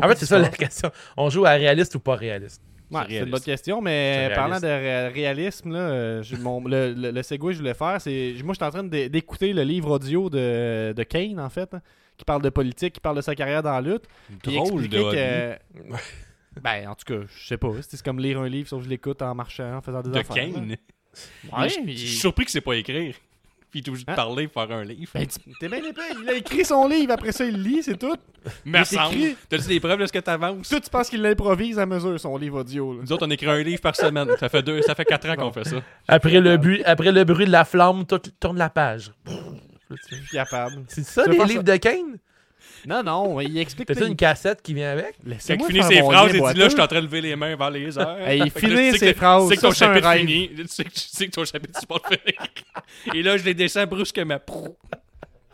En 0.03 0.09
fait, 0.09 0.17
c'est 0.17 0.25
ça 0.27 0.39
la 0.39 0.49
question. 0.49 0.91
On 1.19 1.29
joue 1.29 1.45
à 1.45 1.51
réaliste 1.51 1.95
ou 1.97 2.01
pas 2.01 2.15
réaliste? 2.15 2.63
Ouais, 2.91 3.01
C'est 3.09 3.19
une 3.19 3.31
bonne 3.31 3.41
question, 3.41 3.81
mais 3.83 4.31
parlant 4.35 4.61
de 4.61 4.67
ré- 4.67 5.09
réalisme, 5.09 5.73
là, 5.73 5.79
euh, 5.79 6.23
mon- 6.41 6.67
le, 6.67 6.95
le, 6.95 7.11
le 7.11 7.23
segue 7.23 7.43
que 7.43 7.53
je 7.53 7.59
voulais 7.59 7.75
faire, 7.75 8.01
c'est. 8.01 8.35
Moi, 8.43 8.55
je 8.55 8.59
suis 8.59 8.65
en 8.65 8.71
train 8.71 8.85
d'é- 8.85 9.09
d'écouter 9.09 9.53
le 9.53 9.63
livre 9.63 9.91
audio 9.91 10.31
de, 10.31 10.93
de 10.97 11.03
Kane, 11.03 11.39
en 11.39 11.51
fait, 11.51 11.75
hein, 11.75 11.83
qui 12.17 12.25
parle 12.25 12.41
de 12.43 12.49
politique, 12.49 12.95
qui 12.95 13.01
parle 13.01 13.17
de 13.17 13.21
sa 13.21 13.35
carrière 13.35 13.63
dans 13.63 13.73
la 13.73 13.81
lutte. 13.83 14.05
Drôle 14.43 14.89
de 14.89 15.03
que. 15.13 15.59
Ben, 16.63 16.89
en 16.89 16.95
tout 16.97 17.05
cas, 17.05 17.25
je 17.29 17.47
sais 17.47 17.57
pas. 17.57 17.71
C'est 17.83 18.03
comme 18.03 18.19
lire 18.19 18.41
un 18.41 18.49
livre, 18.49 18.69
sauf 18.69 18.81
que 18.81 18.85
je 18.87 18.91
l'écoute 18.91 19.23
en 19.23 19.33
marchant, 19.35 19.77
en 19.77 19.81
faisant 19.81 20.01
des 20.03 20.11
de 20.11 20.19
affaires. 20.19 20.35
là. 20.35 20.53
Kane? 20.53 20.77
Ouais, 21.57 21.69
je, 21.69 21.93
je 21.93 21.97
suis 21.97 22.09
surpris 22.17 22.45
que 22.47 22.51
c'est 22.51 22.61
pas 22.61 22.75
écrire. 22.75 23.15
Puis 23.71 23.81
il 23.81 23.87
est 23.87 23.89
obligé 23.91 24.05
de 24.07 24.11
Hein? 24.11 24.15
parler, 24.15 24.49
faire 24.49 24.71
un 24.73 24.83
livre. 24.85 25.11
Ben, 25.15 25.27
tu- 25.27 25.39
t'es 25.61 25.69
bien 25.69 25.79
épais. 25.79 26.01
Il 26.23 26.29
a 26.29 26.35
écrit 26.35 26.65
son 26.65 26.89
livre, 26.89 27.13
après 27.13 27.33
ça, 27.33 27.45
il 27.45 27.57
le 27.57 27.63
lit, 27.63 27.83
c'est 27.83 27.99
tout. 27.99 28.17
Mais 28.65 28.81
il 28.81 28.87
semble. 28.87 29.15
écrit- 29.15 29.37
T'as-tu 29.49 29.69
des 29.69 29.81
preuves 29.81 30.01
de 30.01 30.07
ce 30.07 30.13
que 30.13 30.19
t'avances? 30.21 30.69
Toi, 30.69 30.81
tu 30.81 30.89
penses 30.89 31.11
qu'il 31.11 31.21
l'improvise 31.21 31.79
à 31.79 31.85
mesure, 31.85 32.19
son 32.19 32.37
livre 32.39 32.61
audio. 32.61 32.95
Là. 32.95 33.01
Nous 33.03 33.13
autres, 33.13 33.27
on 33.27 33.31
écrit 33.31 33.47
un 33.49 33.63
livre 33.63 33.81
par 33.83 33.95
semaine. 33.95 34.29
Ça 34.41 34.49
fait 34.49 34.63
deux, 34.63 34.81
ça 34.83 34.95
fait 34.95 35.05
quatre 35.05 35.29
ans 35.29 35.37
qu'on 35.37 35.53
fait 35.53 35.65
ça. 35.65 35.77
Après 36.07 36.41
le, 36.41 36.57
bu- 36.57 36.83
après 36.85 37.13
le 37.13 37.25
bruit 37.25 37.45
de 37.47 37.53
la 37.53 37.65
flamme, 37.67 38.07
tout- 38.07 38.19
tourne 38.41 38.57
la 38.59 38.71
page. 38.71 39.13
Capable. 40.33 40.85
C'est 40.89 41.05
ça, 41.05 41.23
Tu 41.25 41.29
veux 41.29 41.33
les 41.33 41.39
faire 41.39 41.47
livres 41.49 41.63
de 41.65 41.77
Kane? 41.77 42.19
Non, 42.87 43.03
non, 43.03 43.41
il 43.41 43.57
explique. 43.59 43.89
T'as-tu 43.89 44.07
une 44.07 44.17
cassette 44.17 44.63
qui 44.63 44.75
vient 44.75 44.93
avec? 44.93 45.17
Quand 45.25 45.55
il 45.55 45.65
finit 45.65 45.83
ses 45.83 46.01
phrases, 46.03 46.31
il 46.33 46.41
dit 46.41 46.59
là, 46.59 46.65
je 46.65 46.69
suis 46.69 46.81
en 46.81 46.87
train 46.87 47.01
de 47.01 47.07
lever 47.07 47.21
les 47.21 47.37
mains 47.37 47.57
vers 47.57 47.71
les 47.71 47.99
airs. 47.99 48.19
Hey, 48.29 48.41
il 48.45 48.51
finit 48.51 48.75
tu 48.75 48.77
sais 48.93 48.99
ses 48.99 49.13
que- 49.13 49.19
phrases, 49.19 49.43
Tu 49.45 49.49
sais 49.51 49.57
que 49.57 49.61
ton 49.63 49.73
chapitre 49.73 50.13
fini. 50.13 50.51
Tu 50.55 50.69
sais 50.69 50.85
que, 50.85 50.91
tu 50.91 51.01
sais 51.01 51.27
que 51.27 51.31
ton 51.33 51.45
chapitre, 51.45 51.81
tu 51.81 51.87
peux 51.87 51.95
le 52.11 52.17
finir. 52.17 52.43
Et 53.15 53.23
là, 53.23 53.37
je 53.37 53.45
les 53.45 53.55
descends 53.55 53.87
brusquement. 53.87 54.39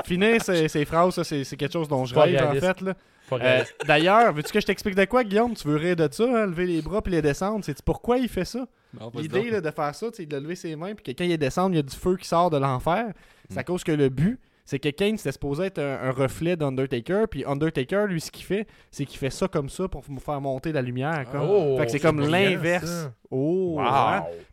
Finir 0.04 0.42
ses, 0.42 0.68
ses 0.68 0.84
phrases, 0.84 1.14
ça, 1.14 1.24
c'est 1.24 1.44
quelque 1.56 1.72
chose 1.72 1.88
dont 1.88 2.04
je 2.04 2.14
rêve, 2.14 2.42
en 2.44 2.54
fait. 2.54 2.80
Là. 2.80 2.94
Euh. 3.32 3.64
D'ailleurs, 3.86 4.32
veux-tu 4.34 4.52
que 4.52 4.60
je 4.60 4.66
t'explique 4.66 4.94
de 4.96 5.04
quoi, 5.06 5.24
Guillaume? 5.24 5.54
Tu 5.54 5.66
veux 5.66 5.76
rire 5.76 5.96
de 5.96 6.08
ça, 6.10 6.24
hein, 6.24 6.46
lever 6.46 6.66
les 6.66 6.82
bras 6.82 7.00
puis 7.00 7.12
les 7.12 7.22
descendre? 7.22 7.64
C'est 7.64 7.80
pourquoi 7.82 8.18
il 8.18 8.28
fait 8.28 8.44
ça? 8.44 8.66
L'idée 9.14 9.50
là, 9.50 9.60
de 9.60 9.70
faire 9.70 9.94
ça, 9.94 10.06
c'est 10.12 10.26
de 10.26 10.36
lever 10.36 10.54
ses 10.56 10.76
mains, 10.76 10.94
puis 10.94 11.14
que 11.14 11.18
quand 11.18 11.24
il 11.28 11.36
descend, 11.38 11.72
il 11.72 11.76
y 11.76 11.78
a 11.78 11.82
du 11.82 11.96
feu 11.96 12.16
qui 12.16 12.28
sort 12.28 12.50
de 12.50 12.58
l'enfer. 12.58 13.06
C'est 13.48 13.58
à 13.58 13.64
cause 13.64 13.82
que 13.82 13.92
le 13.92 14.08
but, 14.08 14.38
c'est 14.64 14.78
que 14.78 14.88
Kane, 14.88 15.16
c'était 15.18 15.32
supposé 15.32 15.64
être 15.64 15.78
un, 15.78 16.08
un 16.08 16.10
reflet 16.10 16.56
d'Undertaker, 16.56 17.24
puis 17.30 17.44
Undertaker, 17.44 18.06
lui, 18.08 18.20
ce 18.20 18.30
qu'il 18.30 18.44
fait, 18.44 18.66
c'est 18.90 19.04
qu'il 19.04 19.18
fait 19.18 19.30
ça 19.30 19.46
comme 19.48 19.68
ça 19.68 19.88
pour 19.88 20.02
me 20.10 20.18
faire 20.18 20.40
monter 20.40 20.72
la 20.72 20.80
lumière. 20.82 21.26
Comme. 21.30 21.42
Oh, 21.48 21.76
fait 21.78 21.86
que 21.86 21.92
c'est 21.92 22.00
comme 22.00 22.20
l'inverse. 22.20 23.10
Oh, 23.30 23.76
Wow. 23.76 23.82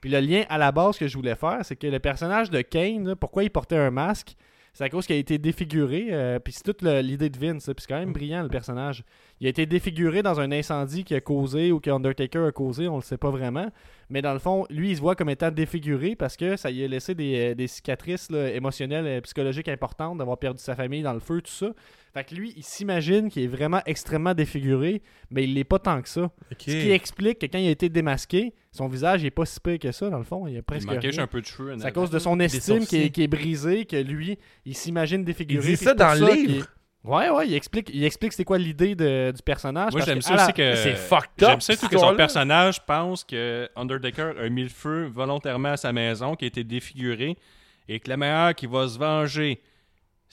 Puis 0.02 0.10
le 0.10 0.20
lien 0.20 0.44
à 0.50 0.58
la 0.58 0.72
base 0.72 0.98
que 0.98 1.08
je 1.08 1.16
voulais 1.16 1.36
faire, 1.36 1.60
c'est 1.64 1.76
que 1.76 1.88
le 1.88 2.00
personnage 2.00 2.50
de 2.50 2.62
Kane, 2.62 3.08
là, 3.10 3.16
pourquoi 3.16 3.44
il 3.44 3.50
portait 3.50 3.78
un 3.78 3.92
masque 3.92 4.36
c'est 4.74 4.86
à 4.86 4.90
cause 4.90 5.06
qu'il 5.06 5.16
a 5.18 5.20
été 5.20 5.38
défiguré, 5.38 6.08
euh, 6.12 6.40
puis 6.40 6.54
c'est 6.54 6.64
toute 6.64 6.82
l'idée 6.82 7.30
de 7.30 7.38
Vince, 7.38 7.66
puis 7.66 7.76
c'est 7.80 7.88
quand 7.88 8.00
même 8.00 8.14
brillant 8.14 8.42
le 8.42 8.50
personnage. 8.50 9.04
Il 9.42 9.48
a 9.48 9.50
été 9.50 9.66
défiguré 9.66 10.24
dans 10.24 10.40
un 10.40 10.52
incendie 10.52 11.04
qui 11.04 11.14
a 11.14 11.20
causé 11.20 11.74
ou 11.74 11.82
que 11.82 11.90
Undertaker 11.90 12.46
a 12.48 12.52
causé, 12.52 12.88
on 12.88 12.96
le 12.96 13.02
sait 13.02 13.18
pas 13.18 13.32
vraiment. 13.32 13.70
Mais 14.10 14.22
dans 14.22 14.34
le 14.34 14.40
fond, 14.40 14.66
lui, 14.70 14.92
il 14.92 14.96
se 14.96 15.02
voit 15.02 15.16
comme 15.16 15.30
étant 15.30 15.52
défiguré 15.52 16.16
parce 16.16 16.38
que 16.38 16.56
ça 16.56 16.72
lui 16.72 16.84
a 16.86 16.88
laissé 16.88 17.16
des, 17.16 17.54
euh, 17.60 17.68
cicatrices 17.68 18.30
émotionnelles 18.32 19.08
et 19.08 19.22
psychologiques 19.22 19.68
importantes, 19.68 20.18
d'avoir 20.18 20.38
perdu 20.38 20.62
sa 20.62 20.76
famille 20.76 21.02
dans 21.02 21.14
le 21.14 21.20
feu, 21.20 21.42
tout 21.42 21.52
ça. 21.52 21.72
Fait 22.14 22.26
que 22.26 22.36
lui, 22.36 22.54
il 22.58 22.64
s'imagine 22.64 23.30
qu'il 23.30 23.44
est 23.44 23.48
vraiment 23.48 23.82
extrêmement 23.86 24.34
défiguré, 24.34 25.02
mais 25.30 25.46
il 25.46 25.54
l'est 25.54 25.64
pas 25.64 25.80
tant 25.80 26.02
que 26.02 26.10
ça. 26.10 26.30
Ce 26.52 26.56
qui 26.56 26.92
explique 26.92 27.40
que 27.40 27.46
quand 27.46 27.58
il 27.58 27.68
a 27.68 27.72
été 27.72 27.88
démasqué, 27.88 28.54
son 28.74 28.88
visage 28.90 29.24
est 29.24 29.32
pas 29.32 29.46
si 29.46 29.60
pire 29.62 29.80
que 29.80 29.92
ça, 29.94 30.10
dans 30.10 30.18
le 30.18 30.26
fond. 30.26 30.46
Il 30.46 30.56
a 30.56 30.58
Il 30.58 30.64
presque 30.64 30.90
rien. 30.90 31.00
juste 31.00 31.20
un 31.20 31.28
peu 31.28 31.40
de 31.40 31.46
cheveux. 31.46 31.74
C'est 31.80 31.86
à 31.86 31.92
cause 31.92 32.10
de 32.10 32.20
son 32.20 32.38
estime 32.42 32.80
qui 32.80 32.96
est, 32.98 33.00
sourcils. 33.00 33.12
qui 33.12 33.24
est 33.24 33.28
brisé 33.28 33.86
que 33.86 33.96
lui, 33.96 34.38
il 34.66 34.76
s'imagine 34.76 35.24
défiguré. 35.24 35.66
Il 35.72 35.78
dit 35.78 35.84
ça 35.84 35.94
dans 35.94 36.14
le 36.14 36.34
livre? 36.34 36.68
Ouais, 37.04 37.30
ouais, 37.30 37.48
il 37.48 37.56
explique, 37.56 37.90
il 37.94 38.04
explique 38.04 38.32
c'est 38.34 38.44
quoi 38.44 38.58
l'idée 38.60 38.94
du 38.94 39.42
personnage. 39.44 39.94
Moi, 39.94 40.02
j'aime 40.06 40.22
ça 40.22 40.36
la- 40.36 40.44
aussi 40.44 40.54
que. 40.54 40.76
C'est 40.76 40.96
fucked 40.96 41.42
up. 41.44 41.50
J'aime 41.50 41.62
ça 41.62 41.76
que 41.88 41.98
son 41.98 42.16
personnage 42.16 42.86
pense 42.86 43.24
que 43.24 43.68
Undertaker 43.76 44.34
a 44.38 44.50
mis 44.50 44.64
le 44.64 44.70
feu 44.70 45.06
volontairement 45.12 45.70
à 45.70 45.78
sa 45.78 45.92
maison, 45.94 46.36
qui 46.36 46.44
a 46.46 46.48
été 46.50 46.64
défigurée, 46.64 47.38
et 47.88 48.00
que 48.02 48.10
la 48.10 48.18
meilleure 48.18 48.54
qui 48.54 48.68
va 48.68 48.88
se 48.88 49.00
venger, 49.00 49.62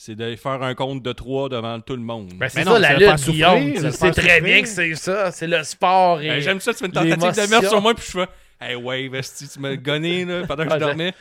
c'est 0.00 0.14
de 0.14 0.36
faire 0.36 0.62
un 0.62 0.74
compte 0.76 1.02
de 1.02 1.12
trois 1.12 1.48
devant 1.48 1.80
tout 1.80 1.96
le 1.96 2.02
monde. 2.02 2.32
Ben, 2.36 2.48
c'est 2.48 2.62
ça 2.62 2.70
non, 2.70 2.78
la 2.78 2.94
lutte, 2.96 3.16
Guillaume. 3.28 3.72
c'est 3.74 3.90
Tu 3.90 3.92
sais 3.96 4.10
très 4.12 4.22
souffrir. 4.22 4.42
bien 4.44 4.62
que 4.62 4.68
c'est 4.68 4.94
ça. 4.94 5.32
C'est 5.32 5.48
le 5.48 5.64
sport. 5.64 6.20
Et... 6.22 6.28
Ben, 6.28 6.40
J'aime 6.40 6.60
ça, 6.60 6.72
tu 6.72 6.78
fais 6.78 6.86
une 6.86 6.92
tentative 6.92 7.18
de 7.44 7.50
merde 7.50 7.66
sur 7.66 7.82
moi, 7.82 7.94
puis 7.94 8.04
je 8.06 8.12
fais 8.20 8.28
Hey, 8.60 8.76
ouais, 8.76 9.08
Vesti, 9.08 9.48
tu 9.48 9.58
m'as 9.58 9.74
gonné 9.74 10.24
là, 10.24 10.44
pendant 10.48 10.66
que 10.66 10.72
je 10.72 10.78
dormais. 10.78 11.12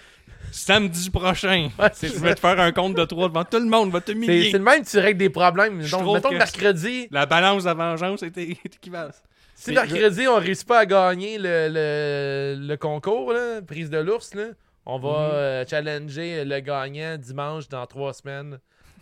Samedi 0.52 1.10
prochain, 1.10 1.70
Ouais, 1.80 1.90
je 2.02 2.08
c'est 2.08 2.18
vais 2.20 2.36
te 2.36 2.40
faire 2.40 2.60
un 2.60 2.72
compte 2.72 2.96
de 2.96 3.04
trois 3.06 3.28
devant 3.30 3.44
tout 3.44 3.58
le 3.60 3.66
monde, 3.66 3.92
va 3.92 4.00
C'est 4.00 4.14
t'humilier. 4.14 4.52
c'est 4.52 4.58
le 4.60 4.64
même 4.64 4.84
tu 4.86 4.98
règles 5.00 5.18
des 5.20 5.30
problèmes. 5.30 5.82
Je 5.82 5.92
Donc, 5.92 6.14
mettons 6.14 6.30
que 6.30 6.36
mercredi, 6.36 7.08
La 7.12 7.26
balance 7.26 7.64
de 7.64 7.68
la 7.70 7.74
vengeance 7.74 8.22
était 8.24 8.44
est 8.52 8.66
équivalente. 8.66 9.14
si 9.56 9.72
mercredi, 9.72 10.28
on 10.28 10.36
réussit 10.38 10.68
pas 10.68 10.80
à 10.80 10.86
gagner 10.86 11.38
le, 11.40 11.68
le, 11.70 12.56
le 12.68 12.78
concours, 12.78 13.34
là, 13.34 13.62
prise 13.62 13.90
de 13.90 13.98
l'ours, 13.98 14.36
là, 14.36 14.44
on 14.88 14.98
va 15.00 15.10
Mhm. 15.10 15.32
euh, 15.34 15.66
challenger 15.68 16.44
le 16.46 16.60
gagnant 16.62 17.18
dimanche 17.18 17.68
dans 17.70 17.86
trois 17.86 18.14
semaines. 18.14 18.58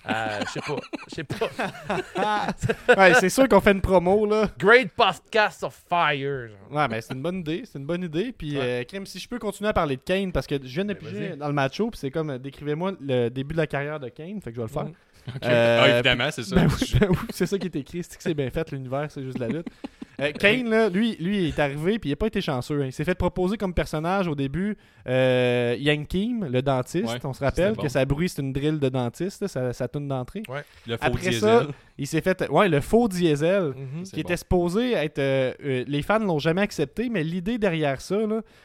à- 0.08 0.42
Je 0.46 0.52
sais 0.52 0.60
pas. 0.62 0.76
Je 1.10 1.16
sais 1.16 1.24
pas. 1.24 1.50
Ouais, 2.98 3.14
c'est 3.16 3.30
sûr 3.30 3.48
qu'on 3.50 3.60
fait 3.60 3.72
une 3.72 3.82
promo, 3.82 4.26
là. 4.28 4.50
Great 4.60 4.92
podcast 4.96 5.64
of 5.64 5.82
fire. 5.90 6.48
genre. 6.50 6.72
Ouais, 6.78 6.88
mais 6.88 7.02
c'est 7.02 7.14
une 7.16 7.22
bonne 7.24 7.40
idée, 7.40 7.64
c'est 7.66 7.80
une 7.80 7.86
bonne 7.88 8.04
idée. 8.04 8.32
Puis, 8.38 8.56
euh, 8.60 8.84
Crème, 8.84 9.06
si 9.08 9.18
je 9.20 9.28
peux 9.28 9.40
continuer 9.40 9.70
à 9.70 9.74
parler 9.74 9.96
de 9.98 10.02
Kane, 10.02 10.32
parce 10.32 10.46
que 10.46 10.56
je 10.62 10.68
viens 10.76 10.86
de 10.86 10.94
Ben, 10.94 11.00
piger 11.00 11.36
dans 11.36 11.48
le 11.48 11.54
match-up, 11.54 11.88
puis 11.92 12.00
c'est 12.00 12.12
comme, 12.12 12.30
euh, 12.30 12.38
décrivez-moi 12.38 12.94
le 13.02 13.30
début 13.30 13.54
de 13.54 13.60
la 13.60 13.68
carrière 13.68 14.00
de 14.00 14.10
Kane, 14.10 14.40
fait 14.42 14.52
que 14.52 14.56
je 14.58 14.62
vais 14.62 14.68
le 14.68 14.74
faire. 14.74 14.84
Mhm. 14.86 14.94
Euh, 15.44 15.80
ah, 15.82 15.90
évidemment, 15.90 16.30
c'est 16.30 16.44
ça. 16.44 16.56
Ben 16.56 16.68
oui, 16.68 16.96
ben 17.00 17.08
oui, 17.10 17.18
c'est 17.32 17.48
ça 17.48 17.58
qui 17.58 17.66
est 17.66 17.76
écrit. 17.76 18.04
C'est 18.04 18.16
que 18.16 18.22
c'est 18.22 18.36
bien 18.36 18.52
fait, 18.52 18.72
l'univers, 18.72 19.08
c'est 19.10 19.24
juste 19.24 19.40
la 19.40 19.48
lutte. 19.48 19.68
Euh, 20.20 20.32
Kane, 20.32 20.70
là, 20.70 20.90
lui, 20.90 21.16
lui, 21.20 21.40
il 21.44 21.48
est 21.50 21.60
arrivé, 21.60 22.00
puis 22.00 22.10
il 22.10 22.14
n'a 22.14 22.16
pas 22.16 22.28
été 22.28 22.42
chanceux. 22.42 22.82
hein. 22.82 22.86
Il 22.88 22.94
s'est 22.94 23.04
fait 23.04 23.16
proposer 23.16 23.58
comme 23.58 23.74
personnage 23.74 24.28
au 24.28 24.36
début 24.36 24.78
euh, 25.08 25.76
Yang 25.80 26.08
Kim, 26.08 26.46
le 26.46 26.62
dentiste. 26.62 27.08
Ouais, 27.14 27.20
on 27.24 27.34
se 27.34 27.44
rappelle 27.44 27.74
bon. 27.74 27.82
que 27.84 27.90
sa 27.90 28.06
bruit, 28.06 28.30
c'est 28.30 28.42
une 28.42 28.54
drill 28.54 28.80
de 28.80 28.90
dentiste, 28.90 29.42
là, 29.42 29.48
sa, 29.48 29.74
sa 29.74 29.88
toune 29.88 30.08
d'entrée. 30.08 30.44
Le 30.88 30.98
faux 30.98 31.04
Après 31.06 31.30
diesel. 31.30 31.40
ça, 31.40 31.68
il 31.98 32.08
s'est 32.08 32.22
fait. 32.22 32.50
Ouais, 32.50 32.70
le 32.70 32.80
faux 32.82 33.08
diesel. 33.08 33.74
Mhm. 33.76 34.04
Qui 34.04 34.16
bon. 34.16 34.22
était 34.22 34.38
supposé 34.38 34.94
être. 34.94 35.20
euh, 35.20 35.54
euh, 35.64 35.84
les 35.88 36.02
fans 36.02 36.20
l'ont 36.20 36.40
jamais 36.40 36.62
accepté, 36.62 37.10
mais 37.10 37.24
l'idée 37.24 37.58
derrière 37.58 38.02
ça, 38.02 38.16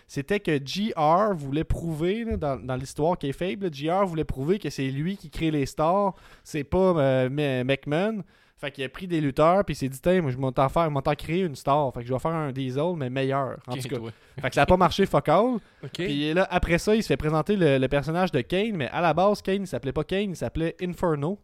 c'était 0.06 0.40
que 0.40 0.58
GR 0.58 1.34
voulait 1.34 1.64
prouver, 1.64 2.24
là, 2.24 2.36
dans, 2.36 2.56
dans 2.64 2.76
l'histoire 2.76 3.18
qui 3.18 3.28
est 3.28 3.32
faible, 3.32 3.70
GR 3.70 4.04
voulait 4.06 4.24
prouver 4.24 4.58
que 4.58 4.70
c'est 4.70 4.88
lui 4.88 5.16
qui 5.16 5.30
crée 5.30 5.50
les 5.50 5.66
stars, 5.66 6.14
c'est 6.44 6.64
pas 6.64 7.28
McMahon. 7.28 8.22
Fait 8.60 8.70
qu'il 8.70 8.84
a 8.84 8.88
pris 8.90 9.06
des 9.06 9.22
lutteurs, 9.22 9.64
puis 9.64 9.72
il 9.72 9.76
s'est 9.76 9.88
dit, 9.88 9.98
Tiens, 10.02 10.20
moi, 10.20 10.30
je 10.30 10.36
m'entends 10.36 10.68
faire, 10.68 10.84
je 10.84 10.90
m'entends 10.90 11.14
créer 11.14 11.40
une 11.44 11.54
star. 11.56 11.92
Fait 11.94 12.00
que 12.02 12.06
je 12.06 12.12
vais 12.12 12.18
faire 12.18 12.32
un 12.32 12.52
diesel, 12.52 12.92
mais 12.96 13.08
meilleur. 13.08 13.56
En 13.66 13.74
tout 13.74 13.88
cas. 13.88 13.96
Fait 14.42 14.48
que 14.50 14.54
ça 14.54 14.62
a 14.62 14.66
pas 14.66 14.76
marché, 14.76 15.06
fuck 15.06 15.28
all. 15.30 15.56
Puis 15.94 16.34
là, 16.34 16.46
après 16.50 16.76
ça, 16.78 16.94
il 16.94 17.02
se 17.02 17.08
fait 17.08 17.16
présenter 17.16 17.56
le, 17.56 17.78
le 17.78 17.88
personnage 17.88 18.30
de 18.32 18.42
Kane, 18.42 18.76
mais 18.76 18.88
à 18.90 19.00
la 19.00 19.14
base, 19.14 19.40
Kane, 19.40 19.62
il 19.62 19.66
s'appelait 19.66 19.92
pas 19.92 20.04
Kane, 20.04 20.30
il 20.30 20.36
s'appelait 20.36 20.76
Inferno. 20.82 21.38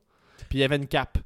Puis 0.51 0.59
il 0.59 0.63
avait 0.63 0.77
une 0.77 0.87
cape. 0.87 1.17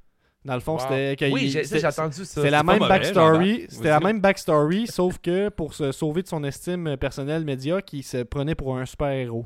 Dans 0.44 0.54
le 0.54 0.60
fond, 0.60 0.74
Wow. 0.74 0.80
c'était. 0.88 1.30
Oui, 1.32 1.46
il- 1.46 1.50
j'ai 1.50 1.86
entendu 1.86 2.24
ça. 2.24 2.40
c'est 2.42 2.50
la 2.50 2.62
même 2.62 2.78
mauvais, 2.78 2.88
backstory. 2.88 3.66
C'était 3.68 3.88
la 3.90 4.00
même 4.00 4.20
backstory, 4.20 4.86
sauf 4.86 5.18
que 5.18 5.48
pour 5.50 5.74
se 5.74 5.92
sauver 5.92 6.22
de 6.22 6.28
son 6.28 6.42
estime 6.44 6.96
personnelle 6.96 7.44
média, 7.44 7.82
qui 7.82 8.02
se 8.02 8.22
prenait 8.22 8.54
pour 8.54 8.78
un 8.78 8.86
super-héros. 8.86 9.44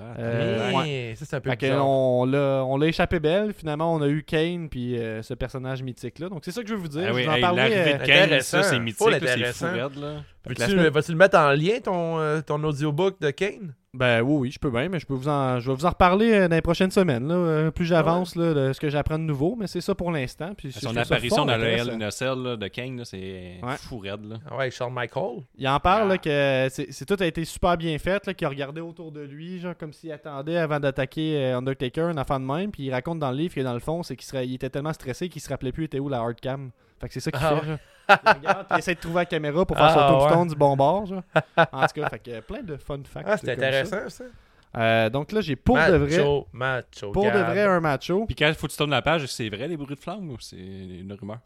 Ah, 0.00 0.20
Euh, 0.20 0.72
ouais. 0.72 1.14
Ça, 1.16 1.24
c'est 1.28 1.36
un 1.36 1.40
peu 1.40 1.50
on 1.84 2.24
l'a 2.24 2.64
on 2.66 2.76
l'a 2.76 2.86
échappé 2.86 3.20
belle. 3.20 3.52
Finalement, 3.52 3.94
on 3.94 4.00
a 4.02 4.08
eu 4.08 4.22
Kane 4.22 4.68
puis 4.68 4.98
euh, 4.98 5.22
ce 5.22 5.34
personnage 5.34 5.82
mythique 5.82 6.18
là. 6.18 6.28
Donc 6.28 6.40
c'est 6.44 6.50
ça 6.52 6.62
que 6.62 6.68
je 6.68 6.74
veux 6.74 6.80
vous 6.80 6.88
dire. 6.88 7.02
Ah 7.06 7.08
je 7.10 7.14
oui, 7.14 7.22
vais 7.22 7.28
en 7.28 7.34
hey, 7.34 7.40
parler. 7.40 7.62
euh, 7.72 7.84
de 7.98 8.06
Kane, 8.06 8.06
ça, 8.06 8.22
Intéressant. 8.24 8.62
c'est 8.62 8.78
mythique, 8.78 8.98
c'est 9.20 9.52
fou 9.52 9.64
là. 10.00 10.22
Veux-tu 10.46 10.62
semaine- 10.62 10.88
vas-tu 10.88 11.12
le 11.12 11.18
mettre 11.18 11.38
en 11.38 11.50
lien, 11.50 11.78
ton, 11.82 12.18
euh, 12.18 12.40
ton 12.40 12.62
audiobook 12.64 13.20
de 13.20 13.30
Kane? 13.30 13.74
Ben 13.92 14.22
oui, 14.22 14.34
oui, 14.38 14.50
je 14.52 14.58
peux 14.60 14.70
bien, 14.70 14.88
mais 14.88 15.00
je 15.00 15.06
peux 15.06 15.14
vous 15.14 15.28
en, 15.28 15.58
je 15.58 15.68
vais 15.68 15.76
vous 15.76 15.84
en 15.84 15.88
reparler 15.90 16.32
euh, 16.32 16.48
dans 16.48 16.54
les 16.54 16.62
prochaines 16.62 16.92
semaines. 16.92 17.26
Là. 17.26 17.34
Euh, 17.34 17.70
plus 17.72 17.84
j'avance 17.84 18.36
là, 18.36 18.54
de 18.54 18.72
ce 18.72 18.78
que 18.78 18.88
j'apprends 18.88 19.18
de 19.18 19.24
nouveau, 19.24 19.56
mais 19.58 19.66
c'est 19.66 19.80
ça 19.80 19.96
pour 19.96 20.12
l'instant. 20.12 20.52
Puis 20.56 20.70
Son 20.72 20.96
apparition 20.96 21.38
fort 21.38 21.46
dans 21.46 21.56
le 21.56 21.64
là, 21.64 22.56
de 22.56 22.68
Kane, 22.68 22.98
là, 22.98 23.04
c'est 23.04 23.56
Ouais. 23.62 23.76
fou 23.78 23.98
raide. 23.98 24.24
Là. 24.24 24.36
Ah 24.48 24.56
ouais, 24.56 24.70
Shawn 24.70 24.94
Michael. 24.94 25.40
Il 25.58 25.66
en 25.68 25.80
parle 25.80 26.08
là, 26.08 26.18
que 26.18 26.68
c'est 26.70 26.92
c'est- 26.92 27.04
tout 27.04 27.16
a 27.20 27.26
été 27.26 27.44
super 27.44 27.76
bien 27.76 27.98
fait, 27.98 28.24
là, 28.26 28.32
qu'il 28.32 28.46
a 28.46 28.50
regardé 28.50 28.80
autour 28.80 29.10
de 29.10 29.22
lui, 29.22 29.58
genre 29.58 29.76
comme 29.76 29.92
s'il 29.92 30.12
attendait 30.12 30.56
avant 30.56 30.78
d'attaquer 30.78 31.36
euh, 31.36 31.58
Undertaker, 31.58 32.02
un 32.04 32.16
enfant 32.18 32.38
de 32.38 32.44
même. 32.46 32.70
Puis 32.70 32.84
il 32.84 32.92
raconte 32.92 33.18
dans 33.18 33.32
le 33.32 33.36
livre 33.36 33.54
que 33.56 33.60
dans 33.60 33.74
le 33.74 33.80
fond, 33.80 34.04
c'est 34.04 34.14
qu'il 34.14 34.26
serait, 34.26 34.46
il 34.46 34.54
était 34.54 34.70
tellement 34.70 34.92
stressé 34.92 35.28
qu'il 35.28 35.42
se 35.42 35.48
rappelait 35.48 35.72
plus 35.72 35.84
était 35.84 35.98
où 35.98 36.08
la 36.08 36.18
hardcam. 36.18 36.70
Fait 37.00 37.08
que 37.08 37.14
c'est 37.14 37.20
ça 37.20 37.32
qu'il 37.32 37.40
Ah 37.42 37.56
fait. 37.60 37.66
genre. 37.66 37.78
Il 38.24 38.30
regarde, 38.32 38.66
puis 38.66 38.76
il 38.76 38.78
essaie 38.78 38.94
de 38.94 39.00
trouver 39.00 39.16
la 39.16 39.26
caméra 39.26 39.64
pour 39.64 39.76
faire 39.76 39.86
Ah 39.86 39.94
son 39.94 40.00
ouais. 40.14 40.20
tombstone 40.20 40.48
du 40.48 40.54
bon 40.56 40.76
bord. 40.76 41.06
Genre. 41.06 41.22
En 41.72 41.86
tout 41.86 42.00
cas, 42.00 42.08
fait 42.10 42.18
que 42.18 42.40
plein 42.40 42.62
de 42.62 42.76
fun 42.76 42.98
facts. 43.04 43.26
Ah, 43.28 43.36
c'est 43.36 43.46
ça. 43.46 43.52
intéressant, 43.52 44.08
ça. 44.08 44.24
Euh, 44.76 45.10
donc 45.10 45.32
là, 45.32 45.40
j'ai 45.40 45.56
pour 45.56 45.74
macho, 45.76 45.92
de 45.92 45.96
vrai, 45.96 46.24
Macho, 46.52 47.10
pour 47.12 47.24
de 47.24 47.30
vrai 47.38 47.64
un 47.64 47.80
macho. 47.80 48.24
Puis 48.26 48.36
quand 48.36 48.46
il 48.46 48.54
faut 48.54 48.66
que 48.68 48.72
tu 48.72 48.78
tournes 48.78 48.90
la 48.92 49.02
page, 49.02 49.26
c'est 49.26 49.48
vrai 49.48 49.66
les 49.66 49.76
bruits 49.76 49.96
de 49.96 50.00
flammes 50.00 50.30
ou 50.30 50.36
c'est 50.38 50.56
une 50.56 51.12
rumeur? 51.18 51.38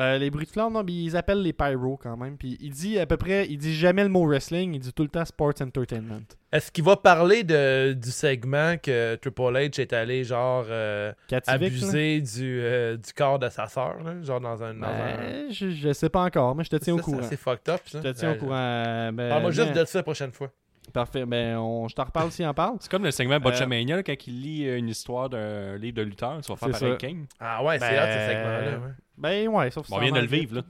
Euh, 0.00 0.18
les 0.18 0.30
bruits 0.30 0.46
de 0.46 0.50
flamme, 0.50 0.72
non, 0.72 0.82
mais 0.84 0.92
ils 0.92 1.16
appellent 1.16 1.42
les 1.42 1.52
pyro 1.52 1.96
quand 1.96 2.16
même. 2.16 2.36
Puis 2.36 2.56
il 2.60 2.70
dit 2.70 2.98
à 2.98 3.06
peu 3.06 3.16
près, 3.16 3.46
il 3.48 3.58
dit 3.58 3.74
jamais 3.74 4.02
le 4.02 4.08
mot 4.08 4.26
wrestling, 4.26 4.74
il 4.74 4.80
dit 4.80 4.92
tout 4.92 5.02
le 5.02 5.08
temps 5.08 5.24
sports 5.24 5.54
entertainment. 5.60 6.20
Est-ce 6.52 6.72
qu'il 6.72 6.84
va 6.84 6.96
parler 6.96 7.44
de, 7.44 7.92
du 7.92 8.10
segment 8.10 8.76
que 8.82 9.16
Triple 9.16 9.42
H 9.42 9.80
est 9.80 9.92
allé, 9.92 10.24
genre, 10.24 10.64
euh, 10.70 11.12
abuser 11.46 12.20
du, 12.20 12.60
euh, 12.62 12.96
du 12.96 13.12
corps 13.12 13.38
de 13.38 13.48
sa 13.50 13.66
sœur? 13.66 13.96
Genre 14.22 14.40
dans 14.40 14.62
un. 14.62 14.74
Dans 14.74 14.86
un... 14.86 15.16
Ben, 15.16 15.50
je, 15.50 15.70
je 15.70 15.92
sais 15.92 16.08
pas 16.08 16.22
encore, 16.22 16.54
mais 16.54 16.64
je 16.64 16.70
te 16.70 16.76
tiens 16.76 16.94
au 16.94 16.98
courant. 16.98 17.20
C'est 17.22 17.36
fucked 17.36 17.68
up, 17.68 17.80
ça. 17.86 18.00
Je 18.02 18.08
te 18.08 18.12
tiens 18.18 18.32
au 18.32 18.36
courant. 18.36 18.54
euh, 18.54 19.12
ben, 19.12 19.28
Parle-moi 19.28 19.50
juste 19.50 19.72
ben, 19.74 19.80
de 19.80 19.84
ça 19.84 19.98
la 19.98 20.02
prochaine 20.04 20.32
fois. 20.32 20.50
Parfait. 20.92 21.24
Ben, 21.26 21.56
on, 21.56 21.86
je 21.88 21.94
t'en 21.94 22.04
reparle 22.04 22.30
s'il 22.30 22.46
en 22.46 22.54
parle. 22.54 22.76
C'est 22.80 22.90
comme 22.90 23.04
le 23.04 23.10
segment 23.10 23.38
Botchamania, 23.40 23.96
là, 23.96 24.02
quand 24.02 24.26
il 24.26 24.40
lit 24.40 24.66
euh, 24.68 24.78
une 24.78 24.88
histoire 24.88 25.28
d'un 25.28 25.76
livre 25.76 25.96
de 25.96 26.02
lutteur, 26.02 26.40
tu 26.42 26.50
vas 26.52 26.56
faire 26.56 26.70
pareil. 26.70 26.96
Kane. 26.98 27.26
Ah 27.40 27.62
ouais, 27.64 27.78
c'est 27.78 27.90
Ben, 27.90 28.02
hot, 28.02 28.12
ce 28.12 28.26
segment-là. 28.32 28.78
ouais. 28.86 28.92
Ben, 29.18 29.48
ouais, 29.48 29.70
sauf 29.70 29.86
que 29.86 29.90
Bon, 29.90 29.96
on 29.96 30.00
vient 30.00 30.12
de 30.12 30.20
le 30.20 30.26
vivre, 30.26 30.56
là. 30.56 30.62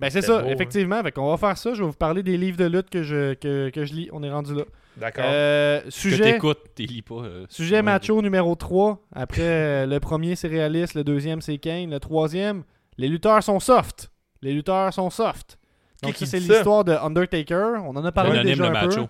Ben, 0.00 0.10
c'est 0.10 0.22
ça, 0.22 0.42
beau, 0.42 0.48
effectivement. 0.48 1.02
Fait 1.02 1.10
qu'on 1.12 1.28
va 1.30 1.36
faire 1.36 1.56
ça. 1.58 1.74
Je 1.74 1.80
vais 1.82 1.88
vous 1.88 1.92
parler 1.96 2.22
des 2.22 2.36
livres 2.36 2.56
de 2.56 2.66
lutte 2.66 2.88
que 2.90 3.02
je, 3.02 3.34
que, 3.34 3.68
que 3.70 3.84
je 3.84 3.94
lis. 3.94 4.08
On 4.12 4.22
est 4.22 4.30
rendu 4.30 4.54
là. 4.54 4.62
D'accord. 4.96 5.24
Euh, 5.26 5.80
Que 5.82 5.90
sujet 5.90 6.32
t'écoutes, 6.34 6.58
t'es 6.74 6.84
lis 6.84 7.02
pas. 7.02 7.14
euh, 7.16 7.46
sujet 7.48 7.82
macho 7.82 8.20
numéro 8.22 8.54
3. 8.54 9.00
Après, 9.12 9.42
euh, 9.42 9.86
le 9.86 9.98
premier, 10.00 10.36
c'est 10.36 10.48
réaliste. 10.48 10.94
Le 10.94 11.02
deuxième, 11.04 11.40
c'est 11.40 11.58
Kane. 11.58 11.90
Le 11.90 11.98
troisième, 12.00 12.62
les 12.96 13.08
lutteurs 13.08 13.42
sont 13.42 13.58
soft. 13.60 14.10
Les 14.42 14.52
lutteurs 14.52 14.92
sont 14.94 15.10
soft. 15.10 15.58
Donc, 16.02 16.12
Qui 16.14 16.26
ça, 16.26 16.36
qui 16.38 16.44
c'est 16.44 16.52
l'histoire 16.54 16.84
de 16.84 16.92
Undertaker. 16.92 17.80
On 17.84 17.96
en 17.96 18.04
a 18.04 18.12
parlé 18.12 18.40
déjà 18.44 18.66
un 18.66 18.68
peu. 18.68 18.86
macho. 18.86 19.08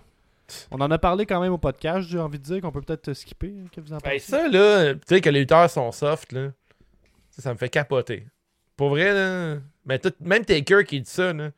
On 0.71 0.79
en 0.81 0.89
a 0.91 0.97
parlé 0.97 1.25
quand 1.25 1.39
même 1.41 1.53
au 1.53 1.57
podcast. 1.57 2.07
J'ai 2.09 2.19
envie 2.19 2.39
de 2.39 2.43
dire 2.43 2.61
qu'on 2.61 2.71
peut 2.71 2.81
peut-être 2.81 3.13
skipper. 3.13 3.53
Qu'est-ce 3.71 3.85
que 3.85 3.89
vous 3.89 3.93
en 3.93 3.97
Ben, 3.99 4.19
ça, 4.19 4.47
là, 4.47 4.93
tu 4.93 4.99
sais 5.07 5.21
que 5.21 5.29
les 5.29 5.41
lutteurs 5.41 5.69
sont 5.69 5.91
soft, 5.91 6.31
là, 6.31 6.49
ça, 7.29 7.41
ça 7.41 7.53
me 7.53 7.57
fait 7.57 7.69
capoter. 7.69 8.27
Pour 8.75 8.89
vrai, 8.89 9.13
là, 9.13 9.57
ben, 9.85 9.99
tout- 9.99 10.13
même 10.21 10.45
Taker 10.45 10.83
qui 10.85 11.01
dit 11.01 11.09
ça, 11.09 11.33
là. 11.33 11.51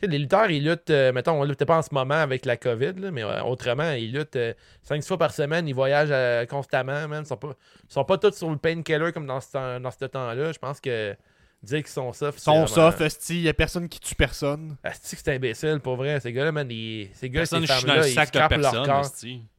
Tu 0.00 0.06
sais, 0.06 0.12
les 0.12 0.18
lutteurs, 0.20 0.48
ils 0.48 0.64
luttent, 0.64 0.90
euh, 0.90 1.12
mettons, 1.12 1.32
on 1.40 1.42
lutte 1.42 1.64
pas 1.64 1.78
en 1.78 1.82
ce 1.82 1.92
moment 1.92 2.14
avec 2.14 2.46
la 2.46 2.56
COVID, 2.56 2.92
là, 2.98 3.10
mais 3.10 3.24
euh, 3.24 3.42
autrement, 3.42 3.90
ils 3.92 4.12
luttent 4.12 4.38
5 4.84 5.02
fois 5.02 5.18
par 5.18 5.32
semaine, 5.32 5.66
ils 5.66 5.74
voyagent 5.74 6.10
euh, 6.12 6.46
constamment, 6.46 7.08
man. 7.08 7.24
Ils 7.24 7.26
sont 7.26 7.36
pas, 7.36 7.56
ils 7.88 7.92
sont 7.92 8.04
pas 8.04 8.16
tous 8.16 8.32
sur 8.36 8.48
le 8.48 8.58
painkiller 8.58 9.10
comme 9.12 9.26
dans 9.26 9.40
ce, 9.40 9.50
temps- 9.50 9.80
dans 9.80 9.90
ce 9.90 10.04
temps-là. 10.04 10.52
Je 10.52 10.58
pense 10.60 10.80
que 10.80 11.16
dire 11.62 11.78
qu'ils 11.78 11.88
sont 11.88 12.12
soft, 12.12 12.38
sont 12.38 12.66
soft. 12.66 13.30
Il 13.30 13.40
y 13.40 13.48
a 13.48 13.54
personne 13.54 13.88
qui 13.88 14.00
tue 14.00 14.14
personne. 14.14 14.76
Asti 14.82 15.16
que 15.16 15.22
c'est 15.22 15.34
imbécile, 15.34 15.80
pour 15.80 15.96
vrai. 15.96 16.20
Ces 16.20 16.32
gars-là, 16.32 16.52
man, 16.52 16.68
ils, 16.70 17.10
ces 17.14 17.28
gars, 17.28 17.40
Personne 17.40 17.66
ces 17.66 17.72
femmes-là, 17.72 17.96
le 18.02 18.08
ils 18.08 18.12
scrapent 18.12 18.56
leur 18.56 18.82
corps. 18.84 19.06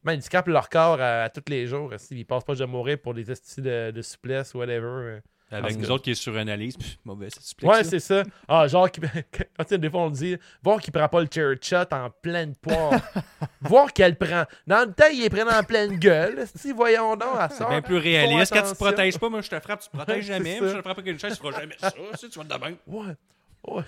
Man, 0.02 0.16
ils 0.18 0.22
scrapent 0.22 0.48
leur 0.48 0.68
corps 0.68 1.00
à, 1.00 1.24
à 1.24 1.28
tous 1.28 1.42
les 1.48 1.66
jours. 1.66 1.92
asti. 1.92 2.16
Ils 2.18 2.24
passent 2.24 2.44
pas 2.44 2.54
de 2.54 2.64
mourir 2.64 2.98
pour 2.98 3.14
des 3.14 3.30
estis 3.30 3.60
de, 3.60 3.90
de 3.90 4.02
souplesse, 4.02 4.54
whatever. 4.54 5.20
Avec 5.50 5.76
nous 5.76 5.86
que- 5.86 5.90
autres 5.92 6.04
qui 6.04 6.12
est 6.12 6.14
sur 6.14 6.36
analyse. 6.36 6.76
pff, 6.76 6.98
Mauvais, 7.04 7.28
ça 7.30 7.40
Ouais, 7.66 7.82
c'est 7.82 7.98
ça. 7.98 8.22
Ah, 8.46 8.68
genre, 8.68 8.90
qui... 8.90 9.00
quand, 9.00 9.08
tu 9.58 9.64
sais, 9.68 9.78
des 9.78 9.90
fois, 9.90 10.02
on 10.02 10.06
le 10.06 10.12
dit, 10.12 10.36
voir 10.62 10.80
qu'il 10.80 10.92
prend 10.92 11.08
pas 11.08 11.20
le 11.20 11.28
chair 11.32 11.54
shot 11.60 11.94
en 11.94 12.10
pleine 12.22 12.54
poire. 12.54 12.92
voir 13.60 13.92
qu'elle 13.92 14.16
prend. 14.16 14.44
Dans 14.66 14.86
le 14.86 14.92
temps, 14.92 15.08
il 15.12 15.24
est 15.24 15.30
pris 15.30 15.42
en 15.42 15.62
pleine 15.64 15.98
gueule. 15.98 16.46
Si, 16.54 16.72
voyons 16.72 17.16
donc, 17.16 17.36
à 17.36 17.48
ça. 17.48 17.68
bien 17.68 17.82
plus 17.82 17.96
réaliste. 17.98 18.52
Quand 18.52 18.62
tu 18.62 18.72
te 18.72 18.76
protèges 18.76 19.18
pas, 19.18 19.28
moi 19.28 19.40
je 19.40 19.50
te 19.50 19.60
frappe, 19.60 19.80
tu 19.80 19.88
te 19.88 19.96
protèges 19.96 20.24
jamais. 20.24 20.60
Moi, 20.60 20.68
je 20.68 20.76
te 20.76 20.82
frappe 20.82 20.98
avec 20.98 21.12
une 21.12 21.18
chaise, 21.18 21.34
tu 21.34 21.42
feras 21.42 21.60
jamais 21.60 21.76
ça. 21.78 21.92
si, 22.14 22.28
tu 22.28 22.38
vas 22.38 22.44
te 22.44 22.54
demain. 22.54 22.74
Ouais. 22.86 23.14
Ouais. 23.66 23.82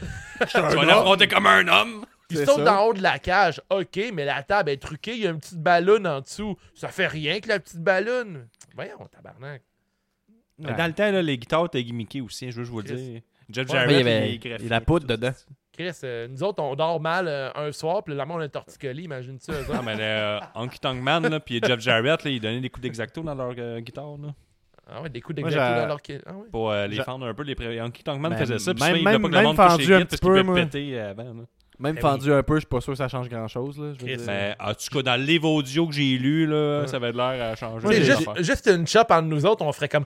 Tu 0.47 0.59
vas 0.59 0.85
l'affronter 0.85 1.29
comme 1.29 1.47
un 1.47 1.67
homme. 1.69 2.05
Il 2.31 2.47
saute 2.47 2.65
d'en 2.65 2.87
haut 2.87 2.95
de 2.95 3.03
la 3.03 3.19
cage. 3.19 3.61
OK, 3.71 3.99
mais 4.13 4.25
la 4.25 4.43
table 4.43 4.71
est 4.71 4.81
truquée. 4.83 5.13
Il 5.13 5.23
y 5.23 5.27
a 5.27 5.31
une 5.31 5.39
petite 5.39 5.63
ballonne 5.63 6.07
en 6.07 6.21
dessous. 6.21 6.57
Ça 6.75 6.89
fait 6.89 7.07
rien 7.07 7.41
que 7.41 7.49
la 7.49 7.61
petite 7.61 7.81
ballonne. 7.81 8.49
Voyons, 8.75 9.07
tabarnak. 9.11 9.63
Ouais. 10.71 10.77
Dans 10.77 10.87
le 10.87 10.93
temps, 10.93 11.11
là, 11.11 11.23
les 11.23 11.39
guitares 11.39 11.67
étaient 11.67 11.83
gimmickées 11.85 12.21
aussi, 12.21 12.51
je 12.51 12.57
veux 12.57 12.63
juste 12.63 12.73
vous 12.73 12.81
le 12.81 12.85
dire. 12.95 13.21
Jeff 13.51 13.69
Ouais, 13.69 13.75
Jarrett, 13.75 14.05
mais 14.05 14.35
il 14.43 14.53
a 14.53 14.59
la 14.69 14.81
poudre 14.81 15.07
tout. 15.07 15.13
dedans. 15.17 15.33
Chris, 15.73 15.91
euh, 16.05 16.29
nous 16.29 16.43
autres, 16.43 16.63
on 16.63 16.75
dort 16.75 17.01
mal 17.01 17.27
euh, 17.29 17.51
un 17.55 17.73
soir, 17.73 18.03
puis 18.05 18.13
le 18.13 18.19
lendemain, 18.19 18.35
on 18.37 18.41
a 18.41 18.45
un 18.45 18.49
torticolis. 18.49 19.05
Imagine 19.05 19.39
ça. 19.41 19.53
Non, 19.73 19.83
mais 19.83 19.97
euh, 19.99 20.39
Honky 20.55 20.79
Tonk 20.79 21.01
Man, 21.03 21.27
là, 21.29 21.41
puis 21.41 21.61
Jeff 21.65 21.81
Jarrett, 21.81 22.23
là, 22.25 22.31
ils 22.31 22.41
donnaient 22.41 22.61
des 22.61 22.69
coups 22.69 22.83
d'exacto 22.83 23.23
dans 23.23 23.35
leur 23.35 23.55
euh, 23.59 23.81
guitare, 23.81 24.17
là, 24.23 24.29
Ah 24.87 25.01
ouais, 25.03 25.09
des 25.09 25.21
coups 25.23 25.37
d'exacto 25.37 25.81
dans 25.81 25.87
leur... 25.87 25.99
Ah 26.27 26.33
ouais. 26.37 26.49
pour 26.51 26.71
euh, 26.71 26.87
les 26.87 27.03
fendre 27.03 27.27
un 27.27 27.33
peu. 27.35 27.43
Les 27.43 27.55
pré- 27.55 27.81
Honky 27.81 28.05
Tonk 28.05 28.21
Man 28.21 28.33
Ben, 28.33 28.39
faisait 28.39 28.59
ça, 28.59 28.75
puis 28.75 28.83
même- 28.85 28.97
il 28.97 29.05
même- 29.05 29.23
pas 29.23 29.29
que 29.29 29.33
le 29.35 29.39
même 29.41 29.47
monde 29.47 29.57
touche 29.57 29.79
les 29.79 29.85
guides 29.87 30.07
petit 30.09 30.19
parce 30.21 30.37
qu'il 30.37 30.47
peut 30.47 30.55
péter 30.55 31.01
euh, 31.01 31.11
avant. 31.11 31.23
là. 31.25 31.43
Même 31.79 31.95
Ben 31.97 32.01
fendu 32.01 32.33
un 32.33 32.43
peu, 32.43 32.55
je 32.57 32.61
suis 32.61 32.67
pas 32.67 32.81
sûr 32.81 32.93
que 32.93 32.99
ça 32.99 33.09
change 33.09 33.29
grand 33.29 33.49
chose. 33.49 33.77
Là, 33.79 33.87
je 33.95 34.01
veux 34.01 34.07
Chris, 34.07 34.17
dire. 34.19 34.27
Mais 34.27 34.55
en 34.61 34.73
tout 34.73 34.87
cas, 34.93 35.03
dans 35.03 35.17
le 35.17 35.25
livre 35.27 35.49
audio 35.49 35.87
que 35.89 35.93
j'ai 35.95 36.17
lu, 36.19 36.47
là, 36.47 36.83
Ouais. 36.83 36.87
ça 36.87 36.97
avait 36.99 37.11
l'air 37.13 37.43
à 37.53 37.57
changer. 37.57 37.85
Moi, 37.85 38.35
juste, 38.43 38.67
une 38.69 38.87
chop 38.87 39.11
entre 39.11 39.27
nous 39.27 39.45
autres, 39.47 39.65
on 39.65 39.73
ferait 39.73 39.89
comme. 39.89 40.05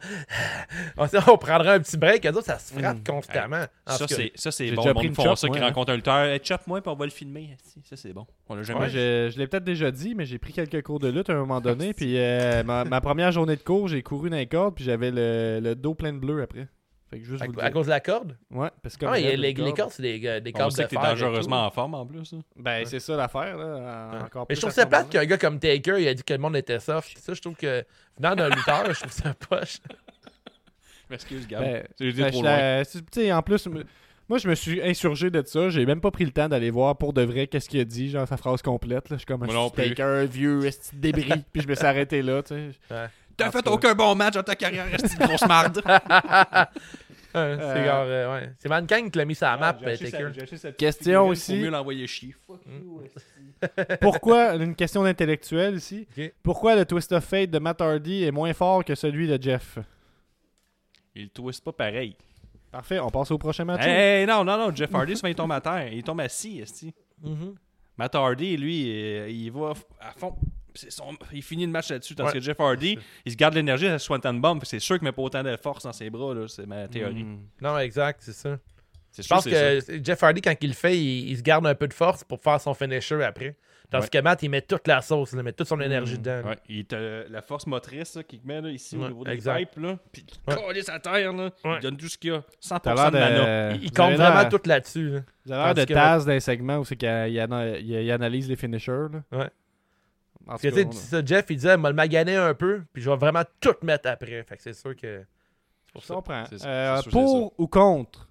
on, 0.96 1.06
on 1.28 1.36
prendrait 1.38 1.74
un 1.74 1.80
petit 1.80 1.96
break, 1.98 2.24
eux 2.24 2.30
autres, 2.30 2.44
ça 2.46 2.58
se 2.58 2.72
frappe 2.72 2.98
Mm. 2.98 3.04
constamment. 3.06 3.64
En 3.86 3.92
Ça, 3.92 4.06
c'est, 4.08 4.32
ça, 4.34 4.50
c'est 4.50 4.68
J'ai 4.68 4.74
bon. 4.74 4.82
déjà 4.82 4.94
Le 4.94 5.02
monde 5.06 5.14
font 5.14 5.24
chop, 5.24 5.36
ça, 5.38 5.48
qui 5.48 5.52
moi, 5.58 5.62
hein. 5.64 5.68
rencontre 5.68 5.92
un 5.92 5.96
lutteur. 5.96 6.24
Hey, 6.24 6.40
chop-moi, 6.42 6.80
puis 6.80 6.90
on 6.90 6.96
va 6.96 7.04
le 7.04 7.10
filmer. 7.10 7.56
Si, 7.62 7.80
Ça, 7.84 7.96
c'est 7.96 8.12
bon. 8.12 8.26
On 8.48 8.54
l'a 8.54 8.62
jamais 8.62 8.78
Moi, 8.78 8.88
vu. 8.88 8.94
je, 8.94 9.30
je 9.34 9.38
l'ai 9.38 9.46
peut-être 9.46 9.64
déjà 9.64 9.90
dit, 9.90 10.14
mais 10.14 10.24
j'ai 10.24 10.38
pris 10.38 10.52
quelques 10.52 10.82
cours 10.82 11.00
de 11.00 11.08
lutte 11.08 11.28
à 11.28 11.34
un 11.34 11.36
moment 11.40 11.60
donné. 11.60 11.92
puis 11.96 12.14
euh, 12.16 12.62
ma, 12.62 12.84
ma 12.84 13.00
première 13.00 13.32
journée 13.32 13.56
de 13.56 13.62
cours, 13.62 13.88
j'ai 13.88 14.02
couru 14.02 14.30
dans 14.30 14.36
les 14.36 14.46
cordes, 14.46 14.74
puis 14.74 14.84
j'avais 14.84 15.10
le, 15.10 15.60
le 15.62 15.74
dos 15.74 15.94
plein 15.94 16.12
de 16.12 16.18
bleu 16.18 16.42
après. 16.42 16.68
Fait 17.16 17.22
que 17.22 17.24
juste 17.26 17.44
vous 17.54 17.60
à, 17.60 17.70
cause 17.70 17.86
de 17.86 17.90
la 17.90 18.00
corde? 18.00 18.36
Ouais, 18.50 18.68
parce 18.82 18.96
que 18.96 19.06
Ah, 19.06 19.10
comme 19.10 19.18
il 19.18 19.22
y 19.22 19.26
a 19.26 19.30
raide, 19.30 19.38
les, 19.40 19.48
les 19.48 19.54
corde. 19.54 19.76
cordes, 19.76 19.90
c'est 19.92 20.02
des, 20.02 20.20
euh, 20.26 20.40
des 20.40 20.52
On 20.54 20.58
cordes 20.58 20.72
sait 20.72 20.82
de 20.82 20.88
que 20.88 20.94
t'es 20.96 21.02
dangereusement 21.02 21.66
en 21.66 21.70
forme, 21.70 21.94
en 21.94 22.06
plus. 22.06 22.32
hein. 22.34 22.40
Ben, 22.56 22.84
c'est 22.86 23.00
ça 23.00 23.16
l'affaire, 23.16 23.56
là. 23.56 24.10
Ouais. 24.12 24.22
Encore 24.24 24.42
Mais 24.48 24.54
plus 24.54 24.56
je 24.56 24.60
trouve 24.60 24.72
ça 24.72 24.86
plate 24.86 25.08
qu'un 25.10 25.24
gars 25.24 25.38
comme 25.38 25.58
Taker, 25.58 25.96
il 25.98 26.08
a 26.08 26.14
dit 26.14 26.22
que 26.22 26.32
le 26.32 26.38
monde 26.40 26.56
était 26.56 26.78
soft. 26.80 27.16
Ça, 27.18 27.34
je 27.34 27.40
trouve 27.40 27.54
que, 27.56 27.84
venant 28.18 28.34
d'un 28.34 28.48
lutteur, 28.48 28.84
je 28.92 29.00
trouve 29.00 29.12
ça 29.12 29.34
poche. 29.34 29.78
Excuse, 31.10 31.46
Gab. 31.46 31.60
Ben, 31.62 31.84
dit 32.00 32.12
ben, 32.12 32.30
trop 32.30 32.38
je 32.40 32.44
loin. 32.44 32.56
la- 32.56 32.84
tu 32.84 32.98
sais, 33.12 33.32
en 33.32 33.42
plus, 33.42 33.68
moi, 34.28 34.38
je 34.38 34.48
me 34.48 34.54
suis 34.56 34.82
insurgé 34.82 35.30
de 35.30 35.40
ça. 35.46 35.68
J'ai 35.70 35.86
même 35.86 36.00
pas 36.00 36.10
pris 36.10 36.24
le 36.24 36.32
temps 36.32 36.48
d'aller 36.48 36.70
voir 36.70 36.96
pour 36.98 37.12
de 37.12 37.22
vrai 37.22 37.46
qu'est-ce 37.46 37.68
qu'il 37.68 37.78
a 37.80 37.84
dit, 37.84 38.10
genre 38.10 38.26
sa 38.26 38.36
phrase 38.36 38.60
complète. 38.60 39.08
Là. 39.10 39.16
Je 39.16 39.18
suis 39.18 39.26
comme 39.26 39.42
un 39.44 39.46
Moi 39.46 39.54
non 39.54 39.70
plus. 39.70 39.94
Taker, 39.94 40.26
vieux, 40.26 40.68
débris. 40.94 41.44
puis 41.52 41.62
je 41.62 41.68
me 41.68 41.74
suis 41.76 41.86
arrêté 41.86 42.22
là, 42.22 42.42
tu 42.42 42.54
sais. 42.88 43.08
T'as 43.36 43.50
fait 43.50 43.66
aucun 43.68 43.94
bon 43.94 44.14
match 44.14 44.34
dans 44.34 44.42
ta 44.42 44.54
carrière, 44.54 44.86
reste 44.90 45.14
une 45.20 45.26
grosse 45.26 45.46
marde. 45.46 45.82
C'est 47.32 47.38
Euh, 47.38 47.84
genre, 47.84 48.04
euh, 48.08 48.34
ouais. 48.40 48.50
C'est 48.58 48.68
Mankind 48.70 49.10
qui 49.10 49.18
l'a 49.18 49.24
mis 49.26 49.34
sur 49.34 49.46
la 49.46 49.58
map, 49.58 49.76
euh, 49.82 49.94
Taker. 49.96 50.72
Question 50.78 51.28
aussi. 51.28 51.56
Mieux 51.56 51.68
l'envoyer 51.70 52.06
chier. 52.06 52.34
Fuck 52.46 52.64
Mm. 52.64 52.82
you. 52.82 53.02
Pourquoi, 54.00 54.54
une 54.56 54.74
question 54.74 55.02
d'intellectuel 55.02 55.74
ici, 55.76 56.06
pourquoi 56.42 56.76
le 56.76 56.86
Twist 56.86 57.12
of 57.12 57.22
Fate 57.24 57.50
de 57.50 57.58
Matt 57.58 57.80
Hardy 57.82 58.24
est 58.24 58.30
moins 58.30 58.52
fort 58.54 58.84
que 58.84 58.94
celui 58.94 59.26
de 59.28 59.42
Jeff? 59.42 59.78
Il 61.14 61.28
twist 61.30 61.62
pas 61.64 61.72
pareil. 61.72 62.16
Parfait, 62.70 62.98
on 63.00 63.08
passe 63.10 63.30
au 63.30 63.38
prochain 63.38 63.64
match. 63.64 63.84
Hey, 63.84 64.26
non, 64.26 64.44
non, 64.44 64.56
non, 64.58 64.74
Jeff 64.74 64.94
Hardy, 64.94 65.14
souvent 65.16 65.28
il 65.28 65.34
tombe 65.34 65.52
à 65.52 65.60
terre. 65.60 65.92
Il 65.92 66.02
tombe 66.02 66.20
assis, 66.20 66.60
esti. 66.60 66.94
Mhm. 67.22 67.54
Matt 67.98 68.14
Hardy, 68.14 68.56
lui, 68.56 68.82
il 69.30 69.50
va 69.50 69.72
à 70.00 70.12
fond. 70.16 70.36
Son- 70.76 71.16
Il 71.32 71.42
finit 71.42 71.66
le 71.66 71.72
match 71.72 71.90
là-dessus. 71.90 72.14
Tandis 72.14 72.28
Ouais. 72.28 72.38
que 72.38 72.40
Jeff 72.44 72.58
Hardy, 72.60 72.98
il 73.24 73.32
se 73.32 73.36
garde 73.36 73.54
l'énergie 73.54 73.86
à 73.86 73.92
la 73.92 73.98
Swanton 73.98 74.34
Bomb. 74.34 74.60
C'est 74.64 74.78
sûr 74.78 74.96
qu'il 74.98 75.04
met 75.04 75.12
pas 75.12 75.22
autant 75.22 75.42
de 75.42 75.56
force 75.56 75.84
dans 75.84 75.92
ses 75.92 76.10
bras. 76.10 76.34
là. 76.34 76.46
C'est 76.48 76.66
ma 76.66 76.86
théorie. 76.88 77.24
Hmm. 77.24 77.40
Non, 77.60 77.78
exact, 77.78 78.20
c'est 78.22 78.32
ça. 78.32 78.58
C'est 79.10 79.22
Je 79.22 79.26
sûr 79.28 79.36
pense 79.36 79.44
ça. 79.44 79.50
que 79.50 80.04
Jeff 80.04 80.22
Hardy, 80.22 80.42
quand 80.42 80.54
il 80.60 80.68
le 80.68 80.74
fait, 80.74 80.96
il, 80.98 81.30
il 81.30 81.36
se 81.38 81.42
garde 81.42 81.66
un 81.66 81.74
peu 81.74 81.88
de 81.88 81.94
force 81.94 82.22
pour 82.22 82.40
faire 82.40 82.60
son 82.60 82.74
finisher 82.74 83.22
après. 83.24 83.56
Tandis 83.88 84.02
Ouais. 84.06 84.08
que 84.10 84.18
Matt, 84.18 84.42
il 84.42 84.50
met 84.50 84.62
toute 84.62 84.88
la 84.88 85.00
sauce, 85.00 85.30
il 85.32 85.40
met 85.44 85.52
toute 85.52 85.68
son 85.68 85.80
énergie 85.80 86.14
Mm. 86.14 86.18
dedans. 86.18 86.48
Ouais, 86.48 86.58
il 86.68 86.84
te- 86.86 87.24
la 87.30 87.40
force 87.40 87.68
motrice 87.68 88.18
qu'il 88.26 88.40
met 88.44 88.60
là, 88.60 88.68
ici 88.68 88.96
Ouais, 88.96 89.04
au 89.04 89.08
niveau 89.08 89.22
des 89.24 89.30
exact. 89.30 89.58
pipes, 89.58 89.78
là, 89.84 89.96
puis 90.12 90.26
il 90.28 90.52
Ouais. 90.52 90.60
colle 90.60 90.82
sa 90.82 90.98
terre, 90.98 91.32
là, 91.32 91.50
Ouais. 91.64 91.76
il 91.78 91.82
donne 91.82 91.96
tout 91.96 92.08
ce 92.08 92.18
qu'il 92.18 92.30
y 92.30 92.34
a. 92.34 92.42
100% 92.60 92.80
T'as 92.96 93.10
de 93.10 93.16
mana. 93.16 93.72
Il, 93.76 93.92
compte 93.92 94.14
vraiment 94.14 94.48
tout 94.48 94.60
là-dessus. 94.66 95.10
là. 95.10 95.20
Vous 95.46 95.52
avez 95.52 95.74
l'air 95.74 95.86
de 95.86 95.94
Taz 95.94 96.26
dans 96.26 96.32
les 96.32 96.40
segments 96.40 96.78
où 96.78 96.84
c'est 96.84 96.96
qu'il 96.96 97.08
il 97.08 97.38
ana- 97.40 97.78
il- 97.78 97.88
il 97.90 98.10
analyse 98.10 98.48
les 98.48 98.56
finishers. 98.56 99.06
Là. 99.12 99.38
Ouais. 99.38 99.50
Parce 100.46 100.62
que, 100.62 100.68
tu 100.68 100.86
sais, 100.92 101.22
Jeff, 101.26 101.46
il 101.50 101.56
disait, 101.56 101.76
m'a 101.76 101.88
le 101.90 101.94
magané 101.94 102.36
un 102.36 102.54
peu, 102.54 102.82
puis 102.92 103.02
je 103.02 103.10
vais 103.10 103.16
vraiment 103.16 103.42
tout 103.60 103.74
mettre 103.82 104.08
après. 104.08 104.42
Fait 104.44 104.56
que 104.56 104.62
c'est 104.62 104.72
sûr 104.74 104.94
que. 104.94 105.24
C'est 105.86 105.92
pour 105.92 106.02
je 106.02 106.06
ça. 106.06 106.14
comprends. 106.14 106.44
Euh, 106.64 107.02
pour 107.10 107.54
ou 107.58 107.66
contre 107.66 108.28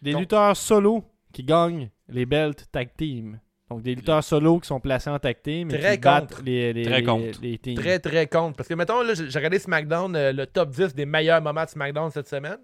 des 0.00 0.12
Contre. 0.12 0.20
lutteurs 0.20 0.56
solo 0.56 1.04
qui 1.32 1.42
gagnent 1.44 1.90
les 2.08 2.24
belts 2.26 2.64
tag 2.72 2.90
team. 2.96 3.38
Donc 3.68 3.82
des 3.82 3.94
lutteurs 3.94 4.24
solo 4.24 4.60
qui 4.60 4.66
sont 4.68 4.80
placés 4.80 5.10
en 5.10 5.18
tag 5.18 5.42
team 5.42 5.70
et 5.70 5.78
Très 5.78 5.94
qui 5.96 6.00
battent 6.00 6.30
contre. 6.30 6.42
les, 6.42 6.72
les, 6.72 6.82
Très 6.84 6.98
les- 7.00 7.04
contre. 7.04 7.38
les 7.42 7.58
teams. 7.58 7.74
Très, 7.74 7.98
très 7.98 8.26
contre. 8.26 8.56
Parce 8.56 8.68
que, 8.68 8.74
mettons, 8.74 9.02
là, 9.02 9.12
j'ai 9.14 9.28
j'ai 9.28 9.38
regardé 9.38 9.58
SmackDown, 9.58 10.16
euh, 10.16 10.32
le 10.32 10.46
top 10.46 10.70
10 10.70 10.94
des 10.94 11.04
meilleurs 11.04 11.42
moments 11.42 11.64
de 11.64 11.68
SmackDown 11.68 12.10
cette 12.10 12.28
semaine. 12.28 12.58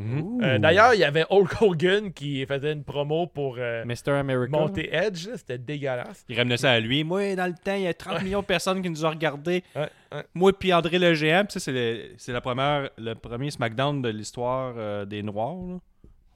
Euh, 0.00 0.58
D'ailleurs, 0.58 0.94
il 0.94 1.00
y 1.00 1.04
avait 1.04 1.24
Hulk 1.28 1.60
Hogan 1.60 2.12
qui 2.12 2.44
faisait 2.46 2.72
une 2.72 2.84
promo 2.84 3.26
pour 3.26 3.56
euh, 3.58 3.84
Mr. 3.84 4.12
America. 4.12 4.56
monter 4.56 4.94
Edge. 4.94 5.28
C'était 5.36 5.58
dégueulasse. 5.58 6.24
Il 6.28 6.36
ramenait 6.38 6.56
ça 6.56 6.72
à 6.72 6.80
lui. 6.80 7.02
Moi, 7.04 7.34
dans 7.34 7.46
le 7.46 7.54
temps, 7.54 7.74
il 7.74 7.82
y 7.82 7.86
a 7.86 7.94
30 7.94 8.22
millions 8.22 8.40
de 8.40 8.46
personnes 8.46 8.80
qui 8.82 8.90
nous 8.90 9.04
ont 9.04 9.10
regardés. 9.10 9.64
Ouais, 9.74 9.88
ouais. 10.12 10.22
Moi 10.34 10.52
puis 10.52 10.72
André 10.72 10.98
le 10.98 11.14
c'est 11.14 11.72
le, 11.72 12.10
c'est 12.16 12.32
la 12.32 12.40
première, 12.40 12.90
le 12.96 13.14
premier 13.14 13.50
SmackDown 13.50 14.00
de 14.02 14.08
l'histoire 14.08 14.74
euh, 14.76 15.04
des 15.04 15.22
Noirs 15.22 15.56
là, 15.66 15.78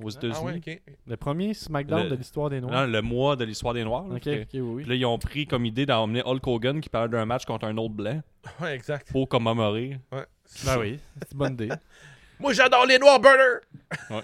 aux 0.02 0.10
États-Unis. 0.10 0.36
Ah 0.40 0.44
ouais, 0.44 0.54
ok. 0.66 0.82
Le 1.06 1.16
premier 1.16 1.54
SmackDown 1.54 2.04
Le- 2.04 2.10
de 2.10 2.16
l'histoire 2.16 2.50
des 2.50 2.60
Noirs. 2.60 2.86
Non, 2.86 2.92
le 2.92 3.02
mois 3.02 3.36
de 3.36 3.44
l'histoire 3.44 3.74
des 3.74 3.84
Noirs. 3.84 4.06
là. 4.08 4.18
oui, 4.54 4.84
là, 4.84 4.94
ils 4.94 5.06
ont 5.06 5.18
pris 5.18 5.46
comme 5.46 5.64
idée 5.66 5.86
d'emmener 5.86 6.22
Hulk 6.24 6.46
Hogan 6.46 6.80
qui 6.80 6.88
parlait 6.88 7.08
d'un 7.08 7.24
match 7.26 7.44
contre 7.44 7.66
un 7.66 7.76
autre 7.76 7.94
blanc 7.94 8.20
Ouais, 8.60 8.74
exact. 8.74 9.10
pour 9.12 9.28
commémorer. 9.28 9.98
Ouais. 10.10 10.24
Ben 10.66 10.78
oui, 10.78 10.98
c'est 11.20 11.32
une 11.32 11.38
bonne 11.38 11.52
idée. 11.54 11.68
Moi, 12.43 12.53
j'adore 12.53 12.84
les 12.86 12.99
noirs, 12.99 13.20
brother! 13.20 13.61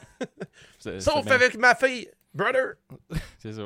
Sauf 1.00 1.24
bien- 1.24 1.34
avec 1.34 1.56
ma 1.56 1.74
fille, 1.74 2.08
brother! 2.34 2.74
C'est 3.38 3.52
ça. 3.54 3.62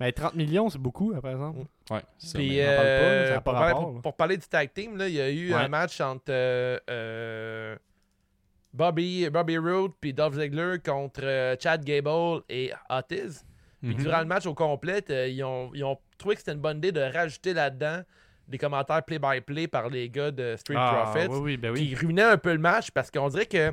Mais 0.00 0.12
30 0.12 0.34
millions, 0.34 0.68
c'est 0.68 0.78
beaucoup, 0.78 1.12
hein, 1.16 1.20
par 1.22 1.30
exemple. 1.30 1.60
Ouais, 1.90 2.00
ça. 2.18 2.38
Puis, 2.38 2.58
parle 2.58 2.76
pas, 2.76 2.76
ça 2.76 2.84
euh, 2.84 3.34
pas 3.34 3.40
pour, 3.40 3.52
parler, 3.54 3.66
rapport, 3.72 3.82
pour- 3.86 3.94
là. 3.94 4.00
pour 4.02 4.16
parler 4.16 4.36
du 4.36 4.46
tag 4.46 4.72
team, 4.74 4.96
là, 4.98 5.08
il 5.08 5.14
y 5.14 5.20
a 5.20 5.30
eu 5.30 5.54
Ouais. 5.54 5.58
un 5.60 5.68
match 5.68 6.00
entre 6.02 6.24
euh, 6.28 6.78
euh, 6.90 7.76
Bobby, 8.74 9.30
Bobby 9.30 9.56
Roode 9.56 9.92
puis 10.00 10.12
Dolph 10.12 10.34
Ziggler 10.34 10.76
contre 10.84 11.20
euh, 11.22 11.56
Chad 11.58 11.82
Gable 11.84 12.42
et 12.50 12.72
Otis. 12.90 13.40
Puis 13.80 13.94
Mhm. 13.94 14.02
durant 14.02 14.18
le 14.18 14.24
match 14.26 14.44
au 14.46 14.54
complet, 14.54 15.02
euh, 15.10 15.28
ils, 15.28 15.42
ont, 15.42 15.70
ils 15.74 15.84
ont 15.84 15.98
trouvé 16.18 16.34
que 16.34 16.40
c'était 16.40 16.52
une 16.52 16.60
bonne 16.60 16.78
idée 16.78 16.92
de 16.92 17.00
rajouter 17.00 17.54
là-dedans 17.54 18.02
des 18.48 18.58
commentaires 18.58 19.02
play-by-play 19.02 19.66
par 19.66 19.88
les 19.88 20.10
gars 20.10 20.30
de 20.30 20.56
Street 20.56 20.76
Ah, 20.78 21.04
Profits 21.10 21.28
oui, 21.30 21.38
oui, 21.38 21.56
ben 21.56 21.72
oui. 21.72 21.88
qui 21.88 21.94
ruinaient 21.94 22.22
un 22.22 22.38
peu 22.38 22.52
le 22.52 22.58
match 22.58 22.90
parce 22.90 23.10
qu'on 23.10 23.28
dirait 23.28 23.46
que, 23.46 23.72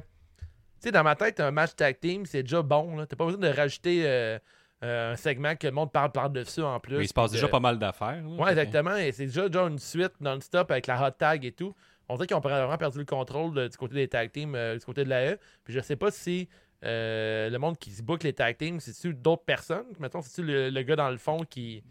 sais, 0.83 0.91
dans 0.91 1.03
ma 1.03 1.15
tête, 1.15 1.39
un 1.39 1.51
match 1.51 1.71
tag 1.75 1.99
team, 1.99 2.25
c'est 2.25 2.43
déjà 2.43 2.61
bon. 2.61 3.05
T'as 3.05 3.15
pas 3.15 3.25
besoin 3.25 3.39
de 3.41 3.47
rajouter 3.55 4.03
euh, 4.05 4.37
euh, 4.83 5.13
un 5.13 5.15
segment 5.15 5.55
que 5.55 5.67
le 5.67 5.73
monde 5.73 5.91
parle 5.91 6.11
par-dessus 6.11 6.61
en 6.61 6.79
plus. 6.79 6.97
Mais 6.97 7.05
il 7.05 7.07
se 7.07 7.13
passe 7.13 7.31
déjà 7.31 7.47
pas 7.47 7.59
mal 7.59 7.79
d'affaires. 7.79 8.21
Ouais, 8.37 8.49
exactement. 8.51 8.95
Et 8.95 9.11
c'est 9.11 9.25
déjà 9.25 9.49
genre 9.51 9.67
une 9.67 9.79
suite 9.79 10.13
non-stop 10.21 10.69
avec 10.71 10.87
la 10.87 11.07
hot 11.07 11.11
tag 11.11 11.45
et 11.45 11.51
tout. 11.51 11.73
On 12.09 12.15
dirait 12.15 12.27
qu'ils 12.27 12.35
ont 12.37 12.41
vraiment 12.41 12.77
perdu 12.77 12.99
le 12.99 13.05
contrôle 13.05 13.53
de- 13.53 13.67
du 13.67 13.77
côté 13.77 13.95
des 13.95 14.07
tag 14.07 14.31
teams, 14.31 14.53
euh, 14.55 14.77
du 14.77 14.85
côté 14.85 15.03
de 15.05 15.09
la 15.09 15.31
E. 15.33 15.39
Puis 15.63 15.73
je 15.73 15.79
sais 15.79 15.95
pas 15.95 16.11
si 16.11 16.49
le 16.81 17.57
monde 17.59 17.77
qui 17.77 17.91
se 17.91 18.03
book 18.03 18.23
les 18.23 18.33
tag 18.33 18.57
teams, 18.57 18.79
c'est-tu 18.81 19.13
d'autres 19.13 19.45
personnes? 19.45 19.85
Mettons, 19.99 20.21
c'est-tu 20.21 20.43
le, 20.45 20.69
le 20.69 20.81
gars 20.81 20.97
dans 20.97 21.09
le 21.09 21.17
fond 21.17 21.39
qui 21.49 21.81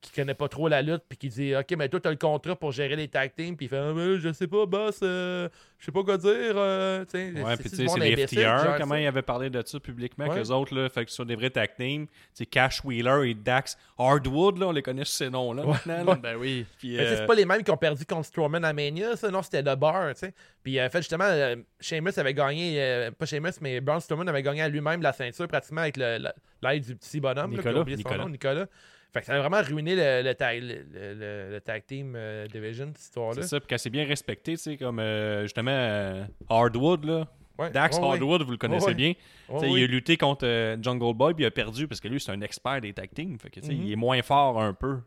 qui 0.00 0.12
connaît 0.12 0.34
pas 0.34 0.48
trop 0.48 0.66
la 0.68 0.80
lutte 0.82 1.02
puis 1.08 1.18
qui 1.18 1.28
dit 1.28 1.54
OK 1.54 1.74
mais 1.76 1.88
toi 1.88 2.00
t'as 2.00 2.10
le 2.10 2.16
contrat 2.16 2.56
pour 2.56 2.72
gérer 2.72 2.96
les 2.96 3.08
tag 3.08 3.32
teams 3.36 3.56
puis 3.56 3.66
il 3.66 3.68
fait 3.68 3.76
Ah, 3.78 3.92
mais 3.94 4.18
je 4.18 4.32
sais 4.32 4.46
pas 4.46 4.64
boss 4.64 5.00
euh, 5.02 5.48
je 5.78 5.84
sais 5.84 5.92
pas 5.92 6.02
quoi 6.02 6.16
dire 6.16 6.30
euh, 6.32 7.04
tu 7.04 7.10
sais, 7.12 7.32
Ouais, 7.42 7.56
c'est-tu 7.56 7.62
puis 7.62 7.70
tu 7.70 7.76
sais, 7.76 7.86
c'est 7.88 8.00
les 8.16 8.26
FTR, 8.26 8.36
gère 8.38 8.76
comment 8.78 8.94
ils 8.94 9.06
avaient 9.06 9.20
parlé 9.22 9.50
de 9.50 9.62
ça 9.64 9.78
publiquement, 9.80 10.26
Ouais. 10.26 10.36
qu'eux 10.42 10.48
autres, 10.50 10.74
là, 10.74 10.88
fait 10.88 11.04
que 11.04 11.10
ce 11.10 11.16
sont 11.16 11.24
des 11.24 11.36
vrais 11.36 11.50
tag 11.50 11.70
teams. 11.76 12.06
Tu 12.06 12.12
sais, 12.34 12.46
Cash 12.46 12.84
Wheeler 12.84 13.30
et 13.30 13.34
Dax 13.34 13.76
Hardwood, 13.98 14.58
là, 14.58 14.68
on 14.68 14.72
les 14.72 14.82
connaît 14.82 15.04
sur 15.04 15.14
ces 15.16 15.30
noms-là 15.30 15.64
maintenant. 15.64 16.04
là. 16.04 16.14
Ben 16.16 16.36
oui. 16.36 16.66
Puis, 16.78 16.96
Mais 16.96 17.04
tu 17.04 17.04
sais, 17.08 17.12
euh, 17.14 17.16
c'est 17.18 17.26
pas 17.26 17.34
les 17.34 17.46
mêmes 17.46 17.62
qui 17.62 17.70
ont 17.70 17.76
perdu 17.78 18.04
contre 18.04 18.26
Strowman 18.26 18.62
à 18.64 18.72
Mania, 18.74 19.16
ça. 19.16 19.30
Non, 19.30 19.42
c'était 19.42 19.62
The 19.62 19.74
Bar, 19.78 20.12
tu 20.14 20.20
sais. 20.20 20.34
Puis, 20.62 20.80
en 20.82 20.88
fait, 20.90 20.98
justement, 20.98 21.24
euh, 21.24 21.56
Sheamus 21.80 22.12
avait 22.18 22.34
gagné, 22.34 22.74
euh, 22.78 23.10
pas 23.10 23.24
Sheamus, 23.26 23.52
mais 23.62 23.80
Braun 23.80 24.00
Strowman 24.00 24.28
avait 24.28 24.42
gagné 24.42 24.60
à 24.62 24.68
lui-même 24.68 25.00
la 25.00 25.12
ceinture 25.14 25.48
pratiquement 25.48 25.80
avec 25.80 25.96
l'aide 25.96 26.84
du 26.84 26.94
petit 26.96 27.20
bonhomme. 27.20 27.52
là, 27.52 27.56
Nicolas. 27.56 27.72
qui 27.72 27.78
a 27.78 27.80
oublié 27.80 27.96
son 27.96 28.02
Nicolas. 28.08 28.24
nom, 28.24 28.28
Nicolas. 28.28 28.66
Fait 29.12 29.20
que 29.20 29.26
ça 29.26 29.34
a 29.34 29.40
vraiment 29.40 29.60
ruiné 29.62 29.96
le, 29.96 30.22
le 30.22 30.34
tag, 30.34 30.62
le, 30.62 31.58
tag 31.60 31.84
team 31.86 32.14
euh, 32.16 32.46
division, 32.46 32.86
cette 32.94 33.02
histoire-là. 33.04 33.42
C'est 33.42 33.48
ça, 33.48 33.58
puis 33.60 33.66
quand 33.68 33.78
c'est 33.78 33.90
bien 33.90 34.04
respecté, 34.06 34.52
tu 34.52 34.58
sais, 34.58 34.76
comme 34.76 35.00
euh, 35.00 35.42
justement 35.42 35.72
euh, 35.74 36.24
Hardwood, 36.48 37.04
là. 37.04 37.28
Ouais, 37.58 37.70
Dax 37.70 37.96
ouais, 37.98 38.02
ouais. 38.02 38.08
Hardwood, 38.10 38.42
vous 38.42 38.52
le 38.52 38.56
connaissez 38.56 38.94
bien. 38.94 39.12
Il 39.50 39.82
a 39.82 39.86
lutté 39.86 40.16
contre 40.16 40.46
euh, 40.46 40.76
Jungle 40.80 41.12
Boy, 41.14 41.34
puis 41.34 41.44
il 41.44 41.46
a 41.46 41.50
perdu 41.50 41.86
parce 41.88 42.00
que 42.00 42.08
lui, 42.08 42.18
c'est 42.20 42.30
un 42.32 42.40
expert 42.40 42.80
des 42.80 42.92
tag 42.92 43.10
teams. 43.12 43.38
Fait 43.38 43.50
que, 43.50 43.60
sais, 43.60 43.74
Mhm. 43.74 43.82
il 43.82 43.92
est 43.92 43.96
moins 43.96 44.22
fort 44.22 44.60
un 44.62 44.72
peu. 44.72 45.00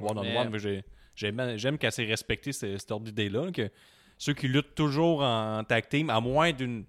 One 0.00 0.16
on 0.18 0.22
Mais- 0.22 0.36
one. 0.38 0.46
Fait 0.46 0.52
que 0.52 0.58
j'ai- 0.58 0.84
J'aime 1.16 1.58
j'aime 1.58 1.76
quand 1.76 1.90
c'est 1.90 2.04
respecté 2.06 2.52
ce- 2.52 2.78
cette 2.78 2.90
ordre 2.90 3.04
d'idée-là. 3.04 3.50
Que 3.52 3.68
ceux 4.16 4.32
qui 4.32 4.48
luttent 4.48 4.74
toujours 4.74 5.20
en 5.22 5.62
tag 5.64 5.86
team, 5.88 6.08
à 6.08 6.18
moins 6.20 6.52
d'une. 6.52 6.84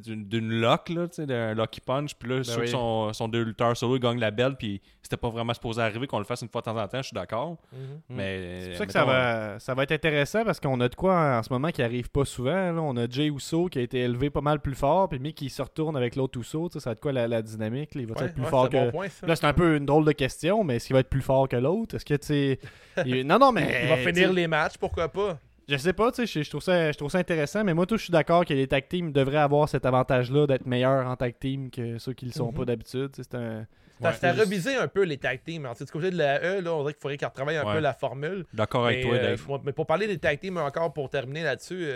D'une 0.00 0.60
lock, 0.60 0.88
là, 0.88 1.08
tu 1.08 1.14
sais, 1.16 1.26
d'un 1.26 1.54
lucky 1.54 1.80
punch, 1.80 2.14
puis 2.14 2.28
là, 2.30 2.44
ceux 2.44 2.60
oui. 2.60 2.64
qui 2.66 2.70
sont, 2.72 3.12
sont 3.12 3.28
deux 3.28 3.42
lutteurs 3.42 3.76
solo, 3.76 3.96
ils 3.96 4.00
gagnent 4.00 4.18
la 4.20 4.30
belle, 4.30 4.56
puis 4.56 4.80
c'était 5.02 5.16
pas 5.16 5.28
vraiment 5.30 5.52
supposé 5.54 5.80
arriver 5.82 6.06
qu'on 6.06 6.18
le 6.18 6.24
fasse 6.24 6.42
une 6.42 6.48
fois 6.48 6.60
de 6.60 6.64
temps 6.66 6.76
en 6.76 6.88
temps, 6.88 6.98
je 7.02 7.08
suis 7.08 7.14
d'accord. 7.14 7.56
Mhm. 7.72 7.78
Mais. 8.10 8.60
C'est 8.62 8.68
pour 8.70 8.78
ça 8.78 8.86
que 8.86 8.92
ça 8.92 9.04
va, 9.04 9.58
ça 9.58 9.74
va 9.74 9.82
être 9.84 9.92
intéressant 9.92 10.44
parce 10.44 10.60
qu'on 10.60 10.80
a 10.80 10.88
de 10.88 10.94
quoi 10.94 11.38
en 11.38 11.42
ce 11.42 11.52
moment 11.52 11.68
qui 11.70 11.82
arrive 11.82 12.10
pas 12.10 12.24
souvent. 12.24 12.72
là. 12.72 12.80
On 12.80 12.96
a 12.96 13.08
Jay 13.08 13.26
Uso 13.26 13.66
qui 13.66 13.78
a 13.78 13.82
été 13.82 13.98
élevé 14.00 14.30
pas 14.30 14.40
mal 14.40 14.60
plus 14.60 14.74
fort, 14.74 15.08
puis 15.08 15.18
Mick 15.18 15.36
qui 15.36 15.50
se 15.50 15.62
retourne 15.62 15.96
avec 15.96 16.16
l'autre 16.16 16.38
Uso. 16.40 16.68
tu 16.68 16.74
sais, 16.74 16.80
Ça 16.80 16.90
va 16.90 16.92
être 16.92 17.00
quoi 17.00 17.12
la, 17.12 17.28
la 17.28 17.42
dynamique 17.42 17.94
là? 17.94 18.00
Il 18.00 18.06
va 18.06 18.14
Ouais, 18.18 18.26
être 18.26 18.34
plus 18.34 18.42
ouais, 18.44 18.48
fort 18.50 18.68
que. 18.68 18.76
bon 18.86 18.90
point. 18.90 19.06
Là, 19.26 19.36
c'est 19.36 19.46
un 19.46 19.52
peu 19.52 19.76
une 19.76 19.86
drôle 19.86 20.04
de 20.04 20.12
question, 20.12 20.64
mais 20.64 20.76
est-ce 20.76 20.86
qu'il 20.86 20.94
va 20.94 21.00
être 21.00 21.10
plus 21.10 21.22
fort 21.22 21.48
que 21.48 21.56
l'autre? 21.56 21.94
Est-ce 21.96 22.04
que 22.04 22.14
tu 22.14 22.26
sais. 22.26 22.58
il- 23.06 23.26
Non, 23.26 23.38
non, 23.38 23.52
mais. 23.52 23.82
Il 23.84 23.88
va 23.88 23.96
finir 23.98 24.32
les 24.32 24.46
matchs, 24.46 24.78
pourquoi 24.78 25.08
pas? 25.08 25.38
Je 25.68 25.76
sais 25.76 25.92
pas, 25.94 26.12
tu 26.12 26.26
sais, 26.26 26.42
je, 26.42 26.50
trouve 26.50 26.62
ça, 26.62 26.92
je 26.92 26.96
trouve 26.98 27.10
ça 27.10 27.18
intéressant, 27.18 27.64
mais 27.64 27.72
moi, 27.74 27.86
tout, 27.86 27.96
je 27.96 28.02
suis 28.04 28.10
d'accord 28.12 28.44
que 28.44 28.52
les 28.52 28.66
tag 28.66 28.86
teams 28.88 29.12
devraient 29.12 29.38
avoir 29.38 29.68
cet 29.68 29.86
avantage-là 29.86 30.46
d'être 30.46 30.66
meilleurs 30.66 31.06
en 31.06 31.16
tag 31.16 31.34
team 31.38 31.70
que 31.70 31.98
ceux 31.98 32.12
qui 32.12 32.26
le 32.26 32.32
sont 32.32 32.48
Mhm. 32.48 32.54
pas 32.54 32.64
d'habitude. 32.66 33.10
C'est 33.14 33.34
un. 33.34 33.66
Ouais. 34.00 34.12
ça 34.12 34.30
a 34.30 34.32
revisé 34.32 34.74
un 34.76 34.88
peu 34.88 35.04
les 35.04 35.16
tag 35.16 35.40
teams. 35.44 35.64
Alors, 35.64 35.76
du 35.76 35.84
côté 35.86 36.10
de 36.10 36.18
la 36.18 36.42
E, 36.42 36.60
là, 36.60 36.74
on 36.74 36.80
dirait 36.82 36.92
qu'il 36.92 37.00
faudrait 37.00 37.16
qu'ils 37.16 37.26
retravaillent 37.28 37.56
un 37.56 37.64
Ouais. 37.66 37.74
peu 37.74 37.80
la 37.80 37.94
formule. 37.94 38.44
D'accord 38.52 38.86
avec 38.86 39.02
toi, 39.02 39.14
euh, 39.14 39.22
Dave. 39.22 39.44
moi- 39.48 39.62
mais 39.64 39.72
pour 39.72 39.86
parler 39.86 40.06
des 40.06 40.18
tag 40.18 40.38
teams 40.40 40.58
encore, 40.58 40.92
pour 40.92 41.08
terminer 41.08 41.42
là-dessus, 41.44 41.92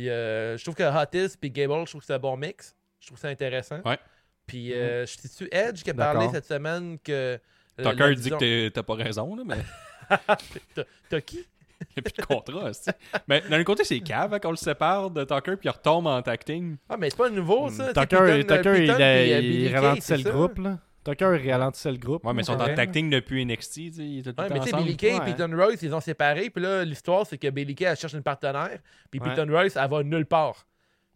euh, 0.00 0.56
je 0.56 0.62
trouve 0.64 0.74
que 0.74 0.82
Hotis 0.82 1.34
et 1.42 1.50
Gable, 1.50 1.82
je 1.84 1.90
trouve 1.90 2.00
que 2.00 2.06
c'est 2.06 2.14
un 2.14 2.18
bon 2.18 2.36
mix. 2.36 2.74
Je 3.00 3.06
trouve 3.08 3.18
ça 3.18 3.28
intéressant. 3.28 3.80
Ouais. 3.84 3.98
Puis, 4.46 4.72
euh, 4.74 5.06
je 5.06 5.12
suis-tu 5.12 5.48
Edge 5.52 5.82
qui 5.82 5.90
a 5.90 5.94
parlé 5.94 6.28
cette 6.32 6.46
semaine 6.46 6.98
que. 6.98 7.38
Tucker 7.80 8.14
dit 8.16 8.30
que 8.30 8.68
t'as 8.70 8.82
pas 8.82 8.94
raison, 8.94 9.36
là, 9.36 9.42
mais 9.46 9.56
T'as 11.08 11.20
qui? 11.20 11.46
Il 11.90 11.94
n'y 11.96 12.00
a 12.00 12.02
plus 12.02 12.12
de 12.20 12.26
contrat. 12.26 12.72
c'est- 12.72 12.96
mais 13.28 13.42
d'un 13.48 13.62
côté, 13.64 13.84
c'est 13.84 14.00
cave 14.00 14.34
hein, 14.34 14.38
qu'on 14.38 14.50
le 14.50 14.56
sépare 14.56 15.10
de 15.10 15.24
Tucker 15.24 15.56
puis 15.56 15.66
il 15.66 15.70
retombe 15.70 16.06
en 16.06 16.20
tag 16.22 16.44
team. 16.44 16.76
Ah, 16.88 16.96
mais 16.98 17.10
c'est 17.10 17.16
pas 17.16 17.30
nouveau 17.30 17.68
ça. 17.70 17.92
Tu 17.92 18.00
sais, 18.00 18.06
Tucker, 18.06 18.44
Tucker, 18.46 18.84
il, 18.84 18.90
a- 18.90 18.98
euh, 19.00 19.40
il 19.42 19.68
Kay, 19.70 19.76
ralentissait 19.76 20.16
le 20.18 20.22
ça? 20.22 20.30
groupe, 20.30 20.58
là. 20.58 20.78
Tucker, 21.04 21.38
il 21.44 21.52
ralentissait 21.52 21.92
le 21.92 21.98
groupe. 21.98 22.24
Ouais, 22.24 22.32
mais 22.32 22.42
ils 22.42 22.46
sont 22.46 22.58
en 22.58 22.86
team 22.86 23.10
depuis 23.10 23.44
NXT. 23.44 23.74
tu 23.74 23.92
sais, 23.92 24.02
Ils 24.02 24.18
étaient 24.20 24.32
tout 24.32 24.40
Ouais, 24.42 24.48
le 24.48 24.54
mais 24.54 24.60
tu 24.60 24.70
sais. 24.70 24.76
Billy 24.76 24.96
Kay 24.96 25.16
et. 25.16 25.20
Peyton 25.20 25.50
Royce, 25.54 25.82
ils 25.82 25.94
ont 25.94 26.00
séparé. 26.00 26.48
Puis 26.48 26.62
là, 26.62 26.82
l'histoire, 26.84 27.26
c'est 27.26 27.36
que 27.36 27.48
Billy 27.50 27.74
Kay, 27.74 27.84
elle 27.84 27.96
cherche 27.96 28.14
une 28.14 28.22
partenaire. 28.22 28.78
Puis 29.10 29.20
Ouais. 29.20 29.28
Peyton 29.34 29.46
Royce, 29.52 29.76
elle 29.76 29.90
va 29.90 30.02
nulle 30.02 30.24
part. 30.26 30.66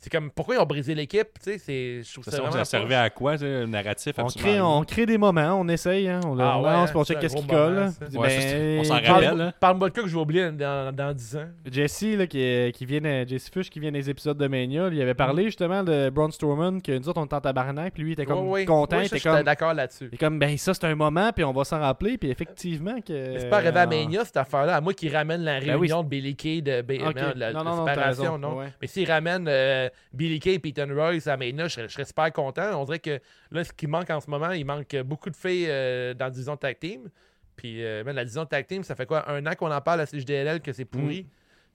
C'est 0.01 0.11
comme, 0.13 0.31
pourquoi 0.31 0.55
ils 0.55 0.59
ont 0.59 0.65
brisé 0.65 0.95
l'équipe? 0.95 1.27
Tu 1.43 1.51
sais, 1.51 1.59
c'est- 1.59 2.03
je 2.05 2.13
trouve 2.13 2.25
Ça, 2.25 2.31
ça 2.31 2.37
ça, 2.37 2.43
vraiment. 2.45 2.65
servait 2.65 2.95
à 2.95 3.11
quoi, 3.11 3.35
le 3.37 3.67
narratif 3.67 4.15
On 4.19 4.27
crée, 4.29 4.61
on 4.61 4.85
crée 4.85 5.07
des 5.07 5.19
moments, 5.19 5.59
on 5.61 5.67
essaye, 5.67 6.09
hein, 6.09 6.21
on, 6.25 6.37
le- 6.37 6.45
Ah 6.45 6.57
on 6.57 6.63
ouais, 6.63 6.71
lance, 6.71 6.89
hein, 6.91 6.93
puis 6.93 6.99
on 7.01 7.05
c'est 7.05 7.15
check 7.15 7.17
un 7.17 7.21
qu'est-ce 7.23 7.37
qui 7.37 7.47
colle. 7.49 7.91
Ouais, 8.17 8.29
ben, 8.29 8.79
on 8.79 8.85
s'en 8.85 9.01
Parle- 9.01 9.25
rappelle. 9.25 9.41
hein. 9.41 9.53
Parle-moi 9.59 9.89
de 9.89 9.95
quoi 9.95 10.03
que 10.05 10.09
je 10.09 10.15
vais 10.15 10.21
oublier 10.21 10.53
dans, 10.53 10.95
dans 10.95 11.13
10 11.13 11.37
ans. 11.37 11.47
Jesse, 11.69 12.03
là, 12.17 12.27
qui, 12.29 12.41
est- 12.41 12.73
qui 12.77 12.87
vient, 12.87 13.27
Jesse 13.27 13.51
Fush, 13.51 13.71
qui 13.71 13.81
vient 13.81 13.91
des 13.91 14.09
épisodes 14.09 14.39
de 14.39 14.47
Mania, 14.47 14.89
il 14.93 15.03
avait 15.03 15.15
parlé 15.15 15.47
justement 15.47 15.83
de 15.83 16.11
Braun 16.11 16.31
Strowman, 16.31 16.81
que 16.81 16.97
nous 16.97 17.09
autres, 17.09 17.21
on 17.21 17.25
était 17.25 17.35
en 17.35 17.41
tabarnak, 17.41 17.93
puis 17.93 18.05
lui, 18.05 18.11
il 18.11 18.13
était 18.13 18.25
comme 18.25 18.45
Ouais, 18.47 18.51
ouais. 18.61 18.65
content, 18.67 18.99
Ouais, 18.99 19.07
il 19.07 19.09
ça, 19.09 19.17
était 19.17 19.29
comme... 19.29 19.43
d'accord 19.43 19.75
là-dessus. 19.75 20.09
Il 20.13 20.15
est 20.15 20.19
comme, 20.19 20.39
ben 20.39 20.57
ça, 20.57 20.75
c'est 20.75 20.85
un 20.87 20.95
moment, 20.95 21.33
puis 21.35 21.43
on 21.43 21.53
va 21.53 21.65
s'en 21.65 21.81
rappeler, 21.81 22.19
puis 22.19 22.31
effectivement 22.31 23.01
que... 23.01 23.13
Mais 23.33 23.41
c'est 23.41 23.51
pas 23.51 23.57
arrivé 23.57 23.77
à 23.77 23.83
euh, 23.83 23.87
Mania, 23.89 24.25
cette 24.25 24.37
affaire-là. 24.37 24.77
À 24.77 24.81
moi 24.81 24.95
qui 24.95 25.09
ramène 25.09 25.43
la 25.43 25.59
Ben 25.59 25.75
oui, 25.75 25.89
réunion 25.89 26.05
de 26.05 26.09
Billy 26.09 26.37
Kay, 26.37 26.63
de, 26.63 26.85
merde, 26.89 27.17
la, 27.35 27.53
Non, 27.53 27.65
la 27.65 27.65
non, 27.65 27.77
non, 27.79 27.85
t'as 27.85 27.95
séparation, 27.95 28.39
non? 28.39 28.59
Ouais. 28.59 28.67
Mais 28.81 28.87
s'il 28.87 29.11
ramène 29.11 29.49
euh, 29.89 29.97
Billy 30.13 30.41
Kay 30.41 30.59
Peyton 30.59 30.89
Royce 30.95 31.27
à 31.27 31.37
Mania, 31.37 31.69
je 31.69 31.83
je 31.83 31.89
serais 31.89 32.05
super 32.05 32.33
content. 32.33 32.81
On 32.81 32.85
dirait 32.85 32.99
que 32.99 33.21
là, 33.51 33.65
ce 33.65 33.73
qui 33.73 33.87
manque 33.87 34.11
en 34.11 34.21
ce 34.21 34.31
moment, 34.31 34.51
il 34.53 34.65
manque 34.65 34.95
beaucoup 35.05 35.31
de 35.31 35.37
filles 35.37 35.67
euh, 35.69 36.15
dans 36.15 36.27
la 36.27 36.31
division 36.31 36.57
tag 36.57 36.79
team. 36.79 37.09
Puis 37.57 37.85
euh, 37.85 38.05
man, 38.05 38.15
la 38.15 38.25
division 38.25 38.47
tag 38.47 38.67
team, 38.67 38.85
ça 38.85 38.95
fait 38.95 39.07
quoi? 39.07 39.29
Un 39.31 39.45
an 39.47 39.55
qu'on 39.55 39.71
en 39.71 39.81
parle 39.81 40.01
à 40.01 40.07
CJDLL 40.07 40.61
que 40.61 40.73
c'est 40.73 40.85
pourri. 40.85 41.23
Mm. 41.23 41.27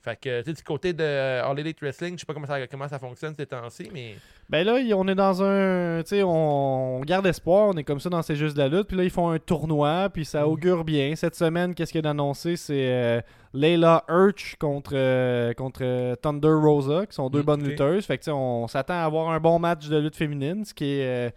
Fait 0.04 0.16
que, 0.20 0.40
tu 0.42 0.50
sais, 0.50 0.52
du 0.52 0.62
côté 0.62 0.92
de 0.92 1.02
euh, 1.02 1.42
All 1.44 1.58
Elite 1.58 1.80
Wrestling, 1.80 2.14
je 2.14 2.20
sais 2.20 2.26
pas 2.26 2.34
comment 2.34 2.46
ça, 2.46 2.66
comment 2.66 2.86
ça 2.88 2.98
fonctionne 2.98 3.34
ces 3.34 3.46
temps-ci, 3.46 3.88
mais. 3.92 4.16
Ben 4.50 4.62
là, 4.66 4.74
on 4.96 5.08
est 5.08 5.14
dans 5.14 5.42
un. 5.42 6.02
Tu 6.02 6.08
sais, 6.10 6.22
on, 6.22 6.98
on 6.98 7.00
garde 7.00 7.26
espoir, 7.26 7.68
on 7.68 7.72
est 7.78 7.84
comme 7.84 8.00
ça 8.00 8.10
dans 8.10 8.20
C'est 8.20 8.36
juste 8.36 8.54
de 8.54 8.60
la 8.62 8.68
lutte. 8.68 8.88
Puis 8.88 8.96
là, 8.98 9.04
ils 9.04 9.10
font 9.10 9.30
un 9.30 9.38
tournoi, 9.38 10.10
puis 10.12 10.26
ça 10.26 10.42
Mhm. 10.44 10.52
augure 10.52 10.84
bien. 10.84 11.16
Cette 11.16 11.34
semaine, 11.34 11.74
qu'est-ce 11.74 11.90
qu'il 11.92 12.00
y 12.00 12.00
a 12.00 12.02
d'annoncé? 12.02 12.56
C'est 12.56 12.74
euh, 12.92 13.20
Layla 13.54 14.04
Hirsch 14.10 14.56
contre, 14.56 14.92
euh, 14.94 15.54
contre 15.54 15.80
euh, 15.82 16.14
Thunder 16.16 16.48
Rosa, 16.52 17.06
qui 17.06 17.14
sont 17.14 17.30
deux 17.30 17.38
Mhm, 17.38 17.44
bonnes 17.46 17.62
ok. 17.62 17.68
lutteuses. 17.68 18.04
Fait 18.04 18.18
que 18.18 18.24
tu 18.24 18.26
sais, 18.26 18.30
on 18.32 18.68
s'attend 18.68 18.94
à 19.00 19.04
avoir 19.04 19.30
un 19.30 19.40
bon 19.40 19.58
match 19.58 19.88
de 19.88 19.96
lutte 19.96 20.16
féminine, 20.16 20.64
ce 20.66 20.74
qui 20.74 20.84
est. 21.00 21.32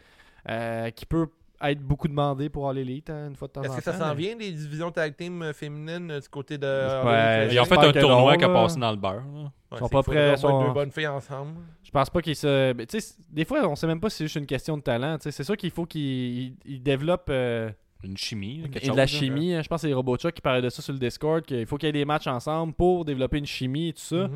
euh, 0.49 0.89
qui 0.91 1.05
peut 1.05 1.28
être 1.64 1.82
beaucoup 1.82 2.08
demandé 2.08 2.49
pour 2.49 2.70
All 2.70 2.78
Elite, 2.78 3.10
hein, 3.10 3.30
une 3.30 3.36
fois 3.36 3.47
de 3.47 3.53
temps 3.53 3.62
en 3.62 3.64
temps. 3.64 3.70
Est-ce 3.74 3.78
que 3.78 3.84
ça 3.91 3.97
s'en 3.97 4.10
mais- 4.10 4.16
vient 4.22 4.36
des 4.36 4.51
divisions 4.51 4.91
tag 4.91 5.16
team 5.16 5.41
euh, 5.41 5.53
féminines 5.53 6.12
euh, 6.12 6.20
du 6.20 6.30
côté 6.30 6.58
de. 6.58 6.66
Ouais? 7.05 7.49
Ils 7.53 7.60
ont 7.60 7.66
fait 7.66 7.78
un 7.78 7.91
tournoi 7.91 8.38
qui 8.38 8.43
a 8.43 8.49
passé 8.49 8.80
dans 8.80 8.91
le 8.91 8.97
beurre. 8.97 9.24
là. 9.36 9.51
Ouais, 9.72 9.80
sont 9.80 9.89
pas 9.89 10.03
prêts, 10.03 10.38
sont- 10.38 10.68
deux 10.68 10.74
bonnes 10.74 10.91
filles 10.91 11.08
ensemble. 11.08 11.55
Je 11.84 11.91
pense 11.91 12.10
pas 12.10 12.22
qu'ils 12.22 12.36
se. 12.36 12.74
tu 12.86 12.99
sais, 12.99 13.16
des 13.30 13.43
fois, 13.45 13.68
on 13.68 13.76
sait 13.76 13.88
même 13.88 13.99
pas 13.99 14.10
si 14.10 14.18
c'est 14.18 14.26
juste 14.26 14.36
une 14.38 14.45
question 14.45 14.78
de 14.78 14.82
talent. 14.84 15.18
tu 15.18 15.24
sais. 15.24 15.32
C'est 15.32 15.43
sûr 15.43 15.58
qu'il 15.58 15.72
faut 15.72 15.86
qu'ils 15.86 16.55
ils 16.66 16.82
développent. 16.82 17.30
euh, 17.30 17.70
Une 18.03 18.16
chimie. 18.16 18.62
là, 18.62 18.68
quelque 18.70 18.86
et 18.86 18.89
de 18.91 18.95
la 18.95 19.08
chose, 19.08 19.20
là. 19.22 19.28
chimie, 19.28 19.53
hein. 19.55 19.62
je 19.64 19.68
pense 19.68 19.82
que 19.82 19.88
c'est 19.88 19.93
Robochuck 19.93 20.34
qui 20.34 20.41
parlait 20.41 20.62
de 20.62 20.70
ça 20.70 20.82
sur 20.84 20.93
le 20.93 20.99
Discord, 20.99 21.43
qu'il 21.43 21.66
faut 21.66 21.78
qu'il 21.78 21.88
y 21.88 21.89
ait 21.89 21.93
des 21.93 22.05
matchs 22.05 22.28
ensemble 22.28 22.74
pour 22.74 23.03
développer 23.03 23.39
une 23.39 23.45
chimie 23.47 23.89
et 23.89 23.93
tout 23.93 24.01
ça. 24.01 24.28
Mhm. 24.28 24.32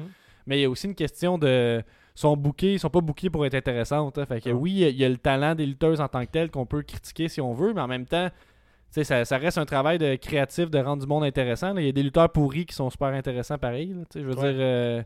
Mais 0.47 0.57
il 0.57 0.61
y 0.63 0.65
a 0.65 0.69
aussi 0.69 0.87
une 0.87 0.95
question 0.95 1.37
de. 1.37 1.83
Sont 2.15 2.35
bookés, 2.35 2.73
ils 2.73 2.79
sont 2.79 2.89
pas 2.89 3.01
bookés 3.01 3.29
pour 3.29 3.45
être 3.45 3.55
intéressantes. 3.55 4.17
hein. 4.17 4.25
Fait 4.25 4.41
que 4.41 4.49
Non. 4.49 4.57
oui, 4.59 4.71
il 4.71 4.77
y 4.79 4.85
a- 4.85 4.89
il 4.89 4.97
y, 4.97 5.05
a 5.05 5.09
le 5.09 5.17
talent 5.17 5.55
des 5.55 5.65
lutteuses 5.65 6.01
en 6.01 6.07
tant 6.07 6.25
que 6.25 6.31
tel 6.31 6.51
qu'on 6.51 6.65
peut 6.65 6.81
critiquer 6.83 7.27
si 7.29 7.39
on 7.41 7.53
veut, 7.53 7.73
mais 7.73 7.81
en 7.81 7.87
même 7.87 8.05
temps, 8.05 8.29
ça, 8.89 9.23
ça 9.25 9.37
reste 9.37 9.57
un 9.57 9.65
travail 9.65 9.97
de 9.97 10.15
créatif 10.15 10.69
de 10.69 10.77
rendre 10.79 11.01
du 11.01 11.07
monde 11.07 11.23
intéressant. 11.23 11.75
Il 11.77 11.85
y 11.85 11.89
a 11.89 11.91
des 11.93 12.03
lutteurs 12.03 12.29
pourris 12.31 12.65
qui 12.65 12.75
sont 12.75 12.89
super 12.89 13.07
intéressants 13.09 13.57
pareil. 13.57 13.95
Je 14.13 14.19
veux 14.19 14.35
Ouais. 14.35 14.53
dire. 14.53 14.61
euh, 14.61 15.03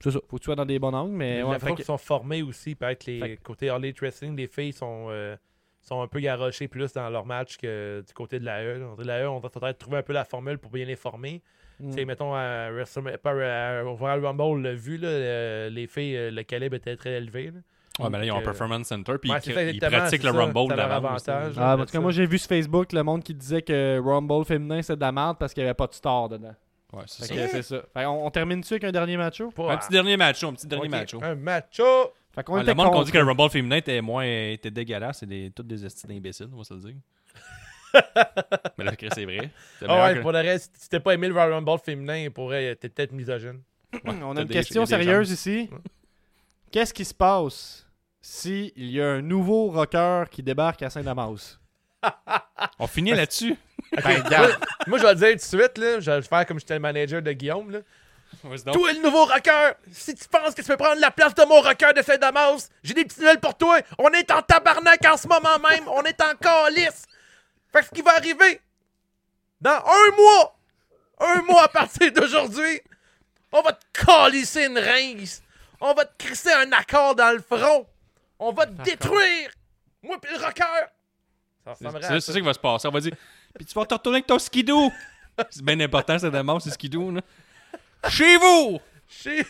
c'est 0.00 0.10
ça, 0.10 0.18
faut 0.28 0.36
que 0.36 0.40
tu 0.42 0.46
sois 0.46 0.56
dans 0.56 0.64
des 0.64 0.80
bons 0.80 0.92
angles, 0.92 1.14
mais 1.14 1.42
ouais, 1.44 1.58
fait 1.60 1.70
que- 1.70 1.76
qu'ils 1.76 1.84
sont 1.84 1.96
formés 1.98 2.42
aussi, 2.42 2.74
peut-être 2.74 3.06
les 3.06 3.20
Fait 3.20 3.36
côté 3.36 3.66
Elite 3.66 4.00
Wrestling, 4.00 4.36
les 4.36 4.48
filles 4.48 4.72
sont, 4.72 5.06
euh, 5.10 5.36
sont 5.80 6.02
un 6.02 6.08
peu 6.08 6.18
garochées 6.18 6.66
plus 6.66 6.92
dans 6.92 7.08
leur 7.08 7.24
match 7.24 7.56
que 7.56 8.02
du 8.04 8.12
côté 8.12 8.40
de 8.40 8.44
la 8.44 8.64
E. 8.64 8.78
dirait 8.96 9.04
La 9.06 9.22
E, 9.24 9.28
on 9.28 9.38
devrait 9.38 9.74
trouver 9.74 9.98
un 9.98 10.02
peu 10.02 10.12
la 10.12 10.24
formule 10.24 10.58
pour 10.58 10.72
bien 10.72 10.84
les 10.84 10.96
former. 10.96 11.40
Mm. 11.82 11.90
Tu 11.90 11.96
sais, 11.98 12.04
mettons, 12.04 12.34
à, 12.34 12.70
WrestleMania- 12.70 13.18
pas 13.18 13.30
à 13.32 13.82
Royal 13.82 14.24
Rumble, 14.24 14.42
on 14.42 14.54
l'a 14.56 14.74
vu, 14.74 14.96
là, 14.98 15.68
les 15.68 15.86
filles, 15.86 16.16
euh, 16.16 16.30
le 16.30 16.42
calibre 16.44 16.76
était 16.76 16.96
très 16.96 17.10
élevé. 17.12 17.46
là. 17.46 17.60
Ouais, 17.98 18.08
mais 18.08 18.18
là, 18.18 18.24
ils 18.24 18.30
ont 18.32 18.36
un 18.36 18.40
euh, 18.40 18.44
Performance 18.44 18.86
Center, 18.86 19.14
puis 19.20 19.30
ouais, 19.30 19.38
ils, 19.44 19.74
ils 19.74 19.80
pratiquent 19.80 20.22
le 20.22 20.32
ça, 20.32 20.38
Rumble 20.38 20.74
d'avance. 20.74 21.28
Ah, 21.28 21.74
en 21.74 21.78
tout 21.80 21.84
cas, 21.84 21.92
ça. 21.92 22.00
moi 22.00 22.10
j'ai 22.10 22.24
vu 22.24 22.38
sur 22.38 22.48
Facebook 22.48 22.92
le 22.92 23.02
monde 23.02 23.22
qui 23.22 23.34
disait 23.34 23.60
que 23.60 24.00
Rumble 24.02 24.46
féminin 24.46 24.80
c'est 24.80 24.96
de 24.96 25.00
la 25.02 25.12
merde 25.12 25.36
parce 25.38 25.52
qu'il 25.52 25.62
n'y 25.62 25.68
avait 25.68 25.74
pas 25.74 25.86
de 25.88 25.92
star 25.94 26.28
dedans. 26.30 26.54
Ouais, 26.94 27.02
c'est 27.06 27.24
ça. 27.26 27.34
que 27.34 27.46
c'est 27.48 27.62
ça. 27.62 27.82
Fait 27.92 28.06
on, 28.06 28.26
on 28.26 28.30
termine 28.30 28.60
dessus 28.62 28.74
avec 28.74 28.84
un 28.84 28.92
dernier 28.92 29.16
match 29.18 29.42
Pas- 29.54 29.72
Un 29.72 29.76
petit 29.76 29.90
dernier 29.90 30.16
match, 30.16 30.42
un 30.42 30.52
petit 30.54 30.66
dernier 30.66 30.86
Ok, 30.86 30.90
match. 30.90 31.14
Un 31.20 31.34
macho! 31.34 31.84
Fait 32.34 32.42
qu'on 32.42 32.54
Ouais, 32.54 32.62
était 32.62 32.70
le 32.70 32.74
monde 32.76 32.92
qu'on 32.92 33.02
dit 33.02 33.12
que 33.12 33.18
le 33.18 33.24
Rumble 33.24 33.50
féminin 33.50 33.76
était 33.76 34.00
moins 34.00 34.24
était 34.24 34.70
dégueulasse, 34.70 35.18
c'est 35.18 35.26
des, 35.26 35.50
toutes 35.54 35.66
des 35.66 35.84
estis 35.84 36.06
d'imbéciles, 36.06 36.48
on 36.52 36.56
va 36.58 36.64
se 36.64 36.72
le 36.72 36.80
dire. 36.80 36.94
mais 38.78 38.84
là, 38.84 38.92
c'est 39.14 39.24
vrai. 39.24 39.50
Ah 39.86 40.04
ouais, 40.06 40.14
que- 40.14 40.20
pour 40.20 40.32
le 40.32 40.38
reste, 40.38 40.72
si 40.78 40.88
t'as 40.88 41.00
pas 41.00 41.14
aimé 41.14 41.28
le 41.28 41.34
Royal 41.34 41.52
Rumble 41.52 41.78
féminin, 41.84 42.28
pourrait 42.30 42.76
t'es 42.76 42.88
peut-être 42.88 43.12
misogyne. 43.12 43.60
On 44.04 44.36
a 44.36 44.40
une 44.42 44.48
des- 44.48 44.54
question 44.54 44.86
sérieuse 44.86 45.30
ici. 45.30 45.68
Qu'est-ce 46.70 46.94
qui 46.94 47.04
se 47.04 47.14
passe 47.14 47.86
si 48.20 48.72
il 48.76 48.90
y 48.90 49.00
a 49.00 49.06
un 49.08 49.20
nouveau 49.22 49.68
rocker 49.70 50.24
qui 50.30 50.42
débarque 50.42 50.82
à 50.82 50.90
Saint-Damas? 50.90 51.58
On 52.78 52.86
finit 52.86 53.12
là-dessus. 53.12 53.56
Ben. 53.92 54.22
Moi, 54.86 54.96
je 54.98 55.02
vais 55.02 55.10
le 55.12 55.18
dire 55.18 55.28
tout 55.32 55.34
de 55.56 55.60
suite, 55.62 55.76
là, 55.76 56.00
je 56.00 56.10
vais 56.10 56.22
faire 56.22 56.46
comme 56.46 56.58
j'étais 56.58 56.72
le 56.74 56.80
manager 56.80 57.20
de 57.20 57.30
Guillaume. 57.32 57.70
Là. 57.72 57.80
Toi, 58.72 58.92
le 58.94 59.02
nouveau 59.02 59.26
rocker, 59.26 59.72
si 59.90 60.14
tu 60.14 60.26
penses 60.28 60.54
que 60.54 60.62
tu 60.62 60.68
peux 60.68 60.78
prendre 60.78 60.98
la 60.98 61.10
place 61.10 61.34
de 61.34 61.44
mon 61.44 61.60
rocker 61.60 61.92
de 61.94 62.00
Saint-Damas, 62.00 62.70
j'ai 62.82 62.94
des 62.94 63.04
petites 63.04 63.18
nouvelles 63.18 63.40
pour 63.40 63.54
toi. 63.54 63.78
On 63.98 64.08
est 64.10 64.30
en 64.30 64.40
tabarnak 64.40 65.04
en 65.04 65.16
ce 65.18 65.28
moment 65.28 65.58
même. 65.70 65.86
On 65.88 66.02
est 66.04 66.18
en 66.22 66.34
calice. 66.40 67.04
Fait 67.72 67.80
que 67.80 67.86
ce 67.86 67.90
qui 67.90 68.02
va 68.02 68.14
arriver, 68.16 68.60
dans 69.60 69.70
un 69.84 70.16
mois, 70.16 70.58
un 71.20 71.42
mois 71.42 71.64
à 71.64 71.68
partir 71.68 72.12
d'aujourd'hui, 72.12 72.80
on 73.52 73.62
va 73.62 73.72
te 73.72 73.84
calisser 73.92 74.66
une 74.66 74.78
rince. 74.78 75.42
On 75.80 75.94
va 75.94 76.04
te 76.04 76.24
crisser 76.24 76.52
un 76.52 76.70
accord 76.72 77.14
dans 77.14 77.32
le 77.32 77.40
front. 77.40 77.86
On 78.38 78.52
va 78.52 78.66
te 78.66 78.82
détruire. 78.82 79.50
Moi 80.02 80.20
pis 80.20 80.28
le 80.32 80.44
rocker. 80.44 80.64
C'est 82.02 82.20
ça 82.20 82.32
qui 82.32 82.40
va 82.40 82.52
se 82.54 82.58
passer. 82.58 82.88
On 82.88 82.90
va 82.90 83.00
dire, 83.00 83.14
puis 83.54 83.64
tu 83.64 83.74
vas 83.74 83.86
te 83.86 83.94
retourner 83.94 84.16
avec 84.18 84.26
ton 84.26 84.38
skidoo. 84.38 84.90
C'est 85.50 85.64
bien 85.64 85.78
important, 85.80 86.18
c'est 86.18 86.30
de 86.30 86.60
c'est 86.60 86.70
skidoo. 86.70 87.10
Là. 87.12 87.20
Chez 88.08 88.36
vous! 88.36 88.80
Chez- 89.08 89.46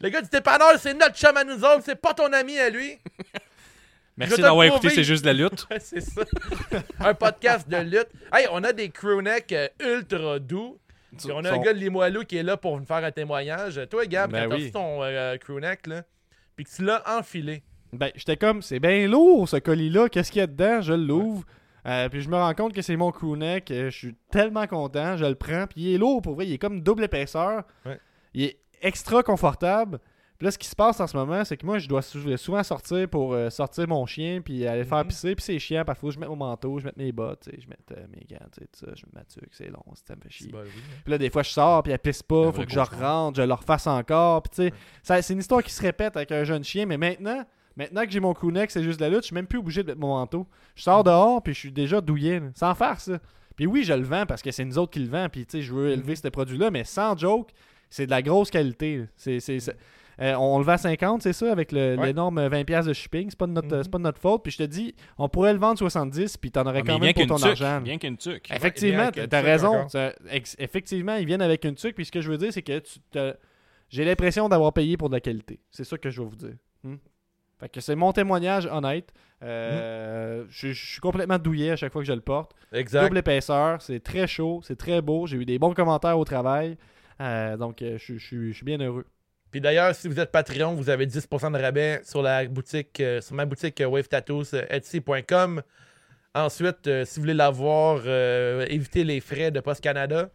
Le 0.00 0.08
gars 0.08 0.22
du 0.22 0.28
dépanneur, 0.28 0.78
c'est 0.80 0.94
notre 0.94 1.16
chum 1.16 1.36
à 1.36 1.44
nous 1.44 1.62
autres, 1.64 1.82
c'est 1.84 1.96
pas 2.00 2.14
ton 2.14 2.32
ami 2.32 2.58
à 2.58 2.68
lui. 2.70 2.98
Merci 4.16 4.40
d'avoir 4.40 4.66
prouver. 4.66 4.76
écouté, 4.88 4.90
c'est 4.94 5.04
juste 5.04 5.24
de 5.24 5.30
la 5.30 5.32
lutte. 5.34 5.66
Ouais, 5.70 5.78
c'est 5.80 6.00
ça. 6.00 6.22
un 7.00 7.14
podcast 7.14 7.68
de 7.68 7.76
lutte. 7.78 8.08
Hey, 8.32 8.46
on 8.52 8.62
a 8.64 8.72
des 8.72 8.90
crewnecks 8.90 9.52
euh, 9.52 9.68
ultra 9.80 10.38
doux. 10.38 10.78
Puis 11.16 11.30
on 11.32 11.44
a 11.44 11.50
un 11.50 11.54
Sont- 11.56 11.60
gars 11.62 11.72
de 11.74 11.78
Limoilou 11.78 12.22
qui 12.24 12.36
est 12.38 12.42
là 12.42 12.56
pour 12.56 12.78
nous 12.78 12.86
faire 12.86 13.04
un 13.04 13.10
témoignage. 13.10 13.80
Toi, 13.90 14.06
Gab, 14.06 14.30
Ben 14.32 14.48
quand 14.48 14.56
oui. 14.56 14.70
ton 14.72 15.02
euh, 15.02 15.36
crewneck, 15.36 15.86
là, 15.86 16.02
puis 16.56 16.64
que 16.64 16.70
tu 16.70 16.84
l'as 16.84 17.02
enfilé. 17.18 17.62
Ben, 17.92 18.10
j'étais 18.14 18.38
comme, 18.38 18.62
c'est 18.62 18.80
bien 18.80 19.06
lourd 19.06 19.46
ce 19.48 19.56
colis-là, 19.58 20.08
qu'est-ce 20.08 20.32
qu'il 20.32 20.40
y 20.40 20.42
a 20.42 20.46
dedans? 20.46 20.80
Je 20.80 20.94
l'ouvre. 20.94 21.44
Euh, 21.86 22.08
puis 22.08 22.22
je 22.22 22.28
me 22.30 22.36
rends 22.36 22.54
compte 22.54 22.72
que 22.72 22.80
c'est 22.80 22.96
mon 22.96 23.10
crewneck. 23.10 23.70
euh, 23.70 23.90
je 23.90 23.96
suis 23.98 24.14
tellement 24.30 24.66
content, 24.66 25.16
je 25.18 25.24
le 25.26 25.34
prends. 25.34 25.66
Puis 25.66 25.80
il 25.82 25.94
est 25.94 25.98
lourd 25.98 26.22
pour 26.22 26.34
vrai, 26.36 26.46
il 26.46 26.52
est 26.54 26.58
comme 26.58 26.80
double 26.80 27.04
épaisseur. 27.04 27.64
Ouais. 27.84 27.98
Il 28.32 28.44
est 28.44 28.58
extra 28.80 29.22
confortable. 29.22 29.98
Puis 30.42 30.46
là, 30.46 30.50
ce 30.50 30.58
qui 30.58 30.66
se 30.66 30.74
passe 30.74 30.98
en 30.98 31.06
ce 31.06 31.16
moment, 31.16 31.44
c'est 31.44 31.56
que 31.56 31.64
moi, 31.64 31.78
je 31.78 31.86
dois 31.88 32.02
sou- 32.02 32.36
souvent 32.36 32.62
sortir 32.64 33.08
pour 33.08 33.32
euh, 33.32 33.48
sortir 33.48 33.86
mon 33.86 34.04
chien, 34.06 34.40
puis 34.44 34.66
aller 34.66 34.80
le 34.80 34.84
faire 34.84 34.98
Mhm. 35.04 35.06
pisser. 35.06 35.34
Puis 35.36 35.44
c'est 35.44 35.58
chiant, 35.60 35.84
parfois 35.84 36.10
je 36.10 36.18
mette 36.18 36.28
mon 36.28 36.34
manteau, 36.34 36.80
je 36.80 36.84
mette 36.86 36.96
mes 36.96 37.12
bottes, 37.12 37.48
je 37.52 37.68
mette 37.68 37.92
euh, 37.92 38.06
mes 38.10 38.26
gants, 38.28 38.44
tout 38.50 38.64
ça, 38.72 38.86
je 38.96 39.06
mets 39.06 39.12
ma 39.20 39.24
tuque, 39.24 39.50
c'est 39.52 39.68
long, 39.68 39.84
ça 40.04 40.16
me 40.16 40.20
fait 40.20 40.30
chier. 40.30 40.50
Oui, 40.52 40.60
hein. 40.66 40.80
Puis 41.04 41.10
là, 41.12 41.18
des 41.18 41.30
fois, 41.30 41.44
je 41.44 41.50
sors, 41.50 41.82
puis 41.84 41.92
elle 41.92 41.98
pisse 42.00 42.24
pas, 42.24 42.50
faut 42.50 42.64
que 42.64 42.70
je 42.72 42.80
rentre, 42.80 43.36
je 43.40 43.42
le 43.46 43.54
refasse 43.54 43.86
encore. 43.86 44.42
Puis 44.42 44.50
tu 44.50 44.62
sais, 44.68 44.74
ça- 45.04 45.22
c'est 45.22 45.32
une 45.32 45.38
histoire 45.38 45.62
qui 45.62 45.72
se 45.72 45.80
répète 45.80 46.16
avec 46.16 46.32
un 46.32 46.42
jeune 46.42 46.64
chien, 46.64 46.86
mais 46.86 46.96
maintenant, 46.98 47.44
maintenant 47.76 48.04
que 48.04 48.10
j'ai 48.10 48.18
mon 48.18 48.34
crewneck, 48.34 48.72
c'est 48.72 48.82
juste 48.82 49.00
la 49.00 49.08
lutte, 49.10 49.20
je 49.22 49.26
suis 49.26 49.34
même 49.36 49.46
plus 49.46 49.60
obligé 49.60 49.84
de 49.84 49.86
mettre 49.88 50.00
mon 50.00 50.08
manteau. 50.16 50.48
Je 50.74 50.82
sors 50.82 51.04
dehors, 51.04 51.40
puis 51.40 51.54
je 51.54 51.58
suis 51.60 51.70
déjà 51.72 52.00
douillet, 52.00 52.40
là. 52.40 52.46
sans 52.56 52.74
farce. 52.74 53.06
là. 53.06 53.20
Puis 53.54 53.66
oui, 53.68 53.84
je 53.84 53.92
le 53.92 54.02
vends 54.02 54.26
parce 54.26 54.42
que 54.42 54.50
c'est 54.50 54.64
nous 54.64 54.76
autres 54.76 54.90
qui 54.90 54.98
le 54.98 55.08
vend, 55.08 55.28
puis 55.30 55.46
tu 55.46 55.58
sais, 55.58 55.62
je 55.62 55.72
veux 55.72 55.90
élever 55.90 56.16
ce 56.16 56.26
produit-là, 56.26 56.72
mais 56.72 56.82
sans 56.82 57.16
joke, 57.16 57.50
c'est 57.90 58.06
de 58.06 58.10
la 58.10 58.22
grosse 58.22 58.50
qualité. 58.50 59.04
C'est, 59.14 59.38
c'est- 59.38 59.76
euh, 60.20 60.34
on 60.34 60.58
le 60.58 60.64
vend 60.64 60.72
à 60.72 60.78
50, 60.78 61.22
c'est 61.22 61.32
ça, 61.32 61.50
avec 61.50 61.72
Ouais. 61.72 61.96
l'énorme 61.96 62.38
20$ 62.48 62.86
de 62.86 62.92
shipping. 62.92 63.30
C'est 63.30 63.38
pas, 63.38 63.46
de 63.46 63.52
notre, 63.52 63.74
Mhm. 63.76 63.82
c'est 63.82 63.90
pas 63.90 63.98
de 63.98 64.02
notre 64.02 64.20
faute. 64.20 64.42
Puis 64.42 64.52
je 64.52 64.58
te 64.58 64.62
dis, 64.64 64.94
on 65.18 65.28
pourrait 65.28 65.52
le 65.52 65.58
vendre 65.58 65.78
70, 65.78 66.36
puis 66.36 66.50
t'en 66.50 66.62
aurais 66.66 66.80
Ah, 66.80 66.86
quand 66.86 66.98
même 66.98 67.14
pour 67.14 67.26
ton 67.26 67.36
tuque. 67.36 67.46
argent. 67.46 67.78
Il 67.80 67.84
vient 67.84 67.98
qu'une 67.98 68.16
tuque. 68.16 68.50
Effectivement, 68.50 69.10
t'as 69.10 69.22
une 69.22 69.28
t'as 69.28 69.38
tuque 69.40 69.46
raison. 69.46 69.88
Ça- 69.88 70.12
effectivement, 70.58 71.16
ils 71.16 71.26
viennent 71.26 71.42
avec 71.42 71.64
une 71.64 71.74
tuque. 71.74 71.94
Puis 71.94 72.04
ce 72.06 72.12
que 72.12 72.20
je 72.20 72.30
veux 72.30 72.38
dire, 72.38 72.52
c'est 72.52 72.62
que 72.62 72.78
tu 72.80 72.98
te- 73.10 73.34
j'ai 73.88 74.04
l'impression 74.04 74.48
d'avoir 74.48 74.72
payé 74.72 74.96
pour 74.96 75.08
de 75.08 75.14
la 75.14 75.20
qualité. 75.20 75.60
C'est 75.70 75.84
ça 75.84 75.96
que 75.98 76.10
je 76.10 76.20
vais 76.22 76.28
vous 76.28 76.36
dire. 76.36 76.56
Hmm? 76.84 76.96
Fait 77.60 77.68
que 77.68 77.80
c'est 77.80 77.94
mon 77.94 78.12
témoignage 78.12 78.66
honnête. 78.66 79.12
Euh, 79.42 80.44
je, 80.50 80.68
je 80.72 80.86
suis 80.92 81.00
complètement 81.00 81.38
douillet 81.38 81.70
à 81.70 81.76
chaque 81.76 81.92
fois 81.92 82.02
que 82.02 82.06
je 82.08 82.12
le 82.12 82.20
porte. 82.20 82.52
Exact. 82.72 83.04
Double 83.04 83.18
épaisseur, 83.18 83.80
c'est 83.82 84.00
très 84.00 84.26
chaud, 84.26 84.60
c'est 84.62 84.76
très 84.76 85.00
beau. 85.02 85.26
J'ai 85.26 85.36
eu 85.36 85.44
des 85.44 85.58
bons 85.58 85.74
commentaires 85.74 86.18
au 86.18 86.24
travail. 86.24 86.76
Euh, 87.20 87.56
donc, 87.56 87.76
je, 87.80 87.96
je 87.98 88.18
suis- 88.18 88.52
je 88.52 88.56
suis 88.56 88.64
bien 88.64 88.78
heureux. 88.80 89.04
Puis 89.52 89.60
d'ailleurs, 89.60 89.94
si 89.94 90.08
vous 90.08 90.18
êtes 90.18 90.32
Patreon, 90.32 90.74
vous 90.74 90.90
avez 90.90 91.06
10% 91.06 91.52
de 91.52 91.62
rabais 91.62 92.00
sur 92.04 92.22
la 92.22 92.44
boutique, 92.46 92.98
euh, 93.00 93.20
sur 93.20 93.34
ma 93.36 93.44
boutique 93.44 93.80
euh, 93.80 93.86
Wave 93.86 94.08
Tattoos, 94.08 94.54
euh, 94.54 94.64
Etsy.com. 94.70 95.62
Ensuite, 96.34 96.86
euh, 96.86 97.04
si 97.04 97.16
vous 97.16 97.22
voulez 97.24 97.34
l'avoir, 97.34 98.00
euh, 98.06 98.64
évitez 98.70 99.04
les 99.04 99.20
frais 99.20 99.50
de 99.50 99.60
Post 99.60 99.82
Canada. 99.82 100.30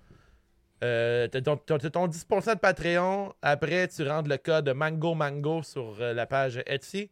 Euh, 0.84 1.28
t'as 1.28 1.42
ton, 1.42 1.58
t'as- 1.58 1.80
t'as 1.80 1.90
ton 1.90 2.08
10% 2.08 2.54
de 2.54 2.60
Patreon. 2.60 3.34
Après, 3.42 3.88
tu 3.88 4.08
rentres 4.08 4.30
le 4.30 4.38
code 4.38 4.70
Mango 4.70 5.16
Mango 5.16 5.64
sur 5.64 5.96
la 6.00 6.26
page 6.28 6.62
Etsy. 6.68 7.10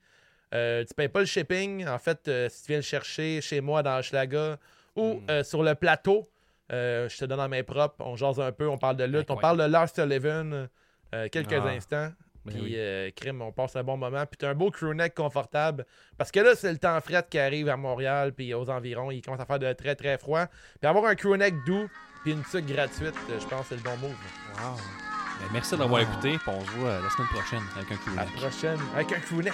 Tu 0.51 0.93
payes 0.95 1.09
pas 1.09 1.19
le 1.21 1.25
shipping. 1.25 1.87
En 1.87 1.97
fait, 1.97 2.29
si 2.49 2.61
tu 2.61 2.67
viens 2.67 2.77
le 2.77 2.83
chercher 2.83 3.41
chez 3.41 3.59
moi 3.61 3.81
dans 3.81 4.01
Schlaga 4.03 4.57
ou 4.95 5.19
euh, 5.31 5.43
sur 5.43 5.63
le 5.63 5.73
plateau, 5.73 6.27
je 6.69 7.17
te 7.17 7.25
donne 7.25 7.39
en 7.39 7.49
main 7.49 7.63
propre. 7.63 7.95
On 7.99 8.15
jase 8.15 8.39
un 8.39 8.51
peu, 8.51 8.67
on 8.69 8.77
parle 8.77 8.95
de 8.97 9.03
lutte, 9.05 9.31
on 9.31 9.37
parle 9.37 9.57
de 9.57 9.63
Lars 9.63 9.89
Sullivan 9.93 10.67
euh, 11.13 11.27
quelques 11.31 11.53
Ah. 11.53 11.67
instants. 11.69 12.09
Ben 12.45 12.53
Puis, 12.53 12.61
oui. 12.61 12.73
euh, 12.75 13.09
crime, 13.15 13.41
on 13.41 13.51
passe 13.51 13.75
un 13.75 13.83
bon 13.83 13.97
moment. 13.97 14.23
Puis, 14.27 14.37
t'as 14.37 14.49
un 14.49 14.53
beau 14.53 14.69
crewneck 14.69 15.15
confortable. 15.15 15.83
Parce 16.17 16.31
que 16.31 16.39
là, 16.39 16.53
c'est 16.55 16.71
le 16.71 16.77
temps 16.77 16.99
fret 17.01 17.25
qui 17.29 17.39
arrive 17.39 17.69
à 17.69 17.75
Montréal. 17.77 18.33
Puis, 18.33 18.53
aux 18.53 18.69
environs, 18.69 19.09
il 19.09 19.21
commence 19.21 19.39
à 19.39 19.45
faire 19.45 19.57
de 19.57 19.73
très, 19.73 19.95
très 19.95 20.17
froid. 20.19 20.45
Puis, 20.79 20.87
avoir 20.87 21.05
un 21.05 21.15
crewneck 21.15 21.55
doux. 21.65 21.87
Puis, 22.23 22.33
une 22.33 22.43
tuque 22.43 22.67
gratuite, 22.67 23.15
euh, 23.31 23.39
je 23.39 23.47
pense 23.47 23.61
que 23.61 23.67
c'est 23.69 23.75
le 23.77 23.81
bon 23.81 23.97
move. 23.97 24.15
Ben, 24.59 25.47
merci 25.53 25.75
d'avoir 25.75 26.01
écouté. 26.01 26.37
puis 26.37 26.47
on 26.47 26.61
se 26.63 26.71
voit 26.71 26.89
euh, 26.89 27.01
la 27.03 27.09
semaine 27.09 27.27
prochaine 27.29 27.63
avec 27.75 27.91
un 27.91 27.95
coup 27.97 28.09
À 28.17 28.25
la 28.25 28.31
prochaine, 28.31 28.79
avec 28.95 29.11
un 29.11 29.19
crewneck. 29.19 29.53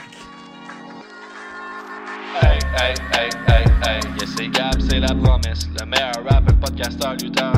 Hey, 2.42 2.60
hey, 2.78 2.94
hey, 3.14 3.30
hey, 3.48 3.66
hey, 3.84 4.00
yes, 4.20 4.36
c'est 4.36 4.48
Gab, 4.50 4.80
c'est 4.82 5.00
la 5.00 5.16
promesse. 5.16 5.68
Le 5.80 5.86
meilleur 5.86 6.12
rapper, 6.30 6.54
podcasteur, 6.62 7.14
lutteur. 7.14 7.54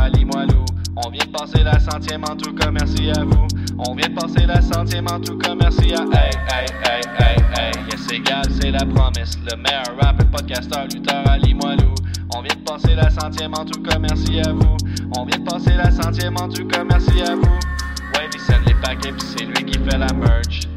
On 0.95 1.09
vient 1.09 1.25
de 1.25 1.31
passer 1.31 1.63
la 1.63 1.79
centième 1.79 2.23
en 2.23 2.35
tout 2.35 2.53
cas, 2.53 2.69
merci 2.69 3.09
à 3.09 3.23
vous. 3.23 3.47
On 3.79 3.95
vient 3.95 4.09
de 4.09 4.13
passer 4.13 4.45
la 4.45 4.61
centième 4.61 5.07
en 5.09 5.19
tout 5.19 5.37
cas, 5.39 5.55
merci 5.55 5.91
à. 5.93 6.03
Hey, 6.03 6.29
hey, 6.49 6.67
hey, 6.83 7.01
hey, 7.17 7.37
hey, 7.57 7.71
yes, 7.89 8.21
Gab, 8.23 8.45
c'est 8.61 8.69
la 8.69 8.85
promesse. 8.85 9.37
Le 9.49 9.57
meilleur 9.57 9.97
rapper, 9.99 10.25
podcasteur, 10.25 10.85
lutteur 10.93 11.27
à 11.27 11.37
Limoilou. 11.39 11.95
On 12.35 12.41
vient 12.41 12.55
de 12.55 12.63
passer 12.63 12.93
la 12.93 13.09
centième 13.09 13.53
en 13.53 13.65
tout 13.65 13.81
cas, 13.81 13.97
merci 13.97 14.39
à 14.41 14.51
vous. 14.53 14.77
On 15.17 15.25
vient 15.25 15.39
de 15.39 15.49
passer 15.49 15.73
la 15.73 15.89
centième 15.89 16.35
en 16.37 16.47
tout 16.47 16.67
cas, 16.67 16.83
merci 16.83 17.21
à 17.23 17.35
vous. 17.35 17.41
Ouais, 17.41 18.29
il 18.31 18.39
send 18.39 18.61
les 18.67 18.75
paquets, 18.75 19.13
pis 19.13 19.25
c'est 19.35 19.45
lui 19.45 19.65
qui 19.65 19.79
fait 19.79 19.97
la 19.97 20.13
merch. 20.13 20.67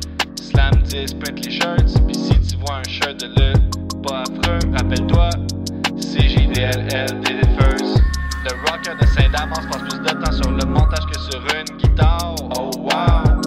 Slam 0.40 0.82
10, 0.82 1.12
print 1.14 1.44
les 1.44 1.50
shirts, 1.50 2.06
pis 2.06 2.14
si 2.14 2.40
tu 2.40 2.56
vois 2.64 2.76
un 2.76 2.88
shirt 2.88 3.20
de 3.20 3.26
lutte, 3.26 4.02
pas 4.02 4.22
affreux, 4.22 4.60
rappelle-toi, 4.72 5.28
c'est 5.98 6.26
JDLL, 6.26 7.22
first. 7.58 8.00
Le 8.46 8.52
rocker 8.70 8.94
de 8.94 9.06
Saint-Damas 9.06 9.66
passe 9.66 9.82
plus 9.82 9.98
de 9.98 10.24
temps 10.24 10.30
sur 10.30 10.52
le 10.52 10.64
montage 10.66 11.04
que 11.06 11.18
sur 11.18 11.40
une 11.40 11.76
guitare. 11.78 12.36
Oh 12.56 12.70
wow! 12.76 13.40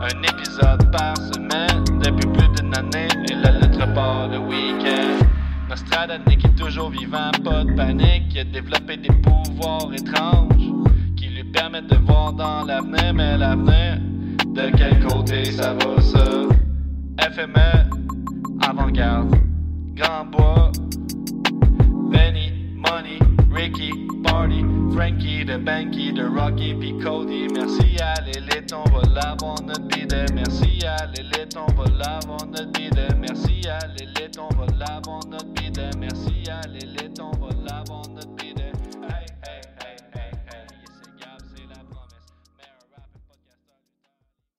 Un 0.00 0.22
épisode 0.24 0.90
par 0.90 1.16
semaine 1.16 1.84
depuis 2.00 2.28
plus 2.28 2.48
d'une 2.48 2.76
année 2.76 3.06
et 3.30 3.34
la 3.36 3.52
lettre 3.52 3.94
part 3.94 4.26
le 4.26 4.38
week-end. 4.38 5.24
Nostradanic 5.68 6.44
est 6.44 6.56
toujours 6.56 6.90
vivant, 6.90 7.30
pas 7.44 7.62
de 7.62 7.72
panique. 7.76 8.34
Il 8.34 8.40
a 8.40 8.44
développé 8.44 8.96
des 8.96 9.12
pouvoirs 9.12 9.88
étranges 9.94 10.72
qui 11.16 11.28
lui 11.28 11.44
permettent 11.44 11.86
de 11.86 11.98
voir 12.04 12.32
dans 12.32 12.64
l'avenir, 12.64 13.14
mais 13.14 13.38
l'avenir, 13.38 14.00
de 14.44 14.76
quel 14.76 15.06
côté 15.06 15.44
ça 15.52 15.74
va 15.74 16.00
ça? 16.00 16.24
FME, 17.30 18.58
avant-garde, 18.60 19.36
Grand 19.94 20.24
Bois, 20.24 20.72
Benny, 22.10 22.52
Money, 22.74 23.20
Ricky, 23.52 23.92
Party, 24.24 24.64
Frankie, 24.94 25.44
de 25.44 25.58
Banky, 25.58 26.12
de 26.12 26.24
Rocky, 26.24 26.74
puis 26.74 26.96
Cody. 26.98 27.48
Merci 27.54 27.96
à 28.00 28.14
l'élite, 28.22 28.72
on 28.72 28.88
va 28.90 29.02
l'avoir 29.08 29.62
notre 29.62 29.86
bidet. 29.88 30.26
Merci 30.34 30.80
à 30.86 31.06
l'élite, 31.06 31.56
on 31.56 31.72
va 31.74 31.84
l'avoir 31.90 32.46
notre 32.46 32.72
bidet. 32.72 33.08
Merci 33.20 33.68
à 33.68 33.86
l'élite, 33.88 34.38
on 34.38 34.54
va 34.54 34.66
l'avoir 34.78 35.20
notre 35.28 35.46
bidet. 35.46 35.61